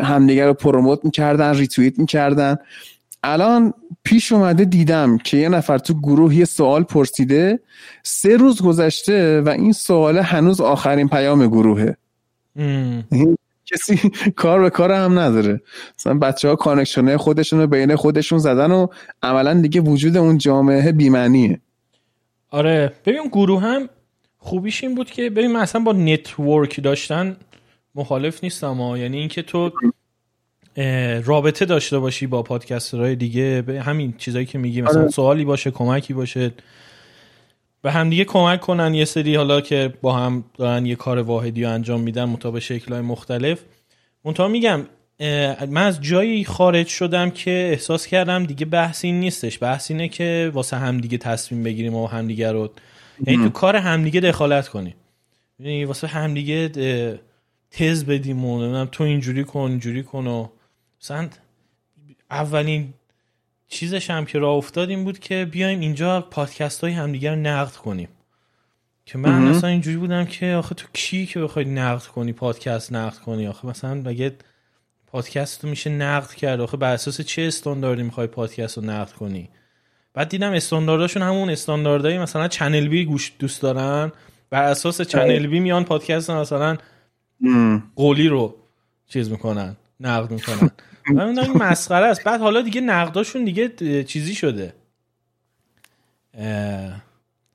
[0.00, 2.56] همدیگه رو promote می‌کردن ریتویت می‌کردن.
[3.24, 3.74] الان
[4.04, 7.60] پیش اومده دیدم که یه نفر تو گروه یه سوال پرسیده
[8.02, 11.96] سه روز گذشته و این سوال هنوز آخرین پیام گروهه.
[13.66, 15.60] کسی کار به کار هم نداره.
[15.98, 18.86] مثلا بچه ها connection ه خودشون رو بین خودشون زدن و
[19.22, 21.60] عملا دیگه وجود اون جامعه بیمعنیه.
[22.50, 22.92] آره.
[23.06, 23.88] ببین گروه هم
[24.38, 27.36] خوبیش این بود که ببین من اصلا با network داشتن
[27.94, 28.98] مخالف نیستم ها.
[28.98, 29.70] یعنی اینکه تو
[31.24, 36.14] رابطه داشته باشی با پادکسترهای دیگه به همین چیزایی که میگی مثلا سوالی باشه کمکی
[36.14, 36.50] باشه
[37.82, 38.94] به هم دیگه کمک کنن.
[38.94, 43.02] یه سری حالا که با هم دارن یه کار واحدی رو انجام میدن مطابق شکلهای
[43.02, 43.60] مختلف.
[44.24, 44.86] منتها میگم
[45.68, 49.62] من از جایی خارج شدم که احساس کردم دیگه بحث این نیستش.
[49.62, 52.70] بحث اینه که واسه همدیگه تصمیم بگیریم و همدیگه رو.
[53.26, 54.94] یعنی تو کار همدیگه دخالت کنیم
[55.58, 56.70] یعنی واسه همدیگه
[57.72, 60.48] تز بدیم و نمی‌دونم تو اینجوری کن اینجوری کن و
[61.02, 61.28] مثلا
[62.30, 62.94] اولین
[63.68, 67.72] چیزش هم که راه افتاد این بود که بیایم اینجا پادکست های همدیگه رو نقد
[67.72, 68.08] کنیم.
[69.06, 73.18] که من مثلا اینجوری بودم که آخه تو کی که بخوای نقد کنی پادکست نقد
[73.18, 74.32] کنی؟ آخه مثلا بگه
[75.06, 79.48] پادکست رو میشه نقد کرد؟ آخه بر اساس چه استانداردی می‌خوای پادکست رو نقد کنی؟
[80.14, 84.12] بعد دیدم استاندارداشون همون استانداردهای مثلا چنل بی گوش دوست دارن.
[84.50, 86.76] بر اساس چنل بی میان پادکست مثلا
[87.96, 88.56] قولی رو
[89.08, 90.70] چیز می‌کنن نقد می‌کنن.
[91.14, 92.24] من این مسخره است.
[92.24, 94.74] بعد حالا دیگه نقداشون دیگه چیزی شده.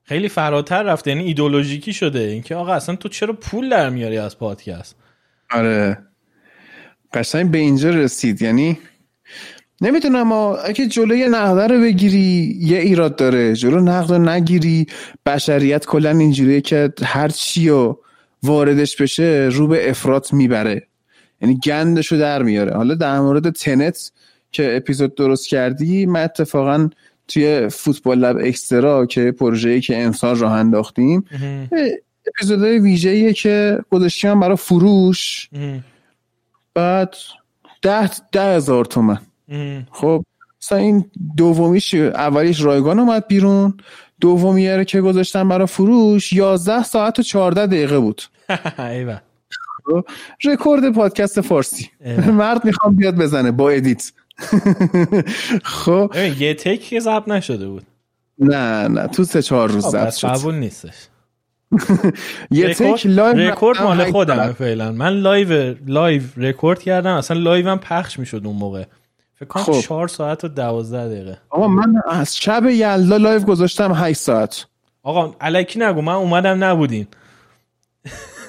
[0.03, 2.19] خیلی فراتر رفته یعنی ایدولوژیکی شده.
[2.19, 4.95] اینکه آقا اصلا تو چرا پول در میاری از پادکست؟
[5.51, 5.97] آره.
[7.14, 8.41] قشنگ به اینجا رسید.
[8.41, 8.80] یعنی
[9.81, 13.55] نمی‌تونم اما اگه جلوی نقده رو بگیری یه ایراد داره.
[13.55, 14.88] جلو نقد رو نگیری.
[15.26, 17.69] بشریت کلا اینجوریه که هر چی
[18.43, 20.88] واردش بشه رو به افراط می‌بره.
[21.41, 22.76] یعنی گندشو در میاره.
[22.76, 24.11] حالا در مورد تنت
[24.51, 26.89] که اپیزود درست کردی من اتفاقا
[27.27, 31.26] توی فوتبال لب اکسترا که پروژه‌ای که امسال راه انداختیم
[32.27, 35.49] اپیزودهای ویژه‌ایه که گذاشتیم برای فروش.
[36.73, 37.15] بعد
[37.81, 39.19] ده ده هزار تومن.
[39.91, 40.23] خب
[40.61, 41.05] مثلا این
[41.38, 43.77] دومیش اولیش رایگان اومد بیرون.
[44.22, 48.22] دومیه که گذاشتم برای فروش 11 ساعت و 14 دقیقه بود.
[50.45, 51.89] رکورد پادکست فارسی.
[52.31, 54.11] مرد می‌خوام بیاد بزنه با edit.
[55.64, 56.11] خب.
[56.39, 57.84] یه take که ضبط نشده بود.
[58.39, 60.27] نه نه تو سه چهار روز ضبط شد.
[60.27, 61.07] قبول نیستش.
[62.52, 64.91] یه take live رکورد مال خودم فعلا.
[64.91, 68.84] من live live record کردم اصلا live م پخش می‌شد اون موقع.
[69.39, 69.80] فکر کنم خب.
[69.80, 71.38] 4 ساعت و 12 دقیقه.
[71.49, 74.65] آقا من از شب یلدا live گذاشتم 8 ساعت.
[75.03, 77.07] آقا الکی نگو من اومدم نبودین.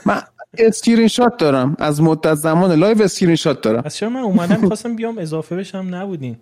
[0.06, 0.22] من
[0.58, 1.76] اسکرین شات دارم.
[1.78, 3.82] از مدت زمان live screenshot دارم.
[3.84, 6.36] از چرا من اومدم خواستم بیام اضافه بشم؟ نبودین.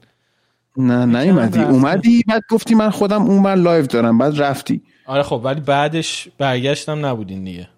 [0.77, 1.61] نه نیومدی.
[1.61, 4.83] اومدی بعد گفتی من خودم اونور live دارم بعد رفتی.
[5.07, 7.69] آره خب ولی بعدش برگشتم نبودین دیگه.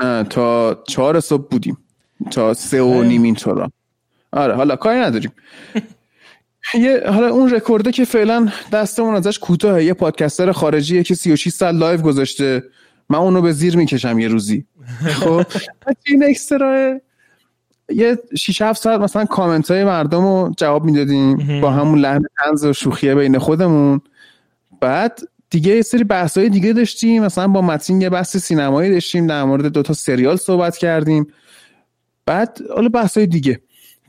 [0.00, 1.78] نه تا چهار صبح بودیم.
[2.30, 3.70] تا سه و نیم اینطورا
[4.32, 5.32] آره حالا کاری نداریم.
[6.74, 11.76] یه حالا اون رکورده که فعلا دستمون ازش کوتاه یه podcaster خارجیه که 36 سال
[11.76, 12.62] live گذاشته.
[13.08, 14.64] من اونو به زیر می‌کشم یه روزی.
[15.06, 15.42] خب؟
[16.06, 17.00] این extra
[17.88, 21.60] یه 6 7 ساعت مثلا کامنت های مردم رو جواب می‌دادیم.
[21.60, 24.00] با همون لحن طنز و شوخیه بین خودمون.
[24.80, 25.18] بعد
[25.50, 27.24] دیگه یه سری بحث های دیگه داشتیم.
[27.24, 29.26] مثلا با متین یه بحث سینمایی داشتیم.
[29.26, 31.26] در مورد دوتا سریال صحبت کردیم.
[32.26, 33.60] بعد حالا بحث های دیگه.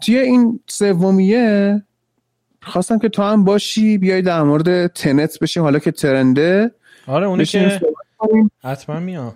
[0.01, 1.83] توی این سومیه
[2.67, 6.71] خواستم که تو هم باشی بیای در مورد تنت بشیم حالا که ترنده.
[7.07, 7.81] آره اونی که
[8.63, 9.35] حتما میام.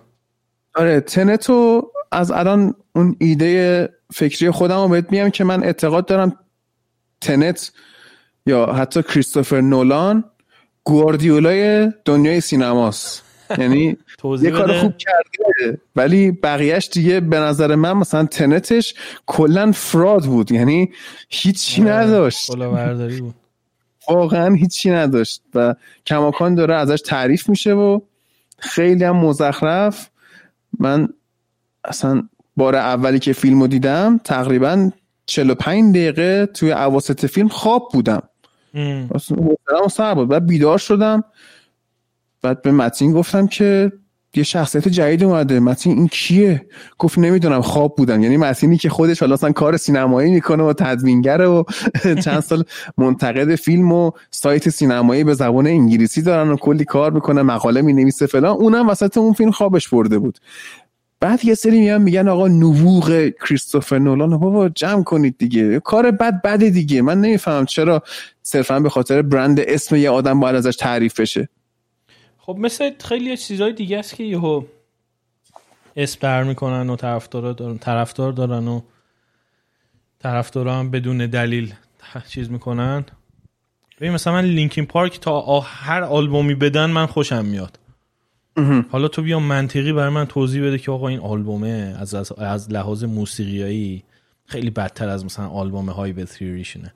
[0.74, 6.36] آره تنتو از الان اون ایده فکری خودم رو بهت میام که من اعتقاد دارم
[7.20, 7.72] تنت
[8.46, 10.24] یا حتی کریستوفر نولان
[10.84, 13.31] گواردیولای دنیای سینماست.
[13.58, 13.96] یعنی
[14.42, 18.94] یه کار خوب کرده ولی بقیهش دیگه به نظر من مثلا تنتش
[19.26, 20.52] کلا فراد بود.
[20.52, 20.90] یعنی
[21.28, 22.56] هیچی آره، نداشت.
[23.20, 23.34] بود.
[24.08, 25.74] واقعا هیچی نداشت و
[26.06, 28.00] کماکان داره ازش تعریف میشه و
[28.58, 30.10] خیلی هم مزخرف.
[30.78, 31.08] من
[31.84, 32.22] اصلا
[32.56, 34.90] بار اولی که فیلم رو دیدم تقریبا
[35.26, 38.22] 45 دقیقه توی عواسط فیلم خواب بودم.
[39.14, 39.36] اصلا
[39.90, 40.28] سر بود.
[40.28, 41.24] بعد بیدار شدم.
[42.42, 43.92] بعد به متین گفتم که
[44.34, 45.60] یه شخصیت جدید اومده.
[45.60, 46.66] متین این کیه؟
[46.98, 48.22] گفت نمی‌دونم خواب بودم.
[48.22, 51.62] یعنی متینی که خودش حالا اصلا کار سینمایی می‌کنه و تدوینگره و
[52.24, 52.64] چند سال
[52.98, 58.26] منتقد فیلم و سایت سینمایی به زبان انگلیسی دارن و کلی کار می‌کنه مقاله می‌نویسه
[58.26, 58.56] فلان.
[58.56, 60.38] اونم وسط اون فیلم خوابش برده بود.
[61.20, 65.80] بعد یه سری میان میگن آقا نبوغ کریستوفر نولان بابا جمع کنید دیگه.
[65.80, 67.02] کار بد بده دیگه.
[67.02, 68.02] من نمی‌فهمم چرا
[68.42, 71.48] صرفا به خاطر برند اسم یه آدم باید ازش تعریف بشه.
[72.44, 74.62] خب مثل خیلی چیزهای دیگه است که یهو
[75.96, 78.80] اسم بر می‌کنن و طرفدار دارن طرفدار دارن و
[80.18, 81.74] طرفدار هم بدون دلیل
[82.28, 83.04] چیز می‌کنن.
[84.00, 87.78] ببین مثلا من لینکین پارک تا هر آلبومی بدن من خوشم میاد.
[88.90, 93.04] حالا تو بیا منطقی برای من توضیح بده که آقا این آلبومه از, از, لحاظ
[93.04, 94.04] موسیقیایی
[94.44, 96.94] خیلی بدتر از مثلا آلبوم های به تریشنه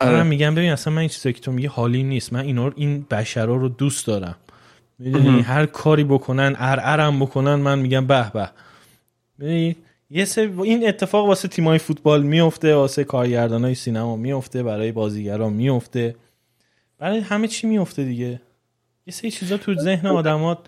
[0.00, 2.32] من میگم ببین اصلا من این چیزی که تو میگه حالی نیست.
[2.32, 4.36] من اینا این بشرا رو دوست دارم.
[4.98, 8.32] می‌دونی؟ هر کاری بکنن ارعرم بکنن من میگم به
[9.38, 9.76] به.
[10.10, 16.16] یه سه این اتفاق واسه تیمای فوتبال میفته واسه کارگردانای سینما میفته برای بازیگران میفته
[16.98, 18.40] برای همه چی میفته دیگه.
[19.06, 20.58] یه سری چیزا تو ذهن آدمات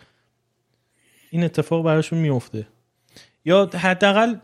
[1.30, 2.66] این اتفاق براشون میفته
[3.44, 4.34] یا حداقل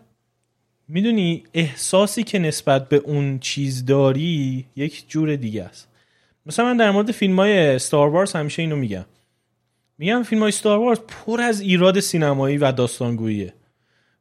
[0.88, 5.88] می‌دونی احساسی که نسبت به اون چیز داری یک جور دیگه است.
[6.46, 9.04] مثلا من در مورد فیلم های ستار وارز همیشه اینو میگم.
[9.98, 13.54] میگم فیلم های ستار وارز پر از ایراد سینمایی و داستانگوییه.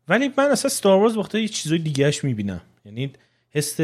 [0.07, 2.61] ولی من اصلا ستار وارز وقتا یه چیزای دیگهش می‌بینم.
[2.85, 3.11] یعنی
[3.49, 3.79] حس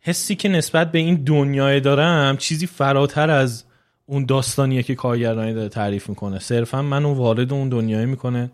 [0.00, 3.64] حسی که نسبت به این دنیای دارم چیزی فراتر از
[4.06, 6.38] اون داستانیه که کارگردانی داره تعریف می‌کنه.
[6.38, 8.50] صرفا منو وارد اون دنیای می‌کنه.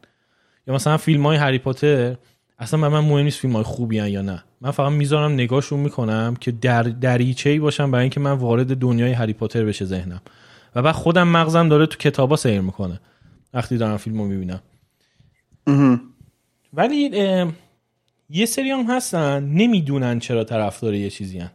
[0.67, 2.17] یا مثلا فیلم های هری پاتر
[2.63, 4.45] اصلا به من مهم نیست فیلم های خوبی یا نه.
[4.61, 9.13] من فقط می‌ذارم نگاهشون می‌کنم که در دریچه ای باشم برای اینکه من وارد دنیای
[9.13, 10.23] هری پاتر بشه ذهنم.
[10.75, 13.01] و بعد خودم مغزم داره تو کتابا سیر می‌کنه.
[13.55, 14.61] وقتی دارم فیلم رو می‌بینم.
[16.73, 17.11] ولی
[18.31, 19.45] یه سری هم هستن.
[19.45, 21.51] نمی‌دونن چرا طرفدار یه چیزی هن.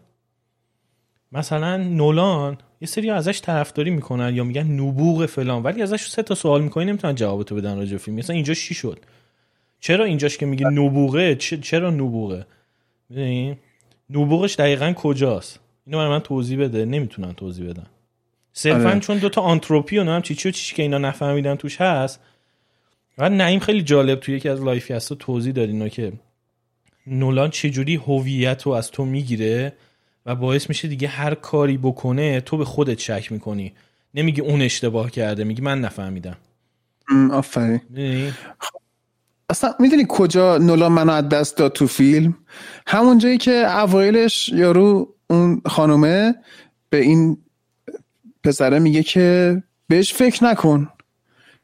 [1.32, 6.36] مثلا نولان یه سری ازش طرفداری می‌کنن یا میگن نبوغ فلان ولی ازش سه تا
[6.36, 8.18] سوال می‌کنی نمی‌تونن جوابتو بدن راجع فیلم.
[8.18, 9.00] مثلا اینجا چی شد؟
[9.80, 12.46] چرا اینجاش که میگه نبوغه؟ چرا نبوغه؟
[13.10, 13.58] می‌دونی؟
[14.10, 16.86] نبوغش دقیقا کجاست؟ اینو برای من توضیح بده.
[16.86, 17.86] نمی‌تونن توضیح بدن.
[18.54, 19.00] صرفا آره.
[19.00, 22.20] چون دوتا آنتروپی و نام چی چی چی که اینا نفهمیدن توش هست.
[23.18, 26.14] و نعیم خیلی جالب توی یکی از live هاش توضیح داد که
[27.08, 29.74] نولان چجوری هویت رو از تو می‌گیره
[30.26, 33.74] و باعث میشه دیگه هر کاری بکنه تو به خودت شک می‌کنی.
[34.14, 36.38] نمیگی اون اشتباه کرده میگی من نفهمیدم.
[37.32, 37.82] آفرین.
[39.50, 42.38] اصلا می‌دونی کجا نولان منو از دست داد تو فیلم؟
[42.88, 46.36] همون جایی که اوایلش یارو اون خانومه
[46.90, 47.38] به این
[48.44, 50.90] پسره میگه که بهش فکر نکن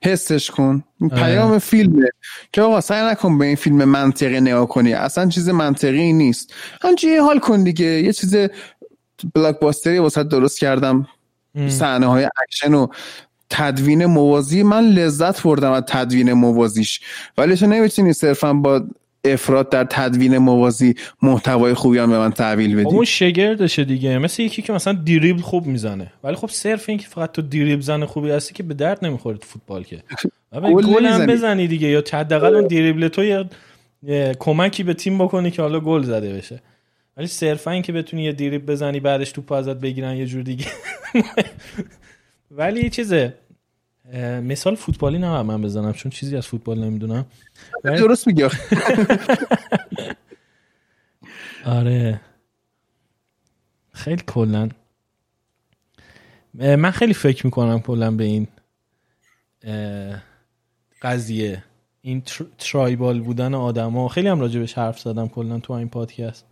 [0.04, 0.84] حسش کن.
[1.02, 1.24] آره.
[1.24, 2.08] پیام فیلمه
[2.54, 4.94] که آقا سعی نکن به این فیلم منطقی نگاه کنی.
[4.94, 6.54] اصلا چیز منطقی نیست.
[6.82, 8.36] همچنین حال کن دیگه؟ یه چیز
[9.36, 11.08] blockbuster ی واسه درست کردم.
[11.70, 12.88] صحنه های اکشن و
[13.56, 17.00] تدوین موازی من لذت بردم از تدوین موازیش.
[17.38, 18.86] ولی تو نمی‌تونی صرفا با
[19.26, 22.86] افراد در تدوین موازی محتوای خوبی هم به من تحویل بدی.
[22.86, 24.18] اون شگردشه دیگه.
[24.18, 26.14] مثل یکی که مثلا دریبل خوب می‌زنه.
[26.24, 29.38] ولی خب صرف این که فقط تو دریبل زنه خوبی هستی که به درد نمی‌خوره
[29.38, 30.04] تو فوتبال که.
[30.54, 31.88] گل هم بزنی دیگه.
[31.88, 33.24] یا حداقل اون دریبل تو
[34.04, 36.62] یه کمکی به تیم بکنی که حالا گل زده بشه.
[37.18, 40.66] ولی صرفا این که بتونی یه دریبل بزنی بعدش توپ ازت بگیرن یه جور دیگه.
[42.58, 43.34] ولی چیزه.
[44.22, 47.26] مثال فوتبالی نه من بزنم چون چیزی از فوتبال نمی‌دونم.
[47.84, 48.50] درست میگه
[51.66, 52.22] آره.
[53.92, 54.70] خیلی کلا
[56.54, 58.48] من خیلی فکر می‌کنم کلا به این
[61.02, 61.64] قضیه.
[62.02, 62.24] این
[62.58, 64.08] ترایبال بودن آدما.
[64.08, 66.46] خیلی هم راجبش حرف زدم کلا تو این پادکست.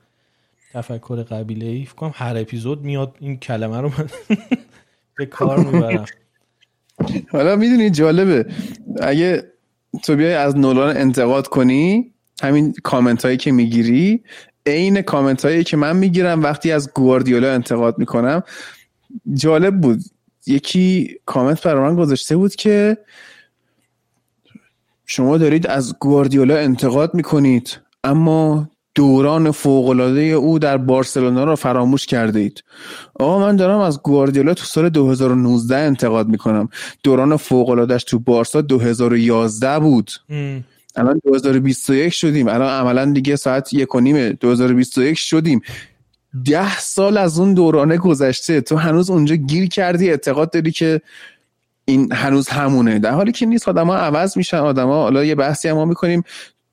[0.73, 4.09] تفکر قبیله ای فکر هر اپیزود میاد این کلمه رو من
[5.17, 6.05] به کار می‌برم.
[7.31, 8.45] حالا می‌دونی جالبه.
[9.01, 9.43] اگه
[10.03, 14.23] تو بیای از نولان انتقاد کنی همین کامنت هایی که می‌گیری
[14.65, 18.43] عین کامنت هایی که من می‌گیرم وقتی از گواردیولا انتقاد می‌کنم
[19.33, 19.99] جالب بود.
[20.47, 22.97] یکی کامنت برای من گذاشته بود که
[25.05, 32.39] شما دارید از گواردیولا انتقاد می‌کنید اما دوران فوقالعاده او در بارسلونا را فراموش کرده
[32.39, 32.63] اید
[33.19, 36.69] آقا من دارم از گواردیولا تو سال 2019 انتقاد می‌کنم.
[37.03, 40.11] دوران فوقالعادهش تو بارسا 2011 بود.
[40.95, 42.47] الان 2021 شدیم.
[42.47, 45.61] الان عملا دیگه ساعت یک و نیم 2021 شدیم.
[46.45, 48.61] ده سال از اون دورانه گذشته.
[48.61, 51.01] تو هنوز اونجا گیر کردی اعتقاد داری که
[51.85, 52.99] این هنوز همونه.
[52.99, 54.57] در حالی که نیست آدما عوض میشن.
[54.57, 56.23] آدما حالا یه بحثی هم ما می‌کنیم.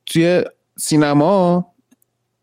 [0.06, 0.42] توی
[0.78, 1.66] سینما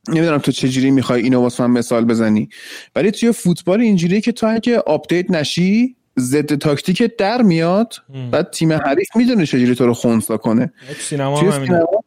[0.10, 2.50] نمی‌دونم تو چجوری می‌خوای اینو واسه من مثال بزنی.
[2.96, 7.94] ولی توی فوتبال اینجوریه که تو اگه update نشی ضد تاکتیک در میاد
[8.32, 10.74] بعد تیم حریف می‌دونه چجوری تو رو خونسا کنه.
[11.00, 12.04] سینما, سینما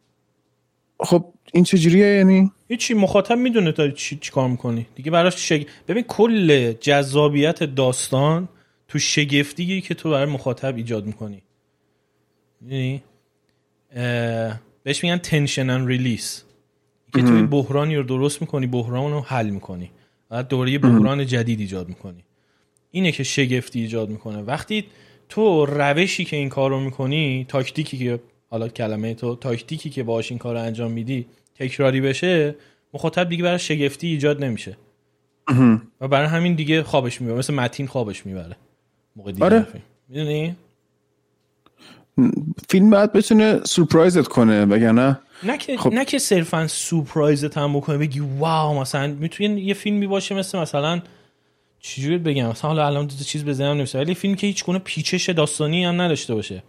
[1.01, 4.86] خب این چجوریه یعنی؟ هیچی مخاطب می‌دونه تا چی, چی کار می‌کنی.
[4.94, 5.67] دیگه براش شگ...
[5.89, 8.49] ببین کل جذابیت داستان
[8.89, 11.43] تو شگفتی که تو برای مخاطب ایجاد می‌کنی.
[12.68, 13.02] یعنی
[14.83, 16.44] بهش میگن تنشن ان ریلیس
[17.15, 19.91] که توی بحرانی رو درست می‌کنی بحران رو حل می‌کنی.
[20.28, 22.25] بعد دوره بحران جدید ایجاد می‌کنی.
[22.91, 24.43] اینه که شگفتی ایجاد می‌کنه.
[24.43, 24.85] وقتی
[25.28, 28.20] تو روشی که این کار رو می‌کنی تاکتیکی که
[28.51, 32.55] حالا کلمه تو تاکتیکی که باش این کار رو انجام میدی تکراری بشه
[32.95, 34.77] مخاطب دیگه برای شگفتی ایجاد نمیشه.
[36.01, 37.39] و برای همین دیگه خوابش می‌بره.
[37.39, 38.57] مثل متین خوابش می‌بره.
[39.17, 39.67] موقع دیگه آره.
[40.09, 40.57] می‌دونی؟
[42.69, 45.92] فیلم باید بتونه سورپرایزت کنه وگرنه نه که خب.
[45.92, 51.02] نه که صرفا سورپرایزت هم بکنه بگی واو مثلا می‌تونه یه فیلمی باشه مثل مثلا
[51.81, 55.31] چجوری بگم؟ مثلا حالا الان دو چیز بزنم نمیشه ولی فیلمی که هیچ گونه پیچش
[55.31, 56.62] داستانی هم نداشته باشه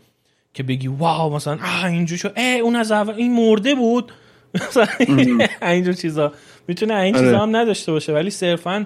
[0.54, 4.12] که بگی واو مثلا آه اینجور شو اه اون از اول این مرده بود.
[4.54, 4.88] مثلا
[5.62, 6.34] اینجور چیزا.
[6.68, 7.40] می‌تونه این چیزا آره.
[7.40, 8.86] هم نداشته باشه ولی صرفا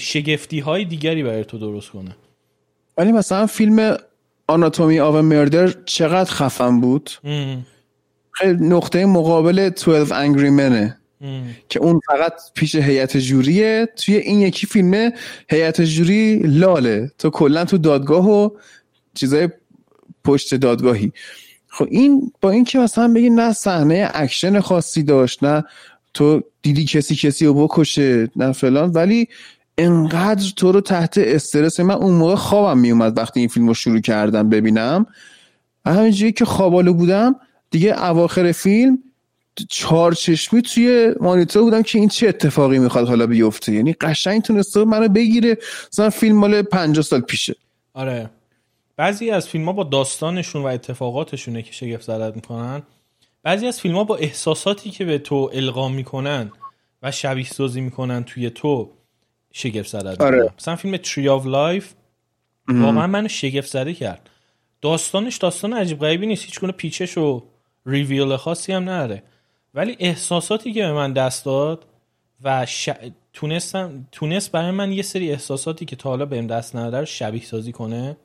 [0.00, 2.16] شگفتی های دیگری برای تو درست کنه.
[2.98, 3.96] ولی مثلا فیلم
[4.48, 7.10] Anatomy of a Murder چقدر خفن بود؟
[8.44, 10.96] نقطه مقابل 12 Angry Men ه
[11.68, 13.88] که اون فقط پیش هیئت jury ه.
[13.96, 15.12] توی این یکی فیلمه
[15.50, 17.10] هیئت jury لاله.
[17.18, 18.50] تو کلا تو دادگاه و
[19.14, 19.48] چیزای
[20.24, 21.12] پشت دادگاهی.
[21.68, 25.64] خب این با این که مثلا بگی نه صحنه اکشن خاصی داشت نه
[26.14, 29.28] تو دیدی کسی کسی رو بکشه نه فلان ولی
[29.78, 31.80] انقدر تو رو تحت استرس.
[31.80, 35.06] من اون موقع خوابم میومد وقتی این فیلم رو شروع کردم ببینم.
[35.86, 37.36] همینجوری که خوابالو بودم
[37.70, 38.98] دیگه اواخر فیلم
[39.68, 43.72] چهار چشمی توی مانیتور بودم که این چه اتفاقی می‌خواد حالا بیفته.
[43.72, 45.58] یعنی قشنگ تونسته منو بگیره.
[45.92, 47.54] مثلا فیلم مال 50 سال پیشه.
[47.94, 48.30] آره.
[48.96, 52.82] بعضی از فیلم ها با داستانشون و اتفاقاتشونه که شگفت زدت می‌کنن.
[53.42, 56.52] بعضی از فیلم ها با احساساتی که به تو القا می‌کنن
[57.02, 58.90] و شبیه سازی می‌کنن توی تو
[59.52, 60.52] شگفت زده آره.
[60.58, 61.92] مثلا فیلم Tree of Life
[62.68, 64.30] واقعا منو شگفت زده کرد.
[64.80, 66.44] داستانش داستان عجیب غریبی نیست.
[66.44, 67.42] هیچ گونه پیچش و
[67.86, 69.22] ریویل خاصی هم نداره.
[69.74, 71.86] ولی احساساتی که به من دست داد
[72.42, 72.88] و ش...
[73.32, 77.42] تونستم تونست برای من یه سری احساساتی که تا حالا بهم دست نداده رو شبیه
[77.42, 78.16] سازی کنه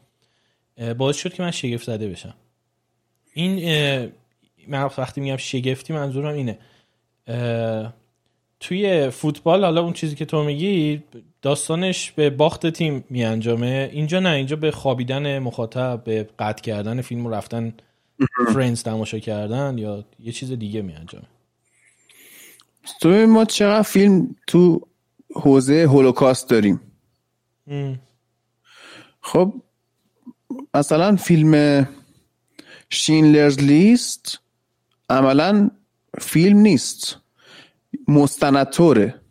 [0.98, 2.34] باعث شد که من شگفت زده بشم.
[3.34, 4.12] این
[4.68, 6.58] من وقتی میگم شگفتی منظورم اینه.
[8.60, 11.04] توی فوتبال حالا اون چیزی که تو میگی
[11.42, 13.90] داستانش به باخت تیم میانجامه.
[13.94, 17.74] اینجا نه اینجا به خوابیدن مخاطب به قطع کردن فیلم رفتن
[18.54, 21.28] فرندز تماشا کردن یا یه چیز دیگه میانجامه
[23.02, 24.88] تو ما چقدر فیلم تو
[25.36, 26.82] حوزه هولوکاست داریم.
[29.22, 29.54] خب
[30.74, 31.88] مثلا فیلم
[32.90, 34.40] شینلرز لیست
[35.10, 35.70] عملا
[36.22, 37.18] فیلم نیست.
[38.08, 39.22] مستندطوره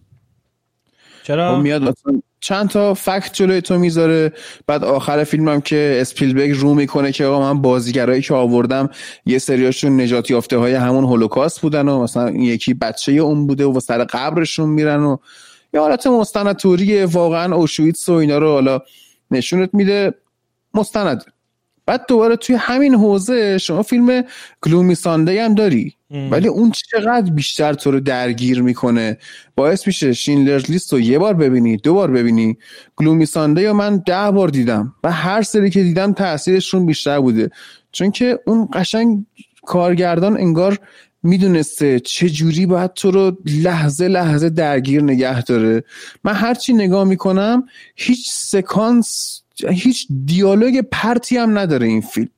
[1.22, 4.32] چرا؟ خب میاد مثلا چند تا فکت جلوی تو می‌ذاره.
[4.66, 8.90] بعد آخر فیلمم که اسپیلبرگ رو می‌کنه که آقا من بازیگرایی که آوردم
[9.26, 13.80] یه سریاشون نجات یافته های همون هولوکاست بودن و مثلا یکی بچه اون بوده و
[13.80, 15.16] سر قبرشون میرن و
[15.74, 18.80] یه حالت مستندطوری واقعا اوشویتس و اینا رو حالا
[19.30, 20.14] نشونت میده.
[20.74, 21.24] مستند.
[21.86, 24.24] بعد دوباره توی همین حوزه شما فیلم
[24.62, 25.96] گلومی سانده هم داری.
[26.10, 29.18] ولی اون چقدر بیشتر تو رو درگیر می‌کنه؟
[29.56, 32.58] باعث میشه شینلرز لیست رو یه بار ببینی دو بار ببینی.
[32.96, 37.50] گلومی سانده یا من ده بار دیدم و هر سری که دیدم تاثیرشون بیشتر بوده.
[37.92, 39.24] چون که اون قشنگ
[39.66, 40.78] کارگردان انگار
[41.22, 45.84] می‌دونسته چه جوری باید تو رو لحظه لحظه درگیر نگه داره.
[46.24, 47.66] من هرچی نگاه می‌کنم
[47.96, 52.28] هیچ سکانس هیچ دیالوگ پرتی هم نداره این فیلم.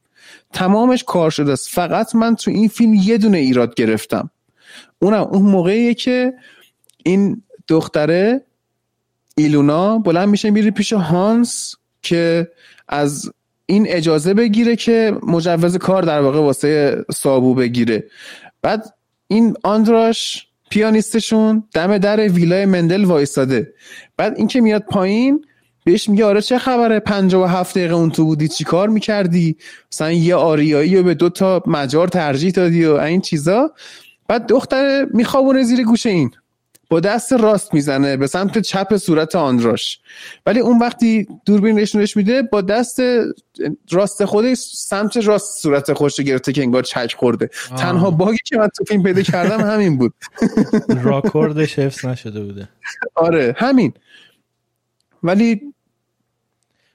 [0.52, 1.68] تمامش کار شده است.
[1.68, 4.30] فقط من تو این فیلم یه دونه ایراد گرفتم.
[4.98, 6.32] اونم اون موقعیه که
[7.04, 8.42] این دختره
[9.36, 12.48] ایلونا بلند میشه میره پیش هانس که
[12.88, 13.30] از
[13.66, 18.04] این اجازه بگیره که مجوز کار در واقع واسه سابو بگیره.
[18.62, 18.94] بعد
[19.28, 23.74] این آندراش پیانیستشون دم در ویلای مندل وایستاده.
[24.16, 25.44] بعد این که میاد پایین
[25.84, 29.56] بهش میگه آره چه خبره؟ پنجاه و هفت دقیقه اون تو بودی چی کار می‌کردی؟
[29.92, 33.72] مثلا یه آریایی و به دو تا مجار ترجیح دادی و این چیزا.
[34.28, 36.30] بعد دختره میخوابونه زیر گوش این.
[36.90, 40.00] با دست راست می‌زنه به سمت چپ صورت آندراش.
[40.46, 43.00] ولی اون وقتی دوربین نشونش میده با دست
[43.90, 47.50] راست خودش سمت راست صورت خوش گرفته که انگار چک خورده.
[47.78, 50.14] تنها باگی که من تو فیلم پیدا کردم همین بود.
[51.02, 52.68] راکوردش حفظ نشده بوده.
[53.14, 53.92] آره همین.
[55.22, 55.60] ولی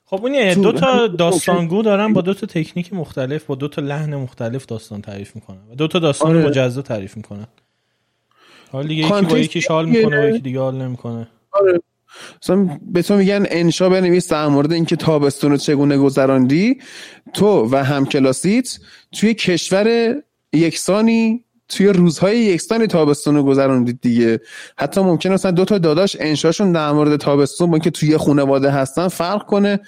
[0.06, 3.82] خب اون یعنی دو تا داستانگو دارن با دو تا تکنیک مختلف با دو تا
[3.82, 6.48] لحن مختلف داستان تعریف می‌کنن و دو تا داستان آره.
[6.48, 7.48] مجزا تعریف می‌کنن.
[8.72, 11.28] حال دیگه یکی با یکی شال می‌کنه و یکی دیگه حال نمی‌کنه.
[11.52, 11.82] آره.
[12.44, 16.82] مثلا به تو میگن انشا بنویس در مورد اینکه تابستون رو چگونه گذراندی
[17.34, 18.80] تو و همکلاسیت
[19.12, 20.16] توی کشور
[20.54, 24.40] یکسانی توی روزهای یکسانی تابستون رو گذراندید دیگه.
[24.78, 29.08] حتی ممکن مثلا دو تا داداش انشاشون در مورد تابستون با که توی خانواده هستن
[29.08, 29.80] فرق کنه.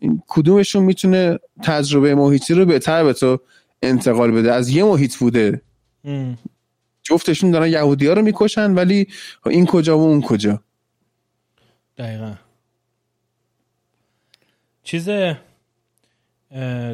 [0.00, 3.38] این کدومشون می‌تونه تجربه محیطی رو بهتر به تو
[3.82, 4.52] انتقال بده.
[4.52, 5.62] از یه محیط بوده.
[7.02, 9.06] جفتشون دارن یهودی ها رو می‌کشن ولی
[9.46, 10.62] این کجا و اون کجا.
[11.98, 12.32] دقیقا.
[14.82, 15.08] چیز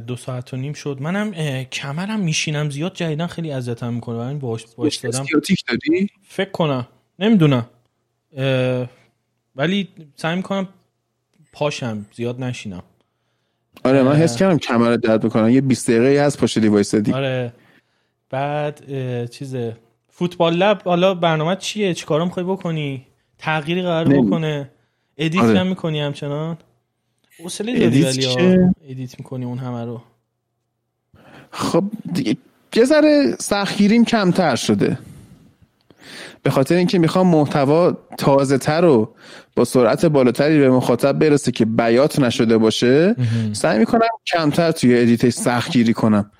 [0.06, 0.98] دو ساعت و نیم شد.
[1.00, 1.32] منم
[1.64, 4.18] کمرم میشینم زیاد جدیدن خیلی اذیتم می‌کنه.
[4.18, 5.24] برای باش باش دادم.
[5.68, 6.88] دادی؟ فکر کنم.
[7.18, 7.66] نمی‌دونم.
[9.56, 10.68] ولی سعی می‌کنم
[11.52, 12.06] پاشم.
[12.12, 12.82] زیاد نشینم.
[13.84, 17.12] آره من حس کردم کمر درد می‌کنم یه 20 دقیقه هست پشت وایسادی.
[17.12, 17.52] آره.
[18.30, 18.80] بعد
[19.30, 19.56] چیز
[20.08, 23.06] فوتبال Lab حالا برنامه چیه؟ چیکارا می‌خوای بکنی؟
[23.38, 24.70] تغییری قرار بکنه؟
[25.16, 25.58] edit آره.
[25.58, 26.58] هم می‌کنی همچنان؟
[27.42, 28.26] حوصله داری ولی
[28.88, 30.02] edit می‌کنی اون همه رو؟
[31.50, 32.36] خب دیگه
[32.74, 34.98] یه ذره سختگیریم کمتر شده.
[36.42, 39.14] به خاطر اینکه می‌خوام محتوا تازه تر و
[39.56, 43.16] با سرعت بالاتری به مخاطب برسه که بیات نشده باشه
[43.52, 46.30] سعی می‌کنم کمتر توی ادیتش سختگیری کنم.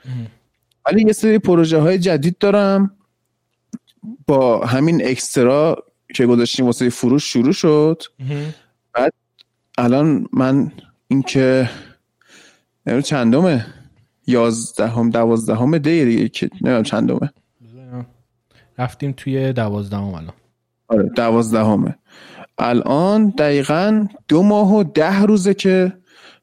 [0.87, 2.91] ولی یه سری پروژه های جدید دارم.
[4.27, 5.85] با همین اکسترا
[6.15, 8.03] که گذاشتیم واسه فروش شروع شد.
[9.79, 10.73] الان من
[11.09, 11.71] اینکه
[12.87, 13.67] نمی‌دونم چندمه؟
[14.27, 17.31] یازدهم دوازدهم دی دیگه که نمی‌دونم چندمه.
[18.79, 20.33] رفتیم توی دوازدهم الان.
[20.89, 21.95] آره دوازدهمه.
[22.59, 25.93] الان دقیقا دو ماه و ده روزه که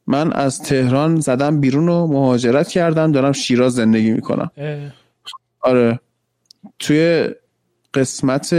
[0.08, 4.52] من از تهران زدم بیرون و مهاجرت کردم دارم شیراز زندگی می‌کنم.
[5.62, 6.00] آره.
[6.80, 7.30] توی
[7.94, 8.54] قسمت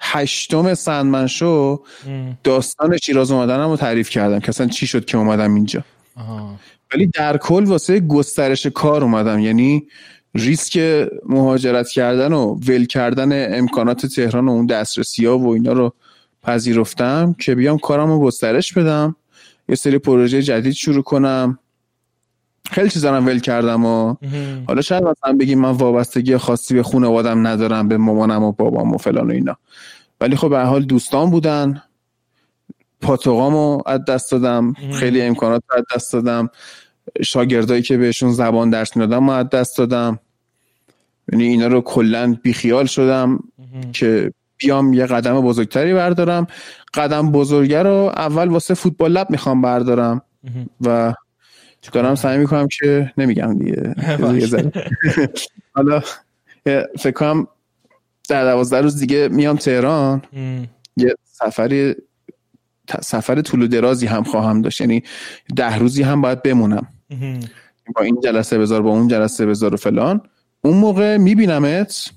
[0.00, 1.82] هشتم سندمنشو
[2.44, 5.84] داستان شیراز اومدنم رو تعریف کردم که اصلا چی شد که اومدم اینجا.
[6.94, 9.38] ولی در کل واسه گسترش کار اومدم.
[9.38, 9.86] یعنی
[10.34, 15.92] ریسک مهاجرت کردن و ول کردن امکانات تهران و اون دسترسی ها و اینا رو
[16.42, 19.16] پذیرفتم که بیام کارم رو گسترش بدم.
[19.68, 21.58] یه سری پروژه جدید شروع کنم.
[22.70, 24.14] خیلی چیزا رو ول کردم و
[24.66, 28.98] حالا شاید مثلا بگیم من وابستگی خاصی به خانوادم ندارم به مامانم و بابام و
[28.98, 29.56] فلان و اینا.
[30.20, 31.82] ولی خب به حال دوستان بودن.
[33.00, 34.72] پاتوقامو از دست دادم.
[34.72, 36.50] خیلی امکانات رو از دست دادم.
[37.22, 40.18] شاگردایی که بهشون زبان درس می‌دادم از دست دادم.
[41.32, 43.38] یعنی اینا رو کلا بیخیال شدم
[43.92, 46.46] که بیام یه قدم بزرگتری بردارم.
[46.94, 50.22] قدم بزرگه رو اول واسه فوتبال لب می‌خوام بردارم.
[50.80, 51.14] و
[51.92, 53.94] دارم سعی می‌کنم که نمیگم دیگه.
[55.74, 56.02] حالا
[56.98, 57.48] فکر کنم
[58.28, 60.22] در دوازده روز دیگه میام تهران.
[60.96, 61.94] یه سفری
[63.00, 64.80] سفر طول و درازی هم خواهم داشت.
[64.80, 65.02] یعنی
[65.56, 66.86] ده روزی هم باید بمونم.
[67.96, 70.20] با این جلسه بذار با اون جلسه بذار و فلان.
[70.60, 72.10] اون موقع میبینمت.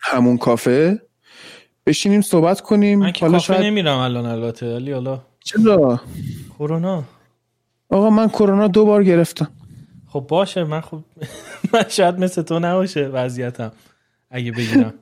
[0.00, 1.02] همون کافه.
[1.86, 2.98] بشینیم صحبت کنیم.
[2.98, 6.00] من که کافه نمیرم الان البته ولی حالا چرا؟
[6.58, 7.02] کرونا.
[7.92, 9.48] آقا من کرونا دو بار گرفتم.
[10.08, 11.00] خب باشه من خب
[11.72, 13.72] من شاید مثل تو نباشه وضعیتم
[14.30, 14.94] اگه بگیرم.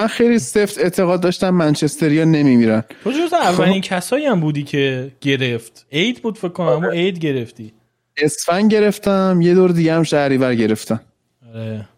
[0.00, 2.84] من خیلی سفت اعتقاد داشتم منچستریا نمیمیرن.
[3.04, 3.88] تو جز اولین خب.
[3.88, 5.86] کسایی هم بودی که گرفت.
[5.92, 7.72] عید بود فکر کنم اما عید گرفتی.
[8.16, 11.00] اسفند گرفتم یه دور دیگه هم شهریور گرفتم.
[11.54, 11.88] آره.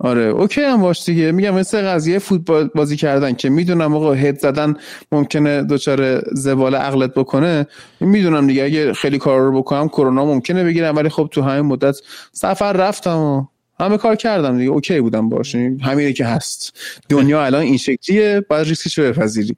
[0.00, 1.32] آره اوکی هم باش دیگه.
[1.32, 4.74] میگم مثل قضیه فوتبال بازی کردن که می‌دونم آقا هد زدن
[5.12, 7.66] ممکنه دچار زوال عقلت بکنه.
[8.00, 11.96] می‌دونم دیگه اگه خیلی کار رو بکنم کرونا ممکنه بگیرم ولی خب تو همین مدت
[12.32, 13.44] سفر رفتم و
[13.80, 14.70] همه کار کردم دیگه.
[14.70, 15.54] اوکی بودم باش.
[15.54, 16.80] همینه که هست.
[17.08, 19.56] دنیا الان این شکلیه باید ریسکش رو بپذیری.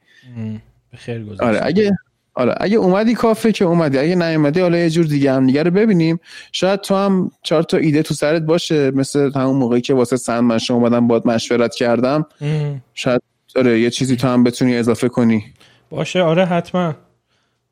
[0.96, 1.92] خیر آره اگه
[2.40, 5.70] آره اگه اومدی کافه که اومدی اگه نیومدی حالا یه جور دیگه هم دیگه رو
[5.70, 6.20] ببینیم.
[6.52, 10.42] شاید تو هم چهار تا ایده تو سرت باشه مثل همون موقعی که واسه سند
[10.42, 12.26] من شما اومدم باد مشورت کردم.
[12.94, 13.22] شاید
[13.56, 15.44] آره یه چیزی تو هم بتونی اضافه کنی.
[15.90, 16.94] باشه آره حتما.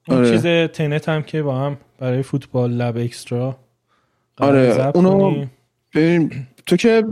[0.08, 0.30] اون آره.
[0.30, 3.56] چیز تنت هم که با هم برای فوتبال لب اکسترا
[4.38, 5.44] آره اونو
[5.94, 6.32] ببین
[6.66, 7.04] تو که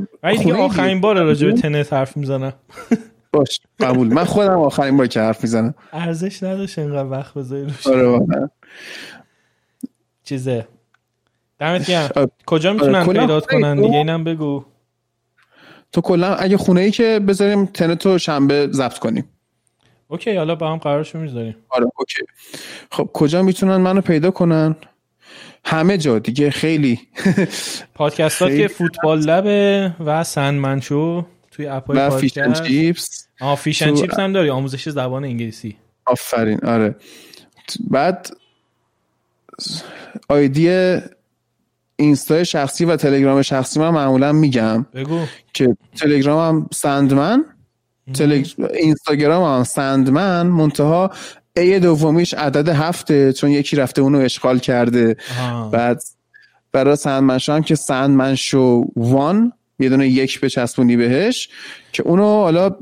[0.58, 2.52] آخرین بار راجع به تنت حرف می‌زنم.
[3.36, 3.60] باش.
[3.80, 4.14] قبول.
[4.14, 5.74] من خودم آخرین بار که حرف می‌زنم.
[5.92, 8.50] ارزش نداشت اینقدر وقت بذاری آره
[10.24, 10.68] چیزه.
[11.58, 12.30] دمت گرم.
[12.46, 14.64] کجا می‌تونن آره، پیدا کنن دیگه اینم بگو.
[15.92, 19.28] تو کلا اگه خونه ای که بذاریم تنتو شنبه ضبط کنیم.
[20.08, 21.56] اوکی حالا با هم قرارشو می‌ذاریم.
[21.68, 22.24] آره اوکی.
[22.90, 24.76] خب کجا می‌تونن منو پیدا کنن؟
[25.64, 27.00] همه جا دیگه خیلی.
[27.94, 31.26] پادکست که فوتبال لبه و سندمنشو
[31.56, 35.76] توی اپای و فیشن چیپس آه فیشن چیپس هم داری؟ آموزش زبان انگلیسی.
[36.06, 36.96] آفرین آره.
[37.90, 38.30] بعد
[40.28, 40.98] آیدی
[41.96, 45.20] اینستا شخصی و تلگرام شخصی من معمولا میگم بگو.
[45.52, 47.44] که تلگرامم سندمن.
[48.14, 48.46] تلگ...
[48.74, 50.42] اینستاگرام هم سندمن.
[50.42, 51.10] منتها
[51.56, 55.16] ای دومیش عدد هفته چون یکی رفته اونو اشغال کرده.
[55.72, 56.02] بعد
[56.72, 61.48] برای سندمن شو هم که سندمن شو وان یه دونه یک بچسبونی بهش
[61.92, 62.76] که اونو حالا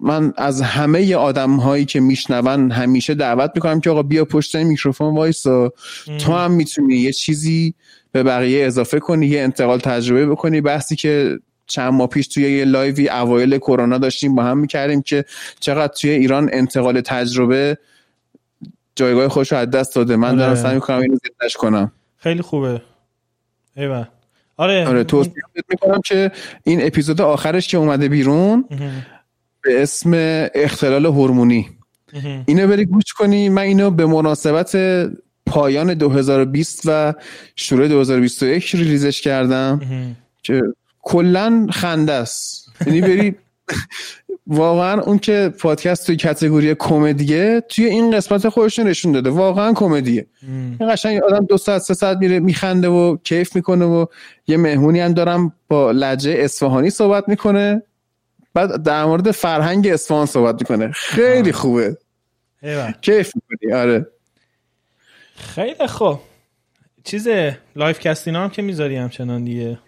[0.00, 5.14] من از همه آدم هایی که میشنون همیشه دعوت می‌کنم که آقا بیا پشت میکروفون
[5.14, 5.72] وایسا.
[6.18, 7.74] تو هم می‌تونی یه چیزی
[8.12, 10.60] به بقیه اضافه کنی یه انتقال تجربه بکنی.
[10.60, 15.24] بحثی که چند ماه پیش توی یه لایوی اوایل کرونا داشتیم با هم می‌کردیم که
[15.60, 17.78] چقدر توی ایران انتقال تجربه
[18.96, 20.16] جایگاه خوش رو از دست داده.
[20.16, 20.60] من دارم آره.
[20.60, 21.92] سعی می‌کنم اینو زندش کنم.
[22.16, 22.82] خیلی خوبه.
[23.76, 24.06] ایوه.
[24.56, 24.88] آره.
[24.88, 25.32] آره توصیه
[25.68, 26.32] می‌کنم که
[26.64, 28.64] این اپیزود آخرش که اومده بیرون
[29.62, 30.12] به اسم
[30.54, 31.68] اختلال هورمونی.
[32.46, 33.48] اینو بری گوش کنی.
[33.48, 34.76] من اینو به مناسبت
[35.46, 37.14] پایان 2020 و
[37.56, 39.80] شروع 2021 ریلیزش کردم
[40.42, 40.62] که
[41.02, 42.72] کلا خنده است.
[42.86, 43.34] یعنی بری
[44.46, 49.30] واقعا اون که پادکست توی کتگوری کمدیه توی این قسمت خودش نشون داده.
[49.30, 50.26] واقعا کمدیه.
[50.80, 54.06] این قشنگ آدم دو ساعت سه ساعت میره میخنده و کیف می‌کنه و
[54.46, 57.82] یه مهمونی هم دارم با لهجه اصفهانی صحبت می‌کنه.
[58.54, 60.92] بعد در مورد فرهنگ اصفهان صحبت می‌کنه.
[60.92, 61.96] خیلی خوبه.
[63.00, 64.06] کیف می‌کنی؟ آره.
[65.36, 66.18] خیلی خوب.
[67.04, 67.28] چیز
[67.76, 69.78] live cast اینا هم که می‌ذاری همچنان دیگه.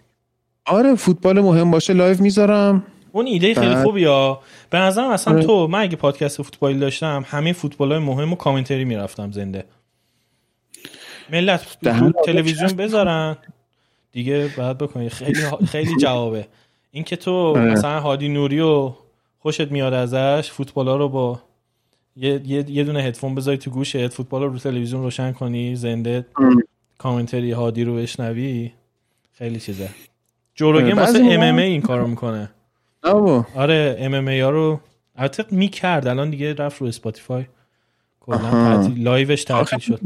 [0.65, 2.83] آره فوتبال مهم باشه live می‌ذارم.
[3.17, 5.43] اون ایده خیلی خوبی ها به نظرم اصلا آره.
[5.43, 9.65] تو من اگه پادکست فوتبالی داشتم همه فوتبال های مهم و commentary می‌رفتم زنده.
[11.29, 11.77] ملت
[12.25, 13.37] تلویزیون بذارن.
[14.11, 16.47] دیگه بعد بکنی خیلی خیلی جوابه.
[16.91, 17.71] این که تو آره.
[17.71, 18.93] مثلا هادی نوری و
[19.39, 21.39] خوشت میاد ازش فوتبال ها رو با
[22.17, 24.07] یه, یه, دونه هدفون بذاری تو گوشت.
[24.07, 26.25] فوتبال رو رو تلویزیون روشن کنی زنده
[26.97, 28.71] commentary هادی رو بشنوی.
[29.33, 29.89] خیلی چیزه.
[30.55, 32.49] Joe Rogan آره، واسه MMA این کارو می‌کنه.
[33.55, 34.79] آره MMA رو
[35.15, 36.07] البته می‌کرد.
[36.07, 37.45] الان دیگه رفت رو Spotify
[38.19, 39.99] کلا live ش تعطیل شد.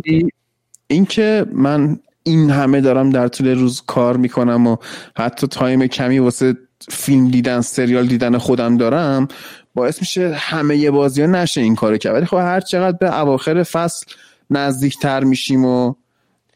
[0.87, 4.75] این که من این همه دارم در طول روز کار می‌کنم و
[5.17, 6.57] حتی time کمی واسه
[6.89, 9.27] فیلم دیدن سریال دیدن خودم دارم
[9.75, 12.13] باعث میشه همه‌ی بازی ها نشه این کارو کرد.
[12.13, 14.05] ولی خب هر چقدر به اواخر فصل
[14.49, 15.93] نزدیک تر میشیم و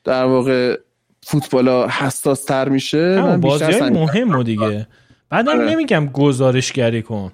[0.03, 0.77] در واقع
[1.23, 4.87] فوتبال ها حساس تر میشه بازی های مهم و دیگه.
[5.29, 5.65] بعد آره.
[5.71, 7.31] نمیگم گزارشگری کن.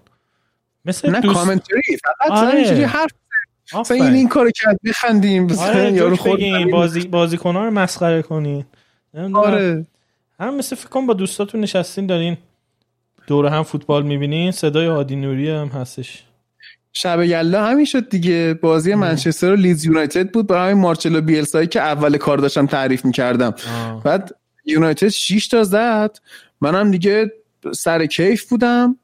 [0.86, 1.36] مثل نه دوست...
[1.36, 2.58] کامنتری فقط آره.
[2.58, 3.12] اینجوری حرف
[3.92, 5.52] این این کارو کرد بخندیم.
[5.60, 6.40] آره یارو خود
[6.72, 8.66] بازی بازیکن رو مسخره کنین.
[9.34, 9.86] آره.
[10.40, 12.38] هم مثل فکر کنم با دوستاتون نشستین دارین
[13.28, 14.52] دور هم فوتبال می‌بینین.
[14.52, 16.24] صدای هادی نوری هم هستش.
[16.94, 18.60] شب یلا همین شد دیگه.
[18.62, 20.48] بازی منچستر و لیز یونایتد بود.
[20.48, 23.54] برای مارچلو بیلسایی که اول کار داشتم تعریف می‌کردم.
[24.04, 24.32] بعد
[24.66, 26.20] یونایتد 6 تا زد.
[26.62, 27.32] منم دیگه
[27.76, 28.98] سر کیف بودم.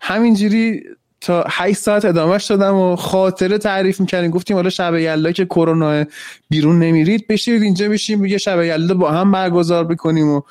[0.00, 0.82] همینجوری
[1.20, 4.30] تا 8 ساعت ادامهش دادم و خاطره تعریف می‌کردیم.
[4.30, 6.04] گفتیم حالا شب یلا که کرونا
[6.50, 10.42] بیرون نمیرید بشید اینجا بشیم یه شب یلا با هم برگزار بکنیم و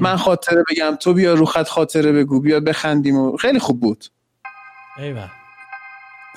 [0.00, 0.96] من خاطره بگم.
[1.00, 4.04] تو بیا رو خط خاطره بگو بیا بخندیم و خیلی خوب بود.
[4.98, 5.28] ایوه.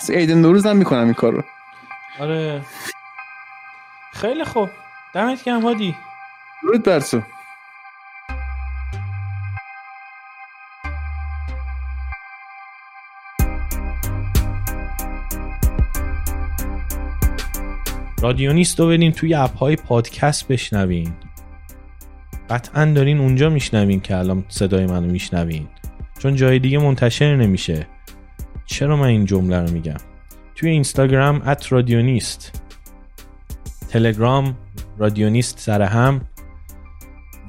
[0.10, 1.44] عید نوروز هم می‌کنم این کارو.
[2.20, 2.62] آره.
[4.14, 4.70] خیلی خوب.
[5.14, 5.96] دمت گرم هادی.
[6.64, 7.00] درود بر
[18.22, 21.14] رادیونیست رو برین توی اپ های پادکست بشنوین.
[22.50, 25.68] قطعا دارین اونجا میشنوین که الان صدای منو میشنوین.
[26.20, 27.88] چون جای دیگه منتشر نمیشه.
[28.66, 29.98] چرا من این جمله رو میگم؟
[30.56, 32.62] توی اینستاگرام at رادیونیست.
[33.90, 34.58] تلگرام
[34.98, 36.22] رادیونیست سر هم.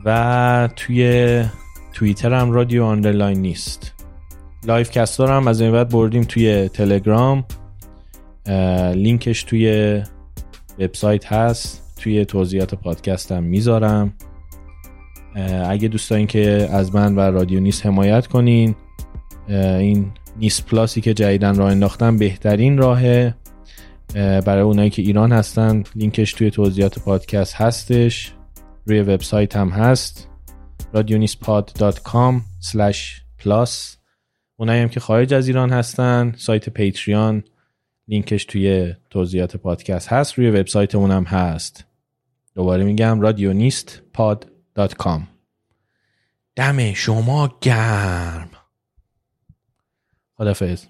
[0.04, 1.44] و توی
[1.92, 3.94] توییتر هم رادیو underline نیست.
[4.66, 7.44] live cast ها رو هم از این بعد بردیم توی تلگرام.
[8.94, 10.02] لینکش توی
[10.78, 11.94] وبسایت هست.
[11.96, 14.14] توی توضیحات پادکست هم می‌ذارم.
[15.66, 18.74] اگه دوست دارین که از من و رادیو نیست حمایت کنین.
[19.48, 23.34] این نیست plus ی که جدیدن راه انداختم بهترین راهه.
[24.14, 28.32] برای اونایی که ایران هستن لینکش توی توضیحات پادکست هستش.
[28.86, 30.28] روی وبسایت هم هست.
[30.94, 32.34] radionistpod.com
[33.42, 33.96] plus.
[34.56, 37.44] اونایی هم که خارج از ایران هستن سایت Patreon
[38.08, 41.84] لینکش توی توضیحات پادکست هست روی وبسایت اونم هست.
[42.54, 45.28] دوباره میگم رادیونیست pod dot com.
[46.56, 48.50] دم شما گرم.
[50.34, 50.84] خدافظ.